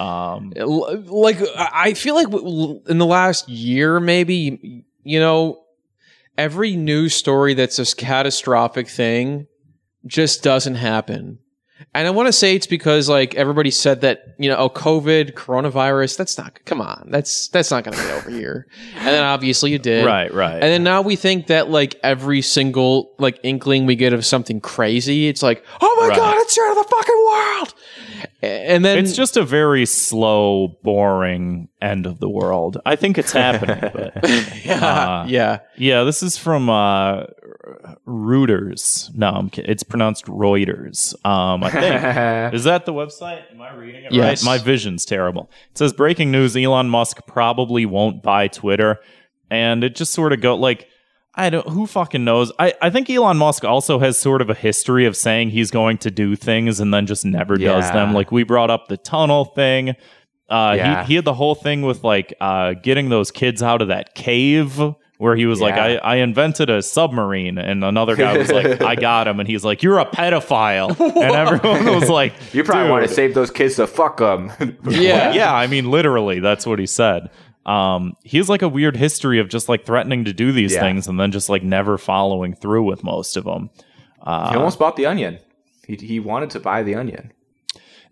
Um, 0.00 0.52
like 0.56 1.40
I 1.56 1.70
I 1.74 1.94
feel 1.94 2.14
like 2.14 2.28
in 2.88 2.98
the 2.98 3.06
last 3.06 3.48
year, 3.48 4.00
maybe 4.00 4.84
you 5.02 5.20
know, 5.20 5.62
every 6.36 6.76
news 6.76 7.14
story 7.14 7.54
that's 7.54 7.76
this 7.76 7.94
catastrophic 7.94 8.88
thing 8.88 9.46
just 10.06 10.42
doesn't 10.42 10.76
happen. 10.76 11.38
And 11.92 12.06
I 12.06 12.10
want 12.10 12.26
to 12.28 12.32
say 12.32 12.56
it's 12.56 12.66
because 12.66 13.08
like 13.08 13.34
everybody 13.34 13.70
said 13.70 14.00
that, 14.02 14.34
you 14.38 14.48
know, 14.48 14.56
oh, 14.56 14.68
COVID, 14.70 15.32
coronavirus, 15.34 16.16
that's 16.16 16.38
not, 16.38 16.58
come 16.64 16.80
on, 16.80 17.08
that's, 17.10 17.48
that's 17.48 17.70
not 17.70 17.84
going 17.84 17.96
to 17.96 18.02
get 18.02 18.12
over 18.12 18.30
here. 18.30 18.66
And 18.96 19.06
then 19.08 19.22
obviously 19.22 19.70
you 19.72 19.78
did. 19.78 20.06
Right, 20.06 20.32
right. 20.32 20.54
And 20.54 20.62
then 20.62 20.82
now 20.82 21.02
we 21.02 21.16
think 21.16 21.48
that 21.48 21.70
like 21.70 21.98
every 22.02 22.42
single 22.42 23.14
like 23.18 23.38
inkling 23.42 23.86
we 23.86 23.96
get 23.96 24.12
of 24.12 24.24
something 24.24 24.60
crazy, 24.60 25.28
it's 25.28 25.42
like, 25.42 25.64
oh 25.80 25.96
my 26.00 26.08
Right. 26.08 26.16
God, 26.16 26.36
it's 26.38 26.58
end 26.58 26.76
of 26.78 26.84
the 26.84 26.90
fucking 26.90 27.24
world. 27.26 27.74
And 28.42 28.84
then 28.84 28.98
it's 28.98 29.14
just 29.14 29.36
a 29.36 29.44
very 29.44 29.86
slow, 29.86 30.76
boring 30.82 31.68
end 31.80 32.06
of 32.06 32.20
the 32.20 32.28
world. 32.28 32.78
I 32.84 32.96
think 32.96 33.16
it's 33.16 33.32
happening, 33.32 33.90
but 33.92 34.28
yeah, 34.64 34.86
uh, 34.86 35.26
yeah. 35.26 35.60
yeah, 35.76 36.04
this 36.04 36.22
is 36.22 36.36
from 36.36 36.68
uh, 36.68 37.24
Reuters. 38.06 39.14
No, 39.14 39.28
I'm 39.30 39.50
kidding. 39.50 39.70
It's 39.70 39.82
pronounced 39.82 40.26
Reuters. 40.26 41.14
Um, 41.26 41.62
I 41.64 41.70
think 41.70 42.54
is 42.54 42.64
that 42.64 42.86
the 42.86 42.92
website? 42.92 43.42
Am 43.52 43.60
I 43.60 43.72
reading 43.74 44.04
it 44.04 44.12
Yes. 44.12 44.44
right? 44.44 44.58
My 44.58 44.62
vision's 44.64 45.04
terrible. 45.04 45.50
It 45.70 45.78
says 45.78 45.92
breaking 45.92 46.30
news: 46.30 46.56
Elon 46.56 46.88
Musk 46.90 47.18
probably 47.26 47.86
won't 47.86 48.22
buy 48.22 48.48
Twitter, 48.48 48.98
and 49.50 49.82
it 49.84 49.94
just 49.94 50.12
sort 50.12 50.32
of 50.32 50.40
go 50.40 50.54
like. 50.56 50.88
I 51.36 51.50
don't. 51.50 51.68
Who 51.68 51.88
fucking 51.88 52.22
knows? 52.24 52.52
I, 52.60 52.74
I 52.80 52.90
think 52.90 53.10
Elon 53.10 53.38
Musk 53.38 53.64
also 53.64 53.98
has 53.98 54.16
sort 54.16 54.40
of 54.40 54.50
a 54.50 54.54
history 54.54 55.04
of 55.04 55.16
saying 55.16 55.50
he's 55.50 55.72
going 55.72 55.98
to 55.98 56.10
do 56.12 56.36
things 56.36 56.78
and 56.78 56.94
then 56.94 57.06
just 57.06 57.24
never 57.24 57.56
does 57.56 57.90
them. 57.90 58.14
Like 58.14 58.30
we 58.30 58.44
brought 58.44 58.70
up 58.70 58.86
the 58.86 58.96
tunnel 58.96 59.44
thing. 59.46 59.96
Uh, 60.48 60.74
Yeah. 60.76 61.02
he, 61.02 61.08
he 61.08 61.14
had 61.16 61.24
the 61.24 61.34
whole 61.34 61.56
thing 61.56 61.82
with 61.82 62.04
like 62.04 62.34
uh, 62.40 62.74
getting 62.74 63.08
those 63.08 63.32
kids 63.32 63.64
out 63.64 63.82
of 63.82 63.88
that 63.88 64.14
cave 64.14 64.80
where 65.24 65.34
he 65.34 65.46
was 65.46 65.58
like, 65.58 65.72
I, 65.74 65.96
I 65.96 66.16
invented 66.16 66.68
a 66.68 66.82
submarine. 66.82 67.56
And 67.56 67.82
another 67.82 68.14
guy 68.14 68.36
was 68.36 68.52
like, 68.52 68.82
I 68.92 68.94
got 68.94 69.26
him. 69.26 69.40
And 69.40 69.48
he's 69.48 69.64
like, 69.64 69.82
You're 69.82 69.98
a 69.98 70.04
pedophile. 70.04 70.90
and 71.00 71.34
everyone 71.34 71.86
was 71.98 72.10
like, 72.10 72.34
You 72.52 72.62
probably 72.62 72.90
want 72.90 73.08
to 73.08 73.12
save 73.12 73.32
those 73.32 73.50
kids 73.50 73.76
to 73.76 73.86
fuck 73.86 74.18
them. 74.18 74.52
Yeah. 74.86 75.32
Yeah, 75.32 75.54
I 75.54 75.66
mean, 75.66 75.90
literally, 75.90 76.40
that's 76.40 76.66
what 76.66 76.78
he 76.78 76.84
said. 76.86 77.30
Um, 77.64 78.16
he 78.22 78.36
has 78.36 78.50
like 78.50 78.60
a 78.60 78.68
weird 78.68 78.96
history 78.98 79.38
of 79.40 79.48
just 79.48 79.66
like 79.70 79.86
threatening 79.86 80.26
to 80.26 80.34
do 80.34 80.52
these 80.52 80.74
Yeah. 80.74 80.80
things 80.80 81.08
and 81.08 81.18
then 81.18 81.32
just 81.32 81.48
like 81.48 81.62
never 81.62 81.96
following 81.96 82.54
through 82.54 82.82
with 82.84 83.02
most 83.02 83.38
of 83.38 83.44
them. 83.44 83.70
he 84.22 84.30
almost 84.30 84.78
bought 84.78 84.96
the 84.96 85.06
onion. 85.06 85.38
He, 85.86 85.96
he 85.96 86.20
wanted 86.20 86.50
to 86.50 86.60
buy 86.60 86.82
the 86.82 86.96
onion. 86.96 87.32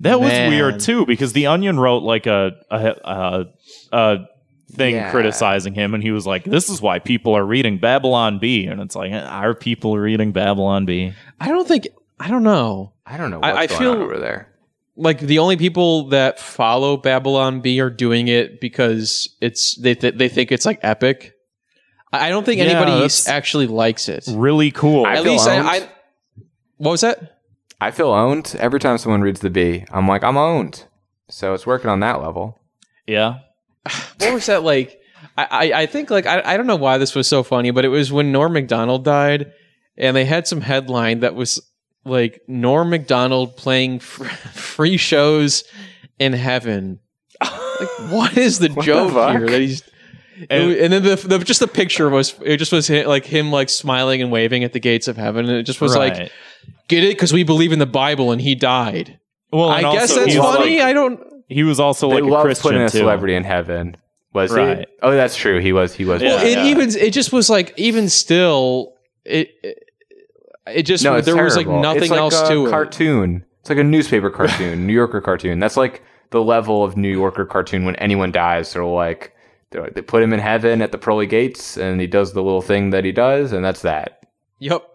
That 0.01 0.19
was 0.19 0.31
weird 0.33 0.81
too 0.81 1.05
because 1.07 1.33
the 1.35 1.47
Onion 1.47 1.79
wrote 1.79 2.03
like 2.03 2.27
a 2.27 2.57
a, 2.71 2.87
a, 3.05 3.45
a 3.93 4.27
thing 4.75 4.95
Yeah. 4.95 5.11
criticizing 5.11 5.75
him, 5.75 5.95
and 5.95 6.03
he 6.03 6.11
was 6.11 6.27
like, 6.27 6.45
"This 6.45 6.69
is 6.69 6.81
why 6.83 6.99
people 6.99 7.37
are 7.37 7.45
reading 7.45 7.79
Babylon 7.79 8.39
Bee," 8.39 8.67
and 8.67 8.81
it's 8.81 8.97
like, 8.97 9.13
are 9.13 9.55
people 9.55 9.95
are 9.95 10.01
reading 10.03 10.33
Babylon 10.33 10.85
Bee? 10.87 11.13
I 11.41 11.49
don't 11.49 11.67
think, 11.69 11.89
I 12.19 12.29
don't 12.29 12.43
know. 12.43 12.93
I 13.07 13.17
don't 13.17 13.31
know 13.31 13.41
I- 13.43 13.53
what's 13.53 13.59
I 13.59 13.67
going 13.67 13.81
feel- 13.81 13.93
on 13.93 14.03
over 14.03 14.19
there. 14.19 14.49
like 14.97 15.19
the 15.21 15.39
only 15.39 15.57
people 15.57 16.09
that 16.09 16.39
follow 16.39 16.97
Babylon 16.97 17.61
Bee 17.61 17.81
are 17.81 17.91
doing 17.91 18.29
it 18.29 18.61
because 18.61 19.31
it's 19.41 19.75
they 19.77 19.95
th- 19.95 20.15
they 20.17 20.29
think 20.29 20.53
it's 20.53 20.67
like 20.67 20.79
epic. 20.83 21.33
I 22.13 22.27
I 22.27 22.29
don't 22.29 22.45
think 22.45 22.59
Yeah, 22.59 22.65
anybody 22.67 23.09
actually 23.27 23.67
likes 23.67 24.09
it. 24.09 24.25
Really 24.31 24.71
cool. 24.71 25.07
I 25.07 25.15
At 25.15 25.25
least 25.25 25.49
I. 25.49 25.61
I. 25.79 25.89
What 26.77 26.91
was 26.91 27.01
that? 27.01 27.39
I 27.81 27.91
feel 27.91 28.11
owned 28.13 28.55
every 28.61 28.79
time 28.81 28.99
someone 28.99 29.23
reads 29.23 29.41
the 29.41 29.51
Bee. 29.51 29.85
I'm 29.91 30.07
like, 30.07 30.23
I'm 30.23 30.37
owned. 30.37 30.85
So 31.31 31.55
it's 31.55 31.67
working 31.67 31.89
on 31.91 32.01
that 32.01 32.21
level. 32.23 32.59
yeah, 33.07 33.39
What 34.23 34.35
was 34.35 34.47
that 34.47 34.63
like? 34.63 34.99
I 35.37 35.47
I, 35.51 35.81
I 35.83 35.87
think 35.87 36.11
like 36.11 36.27
I 36.27 36.43
I 36.45 36.57
don't 36.57 36.67
know 36.67 36.77
why 36.77 36.99
this 36.99 37.15
was 37.15 37.27
so 37.29 37.43
funny, 37.43 37.71
but 37.71 37.85
it 37.85 37.89
was 37.89 38.11
when 38.13 38.33
Norm 38.33 38.53
Macdonald 38.53 39.05
died, 39.05 39.53
and 39.97 40.17
they 40.17 40.25
had 40.25 40.47
some 40.47 40.61
headline 40.61 41.21
that 41.21 41.35
was 41.35 41.61
like 42.05 42.41
Norm 42.49 42.91
Macdonald 42.91 43.57
playing 43.57 44.01
fr- 44.01 44.25
free 44.53 44.97
shows 44.97 45.65
in 46.19 46.33
heaven. 46.33 46.99
Like, 47.41 48.11
what 48.11 48.37
is 48.37 48.59
the 48.59 48.69
joke 48.83 49.13
fuck? 49.13 49.37
here 49.37 49.49
that 49.49 49.61
he's? 49.61 49.83
And- 49.83 49.91
And, 50.51 50.73
and 50.73 50.93
then 50.93 51.03
the, 51.05 51.17
the 51.17 51.39
just 51.39 51.61
the 51.61 51.69
picture 51.69 52.09
was 52.09 52.35
it 52.45 52.57
just 52.57 52.73
was 52.73 52.89
hi- 52.89 53.05
like 53.05 53.25
him 53.25 53.53
like 53.53 53.69
smiling 53.69 54.23
and 54.23 54.33
waving 54.33 54.65
at 54.65 54.73
the 54.73 54.81
gates 54.81 55.07
of 55.07 55.17
heaven 55.17 55.49
and 55.49 55.57
it 55.57 55.63
just 55.65 55.81
was 55.81 55.95
like 55.95 56.33
get 56.89 57.05
it 57.05 57.11
because 57.11 57.33
we 57.33 57.45
believe 57.45 57.71
in 57.73 57.79
the 57.79 57.87
Bible 57.87 58.33
and 58.33 58.41
he 58.41 58.55
died. 58.57 59.21
well, 59.53 59.69
I 59.69 59.83
guess 59.83 60.11
also 60.11 60.25
that's 60.25 60.35
funny. 60.37 60.79
like- 60.79 60.87
I 60.89 60.93
don't. 60.95 61.21
he 61.49 61.63
was 61.63 61.79
also 61.79 62.09
They 62.09 62.15
like 62.17 62.25
a 62.25 62.27
love 62.27 62.45
Christian 62.45 62.63
putting 62.63 62.83
a 62.83 62.89
too. 62.91 62.99
celebrity 62.99 63.35
in 63.35 63.45
heaven. 63.45 63.97
Was 64.33 64.51
Right. 64.53 64.79
he? 64.81 64.87
Oh, 65.03 65.11
that's 65.13 65.37
true. 65.37 65.61
He 65.61 65.73
was. 65.73 65.95
He 65.95 66.05
was. 66.05 66.23
Yeah. 66.23 66.37
Well, 66.37 66.47
it 66.47 66.53
yeah. 66.59 66.65
even 66.67 66.89
it 66.97 67.13
just 67.13 67.33
was 67.33 67.51
like 67.51 67.75
even 67.77 68.09
still 68.09 68.95
it 69.25 69.51
it, 69.63 69.89
it 70.67 70.83
just 70.85 71.05
No, 71.05 71.17
it's 71.17 71.27
there 71.27 71.43
was 71.43 71.57
like 71.57 71.67
nothing 71.69 72.03
it's 72.03 72.11
like 72.11 72.19
else 72.21 72.41
a 72.41 72.49
to 72.49 72.67
it. 72.67 72.71
cartoon. 72.71 73.45
It's 73.61 73.69
like 73.71 73.79
a 73.79 73.85
newspaper 73.85 74.31
cartoon, 74.31 74.87
New 74.87 74.93
Yorker 74.93 75.21
cartoon. 75.21 75.59
That's 75.61 75.77
like 75.77 76.03
the 76.31 76.43
level 76.43 76.83
of 76.83 76.97
New 76.97 77.11
Yorker 77.11 77.45
cartoon 77.45 77.85
when 77.85 77.95
anyone 77.97 78.33
dies. 78.33 78.73
They're 78.73 78.85
like, 78.85 79.35
they're 79.71 79.83
like 79.83 79.95
they 79.95 80.03
put 80.03 80.23
him 80.23 80.33
in 80.33 80.41
heaven 80.41 80.83
at 80.83 80.93
the 80.93 80.99
pearly 80.99 81.27
gates, 81.27 81.77
and 81.77 82.01
he 82.01 82.07
does 82.07 82.33
the 82.33 82.43
little 82.43 82.63
thing 82.63 82.91
that 82.91 83.05
he 83.05 83.13
does, 83.13 83.53
and 83.53 83.65
that's 83.65 83.83
that. 83.83 84.27
Yep. 84.59 84.92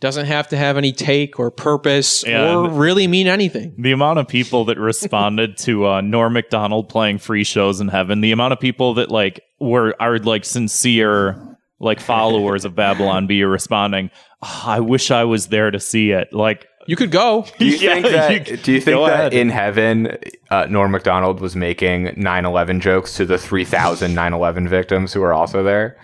Doesn't 0.00 0.26
have 0.26 0.48
to 0.48 0.56
have 0.56 0.78
any 0.78 0.92
take 0.92 1.38
or 1.38 1.50
purpose 1.50 2.24
Yeah, 2.26 2.54
or 2.56 2.70
really 2.70 3.06
mean 3.06 3.26
anything. 3.26 3.74
The 3.76 3.92
amount 3.92 4.18
of 4.18 4.26
people 4.28 4.64
that 4.66 4.78
responded 4.78 5.58
to 5.58 5.86
uh, 5.86 6.00
Norm 6.00 6.32
Macdonald 6.32 6.88
playing 6.88 7.18
free 7.18 7.44
shows 7.44 7.80
in 7.82 7.88
heaven, 7.88 8.22
the 8.22 8.32
amount 8.32 8.54
of 8.54 8.60
people 8.60 8.94
that 8.94 9.10
like 9.10 9.42
were 9.58 9.94
are 10.00 10.18
like 10.18 10.46
sincere 10.46 11.36
like 11.80 12.00
followers 12.00 12.64
of 12.64 12.74
Babylon 12.74 13.26
Bee 13.26 13.42
responding. 13.44 14.10
"Ah, 14.42 14.70
I 14.72 14.80
wish 14.80 15.10
I 15.10 15.24
was 15.24 15.48
there 15.48 15.70
to 15.70 15.78
see 15.80 16.12
it. 16.12 16.32
Like, 16.32 16.66
You 16.86 16.96
could 16.96 17.10
go. 17.10 17.44
Do 17.58 17.66
you 17.66 17.76
Yeah, 17.76 17.92
think 17.94 18.06
that? 18.06 18.48
you- 18.50 18.56
do 18.56 18.72
you 18.72 18.80
think 18.80 18.98
that 19.06 19.12
ahead. 19.14 19.34
in 19.34 19.48
heaven, 19.50 20.16
uh, 20.50 20.66
Norm 20.70 20.92
Macdonald 20.92 21.40
was 21.40 21.54
making 21.56 22.06
9/11 22.16 22.80
jokes 22.80 23.16
to 23.16 23.26
the 23.26 23.36
3,000 23.38 24.14
9/11 24.14 24.66
victims 24.66 25.12
who 25.12 25.22
are 25.22 25.34
also 25.34 25.62
there? 25.62 25.98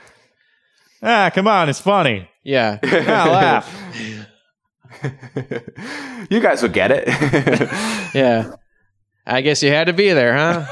ah, 1.03 1.31
come 1.35 1.49
on, 1.49 1.69
it's 1.71 1.81
funny. 1.81 2.29
Yeah. 2.47 2.79
Ah, 2.85 3.29
laugh. 3.31 3.67
you 6.31 6.41
guys 6.41 6.63
would 6.63 6.73
get 6.73 6.91
it. 6.93 7.09
Yeah. 8.15 8.53
I 9.27 9.41
guess 9.43 9.63
you 9.63 9.71
had 9.71 9.89
to 9.89 9.93
be 9.93 10.13
there, 10.13 10.35
huh? 10.37 10.67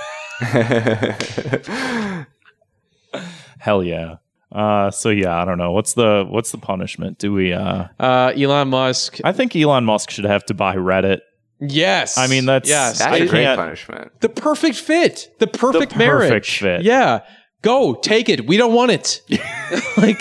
Hell 3.59 3.83
yeah. 3.83 4.16
Uh, 4.53 4.91
so 4.91 5.09
yeah, 5.11 5.41
I 5.41 5.45
don't 5.45 5.59
know. 5.59 5.72
What's 5.72 5.95
the 5.95 6.25
what's 6.29 6.53
the 6.53 6.59
punishment? 6.59 7.18
Do 7.18 7.33
we? 7.33 7.53
Uh, 7.53 7.87
Uh, 7.99 8.33
Elon 8.37 8.68
Musk. 8.68 9.18
I 9.25 9.33
think 9.33 9.57
Elon 9.57 9.85
Musk 9.85 10.11
should 10.11 10.25
have 10.27 10.45
to 10.47 10.55
buy 10.55 10.77
Reddit. 10.77 11.20
Yes. 11.61 12.16
I 12.18 12.27
mean, 12.29 12.47
that's- 12.47 12.68
yes. 12.68 12.99
That's 13.01 13.12
I 13.12 13.16
a 13.25 13.27
great 13.27 13.57
punishment. 13.57 14.12
the 14.20 14.29
perfect 14.29 14.77
fit. 14.77 15.29
The 15.39 15.47
perfect 15.47 15.93
perfect 15.93 15.97
marriage. 15.97 16.59
fit. 16.61 16.83
Yeah. 16.83 17.20
Go 17.62 17.95
take 17.95 18.29
it. 18.29 18.47
We 18.47 18.57
don't 18.57 18.75
want 18.75 18.93
it. 18.93 19.22
like 19.97 20.20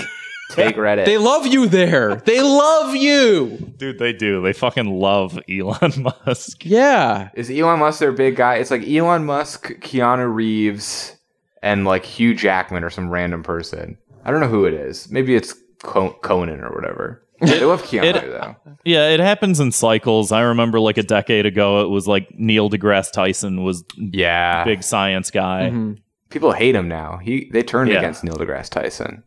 Take 0.55 0.75
Reddit. 0.77 1.05
they 1.05 1.17
love 1.17 1.45
you 1.47 1.67
there. 1.67 2.15
They 2.15 2.41
love 2.41 2.95
you. 2.95 3.73
Dude, 3.77 3.99
they 3.99 4.13
do. 4.13 4.41
They 4.41 4.53
fucking 4.53 4.85
love 4.99 5.39
Elon 5.49 6.03
Musk. 6.25 6.65
Yeah. 6.65 7.29
Is 7.33 7.49
Elon 7.49 7.79
Musk 7.79 7.99
their 7.99 8.11
big 8.11 8.35
guy? 8.35 8.55
It's 8.55 8.71
like 8.71 8.87
Elon 8.87 9.25
Musk, 9.25 9.69
Keanu 9.81 10.33
Reeves, 10.33 11.15
and 11.61 11.85
like 11.85 12.05
Hugh 12.05 12.33
Jackman 12.35 12.83
or 12.83 12.89
some 12.89 13.09
random 13.09 13.43
person. 13.43 13.97
I 14.25 14.31
don't 14.31 14.39
know 14.39 14.47
who 14.47 14.65
it 14.65 14.73
is. 14.73 15.09
Maybe 15.11 15.35
it's 15.35 15.53
Conan 15.81 16.61
or 16.61 16.69
whatever. 16.73 17.19
They 17.41 17.63
love 17.65 17.83
Keanu 17.83 18.03
It- 18.15 18.31
though. 18.31 18.55
Yeah, 18.85 19.09
it 19.09 19.19
happens 19.19 19.59
in 19.59 19.71
cycles. 19.71 20.31
I 20.31 20.41
remember 20.41 20.79
like 20.79 20.97
a 20.97 21.03
decade 21.03 21.45
ago, 21.45 21.83
it 21.83 21.89
was 21.89 22.07
like 22.07 22.29
Neil 22.37 22.69
deGrasse 22.69 23.11
Tyson 23.11 23.63
was 23.63 23.83
Yeah, 23.97 24.63
big 24.65 24.83
science 24.83 25.29
guy. 25.31 25.69
Mm-hmm. 25.69 25.93
people 26.29 26.51
hate 26.53 26.75
him 26.75 26.87
now. 26.87 27.17
He 27.17 27.49
they 27.51 27.63
turned 27.63 27.89
Yeah. 27.91 27.97
against 27.97 28.23
Neil 28.23 28.35
deGrasse 28.35 28.69
Tyson. 28.69 29.23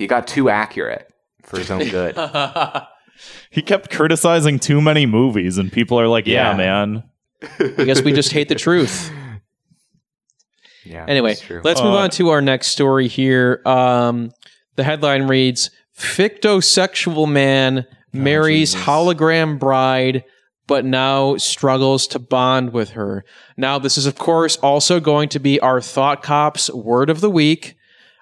He 0.00 0.06
got 0.06 0.26
too 0.26 0.48
accurate 0.48 1.06
for 1.42 1.58
his 1.58 1.70
own 1.70 1.86
good. 1.88 2.16
He 3.50 3.60
kept 3.60 3.90
criticizing 3.90 4.58
too 4.58 4.80
many 4.80 5.04
movies, 5.04 5.58
and 5.58 5.70
people 5.70 6.00
are 6.00 6.08
like, 6.08 6.26
"Yeah, 6.26 6.52
Yeah. 6.52 6.56
man." 6.56 7.02
I 7.78 7.84
guess 7.84 8.00
we 8.00 8.12
just 8.14 8.32
hate 8.32 8.48
the 8.48 8.54
truth. 8.54 9.12
Yeah. 10.86 11.04
Anyway, 11.06 11.36
let's 11.62 11.82
move 11.82 11.92
Uh, 11.94 11.98
on 11.98 12.10
to 12.12 12.30
our 12.30 12.40
next 12.40 12.68
story 12.68 13.06
here. 13.08 13.60
Um, 13.66 14.30
the 14.76 14.82
headline 14.84 15.24
reads 15.28 15.70
Fictosexual 15.96 17.30
man 17.30 17.84
marries 18.14 18.74
hologram 18.74 19.58
bride, 19.58 20.24
but 20.66 20.86
now 20.86 21.36
struggles 21.36 22.06
to 22.08 22.18
bond 22.18 22.72
with 22.72 22.90
her. 22.92 23.24
Now, 23.58 23.78
this 23.78 23.98
is, 23.98 24.06
of 24.06 24.16
course, 24.16 24.56
also 24.56 24.98
going 25.00 25.28
to 25.28 25.38
be 25.38 25.60
our 25.60 25.82
Thought 25.82 26.22
Cops 26.22 26.70
word 26.70 27.10
of 27.10 27.20
the 27.20 27.30
week, 27.30 27.76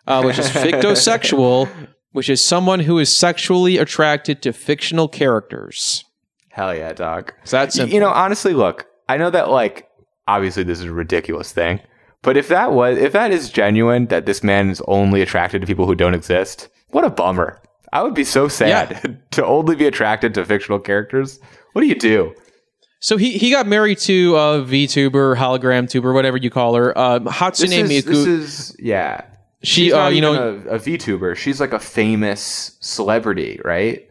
uh, 0.09 0.23
which 0.23 0.39
is 0.39 0.49
fictosexual, 0.51 1.69
which 2.13 2.29
is 2.29 2.41
someone 2.41 2.81
who 2.81 2.99
is 2.99 3.15
sexually 3.15 3.77
attracted 3.79 4.43
to 4.43 4.53
fictional 4.53 5.09
characters. 5.09 6.05
Hell 6.51 6.75
yeah, 6.75 6.93
dog. 6.93 7.33
Is 7.45 7.51
that 7.53 7.67
Y- 7.67 7.71
simple? 7.71 7.95
You 7.95 8.01
know, 8.01 8.11
honestly, 8.11 8.53
look, 8.55 8.87
I 9.09 9.17
know 9.17 9.31
that 9.31 9.51
like 9.51 9.89
obviously 10.27 10.63
this 10.65 10.79
is 10.81 10.87
a 10.87 10.93
ridiculous 10.93 11.53
thing, 11.53 11.81
But 12.23 12.37
if 12.37 12.49
that 12.49 12.73
was 12.73 12.99
if 12.99 13.13
that 13.13 13.31
is 13.31 13.51
genuine 13.51 14.07
that 14.07 14.27
this 14.27 14.43
man 14.43 14.71
is 14.71 14.83
only 14.89 15.23
attracted 15.23 15.61
to 15.61 15.67
people 15.67 15.87
who 15.87 15.95
don't 15.95 16.15
exist, 16.15 16.69
what 16.91 17.05
a 17.05 17.11
bummer. 17.11 17.61
I 17.93 18.03
would 18.03 18.15
be 18.15 18.25
so 18.25 18.49
sad 18.49 19.19
to 19.31 19.47
only 19.47 19.75
be 19.77 19.87
attracted 19.87 20.35
to 20.35 20.45
fictional 20.45 20.79
characters. 20.81 21.39
What 21.73 21.81
do 21.83 21.87
you 21.87 21.95
do? 21.95 22.35
So 23.01 23.17
he, 23.17 23.39
he 23.39 23.51
got 23.51 23.67
married 23.67 23.99
to 24.01 24.35
a 24.37 24.63
VTuber, 24.65 25.37
hologram 25.37 25.89
tuber, 25.89 26.13
whatever 26.13 26.37
you 26.37 26.51
call 26.51 26.75
her, 26.75 26.99
um, 26.99 27.27
Hatsune 27.27 27.69
This 27.87 27.91
is, 27.91 28.05
Miku. 28.05 28.07
this 28.09 28.27
is 28.27 28.77
yeah. 28.81 29.23
She, 29.63 29.87
She's 29.87 29.93
uh, 29.93 30.07
you 30.09 30.19
even 30.19 30.23
know, 30.35 30.63
a, 30.71 30.77
a 30.77 30.79
VTuber. 30.79 31.37
She's 31.37 31.61
like 31.61 31.73
a 31.73 31.79
famous 31.79 32.77
celebrity, 32.81 33.61
right? 33.65 34.05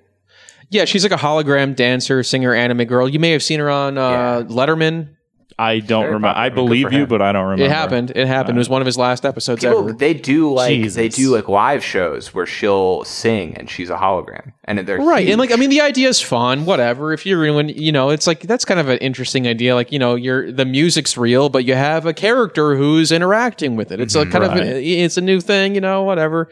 yeah, 0.70 0.84
she's 0.86 1.04
like 1.04 1.14
a 1.14 1.24
hologram 1.24 1.76
dancer, 1.76 2.22
singer, 2.24 2.54
anime 2.54 2.84
girl. 2.86 3.08
You 3.08 3.20
may 3.20 3.32
have 3.32 3.42
seen 3.44 3.60
her 3.60 3.70
on 3.70 3.98
uh, 3.98 4.10
Yeah. 4.10 4.44
Letterman. 4.50 5.16
I 5.60 5.80
don't 5.80 6.04
Very 6.04 6.14
remember. 6.14 6.38
I 6.38 6.50
believe 6.50 6.94
you, 6.94 7.08
but 7.08 7.20
I 7.20 7.32
don't 7.32 7.46
remember. 7.46 7.66
It 7.66 7.72
happened. 7.72 8.12
It 8.16 8.28
happened. 8.28 8.58
it 8.58 8.60
was 8.60 8.70
one 8.70 8.82
of 8.82 8.86
his 8.86 8.98
last 8.98 9.26
episodes 9.26 9.64
People, 9.64 9.80
ever. 9.80 9.94
they 9.94 10.14
do 10.14 10.54
like 10.54 10.92
they 10.92 11.10
do 11.10 11.32
like 11.34 11.48
live 11.48 11.84
shows 11.84 12.34
where 12.34 12.46
she'll 12.46 13.04
sing 13.06 13.56
and 13.58 13.68
she's 13.68 13.90
a 13.90 13.98
hologram, 13.98 14.54
and 14.66 14.78
they're 14.80 14.98
Right. 15.00 15.28
And 15.28 15.40
like, 15.40 15.52
I 15.52 15.56
mean, 15.56 15.72
the 15.72 15.82
idea 15.82 16.10
is 16.10 16.22
fun, 16.22 16.66
whatever. 16.66 17.12
If 17.12 17.26
you're 17.26 17.52
when 17.56 17.70
you 17.70 17.92
know, 17.92 18.10
it's 18.12 18.28
like 18.28 18.42
that's 18.42 18.66
kind 18.66 18.80
of 18.80 18.88
an 18.88 19.00
interesting 19.00 19.48
idea. 19.48 19.74
Like, 19.74 19.92
you 19.92 19.98
know, 19.98 20.14
you're 20.14 20.52
the 20.52 20.66
music's 20.66 21.18
real, 21.18 21.50
but 21.50 21.66
you 21.66 21.74
have 21.74 22.06
a 22.06 22.14
character 22.14 22.76
who's 22.76 23.12
interacting 23.12 23.76
with 23.76 23.92
it. 23.92 24.00
It's 24.00 24.14
a 24.16 24.26
kind 24.26 24.44
of 24.44 24.52
Right. 24.52 24.62
it's 24.62 25.18
a 25.18 25.22
new 25.22 25.42
thing, 25.42 25.74
you 25.74 25.82
know, 25.82 26.04
whatever. 26.04 26.50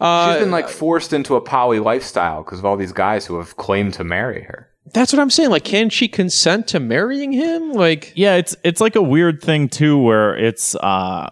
Uh, 0.00 0.32
she's 0.34 0.42
been 0.42 0.50
like 0.50 0.68
forced 0.68 1.12
into 1.12 1.36
a 1.36 1.40
poly 1.40 1.78
lifestyle 1.78 2.42
because 2.42 2.58
of 2.58 2.64
all 2.64 2.76
these 2.76 2.92
guys 2.92 3.24
who 3.26 3.38
have 3.38 3.56
claimed 3.56 3.94
to 3.94 4.04
marry 4.04 4.42
her. 4.42 4.68
That's 4.92 5.12
what 5.12 5.20
I'm 5.20 5.30
saying. 5.30 5.50
Like, 5.50 5.64
can 5.64 5.90
she 5.90 6.08
consent 6.08 6.66
to 6.68 6.80
marrying 6.80 7.32
him? 7.32 7.72
Like, 7.72 8.12
Yeah, 8.14 8.34
it's 8.36 8.56
it's 8.64 8.80
like 8.80 8.96
a 8.96 9.02
weird 9.02 9.42
thing 9.42 9.68
too, 9.68 9.98
where 9.98 10.36
it's 10.36 10.74
uh, 10.76 11.30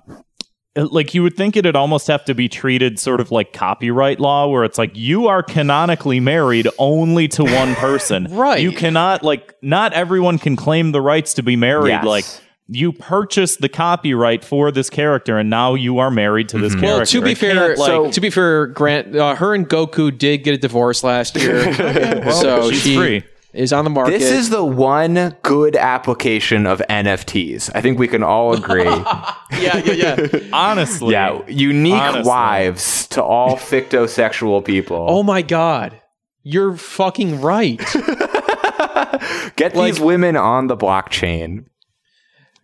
like 0.76 1.14
you 1.14 1.22
would 1.22 1.36
think 1.36 1.56
it'd 1.56 1.74
almost 1.76 2.06
have 2.06 2.24
to 2.26 2.34
be 2.34 2.48
treated 2.48 2.98
sort 2.98 3.20
of 3.20 3.30
like 3.30 3.52
copyright 3.52 4.20
law, 4.20 4.46
where 4.48 4.64
it's 4.64 4.78
like 4.78 4.92
you 4.94 5.26
are 5.26 5.42
canonically 5.42 6.20
married 6.20 6.68
only 6.78 7.28
to 7.28 7.44
one 7.44 7.74
person. 7.74 8.28
Right. 8.40 8.60
You 8.62 8.72
cannot 8.72 9.22
like 9.22 9.54
not 9.62 9.92
everyone 9.92 10.38
can 10.38 10.56
claim 10.56 10.92
the 10.92 11.00
rights 11.00 11.34
to 11.34 11.42
be 11.42 11.56
married. 11.56 11.90
Yes. 11.90 12.04
Like 12.04 12.24
you 12.68 12.92
purchased 12.92 13.60
the 13.60 13.68
copyright 13.68 14.44
for 14.44 14.70
this 14.70 14.88
character, 14.88 15.36
and 15.38 15.50
now 15.50 15.74
you 15.74 15.98
are 15.98 16.10
married 16.10 16.48
to 16.50 16.58
this 16.58 16.72
character. 16.74 16.96
well, 16.98 17.06
to 17.06 17.20
be 17.20 17.32
It 17.32 17.38
fair, 17.38 17.74
can't, 17.74 17.78
like, 18.04 18.12
to 18.12 18.20
be 18.20 18.30
fair, 18.30 18.68
Grant, 18.68 19.16
uh, 19.16 19.34
her 19.34 19.54
and 19.54 19.68
Goku 19.68 20.16
did 20.16 20.44
get 20.44 20.54
a 20.54 20.58
divorce 20.58 21.02
last 21.02 21.34
year, 21.36 21.74
so 22.32 22.70
she's 22.70 22.82
she 22.82 22.96
free. 22.96 23.24
Is 23.52 23.72
on 23.72 23.84
the 23.84 23.90
market. 23.90 24.18
This 24.18 24.30
is 24.30 24.50
the 24.50 24.64
one 24.64 25.36
good 25.42 25.76
application 25.76 26.66
of 26.66 26.80
NFTs. 26.88 27.70
I 27.74 27.80
think 27.80 27.98
we 27.98 28.08
can 28.08 28.22
all 28.22 28.54
agree. 28.54 28.84
yeah, 28.84 29.76
yeah, 29.78 29.92
yeah. 29.92 30.38
honestly, 30.52 31.12
yeah, 31.12 31.40
unique 31.48 31.94
Honestly. 31.94 32.28
wives 32.28 33.06
to 33.08 33.22
all 33.22 33.56
fictosexual 33.56 34.64
people. 34.64 35.06
oh 35.08 35.22
my 35.22 35.42
god, 35.42 36.00
you're 36.42 36.76
fucking 36.76 37.40
right. 37.40 37.78
Get 39.56 39.74
these 39.74 40.00
women 40.00 40.36
on 40.36 40.68
the 40.68 40.76
blockchain. 40.76 41.66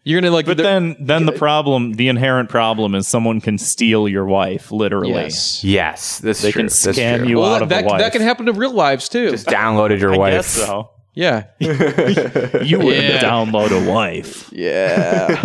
You're 0.09 0.21
gonna 0.21 0.33
like, 0.33 0.47
But 0.47 0.57
the- 0.57 0.63
then, 0.63 0.95
then 1.01 1.27
the 1.27 1.33
problem, 1.33 1.95
the 1.95 2.07
inherent 2.07 2.49
problem, 2.49 2.95
is 2.95 3.09
someone 3.09 3.41
can 3.41 3.59
steal 3.59 4.09
your 4.09 4.25
wife, 4.25 4.71
literally. 4.71 5.11
yes. 5.13 5.65
Yes, 5.65 6.19
this 6.21 6.43
They 6.43 6.49
is 6.49 6.53
true. 6.53 6.61
can 6.61 6.67
That's 6.67 6.87
scam 6.99 7.19
true. 7.19 7.29
you 7.29 7.39
Well, 7.41 7.55
out 7.55 7.59
that, 7.59 7.63
of 7.65 7.69
that, 7.71 7.83
a 7.85 7.87
wife. 7.89 7.99
that 8.01 8.13
can 8.13 8.23
happen 8.23 8.47
to 8.47 8.53
real 8.53 8.73
lives 8.73 9.09
too. 9.09 9.31
Just 9.33 9.49
downloaded 9.49 9.99
your 9.99 10.15
I 10.15 10.17
wife. 10.19 10.33
guess 10.35 10.47
so. 10.47 10.91
yeah. 11.15 11.45
You 11.59 12.79
would 12.79 12.97
Yeah. 12.97 13.19
download 13.21 13.73
a 13.73 13.91
wife. 13.91 14.49
Yeah. 14.53 15.43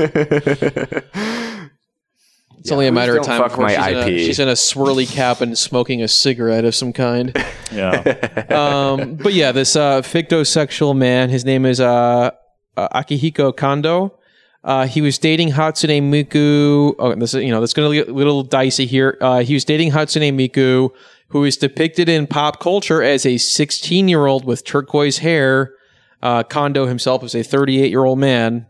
It's 2.59 2.71
only 2.71 2.85
a 2.85 2.91
matter 2.91 3.13
of 3.17 3.23
don't 3.23 3.25
time 3.25 3.41
fuck 3.41 3.49
before 3.53 3.63
my 3.65 3.69
she's 3.75 3.87
in, 3.87 3.95
a, 3.97 4.01
IP. 4.01 4.19
she's 4.19 4.39
in 4.39 4.47
a 4.47 4.51
swirly 4.53 5.11
cap 5.11 5.41
and 5.41 5.57
smoking 5.57 6.03
a 6.03 6.07
cigarette 6.07 6.65
of 6.65 6.75
some 6.75 6.93
kind. 6.93 7.35
Yeah. 7.73 8.01
um, 8.49 9.15
but 9.15 9.33
yeah, 9.33 9.53
this 9.53 9.77
uh, 9.77 10.01
fictosexual 10.01 10.93
man, 10.95 11.29
his 11.29 11.45
name 11.45 11.65
is 11.65 11.79
uh, 11.79 12.31
uh, 12.75 13.01
Akihiko 13.01 13.55
Kondo. 13.55 14.19
Uh, 14.63 14.85
he 14.85 15.01
was 15.01 15.17
dating 15.17 15.49
Hatsune 15.49 16.03
Miku. 16.03 16.93
Oh, 16.99 17.15
this 17.15 17.33
is 17.33 17.43
you 17.43 17.49
know 17.49 17.59
that's 17.59 17.73
going 17.73 17.91
to 17.91 17.97
get 17.97 18.09
a 18.09 18.13
little 18.13 18.43
dicey 18.43 18.85
here. 18.85 19.17
Uh, 19.19 19.39
he 19.39 19.53
was 19.53 19.65
dating 19.65 19.91
Hatsune 19.91 20.33
Miku, 20.33 20.89
who 21.29 21.43
is 21.43 21.57
depicted 21.57 22.07
in 22.07 22.27
pop 22.27 22.59
culture 22.59 23.01
as 23.01 23.25
a 23.25 23.37
16 23.37 24.07
year 24.07 24.25
old 24.27 24.45
with 24.45 24.63
turquoise 24.63 25.19
hair. 25.19 25.73
Uh, 26.21 26.43
Kondo 26.43 26.85
himself 26.85 27.23
is 27.23 27.33
a 27.33 27.41
38 27.43 27.89
year 27.89 28.03
old 28.03 28.19
man. 28.19 28.67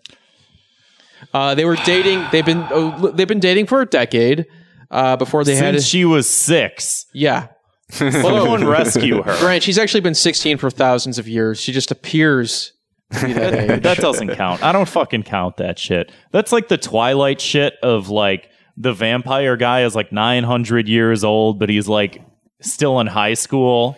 Uh, 1.33 1.55
they 1.55 1.65
were 1.65 1.75
dating. 1.75 2.25
They've 2.31 2.45
been 2.45 2.65
oh, 2.71 3.11
they've 3.11 3.27
been 3.27 3.39
dating 3.41 3.67
for 3.67 3.81
a 3.81 3.85
decade. 3.85 4.45
Uh, 4.89 5.15
before 5.15 5.43
they 5.45 5.55
had 5.55 5.73
Since 5.75 5.85
she 5.85 6.03
was 6.05 6.29
six. 6.29 7.05
yeah. 7.13 7.47
Someone 7.91 8.65
rescue 8.65 9.21
her. 9.21 9.37
Grant, 9.39 9.63
she's 9.63 9.77
actually 9.77 9.99
been 9.99 10.15
16 10.15 10.57
for 10.57 10.69
thousands 10.69 11.19
of 11.19 11.27
years. 11.27 11.59
She 11.59 11.73
just 11.73 11.91
appears 11.91 12.71
that 13.81 13.97
doesn't 13.99 14.29
count. 14.35 14.63
I 14.63 14.71
don't 14.71 14.87
fucking 14.87 15.23
count 15.23 15.57
that 15.57 15.77
shit. 15.77 16.11
That's 16.31 16.51
like 16.51 16.67
the 16.69 16.77
Twilight 16.77 17.41
shit 17.41 17.73
of 17.83 18.09
like 18.09 18.49
the 18.77 18.93
vampire 18.93 19.57
guy 19.57 19.83
is 19.83 19.95
like 19.95 20.11
900 20.11 20.87
years 20.87 21.23
old, 21.23 21.59
but 21.59 21.69
he's 21.69 21.87
like 21.87 22.21
still 22.61 22.99
in 22.99 23.07
high 23.07 23.33
school. 23.33 23.97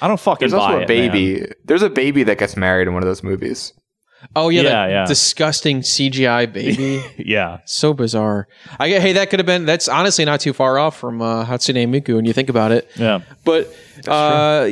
I 0.00 0.08
don't 0.08 0.18
fucking 0.20 0.48
There's 0.48 0.52
buy 0.58 0.66
also 0.66 0.78
a 0.78 0.82
it, 0.82 0.88
baby. 0.88 1.40
man. 1.40 1.50
There's 1.64 1.82
a 1.82 1.90
baby 1.90 2.22
that 2.24 2.38
gets 2.38 2.56
married 2.56 2.88
in 2.88 2.94
one 2.94 3.02
of 3.02 3.08
those 3.08 3.22
movies. 3.22 3.72
Oh 4.34 4.48
yeah, 4.48 4.62
Yeah, 4.62 4.70
that 4.70 4.90
yeah. 4.90 5.04
disgusting 5.06 5.80
CGI 5.80 6.52
baby. 6.52 7.02
Yeah. 7.18 7.58
so 7.66 7.92
bizarre. 7.94 8.48
I 8.78 8.88
get, 8.88 9.00
hey, 9.02 9.12
that 9.12 9.30
could 9.30 9.38
have 9.38 9.46
been. 9.46 9.64
That's 9.64 9.86
honestly 9.88 10.24
not 10.24 10.40
too 10.40 10.52
far 10.52 10.78
off 10.78 10.96
from 10.96 11.20
uh, 11.22 11.44
Hatsune 11.44 11.88
Miku 11.88 12.16
when 12.16 12.24
you 12.24 12.32
think 12.32 12.48
about 12.48 12.72
it. 12.72 12.90
Yeah. 12.96 13.20
But 13.44 13.72
uh, 14.08 14.70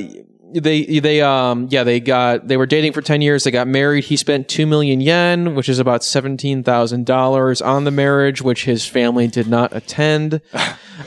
they 0.53 0.85
they 1.01 1.21
um 1.21 1.69
yeah 1.71 1.83
they 1.85 1.99
got 2.01 2.47
they 2.49 2.57
were 2.57 2.67
dating 2.67 2.93
for 2.93 3.03
ten 3.03 3.21
years. 3.21 3.45
They 3.45 3.51
got 3.51 3.67
married. 3.69 4.05
He 4.05 4.17
spent 4.17 4.49
two 4.49 4.67
million 4.67 5.01
yen, 5.01 5.55
which 5.55 5.69
is 5.69 5.79
about 5.79 6.05
seventeen 6.05 6.63
thousand 6.63 7.07
dollars, 7.07 7.61
on 7.61 7.85
the 7.85 7.91
marriage, 7.91 8.43
which 8.43 8.65
his 8.65 8.87
family 8.87 9.27
did 9.29 9.49
not 9.49 9.75
attend. 9.75 10.41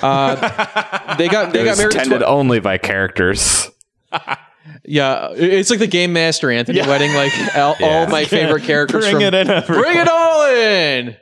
Uh, 0.03 1.15
they 1.17 1.27
got 1.27 1.51
they 1.51 1.61
It 1.61 1.65
got 1.65 1.71
was 1.71 1.79
married. 1.79 1.95
attended 1.95 2.19
twi- 2.19 2.27
only 2.27 2.59
by 2.59 2.77
characters. 2.77 3.69
yeah, 4.85 5.29
it's 5.33 5.71
like 5.71 5.79
the 5.79 5.87
game 5.87 6.13
master 6.13 6.51
Anthony 6.51 6.79
wedding. 6.81 7.11
Like 7.15 7.31
all, 7.55 7.75
all 7.81 8.05
my 8.07 8.23
favorite 8.25 8.63
characters. 8.65 9.05
Bring 9.05 9.15
from, 9.15 9.23
it 9.23 9.33
in. 9.33 9.49
everyone. 9.49 9.83
Bring 9.83 9.97
it 9.97 10.07
all 10.07 10.45
in. 10.55 11.17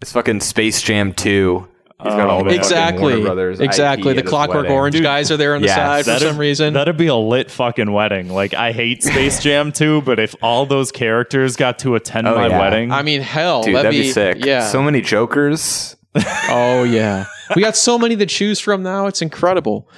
It's 0.00 0.12
fucking 0.12 0.38
Space 0.40 0.80
Jam 0.80 1.12
2. 1.12 1.66
He's 2.02 2.14
got 2.14 2.28
all 2.30 2.44
the 2.44 2.54
Exactly. 2.54 3.12
Warner 3.14 3.22
Brothers 3.22 3.60
exactly. 3.60 4.10
IP 4.12 4.16
The 4.16 4.22
at 4.22 4.26
Clockwork 4.26 4.62
wedding. 4.64 4.72
Orange 4.72 5.02
guys 5.02 5.30
are 5.30 5.36
there 5.36 5.54
on 5.54 5.60
the 5.62 5.66
Yes. 5.68 5.76
side 5.76 6.04
for 6.04 6.10
That'd- 6.12 6.28
some 6.28 6.38
reason. 6.38 6.72
That'd 6.74 6.96
be 6.96 7.08
a 7.08 7.14
lit 7.14 7.50
fucking 7.50 7.92
wedding. 7.92 8.28
Like 8.30 8.54
I 8.54 8.72
hate 8.72 9.02
Space 9.02 9.40
Jam 9.42 9.72
too, 9.72 10.00
but 10.02 10.18
if 10.18 10.34
all 10.42 10.66
those 10.66 10.90
characters 10.92 11.56
got 11.56 11.78
to 11.80 11.94
attend 11.94 12.26
Oh, 12.28 12.34
my 12.34 12.48
yeah. 12.48 12.58
wedding, 12.58 12.90
I 12.92 13.02
mean, 13.02 13.20
hell, 13.20 13.62
Dude, 13.62 13.74
that'd, 13.74 13.86
that'd 13.92 14.00
be 14.00 14.10
sick. 14.12 14.44
Yeah. 14.44 14.66
So 14.68 14.82
many 14.82 15.00
Jokers. 15.00 15.96
oh 16.48 16.82
yeah. 16.84 17.26
We 17.54 17.62
got 17.62 17.76
so 17.76 17.98
many 17.98 18.16
to 18.16 18.26
choose 18.26 18.58
from 18.60 18.82
now. 18.82 19.06
It's 19.06 19.22
incredible. 19.22 19.88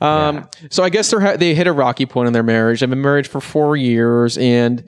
Um, 0.00 0.48
So 0.70 0.82
I 0.82 0.88
guess 0.90 1.10
they 1.10 1.16
are 1.16 1.36
they 1.36 1.54
hit 1.54 1.66
a 1.66 1.72
rocky 1.72 2.06
point 2.06 2.26
in 2.26 2.32
their 2.32 2.42
marriage. 2.42 2.80
They've 2.80 2.90
been 2.90 3.00
married 3.02 3.26
for 3.26 3.40
four 3.40 3.76
years, 3.76 4.36
and 4.36 4.82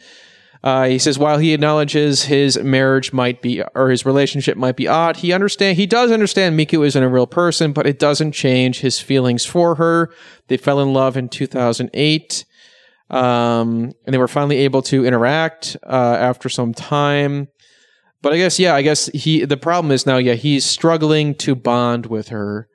uh, 0.62 0.86
he 0.86 0.98
says 0.98 1.18
while 1.18 1.38
he 1.38 1.54
acknowledges 1.54 2.24
his 2.24 2.58
marriage 2.58 3.12
might 3.12 3.40
be 3.42 3.62
or 3.74 3.90
his 3.90 4.04
relationship 4.04 4.56
might 4.56 4.76
be 4.76 4.88
odd, 4.88 5.18
he 5.18 5.32
understand 5.32 5.76
he 5.76 5.86
does 5.86 6.10
understand 6.10 6.58
Miku 6.58 6.84
isn't 6.86 7.02
a 7.02 7.08
real 7.08 7.26
person, 7.26 7.72
but 7.72 7.86
it 7.86 7.98
doesn't 7.98 8.32
change 8.32 8.80
his 8.80 8.98
feelings 8.98 9.44
for 9.44 9.76
her. 9.76 10.10
They 10.48 10.56
fell 10.56 10.80
in 10.80 10.92
love 10.92 11.16
in 11.16 11.28
2008. 11.28 12.44
Um, 13.10 13.92
and 14.04 14.14
they 14.14 14.18
were 14.18 14.28
finally 14.28 14.58
able 14.58 14.82
to 14.82 15.06
interact 15.06 15.76
uh, 15.82 16.16
after 16.20 16.48
some 16.48 16.74
time. 16.74 17.48
But 18.20 18.32
I 18.32 18.36
guess, 18.36 18.58
yeah, 18.58 18.74
I 18.74 18.82
guess 18.82 19.06
he. 19.14 19.44
The 19.44 19.56
problem 19.56 19.92
is 19.92 20.04
now, 20.04 20.18
yeah, 20.18 20.34
he's 20.34 20.64
struggling 20.64 21.34
to 21.36 21.54
bond 21.54 22.06
with 22.06 22.28
her. 22.28 22.68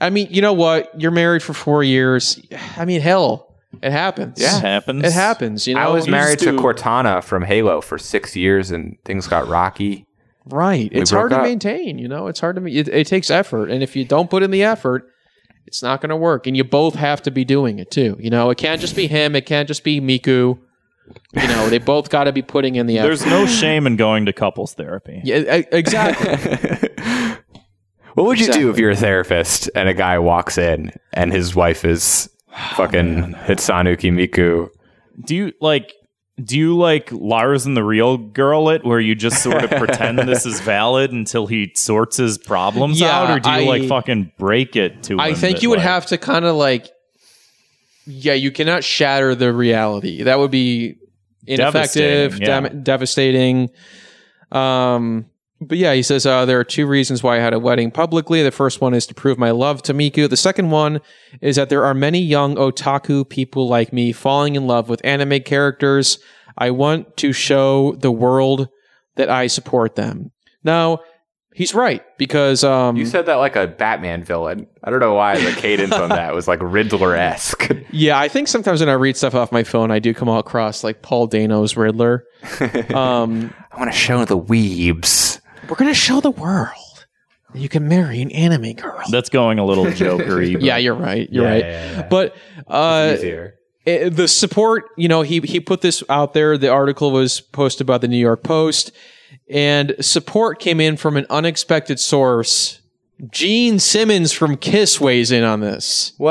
I 0.00 0.10
mean, 0.10 0.28
you 0.30 0.42
know 0.42 0.52
what? 0.52 0.90
You're 1.00 1.10
married 1.12 1.42
for 1.42 1.54
four 1.54 1.82
years. 1.82 2.40
I 2.76 2.84
mean, 2.84 3.00
hell, 3.00 3.49
it 3.82 3.92
happens. 3.92 4.40
Yeah, 4.40 4.56
it 4.56 4.60
happens. 4.60 5.04
it 5.04 5.12
happens. 5.12 5.66
You 5.66 5.74
know, 5.74 5.80
I 5.80 5.88
was 5.88 6.06
You 6.06 6.12
married 6.12 6.40
just 6.40 6.56
to 6.56 6.62
Cortana 6.62 7.22
from 7.22 7.42
Halo 7.42 7.80
for 7.80 7.98
six 7.98 8.34
years 8.36 8.70
and 8.70 8.96
things 9.04 9.26
got 9.26 9.46
rocky. 9.48 10.06
Right. 10.46 10.88
It's 10.92 11.10
broke 11.10 11.32
hard 11.32 11.42
to 11.42 11.48
maintain. 11.48 11.98
You 11.98 12.08
know, 12.08 12.26
it's 12.26 12.40
hard 12.40 12.56
to. 12.56 12.66
It, 12.66 12.88
it 12.88 13.06
takes 13.06 13.30
effort, 13.30 13.70
and 13.70 13.82
if 13.82 13.94
you 13.94 14.04
don't 14.04 14.28
put 14.30 14.42
in 14.42 14.50
the 14.50 14.64
effort, 14.64 15.08
it's 15.66 15.82
not 15.82 16.00
going 16.00 16.10
to 16.10 16.16
work. 16.16 16.46
And 16.46 16.56
you 16.56 16.64
both 16.64 16.94
have 16.94 17.22
to 17.22 17.30
be 17.30 17.44
doing 17.44 17.78
it 17.78 17.90
too. 17.90 18.16
You 18.18 18.30
know, 18.30 18.50
it 18.50 18.58
can't 18.58 18.80
just 18.80 18.96
be 18.96 19.06
him. 19.06 19.36
It 19.36 19.46
can't 19.46 19.68
just 19.68 19.84
be 19.84 20.00
Miku. 20.00 20.58
You 21.34 21.48
know, 21.48 21.68
they 21.68 21.78
both 21.78 22.08
got 22.08 22.24
to 22.24 22.32
be 22.32 22.42
putting 22.42 22.76
in 22.76 22.86
the 22.86 22.98
effort. 22.98 23.08
There's 23.08 23.26
no 23.26 23.46
shame 23.46 23.86
in 23.86 23.96
going 23.96 24.26
to 24.26 24.32
couples 24.32 24.74
therapy. 24.74 25.20
yeah, 25.24 25.62
exactly. 25.72 26.88
What 28.14 28.26
would 28.26 28.40
you 28.40 28.52
do 28.52 28.70
if 28.70 28.78
you're 28.78 28.90
a 28.90 28.96
therapist 28.96 29.70
and 29.74 29.88
a 29.88 29.94
guy 29.94 30.18
walks 30.18 30.58
in 30.58 30.92
and 31.12 31.32
his 31.32 31.54
wife 31.54 31.84
is 31.84 32.28
fucking 32.76 33.34
Hitsanuki 33.34 34.10
Miku? 34.12 34.68
Do 35.24 35.34
you 35.36 35.52
like? 35.60 35.92
do 36.42 36.56
you 36.58 36.74
like 36.74 37.10
Lars 37.12 37.66
and 37.66 37.76
the 37.76 37.84
Real 37.84 38.16
Girl 38.16 38.70
it, 38.70 38.82
where 38.82 38.98
you 38.98 39.14
just 39.14 39.42
sort 39.42 39.62
of 39.62 39.68
pretend 39.70 40.18
this 40.26 40.46
is 40.46 40.58
valid 40.60 41.12
until 41.12 41.46
he 41.46 41.70
sorts 41.74 42.16
his 42.16 42.38
problems 42.38 42.98
Yeah, 42.98 43.10
out, 43.10 43.30
or 43.30 43.40
do 43.40 43.50
you 43.50 43.68
like 43.68 43.86
fucking 43.86 44.32
break 44.38 44.74
it 44.74 45.02
to 45.02 45.14
him? 45.14 45.20
I 45.20 45.34
think 45.34 45.56
that, 45.56 45.62
you 45.62 45.68
would 45.68 45.80
like- 45.80 45.86
have 45.86 46.06
to 46.06 46.16
kind 46.16 46.46
of 46.46 46.56
like, 46.56 46.88
yeah, 48.06 48.32
you 48.32 48.50
cannot 48.50 48.84
shatter 48.84 49.34
the 49.34 49.52
reality. 49.52 50.22
That 50.22 50.38
would 50.38 50.50
be 50.50 50.96
ineffective, 51.46 52.32
Devastating, 52.38 52.40
yeah. 52.40 52.60
dam- 52.60 52.82
devastating. 52.84 53.70
Um, 54.50 55.26
but 55.60 55.76
yeah, 55.78 55.92
he 55.92 56.02
says 56.02 56.24
uh, 56.24 56.46
there 56.46 56.58
are 56.58 56.64
two 56.64 56.86
reasons 56.86 57.22
why 57.22 57.36
I 57.36 57.40
had 57.40 57.52
a 57.52 57.58
wedding 57.58 57.90
publicly. 57.90 58.42
The 58.42 58.50
first 58.50 58.80
one 58.80 58.94
is 58.94 59.06
to 59.08 59.14
prove 59.14 59.38
my 59.38 59.50
love 59.50 59.82
to 59.82 59.94
Miku. 59.94 60.28
The 60.28 60.36
second 60.36 60.70
one 60.70 61.00
is 61.40 61.56
that 61.56 61.68
there 61.68 61.84
are 61.84 61.94
many 61.94 62.20
young 62.20 62.56
otaku 62.56 63.28
people 63.28 63.68
like 63.68 63.92
me 63.92 64.12
falling 64.12 64.56
in 64.56 64.66
love 64.66 64.88
with 64.88 65.04
anime 65.04 65.42
characters. 65.42 66.18
I 66.56 66.70
want 66.70 67.16
to 67.18 67.32
show 67.32 67.92
the 67.92 68.10
world 68.10 68.68
that 69.16 69.28
I 69.28 69.48
support 69.48 69.96
them. 69.96 70.30
Now, 70.64 71.00
he's 71.54 71.74
right 71.74 72.02
because 72.16 72.64
um, 72.64 72.96
You 72.96 73.04
said 73.04 73.26
that 73.26 73.34
like 73.34 73.56
a 73.56 73.66
Batman 73.66 74.24
villain. 74.24 74.66
I 74.82 74.90
don't 74.90 75.00
know 75.00 75.14
why 75.14 75.38
the 75.42 75.52
cadence 75.52 75.92
on 75.92 76.08
that 76.10 76.34
was 76.34 76.48
like 76.48 76.60
Riddler 76.62 77.14
esque. 77.14 77.70
Yeah, 77.92 78.20
I 78.20 78.28
think 78.28 78.46
sometimes 78.46 78.78
when 78.78 78.88
I 78.88 78.92
read 78.92 79.16
stuff 79.16 79.34
off 79.34 79.50
my 79.50 79.64
phone, 79.64 79.90
I 79.90 79.98
do 79.98 80.14
come 80.14 80.28
across 80.28 80.84
like 80.84 81.02
Paul 81.02 81.26
Dano's 81.26 81.76
Riddler. 81.76 82.24
Um, 82.94 83.52
I 83.72 83.78
want 83.78 83.90
to 83.90 83.96
show 83.96 84.24
the 84.24 84.38
weebs. 84.38 85.39
We're 85.70 85.76
gonna 85.76 85.94
show 85.94 86.20
the 86.20 86.30
world 86.32 87.06
that 87.52 87.58
you 87.60 87.68
can 87.68 87.88
marry 87.88 88.20
an 88.20 88.30
anime 88.32 88.72
girl. 88.74 89.00
That's 89.10 89.28
going 89.30 89.58
a 89.58 89.64
little 89.64 89.84
jokery. 90.02 90.52
but- 90.54 90.62
yeah, 90.62 90.76
you're 90.76 90.94
right. 90.94 91.28
You're 91.30 91.44
Yeah, 91.44 91.50
right. 91.50 91.64
yeah, 91.64 91.92
yeah. 91.92 92.08
But 92.08 92.36
uh, 92.66 93.14
Easier. 93.16 93.54
it- 93.86 94.10
the 94.16 94.28
support, 94.28 94.84
you 94.96 95.08
know, 95.08 95.22
he 95.22 95.40
he 95.40 95.60
put 95.60 95.80
this 95.80 96.02
out 96.08 96.34
there. 96.34 96.58
The 96.58 96.68
article 96.68 97.10
was 97.12 97.40
posted 97.40 97.86
by 97.86 97.98
the 97.98 98.08
New 98.08 98.18
York 98.18 98.42
Post, 98.42 98.92
and 99.48 99.94
support 100.00 100.58
came 100.60 100.80
in 100.80 100.96
from 100.96 101.16
an 101.16 101.26
unexpected 101.30 101.98
source. 102.00 102.76
Gene 103.30 103.78
Simmons 103.78 104.32
from 104.32 104.56
Kiss 104.56 104.98
weighs 104.98 105.30
in 105.30 105.44
on 105.44 105.60
this. 105.60 106.14
What? 106.16 106.30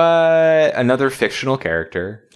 Another 0.75 1.11
fictional 1.11 1.55
character. 1.55 2.27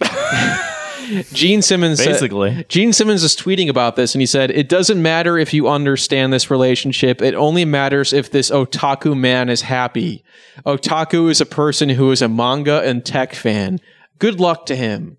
Gene 1.32 1.62
Simmons 1.62 2.02
said- 2.02 2.68
Gene 2.68 2.92
Simmons 2.92 3.22
is 3.22 3.36
tweeting 3.36 3.68
about 3.68 3.96
this 3.96 4.14
and 4.14 4.22
he 4.22 4.26
said, 4.26 4.50
It 4.50 4.68
doesn't 4.68 5.00
matter 5.00 5.38
if 5.38 5.52
you 5.54 5.68
understand 5.68 6.32
this 6.32 6.50
relationship. 6.50 7.22
It 7.22 7.34
only 7.34 7.64
matters 7.64 8.12
if 8.12 8.30
this 8.30 8.50
otaku 8.50 9.16
man 9.16 9.48
is 9.48 9.62
happy. 9.62 10.24
Otaku 10.66 11.30
is 11.30 11.40
a 11.40 11.46
person 11.46 11.88
who 11.90 12.10
is 12.10 12.22
a 12.22 12.28
manga 12.28 12.80
and 12.82 13.04
tech 13.04 13.34
fan. 13.34 13.80
Good 14.18 14.40
luck 14.40 14.66
to 14.66 14.76
him. 14.76 15.18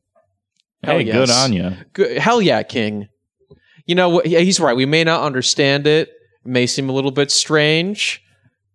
Hell 0.83 0.97
Hey, 0.99 1.05
yes. 1.05 1.15
good 1.15 1.29
on 1.31 1.53
you. 1.53 1.73
Good, 1.93 2.17
hell 2.17 2.41
yeah, 2.41 2.63
King. 2.63 3.07
You 3.85 3.95
know 3.95 4.09
what? 4.09 4.25
He's 4.25 4.59
right. 4.59 4.75
We 4.75 4.85
may 4.85 5.03
not 5.03 5.21
understand 5.23 5.85
it. 5.87 6.09
It 6.09 6.15
may 6.49 6.65
seem 6.67 6.89
a 6.89 6.93
little 6.93 7.11
bit 7.11 7.31
strange, 7.31 8.21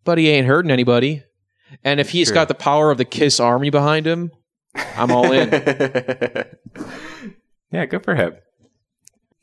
but 0.05 0.19
he 0.19 0.29
ain't 0.29 0.47
hurting 0.47 0.71
anybody. 0.71 1.23
And 1.85 2.01
if 2.01 2.11
he's 2.11 2.29
True. 2.29 2.35
got 2.35 2.49
the 2.49 2.55
power 2.55 2.91
of 2.91 2.99
the 2.99 3.05
Kiss 3.05 3.39
army 3.41 3.71
behind 3.71 4.07
him, 4.07 4.33
I'm 4.75 5.11
all 5.11 5.33
in. 5.33 5.51
yeah, 7.73 7.87
good 7.87 8.05
for 8.05 8.15
him. 8.15 8.35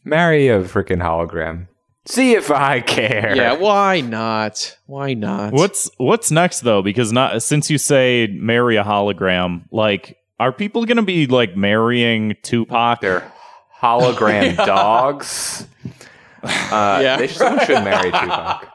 Marry 0.03 0.47
a 0.47 0.61
freaking 0.63 1.01
hologram. 1.01 1.67
See 2.05 2.33
if 2.33 2.49
I 2.51 2.79
care. 2.79 3.35
yeah, 3.35 3.53
why 3.53 3.99
not? 3.99 4.77
Why 4.85 5.13
not? 5.13 5.51
What's 5.51 5.89
what's 5.97 6.31
next 6.31 6.61
though? 6.61 6.81
Because 6.81 7.11
not 7.11 7.43
since 7.43 7.69
you 7.69 7.77
say 7.77 8.27
marry 8.31 8.77
a 8.77 8.83
hologram, 8.85 9.65
like 9.71 10.17
are 10.39 10.53
people 10.53 10.85
going 10.85 10.95
to 10.97 11.03
be 11.03 11.27
like 11.27 11.57
marrying 11.57 12.35
Tupac? 12.43 13.01
They're 13.01 13.29
hologram 13.81 14.55
dogs. 14.65 15.67
Uh, 16.41 16.99
Yeah. 17.03 17.17
they 17.17 17.27
should, 17.27 17.37
someone 17.37 17.65
should 17.65 17.83
marry 17.83 18.11
Tupac. 18.11 18.67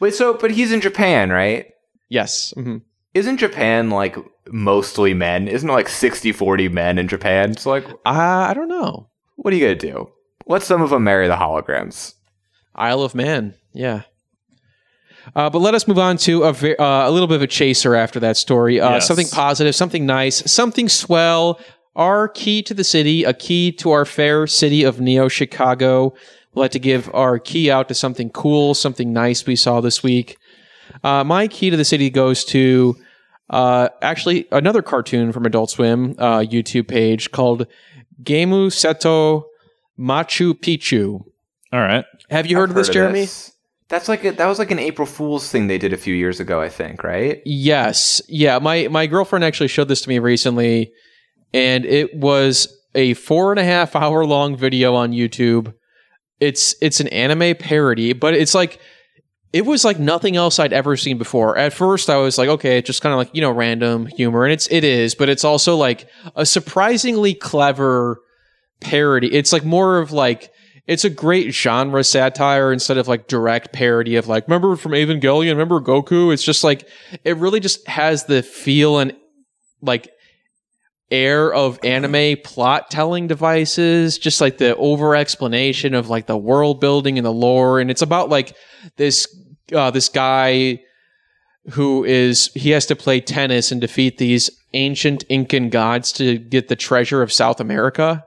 Wait, 0.00 0.14
so 0.14 0.34
but 0.34 0.50
he's 0.50 0.72
in 0.72 0.80
Japan, 0.80 1.30
right? 1.30 1.66
Yes. 2.08 2.52
hmm 2.56 2.78
Isn't 3.14 3.36
Japan 3.36 3.88
like 3.90 4.16
mostly 4.50 5.14
men? 5.14 5.48
Isn't 5.48 5.68
it 5.68 5.72
like 5.72 5.88
60-40 5.88 6.70
men 6.72 6.98
in 6.98 7.08
Japan? 7.08 7.50
It's 7.50 7.66
like, 7.66 7.86
I 8.04 8.50
I 8.50 8.54
don't 8.54 8.68
know. 8.68 9.08
what 9.36 9.52
are 9.52 9.56
you 9.56 9.64
gonna 9.64 9.74
do? 9.76 10.10
Let 10.46 10.62
some 10.62 10.82
of 10.82 10.90
them 10.90 11.04
marry 11.04 11.28
the 11.28 11.36
holograms. 11.36 12.14
Isle 12.74 13.02
of 13.02 13.14
Man. 13.14 13.54
Yeah. 13.72 14.02
Uh, 15.36 15.48
but 15.48 15.60
let 15.60 15.74
us 15.74 15.86
move 15.86 15.98
on 15.98 16.16
to 16.16 16.42
a, 16.42 16.52
ve- 16.52 16.76
uh, 16.76 17.08
a 17.08 17.10
little 17.10 17.28
bit 17.28 17.36
of 17.36 17.42
a 17.42 17.46
chaser 17.46 17.94
after 17.94 18.18
that 18.20 18.36
story. 18.36 18.80
Uh, 18.80 18.94
Yes. 18.94 19.06
Something 19.06 19.28
positive, 19.28 19.74
something 19.74 20.04
nice, 20.04 20.50
something 20.50 20.88
swell. 20.88 21.60
Our 21.94 22.26
key 22.28 22.62
to 22.64 22.74
the 22.74 22.84
city, 22.84 23.22
a 23.24 23.32
key 23.34 23.70
to 23.72 23.90
our 23.92 24.04
fair 24.04 24.46
city 24.46 24.82
of 24.82 25.00
Neo 25.00 25.28
Chicago. 25.28 26.14
We'd 26.54 26.60
like 26.60 26.70
to 26.72 26.78
give 26.80 27.08
our 27.14 27.38
key 27.38 27.70
out 27.70 27.88
to 27.88 27.94
something 27.94 28.30
cool, 28.30 28.74
something 28.74 29.12
nice 29.12 29.46
we 29.46 29.54
saw 29.56 29.80
this 29.80 30.02
week. 30.02 30.38
Uh, 31.04 31.22
my 31.22 31.46
key 31.48 31.70
to 31.70 31.76
the 31.76 31.84
city 31.84 32.10
goes 32.10 32.44
to 32.46 32.96
uh, 33.52 33.90
actually 34.00 34.48
another 34.50 34.82
cartoon 34.82 35.30
from 35.30 35.46
Adult 35.46 35.70
Swim 35.70 36.16
uh, 36.18 36.38
YouTube 36.38 36.88
page 36.88 37.30
called 37.30 37.66
Gemusetto 38.22 39.44
Machu 39.98 40.54
Picchu. 40.54 41.24
All 41.72 41.80
right. 41.80 42.04
Have 42.30 42.46
you 42.46 42.56
heard 42.56 42.70
of 42.70 42.76
this, 42.76 42.88
Jeremy? 42.88 43.28
That's 43.88 44.08
like 44.08 44.24
a, 44.24 44.32
that 44.32 44.46
was 44.46 44.58
like 44.58 44.70
an 44.70 44.78
April 44.78 45.06
Fool's 45.06 45.50
thing 45.50 45.66
they 45.66 45.76
did 45.76 45.92
a 45.92 45.98
few 45.98 46.14
years 46.14 46.40
ago, 46.40 46.60
I 46.62 46.70
think, 46.70 47.04
right? 47.04 47.42
Yes. 47.44 48.22
Yeah. 48.26 48.58
My 48.58 48.88
my 48.88 49.06
girlfriend 49.06 49.44
actually 49.44 49.68
showed 49.68 49.88
this 49.88 50.00
to 50.02 50.08
me 50.08 50.18
recently, 50.18 50.92
and 51.52 51.84
it 51.84 52.14
was 52.14 52.74
a 52.94 53.12
four 53.14 53.52
and 53.52 53.60
a 53.60 53.64
half 53.64 53.94
hour 53.94 54.24
long 54.24 54.56
video 54.56 54.94
on 54.94 55.12
YouTube. 55.12 55.74
It's 56.40 56.74
it's 56.80 57.00
an 57.00 57.08
anime 57.08 57.54
parody, 57.56 58.14
but 58.14 58.32
it's 58.34 58.54
like 58.54 58.80
it 59.52 59.66
was 59.66 59.84
like 59.84 59.98
nothing 59.98 60.36
else 60.36 60.58
I'd 60.58 60.72
ever 60.72 60.96
seen 60.96 61.18
before. 61.18 61.58
At 61.58 61.72
first, 61.74 62.08
I 62.08 62.16
was 62.16 62.38
like, 62.38 62.48
okay, 62.48 62.78
it's 62.78 62.86
just 62.86 63.02
kind 63.02 63.12
of 63.12 63.18
like 63.18 63.30
you 63.34 63.42
know 63.42 63.50
random 63.50 64.06
humor, 64.06 64.44
and 64.44 64.52
it's 64.52 64.66
it 64.70 64.84
is, 64.84 65.14
but 65.14 65.28
it's 65.28 65.44
also 65.44 65.76
like 65.76 66.08
a 66.34 66.46
surprisingly 66.46 67.34
clever 67.34 68.20
parody. 68.80 69.32
It's 69.32 69.52
like 69.52 69.64
more 69.64 69.98
of 69.98 70.10
like 70.12 70.50
it's 70.86 71.04
a 71.04 71.10
great 71.10 71.52
genre 71.54 72.02
satire 72.02 72.72
instead 72.72 72.98
of 72.98 73.08
like 73.08 73.28
direct 73.28 73.72
parody 73.72 74.16
of 74.16 74.26
like 74.26 74.48
remember 74.48 74.76
from 74.76 74.92
Evangelion, 74.92 75.50
remember 75.50 75.80
Goku. 75.80 76.32
It's 76.32 76.42
just 76.42 76.64
like 76.64 76.88
it 77.24 77.36
really 77.36 77.60
just 77.60 77.86
has 77.86 78.24
the 78.24 78.42
feel 78.42 78.98
and 78.98 79.14
like 79.82 80.10
air 81.10 81.52
of 81.52 81.78
anime 81.84 82.38
plot 82.42 82.90
telling 82.90 83.26
devices 83.26 84.16
just 84.16 84.40
like 84.40 84.56
the 84.56 84.74
over 84.76 85.14
explanation 85.14 85.92
of 85.92 86.08
like 86.08 86.26
the 86.26 86.38
world 86.38 86.80
building 86.80 87.18
and 87.18 87.26
the 87.26 87.32
lore 87.32 87.80
and 87.80 87.90
it's 87.90 88.00
about 88.00 88.30
like 88.30 88.56
this 88.96 89.28
uh, 89.74 89.90
this 89.90 90.08
guy 90.08 90.80
who 91.70 92.04
is 92.04 92.50
he 92.54 92.70
has 92.70 92.86
to 92.86 92.96
play 92.96 93.20
tennis 93.20 93.70
and 93.70 93.80
defeat 93.80 94.18
these 94.18 94.50
ancient 94.74 95.24
incan 95.28 95.68
gods 95.68 96.12
to 96.12 96.38
get 96.38 96.68
the 96.68 96.74
treasure 96.76 97.22
of 97.22 97.32
south 97.32 97.60
america. 97.60 98.24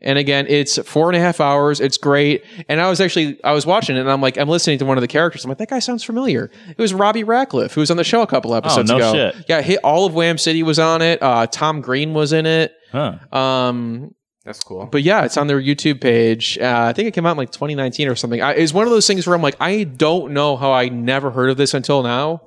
And 0.00 0.18
again 0.18 0.46
it's 0.48 0.78
four 0.86 1.08
and 1.08 1.16
a 1.16 1.20
half 1.20 1.40
hours. 1.40 1.80
It's 1.80 1.96
great. 1.96 2.44
And 2.68 2.80
i 2.80 2.88
was 2.88 3.00
actually 3.00 3.42
i 3.42 3.52
was 3.52 3.66
watching 3.66 3.96
it 3.96 4.00
and 4.00 4.10
i'm 4.10 4.20
like 4.20 4.36
i'm 4.38 4.48
listening 4.48 4.78
to 4.78 4.84
one 4.84 4.96
of 4.96 5.02
the 5.02 5.08
characters. 5.08 5.44
I'm 5.44 5.48
like 5.48 5.58
that 5.58 5.70
guy 5.70 5.80
sounds 5.80 6.04
familiar. 6.04 6.50
It 6.68 6.78
was 6.78 6.94
Robby 6.94 7.24
Rackleff 7.24 7.72
who 7.72 7.80
was 7.80 7.90
on 7.90 7.96
the 7.96 8.04
show 8.04 8.22
a 8.22 8.26
couple 8.26 8.54
episodes 8.54 8.88
no 8.88 8.96
ago. 8.98 9.12
shit. 9.12 9.44
yeah 9.48 9.76
all 9.82 10.06
of 10.06 10.14
wham 10.14 10.38
city 10.38 10.62
was 10.62 10.78
on 10.78 11.02
it. 11.02 11.20
Uh, 11.22 11.46
tom 11.48 11.80
green 11.80 12.14
was 12.14 12.32
in 12.32 12.46
it. 12.46 12.72
Huh. 12.92 13.18
um, 13.36 14.14
That's 14.44 14.62
cool. 14.62 14.84
but 14.86 15.02
yeah, 15.02 15.24
it's 15.24 15.36
on 15.38 15.46
their 15.46 15.60
YouTube 15.60 16.00
page. 16.02 16.58
Uh, 16.58 16.86
I 16.88 16.92
think 16.92 17.08
it 17.08 17.14
came 17.14 17.24
out 17.24 17.32
in 17.32 17.36
like 17.38 17.50
2019 17.50 18.08
or 18.08 18.14
something. 18.14 18.42
I, 18.42 18.52
it's 18.52 18.74
one 18.74 18.84
of 18.86 18.90
those 18.90 19.06
things 19.06 19.26
where 19.26 19.34
I'm 19.34 19.40
like, 19.42 19.56
I 19.58 19.84
don't 19.84 20.32
know 20.32 20.56
how 20.56 20.70
I 20.72 20.88
never 20.90 21.30
heard 21.30 21.48
of 21.48 21.56
this 21.56 21.72
until 21.72 22.02
now. 22.02 22.42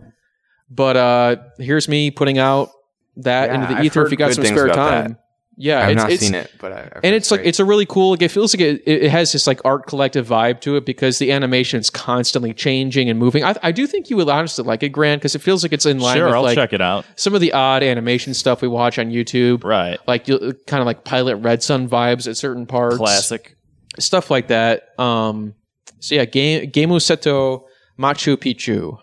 But 0.70 0.98
uh, 0.98 1.36
here's 1.58 1.88
me 1.88 2.12
putting 2.12 2.38
out 2.38 2.70
that 3.18 3.50
Yeah, 3.50 3.56
into 3.64 3.74
the 3.74 3.82
ether 3.84 4.06
if 4.06 4.12
you 4.12 4.18
got 4.18 4.34
some 4.34 4.46
spare 4.46 4.68
time. 4.68 5.12
that. 5.14 5.24
Yeah, 5.60 5.80
I've 5.80 5.90
it's, 5.90 6.02
not 6.04 6.12
it's, 6.12 6.22
seen 6.24 6.36
it, 6.36 6.52
but 6.60 6.72
I, 6.72 6.82
I've 6.82 6.92
and 6.98 7.06
heard 7.06 7.14
it's 7.14 7.32
like 7.32 7.42
it's 7.44 7.60
a 7.60 7.66
really 7.66 7.88
cool. 7.88 8.12
Like, 8.12 8.22
it 8.22 8.30
feels 8.30 8.54
like 8.54 8.62
it, 8.62 8.84
it 8.86 9.10
has 9.10 9.32
this 9.32 9.48
like 9.48 9.60
art 9.66 9.88
collective 9.88 10.28
vibe 10.28 10.62
to 10.62 10.76
it 10.76 10.86
because 10.86 11.18
the 11.18 11.32
animation 11.32 11.80
is 11.80 11.90
constantly 11.90 12.54
changing 12.54 13.10
and 13.10 13.18
moving. 13.18 13.44
I, 13.44 13.56
I 13.64 13.72
do 13.72 13.88
think 13.88 14.12
you 14.12 14.18
would 14.18 14.30
honestly 14.30 14.64
like 14.64 14.84
it, 14.84 14.90
Grant, 14.90 15.20
because 15.20 15.34
it 15.34 15.42
feels 15.42 15.64
like 15.64 15.74
it's 15.74 15.88
in 15.88 15.98
line 16.00 16.18
Sure, 16.18 16.28
with 16.28 16.36
I'll 16.36 16.44
like 16.44 16.56
check 16.56 16.74
it 16.74 16.82
out. 16.82 17.06
some 17.16 17.34
of 17.34 17.42
the 17.42 17.54
odd 17.54 17.82
animation 17.82 18.36
stuff 18.36 18.62
we 18.62 18.68
watch 18.68 19.00
on 19.00 19.10
YouTube. 19.10 19.64
Right. 19.64 19.98
Like 20.08 20.28
you 20.28 20.54
kind 20.68 20.80
of 20.82 20.86
like 20.86 21.04
Pilot 21.04 21.38
Red 21.38 21.64
Sun 21.64 21.90
vibes 21.90 22.28
at 22.28 22.38
certain 22.38 22.68
parts 22.68 22.98
Classic. 22.98 23.58
stuff 23.98 24.30
like 24.30 24.50
that. 24.50 24.98
Um, 25.00 25.56
so 26.00 26.14
yeah, 26.14 26.26
Game 26.26 26.70
Gemusetto 26.70 27.64
Machu 27.98 28.38
Picchu 28.38 29.00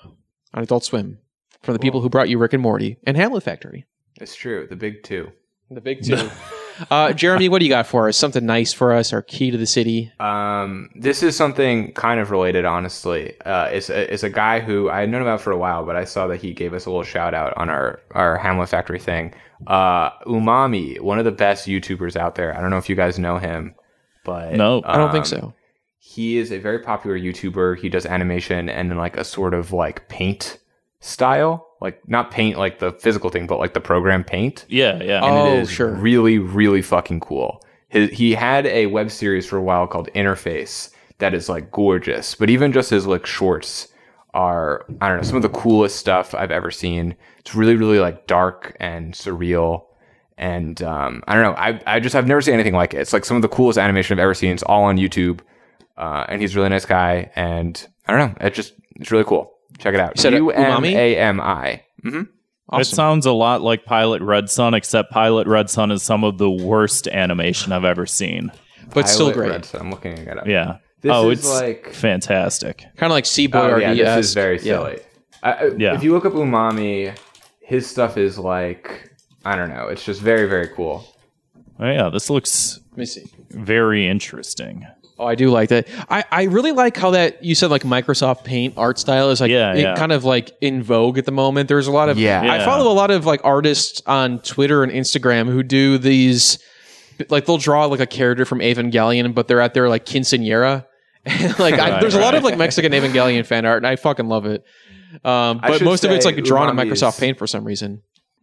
on 0.55 0.63
Adult 0.63 0.85
Swim 0.85 1.19
from 1.63 1.73
the 1.73 1.81
people 1.81 2.01
who 2.01 2.09
brought 2.09 2.29
you 2.29 2.39
Rick 2.39 2.53
and 2.53 2.63
Morty 2.63 2.97
and 3.05 3.17
Hamlet 3.17 3.43
Factory. 3.43 3.87
It's 4.21 4.37
true. 4.37 4.69
The 4.71 4.77
big 4.77 5.03
two. 5.03 5.33
The 5.71 5.81
big 5.81 6.05
two. 6.05 6.31
Uh, 6.91 7.13
Jeremy, 7.13 7.49
what 7.49 7.61
do 7.61 7.65
you 7.65 7.71
got 7.71 7.87
for 7.87 8.09
us? 8.09 8.17
Something 8.17 8.47
nice 8.47 8.73
for 8.73 8.93
us? 8.93 9.13
Our 9.13 9.23
key 9.23 9.51
to 9.51 9.57
the 9.57 9.67
city. 9.67 10.13
Um, 10.19 10.91
this 10.97 11.23
is 11.23 11.37
something 11.37 11.93
kind 11.93 12.19
of 12.19 12.31
related, 12.31 12.65
honestly. 12.65 13.41
Uh, 13.43 13.67
it's 13.67 13.91
a, 13.91 14.13
it's 14.13 14.23
a 14.23 14.31
guy 14.31 14.61
who 14.61 14.91
I 14.91 15.01
had 15.01 15.09
known 15.09 15.23
about 15.23 15.41
for 15.41 15.53
a 15.53 15.57
while, 15.57 15.85
but 15.87 15.97
I 15.97 16.05
saw 16.05 16.27
that 16.27 16.39
he 16.39 16.53
gave 16.53 16.75
us 16.75 16.87
a 16.87 16.91
little 16.91 17.05
shout 17.05 17.35
out 17.35 17.57
on 17.57 17.71
our 17.71 18.01
our 18.11 18.37
Hamlet 18.37 18.69
Factory 18.69 18.99
thing. 18.99 19.35
Uh, 19.67 20.11
Umami, 20.27 21.01
one 21.01 21.19
of 21.19 21.25
the 21.25 21.33
best 21.33 21.69
YouTubers 21.69 22.17
out 22.17 22.35
there. 22.35 22.57
I 22.57 22.61
don't 22.61 22.71
know 22.71 22.79
if 22.79 22.89
you 22.89 22.97
guys 22.97 23.19
know 23.19 23.39
him, 23.39 23.75
but 24.25 24.55
No. 24.55 24.83
I 24.85 24.97
don't 24.97 25.13
think 25.13 25.27
um, 25.27 25.29
so. 25.29 25.55
He 25.99 26.37
is 26.37 26.53
a 26.53 26.59
very 26.59 26.81
popular 26.81 27.19
YouTuber. 27.19 27.79
He 27.79 27.89
does 27.89 28.05
animation 28.05 28.69
and 28.69 28.91
in 28.91 28.99
like 28.99 29.17
a 29.17 29.25
sort 29.25 29.55
of 29.55 29.73
like 29.73 30.09
paint 30.09 30.59
style, 31.01 31.67
like 31.85 32.09
not 32.09 32.31
paint 32.31 32.59
like 32.59 32.79
the 32.79 32.93
physical 32.93 33.29
thing, 33.29 33.47
but 33.47 33.59
like 33.59 33.75
the 33.75 33.81
program 33.81 34.25
paint 34.25 34.65
Yeah, 34.69 35.01
yeah. 35.03 35.21
Oh, 35.23 35.27
and 35.47 35.55
it 35.55 35.63
is 35.63 35.71
sure. 35.71 35.91
really, 35.91 36.39
really 36.39 36.81
fucking 36.81 37.21
cool. 37.21 37.63
His, 37.89 38.11
he 38.11 38.33
had 38.33 38.67
a 38.67 38.87
web 38.87 39.11
series 39.11 39.47
for 39.47 39.59
a 39.59 39.63
while 39.63 39.87
called 39.87 40.09
Interface 40.15 40.91
that 41.19 41.35
is 41.35 41.49
like 41.49 41.71
gorgeous, 41.71 42.35
but 42.35 42.49
even 42.49 42.73
just 42.73 42.89
his 42.89 43.07
like 43.07 43.27
shorts 43.27 43.89
are 44.33 44.87
I 45.01 45.09
don't 45.09 45.19
know 45.19 45.23
some 45.23 45.37
of 45.37 45.43
the 45.43 45.51
coolest 45.51 45.97
stuff 45.97 46.35
I've 46.35 46.51
ever 46.51 46.71
seen. 46.71 47.15
It's 47.39 47.55
really, 47.55 47.77
really 47.77 48.01
like 48.01 48.27
dark 48.27 48.75
and 48.81 49.13
surreal. 49.13 49.85
And 50.39 50.83
um, 50.83 51.23
I 51.29 51.35
don't 51.35 51.45
know. 51.45 51.55
I 51.57 51.81
I 51.87 52.01
just 52.01 52.17
I've 52.17 52.27
never 52.27 52.41
seen 52.41 52.55
anything 52.55 52.75
like 52.75 52.95
it. 52.95 53.01
It's 53.01 53.13
like 53.13 53.27
some 53.27 53.37
of 53.37 53.43
the 53.43 53.49
coolest 53.49 53.79
animation 53.79 54.19
I've 54.19 54.23
ever 54.23 54.35
seen. 54.35 54.53
It's 54.53 54.63
all 54.65 54.85
on 54.85 54.97
YouTube, 54.97 55.41
uh, 55.99 56.25
and 56.29 56.41
he's 56.41 56.57
a 56.57 56.59
really 56.59 56.71
nice 56.71 56.87
guy. 56.87 57.31
And 57.37 57.87
I 58.09 58.17
don't 58.17 58.31
know. 58.41 58.47
It 58.47 58.55
just 58.55 58.73
it's 58.97 59.11
really 59.11 59.25
cool. 59.25 59.54
Check 59.79 59.95
it 59.95 60.01
out. 60.01 60.19
said 60.19 60.33
Umami? 60.35 60.93
A 60.95 61.17
M 61.19 61.41
I. 61.41 61.83
Mm-hmm. 62.05 62.79
It 62.81 62.85
sounds 62.87 63.27
a 63.27 63.33
lot 63.33 63.61
like 63.63 63.85
Pilot 63.85 64.23
Red 64.23 64.49
Sun, 64.51 64.75
except 64.75 65.11
Pilot 65.13 65.47
Red 65.47 65.69
Sun 65.71 65.91
is 65.91 66.03
some 66.03 66.25
of 66.25 66.39
the 66.39 66.51
worst 66.51 67.07
animation 67.09 67.73
I've 67.73 67.85
ever 67.85 68.07
seen. 68.07 68.51
but 68.93 69.09
still 69.09 69.33
great. 69.33 69.73
I'm 69.75 69.91
looking 69.91 70.13
it 70.19 70.39
up. 70.39 70.47
Yeah. 70.47 70.79
This 71.01 71.13
oh, 71.13 71.29
is 71.31 71.41
it's 71.41 71.49
like 71.51 71.93
fantastic. 71.93 72.79
Kind 72.97 73.11
of 73.11 73.15
like 73.15 73.25
Seaboy 73.25 73.55
Oh 73.55 73.71
or 73.73 73.81
yeah, 73.81 74.17
this 74.17 74.27
is 74.29 74.35
very 74.35 74.57
Yeah. 74.57 74.63
silly. 74.63 74.99
I, 75.43 75.53
I- 75.53 75.71
Yeah. 75.77 75.95
If 75.95 76.03
you 76.03 76.13
look 76.13 76.25
up 76.25 76.33
Umami, 76.33 77.17
his 77.61 77.87
stuff 77.87 78.17
is 78.17 78.39
like 78.39 79.11
I 79.45 79.57
don't 79.57 79.69
know. 79.69 79.89
It's 79.89 80.05
just 80.05 80.23
very 80.23 80.49
very 80.49 80.69
cool. 80.69 81.05
Oh, 81.79 81.87
yeah, 81.91 82.09
this 82.09 82.31
looks 82.31 82.81
Let 82.93 82.99
me 82.99 83.05
see. 83.05 83.25
very 83.51 84.07
interesting. 84.09 84.87
Oh, 85.19 85.27
I 85.27 85.37
do 85.37 85.51
like 85.51 85.69
that. 85.69 85.87
I, 86.11 86.25
I 86.33 86.43
really 86.45 86.73
like 86.73 86.97
how 86.97 87.11
that 87.13 87.45
you 87.45 87.55
said 87.55 87.71
like 87.71 87.83
Microsoft 87.83 88.43
Paint 88.45 88.75
art 88.77 88.99
style 88.99 89.31
is 89.31 89.41
like 89.41 89.51
Yeah, 89.51 89.73
it 89.75 89.81
yeah. 89.83 89.95
kind 89.95 90.11
of 90.11 90.25
like 90.25 90.51
in 90.61 90.83
vogue 90.83 91.19
at 91.19 91.25
the 91.25 91.31
moment. 91.33 91.69
There's 91.69 91.87
a 91.87 91.93
lot 91.93 92.09
of 92.09 92.19
Yeah. 92.19 92.41
I 92.43 92.45
Yeah. 92.57 92.65
follow 92.65 92.91
a 92.91 92.95
lot 92.95 93.11
of 93.13 93.25
like 93.25 93.41
artists 93.45 94.03
on 94.07 94.41
Twitter 94.41 94.83
and 94.83 94.91
Instagram 94.91 95.47
who 95.47 95.63
do 95.63 95.99
these 95.99 96.59
like 97.29 97.47
they'll 97.47 97.59
draw 97.59 97.85
like 97.87 98.01
a 98.01 98.07
character 98.07 98.45
from 98.45 98.59
Evangelion, 98.59 99.35
but 99.35 99.47
they're 99.47 99.61
at 99.61 99.73
their 99.75 99.89
like 99.89 100.05
quinceanera. 100.05 100.87
And, 101.27 101.59
like 101.59 101.75
I, 101.75 101.91
Right, 101.93 102.01
there's 102.03 102.15
a 102.17 102.21
lot 102.21 102.35
of 102.35 102.43
like 102.45 102.59
Mexican 102.59 102.93
Evangelion 102.93 103.47
fan 103.47 103.65
art, 103.65 103.79
and 103.79 103.87
I 103.87 103.97
fucking 103.97 104.27
love 104.29 104.45
it. 104.45 104.63
Um, 105.25 105.61
I 105.63 105.69
but 105.69 105.79
should 105.79 105.85
most 105.87 106.05
of 106.05 106.11
it's 106.11 106.27
say 106.27 106.33
like 106.35 106.45
drawn 106.45 106.69
in 106.69 106.77
Umami 106.77 106.91
Microsoft 106.91 107.19
Paint 107.19 107.39
for 107.39 107.47
some 107.47 107.65
reason. 107.65 108.03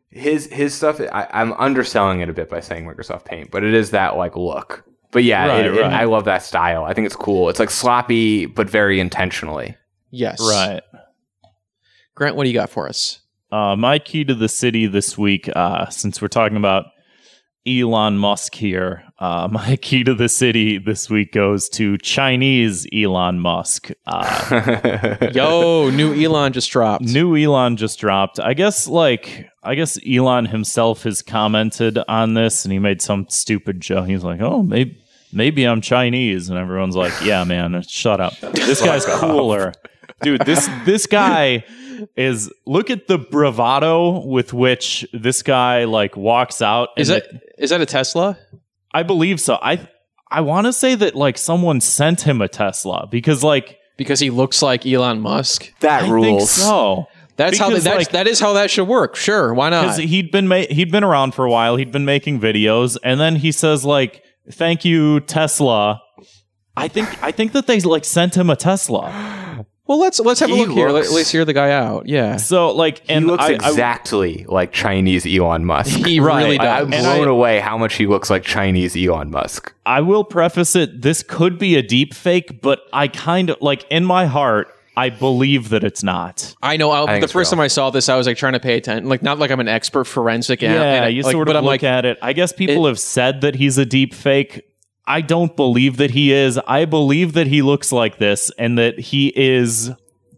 His 0.09 0.47
his 0.47 0.73
stuff. 0.73 0.99
I, 0.99 1.27
I'm 1.31 1.53
underselling 1.53 2.21
it 2.21 2.29
a 2.29 2.33
bit 2.33 2.49
by 2.49 2.59
saying 2.59 2.85
Microsoft 2.85 3.25
Paint, 3.25 3.51
but 3.51 3.63
it 3.63 3.73
is 3.75 3.91
that 3.91 4.15
like 4.17 4.35
look. 4.35 4.83
But 5.11 5.23
yeah, 5.23 5.47
Right, 5.47 5.65
it, 5.65 5.73
it- 5.75 5.83
I 5.83 6.05
love 6.05 6.25
that 6.25 6.41
style. 6.43 6.83
I 6.85 6.93
think 6.93 7.05
it's 7.05 7.15
cool. 7.15 7.49
It's 7.49 7.59
like 7.59 7.69
sloppy, 7.69 8.45
but 8.45 8.69
very 8.69 8.99
intentionally. 8.99 9.75
Yes, 10.09 10.39
Right. 10.41 10.81
Grant, 12.15 12.35
what 12.35 12.43
do 12.43 12.49
you 12.49 12.53
got 12.53 12.69
for 12.69 12.87
us? 12.87 13.19
Uh, 13.51 13.75
my 13.75 13.99
key 13.99 14.23
to 14.23 14.35
the 14.35 14.47
city 14.49 14.87
this 14.87 15.17
week, 15.17 15.49
uh, 15.55 15.89
since 15.89 16.21
we're 16.21 16.27
talking 16.27 16.57
about 16.57 16.85
Elon 17.67 18.17
Musk 18.17 18.55
here, 18.55 19.03
uh, 19.19 19.47
my 19.51 19.75
key 19.77 20.03
to 20.03 20.13
the 20.13 20.29
city 20.29 20.77
this 20.77 21.09
week 21.09 21.31
goes 21.33 21.69
to 21.69 21.97
Chinese 21.99 22.87
Elon 22.93 23.39
Musk. 23.39 23.91
Uh, 24.05 25.29
Yo, 25.33 25.89
new 25.91 26.13
Elon 26.13 26.53
just 26.53 26.71
dropped. 26.71 27.03
new 27.03 27.35
Elon 27.35 27.77
just 27.77 27.99
dropped. 27.99 28.39
I 28.39 28.53
guess, 28.53 28.87
like, 28.87 29.49
I 29.63 29.75
guess 29.75 29.97
Elon 30.07 30.45
himself 30.45 31.03
has 31.03 31.21
commented 31.21 31.97
on 32.07 32.33
this, 32.33 32.65
and 32.65 32.71
he 32.71 32.79
made 32.79 33.01
some 33.01 33.27
stupid 33.29 33.79
joke. 33.81 34.07
He's 34.07 34.23
like, 34.23 34.41
"Oh, 34.41 34.63
maybe." 34.63 34.97
Maybe 35.33 35.65
I'm 35.65 35.81
Chinese, 35.81 36.49
and 36.49 36.57
everyone's 36.57 36.95
like, 36.95 37.13
"Yeah, 37.23 37.43
man, 37.43 37.81
shut 37.87 38.19
up. 38.21 38.37
This 38.39 38.81
guy's 38.81 39.05
cooler, 39.05 39.73
dude. 40.21 40.41
This 40.45 40.69
this 40.85 41.07
guy 41.07 41.63
is 42.15 42.51
look 42.65 42.89
at 42.89 43.07
the 43.07 43.17
bravado 43.17 44.25
with 44.25 44.53
which 44.53 45.05
this 45.13 45.43
guy 45.43 45.85
like 45.85 46.15
walks 46.17 46.61
out. 46.61 46.89
Is 46.97 47.09
and 47.09 47.21
that 47.21 47.41
is 47.57 47.69
that 47.69 47.81
a 47.81 47.85
Tesla? 47.85 48.37
I 48.93 49.03
believe 49.03 49.39
so. 49.39 49.57
I 49.61 49.87
I 50.29 50.41
want 50.41 50.65
to 50.67 50.73
say 50.73 50.95
that 50.95 51.15
like 51.15 51.37
someone 51.37 51.81
sent 51.81 52.21
him 52.21 52.41
a 52.41 52.47
Tesla 52.47 53.07
because 53.09 53.43
like 53.43 53.77
Because 53.97 54.19
he 54.19 54.29
looks 54.29 54.61
like 54.61 54.85
Elon 54.85 55.21
Musk. 55.21 55.71
that 55.81 55.99
I 55.99 56.01
think 56.03 56.13
rules. 56.13 56.51
so. 56.51 57.05
That's 57.37 57.57
how 57.57 57.69
Because, 57.69 57.85
that's, 57.85 57.97
like- 57.97 58.11
that 58.11 58.27
is 58.27 58.39
how 58.39 58.53
that 58.53 58.69
should 58.69 58.87
work. 58.87 59.15
Sure, 59.15 59.53
why 59.53 59.69
because 59.69 59.97
not? 59.97 60.07
he'd 60.07 60.31
been 60.31 60.47
ma- 60.47 60.65
he'd 60.69 60.91
been 60.91 61.03
around 61.03 61.33
for 61.33 61.45
a 61.45 61.49
while. 61.49 61.75
He'd 61.75 61.91
been 61.91 62.05
making 62.05 62.39
videos, 62.39 62.97
and 63.03 63.19
then 63.19 63.35
he 63.37 63.51
says 63.51 63.83
like, 63.85 64.23
"Thank 64.49 64.85
you, 64.85 65.19
Tesla." 65.21 66.01
I 66.77 66.87
think 66.87 67.21
I 67.21 67.31
think 67.31 67.51
that 67.51 67.67
they 67.67 67.79
like 67.81 68.05
sent 68.05 68.35
him 68.37 68.49
a 68.49 68.55
Tesla. 68.55 69.37
Well, 69.87 69.99
let's 69.99 70.21
let's 70.21 70.39
have 70.39 70.49
a 70.49 70.53
He 70.55 70.61
look 70.65 70.69
here. 70.71 70.85
Let, 70.85 70.93
looks- 71.03 71.11
let's 71.11 71.29
hear 71.31 71.43
the 71.43 71.51
guy 71.51 71.71
out. 71.71 72.07
Yeah, 72.07 72.37
So 72.37 72.71
like, 72.71 72.99
He 72.99 73.13
and 73.13 73.27
looks 73.27 73.43
I, 73.43 73.47
I- 73.47 73.53
exactly 73.55 74.45
like 74.47 74.71
Chinese 74.71 75.25
Elon 75.25 75.65
Musk. 75.65 75.89
he 76.07 76.21
Right. 76.21 76.43
really 76.45 76.59
I, 76.59 76.63
does. 76.63 76.87
I'm 76.87 76.93
And 76.93 77.03
blown 77.03 77.27
I- 77.27 77.31
away 77.31 77.59
how 77.59 77.77
much 77.77 77.95
he 77.95 78.07
looks 78.07 78.29
like 78.29 78.43
Chinese 78.43 78.95
Elon 78.95 79.31
Musk. 79.31 79.73
I 79.85 79.99
will 79.99 80.23
preface 80.23 80.77
it. 80.77 81.01
This 81.01 81.23
could 81.23 81.59
be 81.59 81.75
a 81.75 81.81
deep 81.81 82.13
fake, 82.13 82.61
but 82.61 82.79
I 82.93 83.09
kind 83.09 83.49
of 83.49 83.57
like 83.59 83.85
in 83.89 84.05
my 84.05 84.27
heart, 84.27 84.69
I 84.97 85.09
believe 85.09 85.69
that 85.69 85.83
it's 85.83 86.03
not. 86.03 86.53
I 86.61 86.75
know. 86.77 86.91
I, 86.91 87.05
think 87.05 87.21
the 87.21 87.27
first 87.27 87.51
real. 87.51 87.57
time 87.57 87.63
I 87.63 87.67
saw 87.67 87.89
this, 87.91 88.09
I 88.09 88.17
was 88.17 88.27
like 88.27 88.37
trying 88.37 88.53
to 88.53 88.59
pay 88.59 88.75
attention. 88.75 89.07
Like 89.07 89.23
not 89.23 89.39
like 89.39 89.49
I'm 89.49 89.59
an 89.59 89.69
expert 89.69 90.03
forensic. 90.05 90.61
Yeah, 90.61 90.73
and 90.73 91.05
I- 91.05 91.07
you 91.09 91.23
like, 91.23 91.31
sort 91.31 91.47
of 91.47 91.55
look 91.55 91.63
like, 91.63 91.83
at 91.83 92.05
it. 92.05 92.17
I 92.21 92.33
guess 92.33 92.51
people 92.51 92.85
It- 92.85 92.89
have 92.89 92.99
said 92.99 93.41
that 93.41 93.55
he's 93.55 93.77
a 93.77 93.85
deep 93.85 94.13
fake. 94.13 94.63
I 95.07 95.21
don't 95.21 95.55
believe 95.55 95.97
that 95.97 96.11
he 96.11 96.31
is. 96.31 96.59
I 96.67 96.85
believe 96.85 97.33
that 97.33 97.47
he 97.47 97.61
looks 97.61 97.91
like 97.91 98.17
this 98.17 98.51
and 98.57 98.77
that 98.77 98.99
he 98.99 99.33
is 99.35 99.91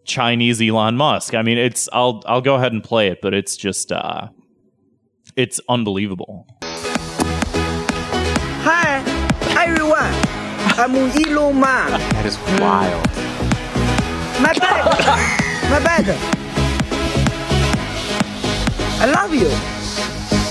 Chinese 0.06 0.62
Elon 0.62 0.96
Musk. 0.98 1.34
I 1.34 1.42
mean, 1.42 1.58
it's 1.58 1.90
I'll 1.92 2.24
I'll 2.26 2.42
go 2.42 2.56
ahead 2.56 2.74
and 2.74 2.84
play 2.84 3.08
it, 3.10 3.20
but 3.22 3.34
it's 3.34 3.58
just 3.58 3.92
uh 3.92 4.30
it's 5.36 5.60
unbelievable. 5.68 6.48
Hi, 8.64 9.04
everyone. 9.66 10.14
I'm 10.80 10.96
Elon 10.96 11.60
Musk. 11.60 12.12
That 12.14 12.26
is 12.26 12.38
wild. 12.60 13.13
My 14.44 14.54
bad. 14.54 14.86
My 15.72 15.80
bad. 15.80 16.10
I 19.02 19.06
love 19.06 19.34
you. 19.34 19.48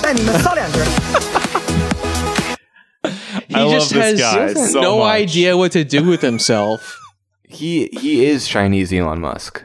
Uh, 0.05 0.15
he 3.49 3.55
I 3.55 3.71
just 3.71 3.95
love 3.95 4.03
this 4.03 4.21
guy 4.21 4.41
has 4.43 4.73
so 4.73 4.81
no 4.81 4.99
much. 4.99 5.13
idea 5.15 5.57
what 5.57 5.71
to 5.73 5.85
do 5.85 6.05
with 6.05 6.21
himself. 6.23 6.99
He 7.49 7.89
he 7.93 8.25
is 8.25 8.49
Chinese 8.49 8.91
Elon 8.95 9.21
Musk. 9.21 9.63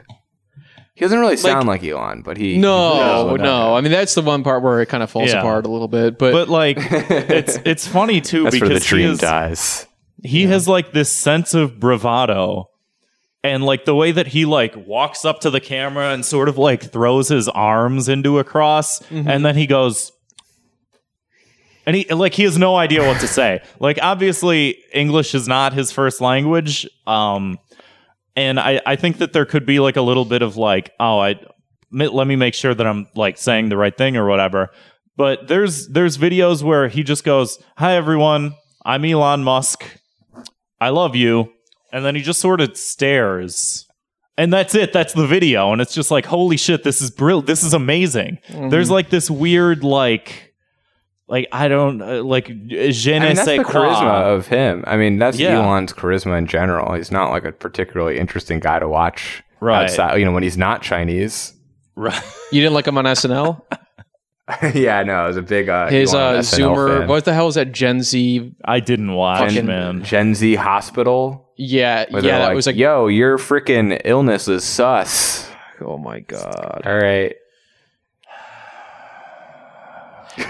He 0.94 1.00
doesn't 1.00 1.18
really 1.20 1.38
sound 1.38 1.66
like, 1.66 1.82
Elon, 1.82 2.20
but 2.20 2.36
he 2.36 2.58
No, 2.58 3.30
he 3.34 3.42
no. 3.42 3.74
I 3.74 3.80
mean, 3.80 3.90
that's 3.92 4.14
the 4.14 4.20
one 4.20 4.44
part 4.44 4.62
where 4.62 4.82
it 4.82 4.90
kind 4.90 5.02
of 5.02 5.10
falls 5.10 5.30
Yeah. 5.30 5.38
apart 5.38 5.64
a 5.64 5.70
little 5.70 5.88
bit. 5.88 6.18
But, 6.18 6.32
but 6.32 6.48
like 6.50 6.76
it's 6.80 7.58
it's 7.64 7.86
funny 7.86 8.20
too 8.20 8.44
That's 8.44 8.60
where 8.60 8.68
the 8.68 8.74
because 8.74 8.90
he 8.90 9.04
is- 9.04 9.18
dies. 9.18 9.86
he 10.22 10.44
has 10.48 10.68
like 10.68 10.92
this 10.92 11.08
sense 11.10 11.54
of 11.54 11.80
bravado 11.80 12.68
and 13.44 13.64
like 13.64 13.84
the 13.84 13.94
way 13.94 14.10
that 14.12 14.28
he 14.28 14.44
like 14.44 14.74
walks 14.76 15.24
up 15.24 15.40
to 15.40 15.50
the 15.50 15.60
camera 15.60 16.12
and 16.12 16.24
sort 16.24 16.48
of 16.48 16.58
like 16.58 16.82
throws 16.90 17.28
his 17.28 17.48
arms 17.48 18.08
into 18.08 18.38
a 18.38 18.44
cross 18.44 19.00
and 19.10 19.44
then 19.44 19.56
he 19.56 19.66
goes 19.66 20.12
and 21.86 21.96
he 21.96 22.04
like 22.12 22.34
he 22.34 22.42
has 22.42 22.58
no 22.58 22.76
idea 22.76 23.06
what 23.06 23.20
to 23.20 23.28
say. 23.28 23.62
Like 23.80 23.98
obviously 24.02 24.76
english 24.92 25.34
is 25.34 25.46
not 25.48 25.72
his 25.72 25.92
first 25.92 26.20
language 26.20 26.86
um 27.06 27.58
and 28.36 28.58
i 28.60 28.80
i 28.86 28.96
think 28.96 29.18
that 29.18 29.32
there 29.32 29.46
could 29.46 29.64
be 29.64 29.78
like 29.80 29.96
a 29.96 30.02
little 30.02 30.24
bit 30.24 30.42
of 30.42 30.56
like 30.56 30.90
oh 31.00 31.18
i 31.18 31.34
let 31.90 32.26
me 32.26 32.36
make 32.36 32.54
sure 32.54 32.74
that 32.74 32.86
i'm 32.86 33.06
like 33.14 33.38
saying 33.38 33.68
the 33.68 33.76
right 33.76 33.96
thing 33.96 34.16
or 34.16 34.26
whatever. 34.26 34.68
But 35.16 35.48
there's 35.48 35.88
there's 35.88 36.16
videos 36.18 36.62
where 36.62 36.88
he 36.88 37.02
just 37.02 37.24
goes 37.24 37.58
hi 37.76 37.94
everyone. 37.94 38.54
I'm 38.84 39.04
elon 39.04 39.42
musk. 39.42 39.84
I 40.80 40.90
love 40.90 41.16
you. 41.16 41.52
And 41.92 42.04
then 42.04 42.14
he 42.14 42.22
just 42.22 42.40
sort 42.40 42.60
of 42.60 42.76
stares. 42.76 43.86
And 44.36 44.52
that's 44.52 44.74
it. 44.74 44.92
That's 44.92 45.14
the 45.14 45.26
video. 45.26 45.72
And 45.72 45.80
it's 45.80 45.94
just 45.94 46.10
like, 46.10 46.24
holy 46.26 46.56
shit, 46.56 46.84
this 46.84 47.00
is 47.00 47.10
brilliant. 47.10 47.46
This 47.46 47.64
is 47.64 47.74
amazing. 47.74 48.38
Mm-hmm. 48.48 48.68
There's 48.68 48.90
like 48.90 49.10
this 49.10 49.30
weird, 49.30 49.82
like, 49.82 50.54
like, 51.26 51.48
I 51.50 51.68
don't, 51.68 52.00
uh, 52.00 52.22
like, 52.22 52.46
je 52.46 53.14
I 53.16 53.18
ne 53.18 53.26
mean, 53.26 53.34
that's 53.34 53.44
sais 53.44 53.58
the 53.58 53.64
quoi. 53.64 53.72
charisma 53.82 54.34
of 54.36 54.46
him. 54.46 54.84
I 54.86 54.96
mean, 54.96 55.18
that's 55.18 55.38
Yeah. 55.38 55.58
Elon's 55.60 55.92
charisma 55.92 56.38
in 56.38 56.46
general. 56.46 56.94
He's 56.94 57.10
not 57.10 57.30
like 57.30 57.44
a 57.44 57.52
particularly 57.52 58.18
interesting 58.18 58.60
guy 58.60 58.78
to 58.78 58.88
watch. 58.88 59.42
Right. 59.60 59.84
Outside, 59.84 60.18
you 60.18 60.24
know, 60.24 60.32
when 60.32 60.44
he's 60.44 60.56
not 60.56 60.82
Chinese. 60.82 61.52
Right. 61.96 62.22
you 62.52 62.60
didn't 62.60 62.74
like 62.74 62.86
him 62.86 62.96
on 62.96 63.04
SNL? 63.06 63.60
yeah, 64.74 65.02
no, 65.02 65.24
it 65.24 65.28
was 65.28 65.36
a 65.36 65.42
big 65.42 65.68
uh, 65.68 65.88
His 65.88 66.14
uh, 66.14 66.38
Zoomer. 66.38 67.00
fan. 67.00 67.08
What 67.08 67.24
the 67.24 67.34
hell 67.34 67.48
is 67.48 67.56
that? 67.56 67.72
Gen 67.72 68.02
Z. 68.02 68.54
I 68.64 68.80
didn't 68.80 69.12
watch, 69.12 69.40
Fucking- 69.50 69.66
man. 69.66 70.02
Gen 70.04 70.34
Z 70.34 70.54
Hospital. 70.54 71.50
Yeah, 71.56 72.06
Where 72.10 72.22
yeah. 72.22 72.30
they're 72.30 72.38
That 72.38 72.46
like, 72.46 72.54
was 72.54 72.66
like. 72.66 72.76
yo, 72.76 73.08
your 73.08 73.36
freaking 73.36 74.00
illness 74.04 74.46
is 74.48 74.64
sus. 74.64 75.50
Oh 75.80 75.98
my 75.98 76.20
god. 76.20 76.82
All 76.86 76.96
right. 76.96 77.34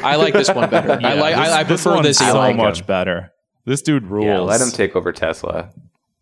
I 0.02 0.16
like 0.16 0.34
this 0.34 0.48
one 0.50 0.68
better. 0.68 0.92
I 1.02 1.14
like. 1.14 1.34
this, 1.36 1.48
I, 1.48 1.60
I 1.60 1.64
prefer 1.64 1.94
one's 1.94 2.06
this. 2.06 2.18
so 2.18 2.26
Elon. 2.26 2.56
much 2.56 2.86
better. 2.86 3.32
This 3.64 3.82
dude 3.82 4.04
rules. 4.06 4.26
Yeah, 4.26 4.38
let 4.40 4.60
him 4.60 4.70
take 4.70 4.94
over 4.96 5.12
Tesla. 5.12 5.70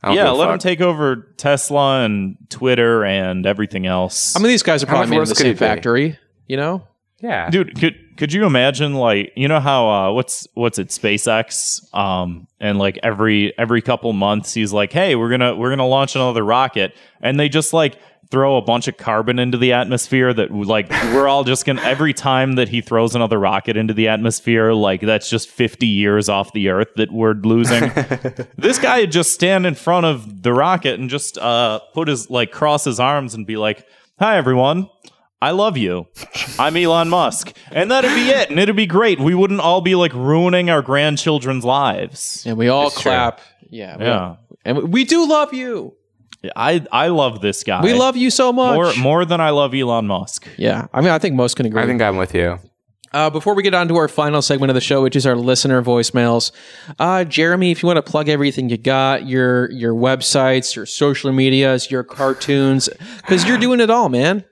Yeah, 0.05 0.15
give 0.15 0.27
a 0.27 0.33
let 0.35 0.51
him 0.51 0.59
take 0.59 0.81
over 0.81 1.35
Tesla 1.37 2.05
and 2.05 2.37
Twitter 2.49 3.05
and 3.05 3.45
everything 3.45 3.87
else. 3.87 4.37
I 4.37 4.39
mean, 4.39 4.49
these 4.49 4.63
guys 4.63 4.83
are 4.83 4.87
probably 4.87 5.07
much 5.09 5.11
made 5.11 5.23
in 5.23 5.29
the 5.29 5.35
same 5.35 5.47
it 5.49 5.55
be? 5.55 5.59
factory. 5.59 6.19
You 6.47 6.57
know. 6.57 6.87
Yeah, 7.21 7.49
dude, 7.51 7.79
could 7.79 7.97
could 8.17 8.33
you 8.33 8.45
imagine 8.45 8.95
like 8.95 9.33
you 9.37 9.49
know 9.49 9.61
how 9.61 9.89
uh, 9.89 10.13
what's 10.13 10.47
what's 10.55 10.79
it 10.79 10.89
SpaceX? 10.89 11.95
Um 11.95 12.47
and 12.61 12.79
like 12.79 12.99
every 13.03 13.57
every 13.59 13.81
couple 13.83 14.13
months 14.13 14.53
he's 14.55 14.73
like, 14.73 14.93
hey, 14.93 15.15
we're 15.17 15.31
gonna 15.31 15.57
we're 15.57 15.71
gonna 15.71 15.87
launch 15.87 16.15
another 16.15 16.45
rocket, 16.45 16.95
and 17.21 17.41
they 17.41 17.49
just 17.49 17.73
like 17.73 17.99
throw 18.31 18.57
a 18.57 18.63
bunch 18.63 18.89
of 18.89 18.97
carbon 18.97 19.39
into 19.39 19.57
the 19.57 19.73
atmosphere 19.73 20.35
that 20.35 20.51
like 20.51 20.91
we're 21.15 21.29
all 21.29 21.45
just 21.45 21.65
gonna 21.65 21.81
every 21.83 22.13
time 22.13 22.55
that 22.57 22.69
he 22.69 22.81
throws 22.81 23.15
another 23.15 23.39
rocket 23.39 23.77
into 23.77 23.95
the 23.95 24.09
atmosphere 24.09 24.73
like 24.73 25.01
that's 25.01 25.31
just 25.31 25.49
50 25.49 25.87
years 25.87 26.29
off 26.29 26.53
the 26.53 26.69
earth 26.71 26.89
that 26.97 27.13
we're 27.13 27.35
losing. 27.35 27.91
This 28.59 28.79
guy 28.79 29.01
would 29.01 29.13
just 29.13 29.33
stand 29.33 29.65
in 29.65 29.75
front 29.75 30.07
of 30.07 30.43
the 30.43 30.53
rocket 30.53 30.99
and 30.99 31.09
just 31.09 31.39
uh 31.39 31.81
put 31.95 32.09
his 32.09 32.29
like 32.29 32.51
cross 32.51 32.85
his 32.85 32.99
arms 32.99 33.35
and 33.35 33.47
be 33.47 33.57
like 33.57 33.87
hi 34.19 34.37
everyone 34.37 34.91
I 35.43 35.51
love 35.51 35.77
you. 35.77 36.07
I'm 36.59 36.77
Elon 36.77 37.09
Musk. 37.11 37.55
And 37.71 37.91
that'd 37.91 38.11
be 38.15 38.31
it. 38.31 38.49
And 38.51 38.59
it'd 38.59 38.75
be 38.77 38.87
great. 38.87 39.21
We 39.21 39.35
wouldn't 39.35 39.61
all 39.61 39.83
be 39.83 39.95
like 39.95 40.15
ruining 40.15 40.71
our 40.71 40.81
grandchildren's 40.83 41.65
lives. 41.65 42.45
And 42.47 42.57
we 42.57 42.69
all 42.69 42.87
It's 42.87 42.95
true. 43.01 43.11
clap. 43.13 43.41
Yeah. 43.69 43.97
we- 43.99 44.05
Yeah. 44.05 44.37
And 44.65 44.93
we 44.93 45.05
do 45.05 45.29
love 45.29 45.53
you. 45.53 45.95
I 46.55 46.85
I 46.93 47.09
love 47.09 47.41
this 47.41 47.65
guy. 47.65 47.83
We 47.83 47.93
love 47.93 48.17
you 48.17 48.31
so 48.31 48.53
much. 48.53 48.75
more 48.75 48.93
more 48.97 49.25
than 49.25 49.41
I 49.41 49.51
love 49.51 49.75
Elon 49.75 50.07
Musk. 50.07 50.47
yeah. 50.57 50.87
I 50.93 51.01
mean, 51.01 51.11
I 51.11 51.19
think 51.19 51.35
most 51.35 51.57
can 51.57 51.67
agree. 51.67 51.83
I 51.83 51.87
think 51.87 52.01
I'm 52.03 52.17
with 52.17 52.35
you. 52.35 52.59
Uh, 53.13 53.31
before 53.31 53.55
we 53.55 53.63
get 53.63 53.73
on 53.75 53.89
to 53.89 53.97
our 53.97 54.09
final 54.09 54.43
segment 54.43 54.71
of 54.71 54.75
the 54.75 54.81
show, 54.81 55.03
which 55.03 55.17
is 55.17 55.25
our 55.27 55.37
listener 55.37 55.83
voicemails, 55.83 56.51
uh, 56.99 57.25
Jeremy, 57.25 57.71
if 57.71 57.83
you 57.83 57.87
want 57.87 57.97
to 57.97 58.03
plug 58.03 58.29
everything 58.29 58.69
you 58.69 58.77
got, 58.77 59.27
your 59.27 59.71
your 59.73 59.95
websites, 59.95 60.75
your 60.77 60.87
social 60.87 61.33
medias, 61.33 61.91
your 61.91 62.03
cartoons, 62.05 62.89
because 63.19 63.47
you're 63.47 63.59
doing 63.59 63.81
it 63.81 63.91
all, 63.91 64.09
man. 64.09 64.45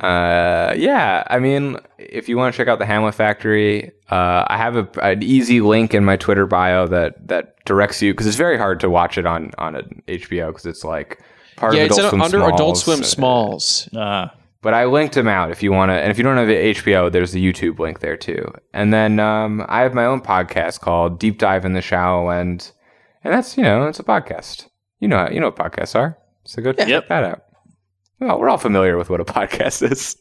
Uh, 0.00 0.74
yeah. 0.76 1.24
I 1.28 1.38
mean, 1.38 1.78
if 1.98 2.28
you 2.28 2.36
want 2.36 2.54
to 2.54 2.56
check 2.56 2.68
out 2.68 2.78
the 2.78 2.86
Hamlet 2.86 3.14
Factory, 3.14 3.92
uh, 4.10 4.44
I 4.46 4.56
have 4.58 4.76
a, 4.76 4.88
an 5.02 5.22
easy 5.22 5.60
link 5.60 5.94
in 5.94 6.04
my 6.04 6.16
Twitter 6.16 6.46
bio 6.46 6.86
that 6.88 7.28
that 7.28 7.56
directs 7.64 8.02
you 8.02 8.12
because 8.12 8.26
it's 8.26 8.36
very 8.36 8.58
hard 8.58 8.80
to 8.80 8.90
watch 8.90 9.16
it 9.18 9.26
on 9.26 9.52
on 9.58 9.74
an 9.76 10.02
HBO 10.06 10.48
because 10.48 10.66
it's 10.66 10.84
like 10.84 11.20
part 11.56 11.74
yeah, 11.74 11.82
of 11.82 11.86
it's 11.90 11.98
Adult 11.98 12.12
in, 12.14 12.18
Swim 12.20 12.22
under 12.42 12.54
Adult 12.54 12.76
Swim 12.78 13.02
Smalls. 13.02 13.88
Uh, 13.96 14.28
But 14.62 14.74
I 14.74 14.84
linked 14.84 15.14
them 15.14 15.28
out 15.28 15.50
if 15.50 15.62
you 15.62 15.72
want 15.72 15.90
to, 15.90 15.94
and 15.94 16.10
if 16.10 16.18
you 16.18 16.24
don't 16.24 16.36
have 16.36 16.48
HBO, 16.48 17.10
there's 17.10 17.32
the 17.32 17.42
YouTube 17.52 17.78
link 17.78 18.00
there 18.00 18.16
too. 18.16 18.52
And 18.74 18.92
then 18.92 19.18
um, 19.20 19.64
I 19.68 19.80
have 19.82 19.94
my 19.94 20.04
own 20.04 20.20
podcast 20.20 20.80
called 20.80 21.18
Deep 21.20 21.38
Dive 21.38 21.64
in 21.64 21.72
the 21.72 21.80
Shallow 21.82 22.28
End, 22.30 22.70
and 23.24 23.32
that's 23.32 23.56
you 23.56 23.62
know 23.64 23.86
it's 23.86 24.00
a 24.00 24.04
podcast. 24.04 24.68
You 25.00 25.08
know 25.08 25.28
you 25.30 25.40
know 25.40 25.46
what 25.46 25.56
podcasts 25.56 25.94
are, 25.96 26.18
so 26.44 26.60
go 26.62 26.72
check 26.72 26.88
Yep. 26.88 27.08
that 27.08 27.24
out. 27.24 27.42
Well, 28.20 28.38
we're 28.38 28.48
all 28.48 28.58
familiar 28.58 28.96
with 28.96 29.10
what 29.10 29.20
a 29.20 29.24
podcast 29.38 29.90
is. 29.90 30.16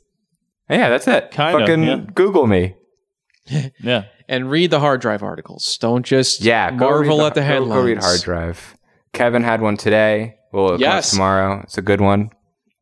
Yeah, 0.70 0.90
that's 0.90 1.08
it. 1.08 1.32
Kinda, 1.32 1.60
Fucking 1.60 1.84
yeah. 1.84 1.98
Google 2.14 2.48
me. 2.48 2.76
yeah. 3.82 4.06
And 4.28 4.50
read 4.50 4.72
the 4.72 4.80
hard 4.80 5.02
drive 5.02 5.22
articles. 5.22 5.78
Don't 5.78 6.04
just 6.06 6.42
Yeah, 6.42 6.72
go 6.72 6.90
marvel 6.90 7.20
read 7.20 7.28
at 7.28 7.34
the 7.36 7.42
go- 7.42 7.46
headlines. 7.46 7.74
Go, 7.82 7.86
read 7.86 7.98
Hard 8.00 8.22
Drive. 8.22 8.76
Kevin 9.14 9.44
had 9.44 9.62
one 9.62 9.78
today. 9.78 10.38
Well, 10.52 10.74
it 10.74 10.80
Yes. 10.82 11.12
tomorrow. 11.12 11.62
It's 11.64 11.78
a 11.78 11.82
good 11.84 12.02
one. 12.02 12.32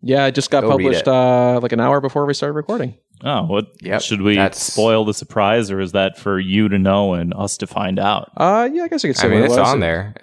Yeah, 0.02 0.26
it 0.26 0.36
just 0.36 0.50
got 0.52 0.62
Go 0.62 0.70
published 0.72 1.08
uh, 1.08 1.60
like 1.62 1.72
an 1.74 1.80
hour 1.80 2.00
before 2.02 2.26
we 2.26 2.34
started 2.34 2.54
recording. 2.54 2.98
Oh, 3.26 3.44
what 3.46 3.68
Yep, 3.82 4.02
should 4.02 4.22
we 4.22 4.36
that's- 4.36 4.62
spoil 4.62 5.06
the 5.06 5.14
surprise 5.14 5.70
or 5.72 5.80
is 5.82 5.92
that 5.94 6.18
for 6.18 6.40
you 6.40 6.70
to 6.70 6.80
know 6.80 7.14
and 7.14 7.34
us 7.34 7.58
to 7.58 7.68
find 7.68 8.00
out? 8.00 8.32
Uh, 8.38 8.70
yeah, 8.72 8.84
I 8.84 8.88
guess 8.88 9.04
I 9.06 9.10
could 9.10 9.18
say 9.18 9.28
I 9.28 9.30
mean, 9.30 9.40
what 9.42 9.46
it 9.46 9.52
it's 9.52 9.60
was. 9.60 9.68
on 9.70 9.80
there. 9.82 10.16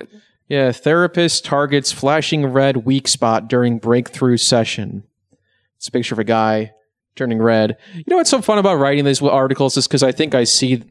Yeah, 0.50 0.72
therapist 0.72 1.44
targets 1.44 1.92
flashing 1.92 2.44
red 2.44 2.78
weak 2.78 3.06
spot 3.06 3.46
during 3.46 3.78
breakthrough 3.78 4.36
session. 4.36 5.04
It's 5.76 5.86
a 5.86 5.92
picture 5.92 6.16
of 6.16 6.18
a 6.18 6.24
guy 6.24 6.72
turning 7.14 7.38
red. 7.38 7.76
You 7.94 8.02
know 8.08 8.16
what's 8.16 8.30
so 8.30 8.42
fun 8.42 8.58
about 8.58 8.80
writing 8.80 9.04
these 9.04 9.22
articles 9.22 9.76
is 9.76 9.86
because 9.86 10.02
I 10.02 10.10
think 10.10 10.34
I 10.34 10.42
see 10.42 10.82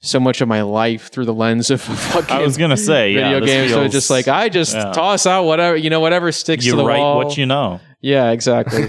so 0.00 0.20
much 0.20 0.40
of 0.40 0.46
my 0.46 0.62
life 0.62 1.10
through 1.10 1.24
the 1.24 1.34
lens 1.34 1.68
of 1.68 1.82
fucking 1.82 2.36
I 2.36 2.42
was 2.42 2.56
gonna 2.56 2.76
say, 2.76 3.14
video 3.14 3.40
this 3.40 3.50
games. 3.50 3.72
so 3.72 3.78
feels- 3.78 3.86
it's 3.86 3.94
just 3.94 4.10
like 4.10 4.28
I 4.28 4.48
just 4.48 4.76
yeah. 4.76 4.92
toss 4.92 5.26
out 5.26 5.46
whatever 5.46 5.76
you 5.76 5.90
know, 5.90 5.98
whatever 5.98 6.30
sticks 6.30 6.64
you 6.64 6.72
to 6.72 6.76
the 6.76 6.84
write 6.84 7.00
wall. 7.00 7.18
what 7.18 7.36
you 7.36 7.44
know. 7.44 7.80
yeah, 8.00 8.30
exactly. 8.30 8.82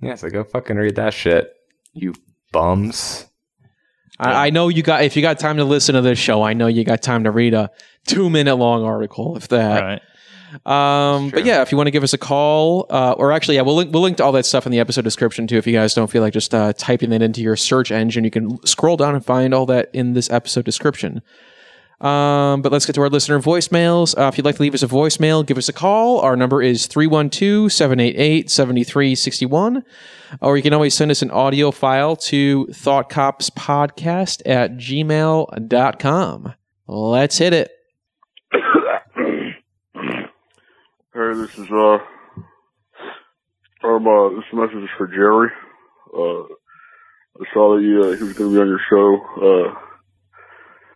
yeah, 0.00 0.14
so 0.14 0.30
go 0.30 0.42
fucking 0.42 0.76
read 0.76 0.96
that 0.96 1.12
shit, 1.12 1.52
you 1.92 2.14
bums. 2.50 3.26
I, 4.20 4.46
I 4.46 4.50
know 4.50 4.68
you 4.68 4.82
got 4.82 5.04
if 5.04 5.16
you 5.16 5.22
got 5.22 5.38
time 5.38 5.56
to 5.56 5.64
listen 5.64 5.94
to 5.94 6.00
this 6.00 6.18
show. 6.18 6.42
I 6.42 6.52
know 6.52 6.66
you 6.66 6.84
got 6.84 7.02
time 7.02 7.24
to 7.24 7.30
read 7.30 7.54
a 7.54 7.70
two 8.06 8.30
minute 8.30 8.56
long 8.56 8.84
article, 8.84 9.36
if 9.36 9.48
that. 9.48 9.82
Right. 9.82 10.02
Um, 10.66 11.30
but 11.30 11.44
yeah, 11.44 11.62
if 11.62 11.70
you 11.70 11.78
want 11.78 11.86
to 11.86 11.92
give 11.92 12.02
us 12.02 12.12
a 12.12 12.18
call, 12.18 12.86
uh, 12.90 13.12
or 13.12 13.30
actually, 13.32 13.54
yeah, 13.54 13.62
we'll 13.62 13.76
link, 13.76 13.92
we'll 13.92 14.02
link 14.02 14.16
to 14.16 14.24
all 14.24 14.32
that 14.32 14.46
stuff 14.46 14.66
in 14.66 14.72
the 14.72 14.80
episode 14.80 15.02
description 15.02 15.46
too. 15.46 15.56
If 15.56 15.66
you 15.66 15.72
guys 15.72 15.94
don't 15.94 16.10
feel 16.10 16.22
like 16.22 16.32
just 16.32 16.52
uh, 16.54 16.72
typing 16.72 17.10
that 17.10 17.22
into 17.22 17.40
your 17.40 17.56
search 17.56 17.92
engine, 17.92 18.24
you 18.24 18.30
can 18.30 18.64
scroll 18.66 18.96
down 18.96 19.14
and 19.14 19.24
find 19.24 19.54
all 19.54 19.66
that 19.66 19.90
in 19.92 20.14
this 20.14 20.28
episode 20.28 20.64
description. 20.64 21.22
Um, 22.00 22.62
but 22.62 22.72
let's 22.72 22.86
get 22.86 22.94
to 22.94 23.02
our 23.02 23.10
listener 23.10 23.40
voicemails. 23.40 24.16
Uh, 24.18 24.28
if 24.28 24.38
you'd 24.38 24.44
like 24.44 24.56
to 24.56 24.62
leave 24.62 24.72
us 24.74 24.82
a 24.82 24.88
voicemail, 24.88 25.44
give 25.44 25.58
us 25.58 25.68
a 25.68 25.72
call. 25.72 26.20
Our 26.20 26.34
number 26.34 26.62
is 26.62 26.86
312 26.86 27.70
788 27.70 28.50
7361. 28.50 29.84
Or 30.40 30.56
you 30.56 30.62
can 30.62 30.72
always 30.72 30.94
send 30.94 31.10
us 31.10 31.20
an 31.20 31.30
audio 31.30 31.70
file 31.70 32.16
to 32.16 32.66
thoughtcopspodcast 32.66 34.42
at 34.46 34.76
gmail.com. 34.76 36.54
Let's 36.86 37.38
hit 37.38 37.52
it. 37.52 37.70
Hey, 41.12 41.34
this 41.34 41.58
is 41.58 41.68
uh, 41.72 41.98
um, 43.82 44.06
uh, 44.06 44.28
this 44.30 44.44
message 44.52 44.84
is 44.84 44.88
for 44.96 45.08
Jerry. 45.08 45.50
Uh, 46.14 46.44
I 47.42 47.52
saw 47.52 47.74
that 47.74 47.82
uh, 47.82 48.16
he 48.16 48.22
was 48.22 48.32
going 48.34 48.50
to 48.50 48.54
be 48.54 48.60
on 48.60 48.68
your 48.68 48.80
show. 48.88 49.20
Uh, 49.42 49.89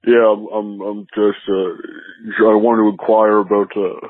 yeah, 0.07 0.27
I'm, 0.31 0.47
I'm, 0.47 0.81
I'm 0.81 1.07
just, 1.15 1.49
uh, 1.49 2.49
I 2.49 2.55
wanted 2.55 2.83
to 2.83 2.89
inquire 2.91 3.39
about, 3.39 3.77
uh, 3.77 4.09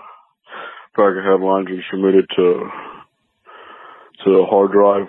packet 0.96 1.24
headlines 1.24 1.68
and 1.70 1.82
submit 1.90 2.14
it 2.14 2.26
to, 2.36 2.70
to 4.24 4.30
a 4.38 4.46
hard 4.46 4.72
drive, 4.72 5.08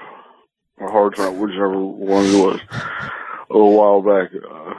or 0.77 0.91
hard 0.91 1.13
drive, 1.13 1.35
whichever 1.35 1.77
one 1.79 2.25
it 2.25 2.37
was, 2.43 2.59
a 3.49 3.53
little 3.53 3.77
while 3.77 4.01
back. 4.01 4.31
Uh, 4.33 4.73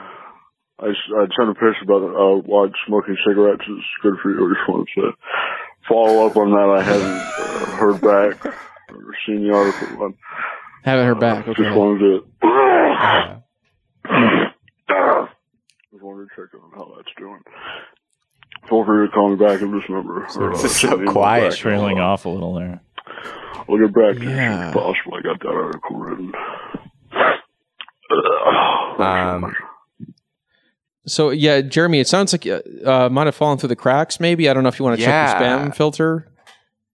I 0.79 0.89
I 0.89 1.25
sent 1.35 1.49
a 1.49 1.53
picture 1.53 1.83
about 1.83 2.03
uh, 2.03 2.41
why 2.45 2.67
smoking 2.85 3.17
cigarettes 3.27 3.63
is 3.67 3.83
good 4.03 4.13
for 4.21 4.29
you. 4.29 4.45
I 4.45 4.53
just 4.53 4.69
wanted 4.69 4.87
to 4.95 5.11
follow 5.89 6.27
up 6.27 6.37
on 6.37 6.51
that. 6.51 6.69
I 6.69 6.83
haven't 6.83 7.03
uh, 7.03 7.65
heard 7.77 8.01
back 8.01 8.45
or 8.93 9.15
seen 9.25 9.41
the 9.47 9.53
article. 9.55 9.97
But 9.97 10.11
Haven't 10.83 11.07
heard 11.07 11.19
back. 11.19 11.47
Okay. 11.47 11.63
Just 11.63 11.75
wanted 11.75 12.21
to. 14.05 14.46
Just 16.25 16.37
wanted 16.37 16.51
to 16.51 16.57
check 16.57 16.63
on 16.63 16.71
how 16.75 16.93
that's 16.95 17.09
doing. 17.17 17.41
Feel 18.69 18.85
free 18.85 19.07
to 19.07 19.11
call 19.13 19.29
me 19.29 19.35
back 19.35 19.61
at 19.61 19.71
this 19.71 19.89
number. 19.89 20.25
or, 20.37 20.51
uh, 20.51 20.51
This 20.53 20.63
is 20.65 20.71
so 20.79 20.87
send 20.89 20.91
me 20.93 20.97
an 20.97 21.01
email 21.03 21.13
quiet. 21.13 21.53
Trailing 21.55 21.99
off 21.99 22.25
a 22.25 22.29
little 22.29 22.53
there. 22.55 22.81
I'll 23.69 23.77
get 23.77 23.93
back 23.93 24.15
to 24.15 24.23
you 24.23 24.29
as 24.29 24.35
soon 24.35 24.35
Yeah. 24.35 24.67
as 24.69 24.73
possible. 24.73 25.13
I 25.17 25.21
got 25.21 25.39
that 25.41 25.49
article 25.49 25.97
written. 25.97 26.31
Um, 28.99 29.55
So 31.05 31.29
yeah, 31.29 31.61
Jeremy, 31.61 31.99
it 32.01 32.07
sounds 32.07 32.33
like 32.33 32.45
uh, 32.45 32.59
uh, 32.85 33.09
might 33.09 33.27
have 33.27 33.35
fallen 33.35 33.57
through 33.57 33.69
the 33.69 33.75
cracks. 33.77 34.19
Maybe 34.19 34.49
I 34.49 34.53
don't 34.53 34.63
know 34.63 34.69
if 34.69 34.77
you 34.79 34.83
want 34.85 34.99
to 34.99 35.05
check 35.05 35.39
your 35.39 35.47
spam 35.47 35.73
filter. 35.75 36.27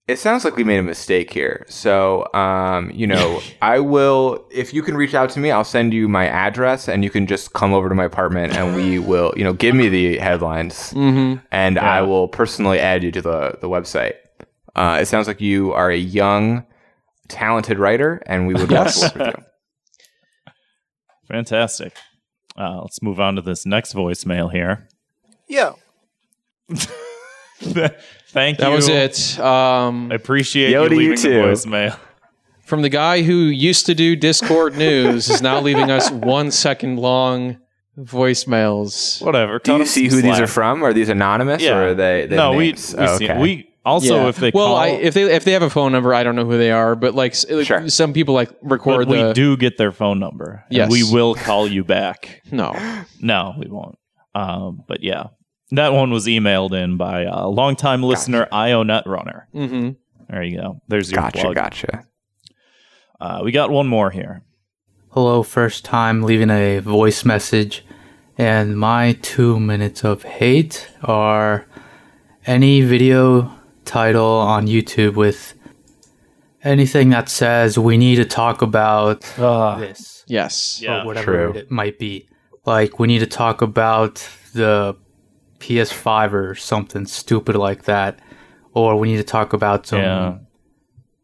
It 0.08 0.20
sounds 0.20 0.44
like 0.44 0.56
we 0.58 0.64
made 0.66 0.80
a 0.80 0.84
mistake 0.84 1.32
here. 1.32 1.66
So, 1.70 2.28
um, 2.34 2.92
you 2.92 3.08
know, 3.08 3.40
I 3.62 3.80
will, 3.80 4.46
if 4.52 4.74
you 4.74 4.82
can 4.84 4.98
reach 4.98 5.14
out 5.14 5.30
to 5.32 5.40
me, 5.40 5.50
I'll 5.52 5.64
send 5.64 5.94
you 5.94 6.08
my 6.10 6.28
address 6.28 6.90
and 6.90 7.04
you 7.04 7.10
can 7.10 7.26
just 7.28 7.54
come 7.54 7.74
over 7.74 7.88
to 7.90 7.96
my 7.96 8.04
apartment 8.06 8.54
and 8.58 8.76
we 8.76 9.00
will, 9.10 9.34
you 9.38 9.44
know, 9.44 9.54
give 9.54 9.76
me 9.76 9.88
the 9.90 10.18
headlines 10.18 10.92
Mm-hmm. 10.94 11.46
and 11.52 11.80
I 11.80 12.02
will 12.02 12.28
personally 12.28 12.80
add 12.80 13.04
you 13.04 13.12
to 13.12 13.22
the, 13.22 13.58
the 13.62 13.70
website. 13.70 14.16
Uh, 14.76 14.98
it 15.02 15.06
sounds 15.06 15.28
like 15.28 15.40
you 15.40 15.72
are 15.74 15.90
a 15.92 15.98
young, 15.98 16.66
talented 17.30 17.80
writer 17.80 18.22
and 18.26 18.48
we 18.48 18.54
would 18.56 18.70
love 18.72 18.92
to 18.94 19.00
work 19.16 19.16
with 19.16 19.28
you. 19.38 20.54
Fantastic. 21.30 21.96
Uh, 22.58 22.82
let's 22.82 23.02
move 23.02 23.20
on 23.20 23.36
to 23.36 23.42
this 23.42 23.66
next 23.66 23.94
voicemail 23.96 24.52
here. 24.52 24.88
Yo, 25.48 25.78
Thank 28.30 28.58
you. 28.60 28.66
That 28.66 28.72
was 28.72 28.88
it. 28.90 29.40
Um, 29.40 30.12
I 30.12 30.16
appreciate 30.16 30.72
Yo 30.72 30.84
you 30.84 30.90
to 30.90 30.96
you 30.96 31.00
leaving 31.02 31.16
the 31.16 31.22
too. 31.22 31.42
voicemail. 31.44 31.98
from 32.66 32.82
the 32.82 32.90
guy 32.90 33.22
who 33.22 33.36
used 33.36 33.86
to 33.88 33.96
do 33.96 34.16
Discord 34.16 34.76
news 34.78 35.30
is 35.30 35.42
now 35.42 35.60
leaving 35.62 35.92
us 35.92 36.10
one 36.12 36.50
second 36.52 36.98
long 36.98 37.58
voicemails. 37.98 39.22
Whatever. 39.24 39.60
Do 39.60 39.72
cut 39.72 39.72
you 39.74 39.78
them 39.80 39.88
see 39.88 40.10
some 40.10 40.16
who 40.18 40.22
these 40.24 40.32
slack. 40.38 40.44
are 40.44 40.48
from? 40.52 40.84
Are 40.84 40.94
these 40.94 41.10
anonymous 41.10 41.62
Yeah. 41.62 41.78
or 41.78 41.88
are 41.90 41.94
they? 41.94 42.26
they 42.26 42.36
no, 42.36 42.52
we 42.54 42.68
names? 42.70 42.96
we, 42.98 43.08
see, 43.08 43.26
okay. 43.30 43.40
we 43.40 43.70
also 43.86 44.24
Yeah. 44.24 44.28
if 44.30 44.38
they 44.38 44.52
well, 44.54 44.68
call, 44.68 44.78
I, 44.78 44.88
if 44.88 45.14
they 45.14 45.24
if 45.34 45.44
they 45.44 45.52
have 45.52 45.62
a 45.62 45.70
phone 45.70 45.92
number, 45.92 46.14
I 46.14 46.24
don't 46.24 46.36
know 46.36 46.46
who 46.46 46.58
they 46.58 46.72
are, 46.72 46.96
but 46.96 47.14
like, 47.16 47.34
s- 47.34 47.46
like, 47.50 47.68
Sure. 47.68 47.88
some 47.90 48.14
people 48.14 48.34
like 48.34 48.50
but 48.62 48.72
record 48.72 49.08
we 49.08 49.22
the 49.22 49.34
do 49.34 49.58
get 49.58 49.78
their 49.78 49.92
phone 49.92 50.20
number. 50.20 50.64
and 50.70 50.78
Yes. 50.78 50.92
we 50.92 51.04
will 51.04 51.36
call 51.36 51.68
you 51.68 51.84
back. 51.84 52.42
no. 52.52 52.74
No, 53.22 53.54
we 53.60 53.68
won't. 53.68 53.98
Um, 54.36 54.84
but 54.88 55.04
yeah, 55.04 55.26
that 55.72 55.94
one 55.94 56.12
was 56.12 56.26
emailed 56.28 56.74
in 56.74 56.98
by 56.98 57.22
a 57.24 57.48
longtime 57.48 58.04
listener, 58.04 58.48
IO 58.52 58.84
Netrunner. 58.84 59.44
hmm 59.52 59.90
There 60.30 60.44
you 60.44 60.58
go. 60.58 60.82
There's 60.88 61.12
your 61.12 61.22
Gotcha, 61.22 61.42
plug. 61.42 61.56
gotcha. 61.56 62.06
Uh, 63.20 63.42
we 63.44 63.52
got 63.52 63.70
one 63.70 63.88
more 63.88 64.12
here. 64.12 64.44
Hello, 65.12 65.44
first 65.44 65.86
time 65.86 66.24
leaving 66.24 66.50
a 66.50 66.80
voice 66.80 67.24
message. 67.24 67.86
And 68.38 68.78
my 68.78 69.18
two 69.22 69.60
minutes 69.60 70.04
of 70.04 70.24
hate 70.24 70.90
are 71.04 71.66
any 72.48 72.82
video 72.82 73.52
title 73.86 74.26
on 74.26 74.66
YouTube 74.68 75.14
with 75.14 75.54
anything 76.64 77.10
that 77.12 77.30
says 77.30 77.78
we 77.78 77.98
need 77.98 78.16
to 78.16 78.26
talk 78.26 78.62
about 78.62 79.22
this 79.80 80.24
Yes. 80.28 80.80
Yeah, 80.82 81.04
or 81.04 81.06
whatever 81.06 81.52
true. 81.52 81.60
it 81.60 81.70
might 81.70 82.00
be. 82.00 82.28
Like 82.66 82.98
we 82.98 83.08
need 83.08 83.20
to 83.20 83.28
talk 83.28 83.62
about 83.62 84.28
the 84.54 84.96
PS5 85.68 86.34
or 86.34 86.56
something 86.56 87.06
stupid 87.06 87.56
like 87.56 87.84
that. 87.84 88.20
Or 88.74 88.98
we 89.00 89.08
need 89.12 89.18
to 89.18 89.24
talk 89.24 89.54
about 89.54 89.86
some 89.88 90.00
Yeah. 90.02 90.34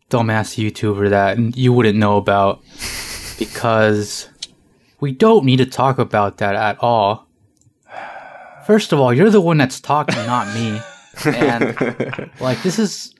dumbass 0.09 0.55
YouTuber 0.57 1.09
that 1.09 1.57
you 1.57 1.73
wouldn't 1.73 1.97
know 1.97 2.17
about 2.17 2.61
because 3.37 4.29
we 4.99 5.11
don't 5.11 5.45
need 5.45 5.57
to 5.57 5.65
talk 5.65 5.97
about 5.99 6.37
that 6.37 6.55
at 6.55 6.77
all. 6.81 7.27
First 8.65 8.93
of 8.93 8.99
all, 8.99 9.11
you're 9.13 9.29
the 9.31 9.41
one 9.41 9.57
that's 9.57 9.79
talking, 9.81 10.15
not 10.27 10.53
me. 10.53 10.79
And 11.25 12.29
like 12.39 12.61
this 12.63 12.77
is 12.79 13.13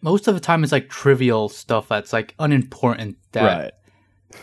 most 0.00 0.26
of 0.28 0.34
the 0.34 0.40
time 0.40 0.62
it's 0.64 0.72
like 0.72 0.88
trivial 0.88 1.48
stuff 1.48 1.88
that's 1.88 2.12
like 2.12 2.34
unimportant 2.38 3.16
that 3.32 3.44
Right. 3.64 3.72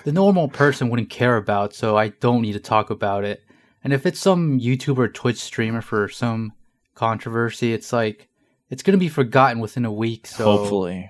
the 0.05 0.11
normal 0.13 0.47
person 0.47 0.89
wouldn't 0.89 1.09
care 1.09 1.35
about, 1.35 1.73
so 1.73 1.97
I 1.97 2.09
don't 2.09 2.41
need 2.41 2.53
to 2.53 2.59
talk 2.59 2.89
about 2.89 3.23
it. 3.25 3.43
And 3.83 3.93
if 3.93 4.05
it's 4.05 4.19
some 4.19 4.59
YouTuber 4.59 4.97
or 4.97 5.07
Twitch 5.07 5.37
streamer 5.37 5.81
for 5.81 6.09
some 6.09 6.53
controversy, 6.95 7.73
it's 7.73 7.93
like 7.93 8.27
it's 8.69 8.83
gonna 8.83 8.97
be 8.97 9.09
forgotten 9.09 9.59
within 9.59 9.85
a 9.85 9.91
week. 9.91 10.27
So 10.27 10.43
Hopefully. 10.43 11.09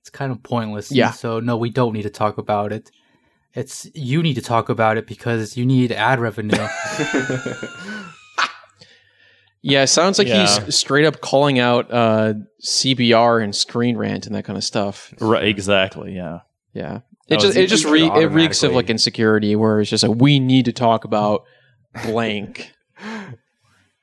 it's 0.00 0.10
kind 0.10 0.30
of 0.32 0.42
pointless. 0.42 0.92
Yeah. 0.92 1.10
So 1.12 1.40
no, 1.40 1.56
we 1.56 1.70
don't 1.70 1.92
need 1.92 2.02
to 2.02 2.10
talk 2.10 2.38
about 2.38 2.72
it. 2.72 2.90
It's 3.54 3.88
you 3.94 4.22
need 4.22 4.34
to 4.34 4.42
talk 4.42 4.68
about 4.68 4.96
it 4.96 5.06
because 5.06 5.56
you 5.56 5.64
need 5.66 5.92
ad 5.92 6.20
revenue. 6.20 6.56
Yeah, 9.62 9.82
it 9.82 9.88
sounds 9.88 10.18
like 10.18 10.26
Yeah. 10.26 10.46
he's 10.64 10.74
straight 10.74 11.04
up 11.04 11.20
calling 11.20 11.58
out 11.58 11.92
uh, 11.92 12.32
CBR 12.64 13.44
and 13.44 13.54
Screen 13.54 13.96
Rant 13.98 14.26
and 14.26 14.34
that 14.34 14.44
kind 14.46 14.56
of 14.56 14.64
stuff. 14.64 15.12
Right. 15.20 15.44
Exactly. 15.44 16.14
Yeah. 16.14 16.40
Yeah, 16.72 17.00
That 17.28 17.34
it 17.34 17.40
just 17.40 17.56
it 17.58 17.66
just 17.68 17.84
re- 17.84 18.06
it 18.10 18.30
reeks 18.30 18.62
of 18.62 18.72
like 18.72 18.88
insecurity, 18.88 19.56
where 19.56 19.80
it's 19.80 19.90
just 19.90 20.02
like 20.06 20.16
we 20.18 20.38
need 20.38 20.64
to 20.66 20.72
talk 20.72 21.04
about 21.04 21.42
blank. 22.04 22.72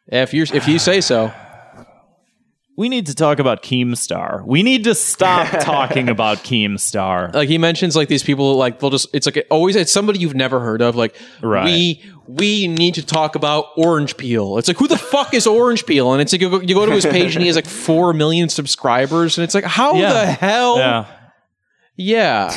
if 0.07 0.33
you 0.33 0.45
if 0.53 0.67
you 0.67 0.79
say 0.79 1.01
so, 1.01 1.31
We 2.77 2.89
need 2.89 3.07
to 3.07 3.15
talk 3.15 3.39
about 3.39 3.63
Keemstar. 3.63 4.45
We 4.45 4.61
need 4.61 4.83
to 4.83 4.93
stop 4.95 5.47
talking 5.61 6.09
about 6.09 6.39
Keemstar. 6.39 7.33
like 7.33 7.49
he 7.49 7.57
mentions 7.57 7.95
like 7.95 8.07
these 8.07 8.23
people 8.23 8.55
like 8.55 8.79
they'll 8.79 8.89
just 8.91 9.07
it's 9.13 9.25
like 9.25 9.45
always 9.49 9.75
it's 9.75 9.91
somebody 9.91 10.19
you've 10.19 10.35
never 10.35 10.59
heard 10.59 10.81
of 10.81 10.95
like 10.95 11.15
Right. 11.41 11.65
we 11.65 12.03
we 12.27 12.67
need 12.67 12.95
to 12.95 13.05
talk 13.05 13.35
about 13.35 13.65
orange 13.77 14.17
peel 14.17 14.57
it's 14.57 14.67
like 14.67 14.77
who 14.77 14.87
the 14.87 14.97
fuck 14.97 15.33
is 15.33 15.47
orange 15.47 15.85
peel 15.85 16.11
and 16.13 16.21
it's 16.21 16.33
like 16.33 16.41
you 16.41 16.49
go, 16.49 16.59
you 16.61 16.75
go 16.75 16.85
to 16.85 16.91
his 16.91 17.05
page 17.05 17.35
and 17.35 17.41
he 17.41 17.47
has 17.47 17.55
like 17.55 17.65
4 17.65 18.13
million 18.13 18.49
subscribers 18.49 19.37
and 19.37 19.43
it's 19.45 19.55
like 19.55 19.63
how 19.63 19.95
Yeah. 19.95 20.11
the 20.13 20.25
hell 20.25 20.77
Yeah. 20.77 21.05
yeah 21.95 22.53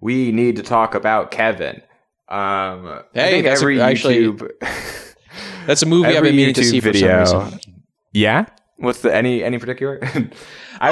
we 0.00 0.30
need 0.32 0.54
to 0.56 0.62
talk 0.62 0.94
about 0.94 1.30
Kevin. 1.32 1.82
Um, 2.30 3.02
Hey, 3.14 3.30
think 3.30 3.44
that's 3.46 3.60
a- 3.60 3.64
every 3.64 3.80
actually- 3.80 4.16
YouTube, 4.26 4.50
that's 5.66 5.82
a 5.82 5.86
movie 5.86 6.08
i've 6.08 6.16
every 6.16 6.28
been 6.30 6.36
meaning 6.36 6.54
to 6.54 6.60
YouTube 6.60 6.64
see 6.70 6.80
for 6.80 6.92
video. 6.92 7.24
some 7.24 7.44
reason 7.44 7.60
Yeah, 8.12 8.46
what's 8.76 9.00
the 9.02 9.14
any 9.14 9.42
any 9.42 9.58
particular? 9.58 9.98
I've 10.04 10.14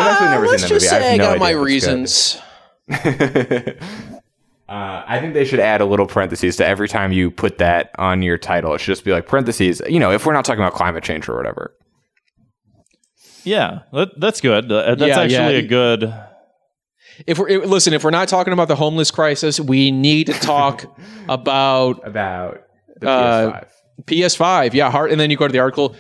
Uh, 0.03 0.09
actually 0.11 0.29
never 0.29 0.47
let's 0.47 0.63
seen 0.63 0.69
that 0.69 0.75
movie. 0.75 0.81
just 0.85 0.93
I 0.93 0.95
have 0.97 1.03
say 1.03 1.15
I 1.15 1.17
no 1.17 1.25
got 1.25 1.31
idea 1.31 1.41
my 1.41 1.51
reasons 1.51 2.39
uh, 4.69 5.05
I 5.07 5.19
think 5.21 5.35
they 5.35 5.45
should 5.45 5.61
add 5.61 5.81
a 5.81 5.85
little 5.85 6.07
parentheses 6.07 6.57
to 6.57 6.67
every 6.67 6.89
time 6.89 7.13
you 7.13 7.31
put 7.31 7.59
that 7.59 7.91
on 7.99 8.23
your 8.23 8.39
title. 8.39 8.75
It 8.75 8.79
should 8.81 8.93
just 8.93 9.05
be 9.05 9.13
like 9.13 9.27
parentheses. 9.27 9.81
You 9.89 10.01
know, 10.01 10.11
if 10.13 10.27
we're 10.27 10.33
not 10.33 10.45
talking 10.45 10.61
about 10.61 10.75
climate 10.75 11.05
change 11.05 11.29
or 11.29 11.37
whatever. 11.37 11.75
Yeah. 13.45 13.81
That, 13.93 14.19
that's 14.21 14.41
good. 14.41 14.71
Uh, 14.73 14.95
That's 14.97 15.09
Yeah, 15.09 15.21
actually 15.21 15.35
yeah. 15.37 15.49
a 15.49 15.63
good. 15.63 16.15
If 17.27 17.39
we're 17.39 17.49
if- 17.49 17.65
listen 17.67 17.93
if 17.95 18.03
we're 18.05 18.11
not 18.11 18.29
talking 18.29 18.53
about 18.53 18.69
the 18.69 18.77
homeless 18.77 19.11
crisis 19.11 19.59
we 19.61 19.91
need 19.91 20.27
to 20.27 20.33
talk 20.35 20.85
about 21.29 22.07
About 22.07 22.63
the 23.01 23.09
Uh, 23.09 23.61
PS5. 23.61 23.67
PS5, 24.05 24.75
yeah, 24.75 24.91
hard. 24.91 25.11
And 25.11 25.19
then 25.21 25.31
you 25.31 25.37
go 25.37 25.47
to 25.47 25.53
the 25.53 25.59
article. 25.59 25.95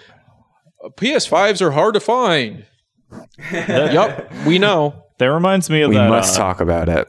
PS5s 0.98 1.60
are 1.62 1.70
hard 1.70 1.94
to 1.94 2.00
find. 2.00 2.66
yep, 3.52 4.32
we 4.46 4.58
know. 4.58 5.02
That 5.18 5.26
reminds 5.32 5.70
me 5.70 5.82
of 5.82 5.90
we 5.90 5.96
that. 5.96 6.08
must 6.10 6.34
uh, 6.34 6.38
talk 6.38 6.60
about 6.60 6.88
it. 6.88 7.08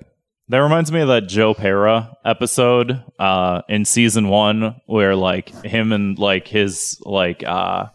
That 0.49 0.59
reminds 0.59 0.91
me 0.91 1.01
of 1.01 1.09
that 1.09 1.27
Joe 1.27 1.53
Pera 1.53 2.15
episode 2.23 3.03
uh, 3.19 3.63
in 3.67 3.84
season 3.84 4.29
one 4.29 4.79
where 4.85 5.15
like 5.15 5.49
him 5.65 5.91
and 5.91 6.17
like 6.17 6.47
his 6.47 6.97
like 7.03 7.43
uh 7.45 7.88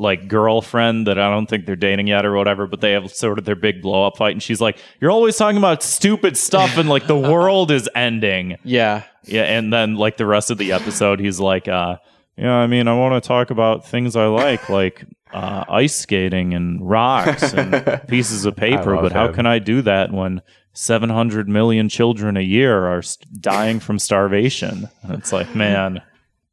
like 0.00 0.26
girlfriend 0.28 1.06
that 1.06 1.18
I 1.18 1.30
don't 1.30 1.46
think 1.46 1.66
they're 1.66 1.76
dating 1.76 2.06
yet 2.06 2.24
or 2.24 2.34
whatever, 2.34 2.66
but 2.66 2.80
they 2.80 2.92
have 2.92 3.12
sort 3.12 3.38
of 3.38 3.44
their 3.44 3.54
big 3.54 3.82
blow 3.82 4.06
up 4.06 4.16
fight 4.16 4.32
and 4.32 4.42
she's 4.42 4.60
like, 4.60 4.78
You're 5.00 5.10
always 5.10 5.36
talking 5.36 5.58
about 5.58 5.82
stupid 5.82 6.36
stuff 6.36 6.76
and 6.76 6.88
like 6.88 7.06
the 7.06 7.18
world 7.30 7.70
is 7.70 7.88
ending. 7.94 8.56
Yeah, 8.64 9.04
Yeah, 9.24 9.42
and 9.42 9.72
then 9.72 9.96
like 9.96 10.16
the 10.16 10.26
rest 10.26 10.50
of 10.50 10.58
the 10.58 10.72
episode 10.72 11.20
he's 11.20 11.38
like, 11.38 11.68
uh 11.68 11.98
yeah, 12.36 12.54
I 12.54 12.66
mean, 12.66 12.88
I 12.88 12.94
want 12.94 13.22
to 13.22 13.26
talk 13.26 13.50
about 13.50 13.86
things 13.86 14.16
I 14.16 14.24
like, 14.24 14.70
like 14.70 15.04
uh, 15.30 15.64
ice 15.68 15.94
skating 15.94 16.54
and 16.54 16.80
rocks 16.80 17.52
and 17.52 18.00
pieces 18.08 18.46
of 18.46 18.56
paper. 18.56 18.96
But 18.96 19.12
how 19.12 19.30
can 19.30 19.44
I 19.44 19.58
do 19.58 19.82
that 19.82 20.10
when 20.10 20.40
700 20.72 21.50
million 21.50 21.90
children 21.90 22.38
a 22.38 22.42
year 22.42 22.86
are 22.86 23.02
dying 23.40 23.78
from 23.78 23.98
starvation? 23.98 24.88
And 25.02 25.12
it's 25.18 25.34
like, 25.34 25.54
man, 25.54 26.00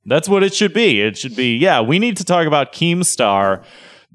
that's 0.07 0.27
what 0.27 0.43
it 0.43 0.53
should 0.55 0.73
be. 0.73 1.01
It 1.01 1.17
should 1.17 1.35
be, 1.35 1.57
yeah, 1.57 1.81
we 1.81 1.99
need 1.99 2.17
to 2.17 2.23
talk 2.23 2.47
about 2.47 2.73
Keemstar 2.73 3.63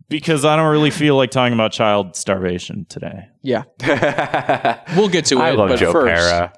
because 0.09 0.45
I 0.45 0.57
don't 0.57 0.71
really 0.73 0.91
feel 0.91 1.17
like 1.17 1.31
talking 1.31 1.55
about 1.55 1.73
child 1.73 2.17
starvation 2.17 2.87
today. 2.89 3.29
yeah. 3.43 3.63
We'll 4.97 5.09
get 5.09 5.27
to 5.27 5.37
it. 5.37 5.41
I 5.41 5.51
love 5.53 5.69
but 5.69 5.79
Joe 5.79 5.93
first, 5.93 6.07
Pera. 6.29 6.53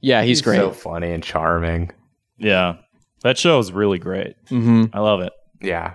Yeah, 0.00 0.22
he's, 0.22 0.42
great. 0.42 0.56
So 0.58 0.70
funny 0.72 1.12
and 1.12 1.22
charming. 1.22 1.90
Yeah, 2.38 2.76
that 3.22 3.36
show 3.38 3.58
is 3.58 3.72
really 3.72 3.98
great. 3.98 4.34
hmm 4.48 4.84
I 4.92 5.00
love 5.00 5.20
it. 5.20 5.32
Yeah. 5.60 5.94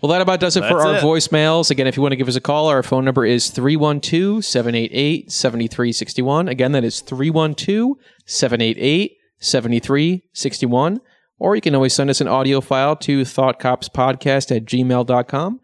Well, 0.00 0.12
that 0.12 0.20
about 0.20 0.38
does 0.38 0.56
it 0.56 0.64
for 0.64 0.80
our 0.80 0.96
it. 0.96 1.02
voicemails. 1.02 1.70
Again, 1.72 1.88
if 1.88 1.96
you 1.96 2.02
want 2.02 2.12
to 2.12 2.16
give 2.16 2.28
us 2.28 2.36
a 2.36 2.40
call, 2.40 2.68
our 2.68 2.84
phone 2.84 3.04
number 3.04 3.24
is 3.24 3.50
312 3.50 4.44
788 4.44 5.32
7361. 5.32 6.48
Again, 6.48 6.72
that 6.72 6.84
is 6.84 7.00
312 7.00 7.96
788 8.24 9.17
7361. 9.40 11.00
Or 11.40 11.54
you 11.54 11.60
can 11.60 11.74
always 11.76 11.94
send 11.94 12.10
us 12.10 12.20
an 12.20 12.26
audio 12.26 12.60
file 12.60 12.96
to 12.96 13.20
thoughtcopspodcast 13.22 14.56
at 14.56 14.64
gmail.com. 14.64 15.60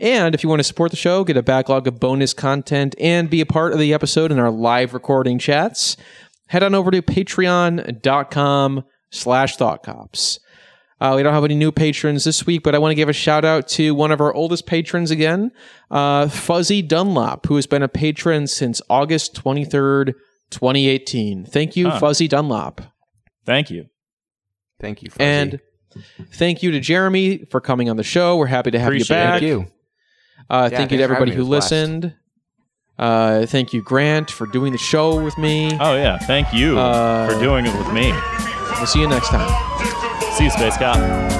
And 0.00 0.34
if 0.34 0.42
you 0.42 0.48
want 0.48 0.60
to 0.60 0.64
support 0.64 0.90
the 0.90 0.96
show, 0.96 1.22
get 1.22 1.36
a 1.36 1.42
backlog 1.42 1.86
of 1.86 2.00
bonus 2.00 2.32
content, 2.32 2.94
and 2.98 3.28
be 3.28 3.42
a 3.42 3.46
part 3.46 3.74
of 3.74 3.78
the 3.78 3.92
episode 3.92 4.32
in 4.32 4.38
our 4.38 4.50
live 4.50 4.94
recording 4.94 5.38
chats, 5.38 5.98
head 6.46 6.62
on 6.62 6.74
over 6.74 6.90
to 6.90 7.02
patreon.com 7.02 8.84
slash 9.10 9.56
thoughtcops. 9.58 10.38
Uh, 11.00 11.12
we 11.14 11.22
don't 11.22 11.34
have 11.34 11.44
any 11.44 11.54
new 11.54 11.70
patrons 11.70 12.24
this 12.24 12.44
week, 12.46 12.62
but 12.64 12.74
I 12.74 12.78
want 12.78 12.90
to 12.92 12.96
give 12.96 13.08
a 13.10 13.12
shout 13.12 13.44
out 13.44 13.68
to 13.68 13.94
one 13.94 14.10
of 14.10 14.20
our 14.22 14.32
oldest 14.34 14.66
patrons 14.66 15.10
again, 15.10 15.52
uh, 15.90 16.28
Fuzzy 16.28 16.82
Dunlop, 16.82 17.46
who 17.46 17.54
has 17.56 17.66
been 17.66 17.82
a 17.84 17.88
patron 17.88 18.46
since 18.48 18.82
August 18.90 19.34
23rd, 19.34 20.14
2018. 20.50 21.44
Thank 21.44 21.76
you, 21.76 21.90
Huh. 21.90 22.00
Fuzzy 22.00 22.26
Dunlop. 22.26 22.80
Thank 23.48 23.70
you. 23.70 23.88
Thank 24.78 25.02
you. 25.02 25.08
Fuzzy. 25.10 25.24
And 25.24 25.60
thank 26.34 26.62
you 26.62 26.70
to 26.72 26.80
Jeremy 26.80 27.46
for 27.50 27.62
coming 27.62 27.88
on 27.88 27.96
the 27.96 28.02
show. 28.04 28.36
We're 28.36 28.44
happy 28.46 28.70
to 28.72 28.78
have 28.78 28.88
Appreciate 28.88 29.16
you 29.16 29.22
back. 29.24 29.30
thank 29.40 29.42
you. 29.42 29.66
Uh, 30.50 30.68
Yeah, 30.70 30.76
thank 30.78 30.92
you 30.92 30.98
to 30.98 31.02
everybody 31.02 31.30
who 31.32 31.38
me. 31.44 31.46
It 31.46 31.48
was 31.48 31.48
a 31.48 31.50
blast. 31.60 31.72
listened. 31.72 32.14
Uh, 32.98 33.46
thank 33.46 33.72
you, 33.72 33.80
Grant, 33.82 34.30
for 34.30 34.46
doing 34.48 34.72
the 34.72 34.78
show 34.78 35.22
with 35.22 35.38
me. 35.38 35.70
Oh 35.80 35.96
yeah, 35.96 36.18
thank 36.18 36.52
you 36.52 36.78
Uh, 36.78 37.26
for 37.28 37.40
doing 37.40 37.64
it 37.64 37.74
with 37.78 37.90
me. 37.92 38.12
We'll 38.76 38.86
see 38.86 39.00
you 39.00 39.08
next 39.08 39.28
time. 39.28 39.48
See 40.34 40.44
you, 40.44 40.50
Space 40.50 40.76
Cop. 40.76 41.37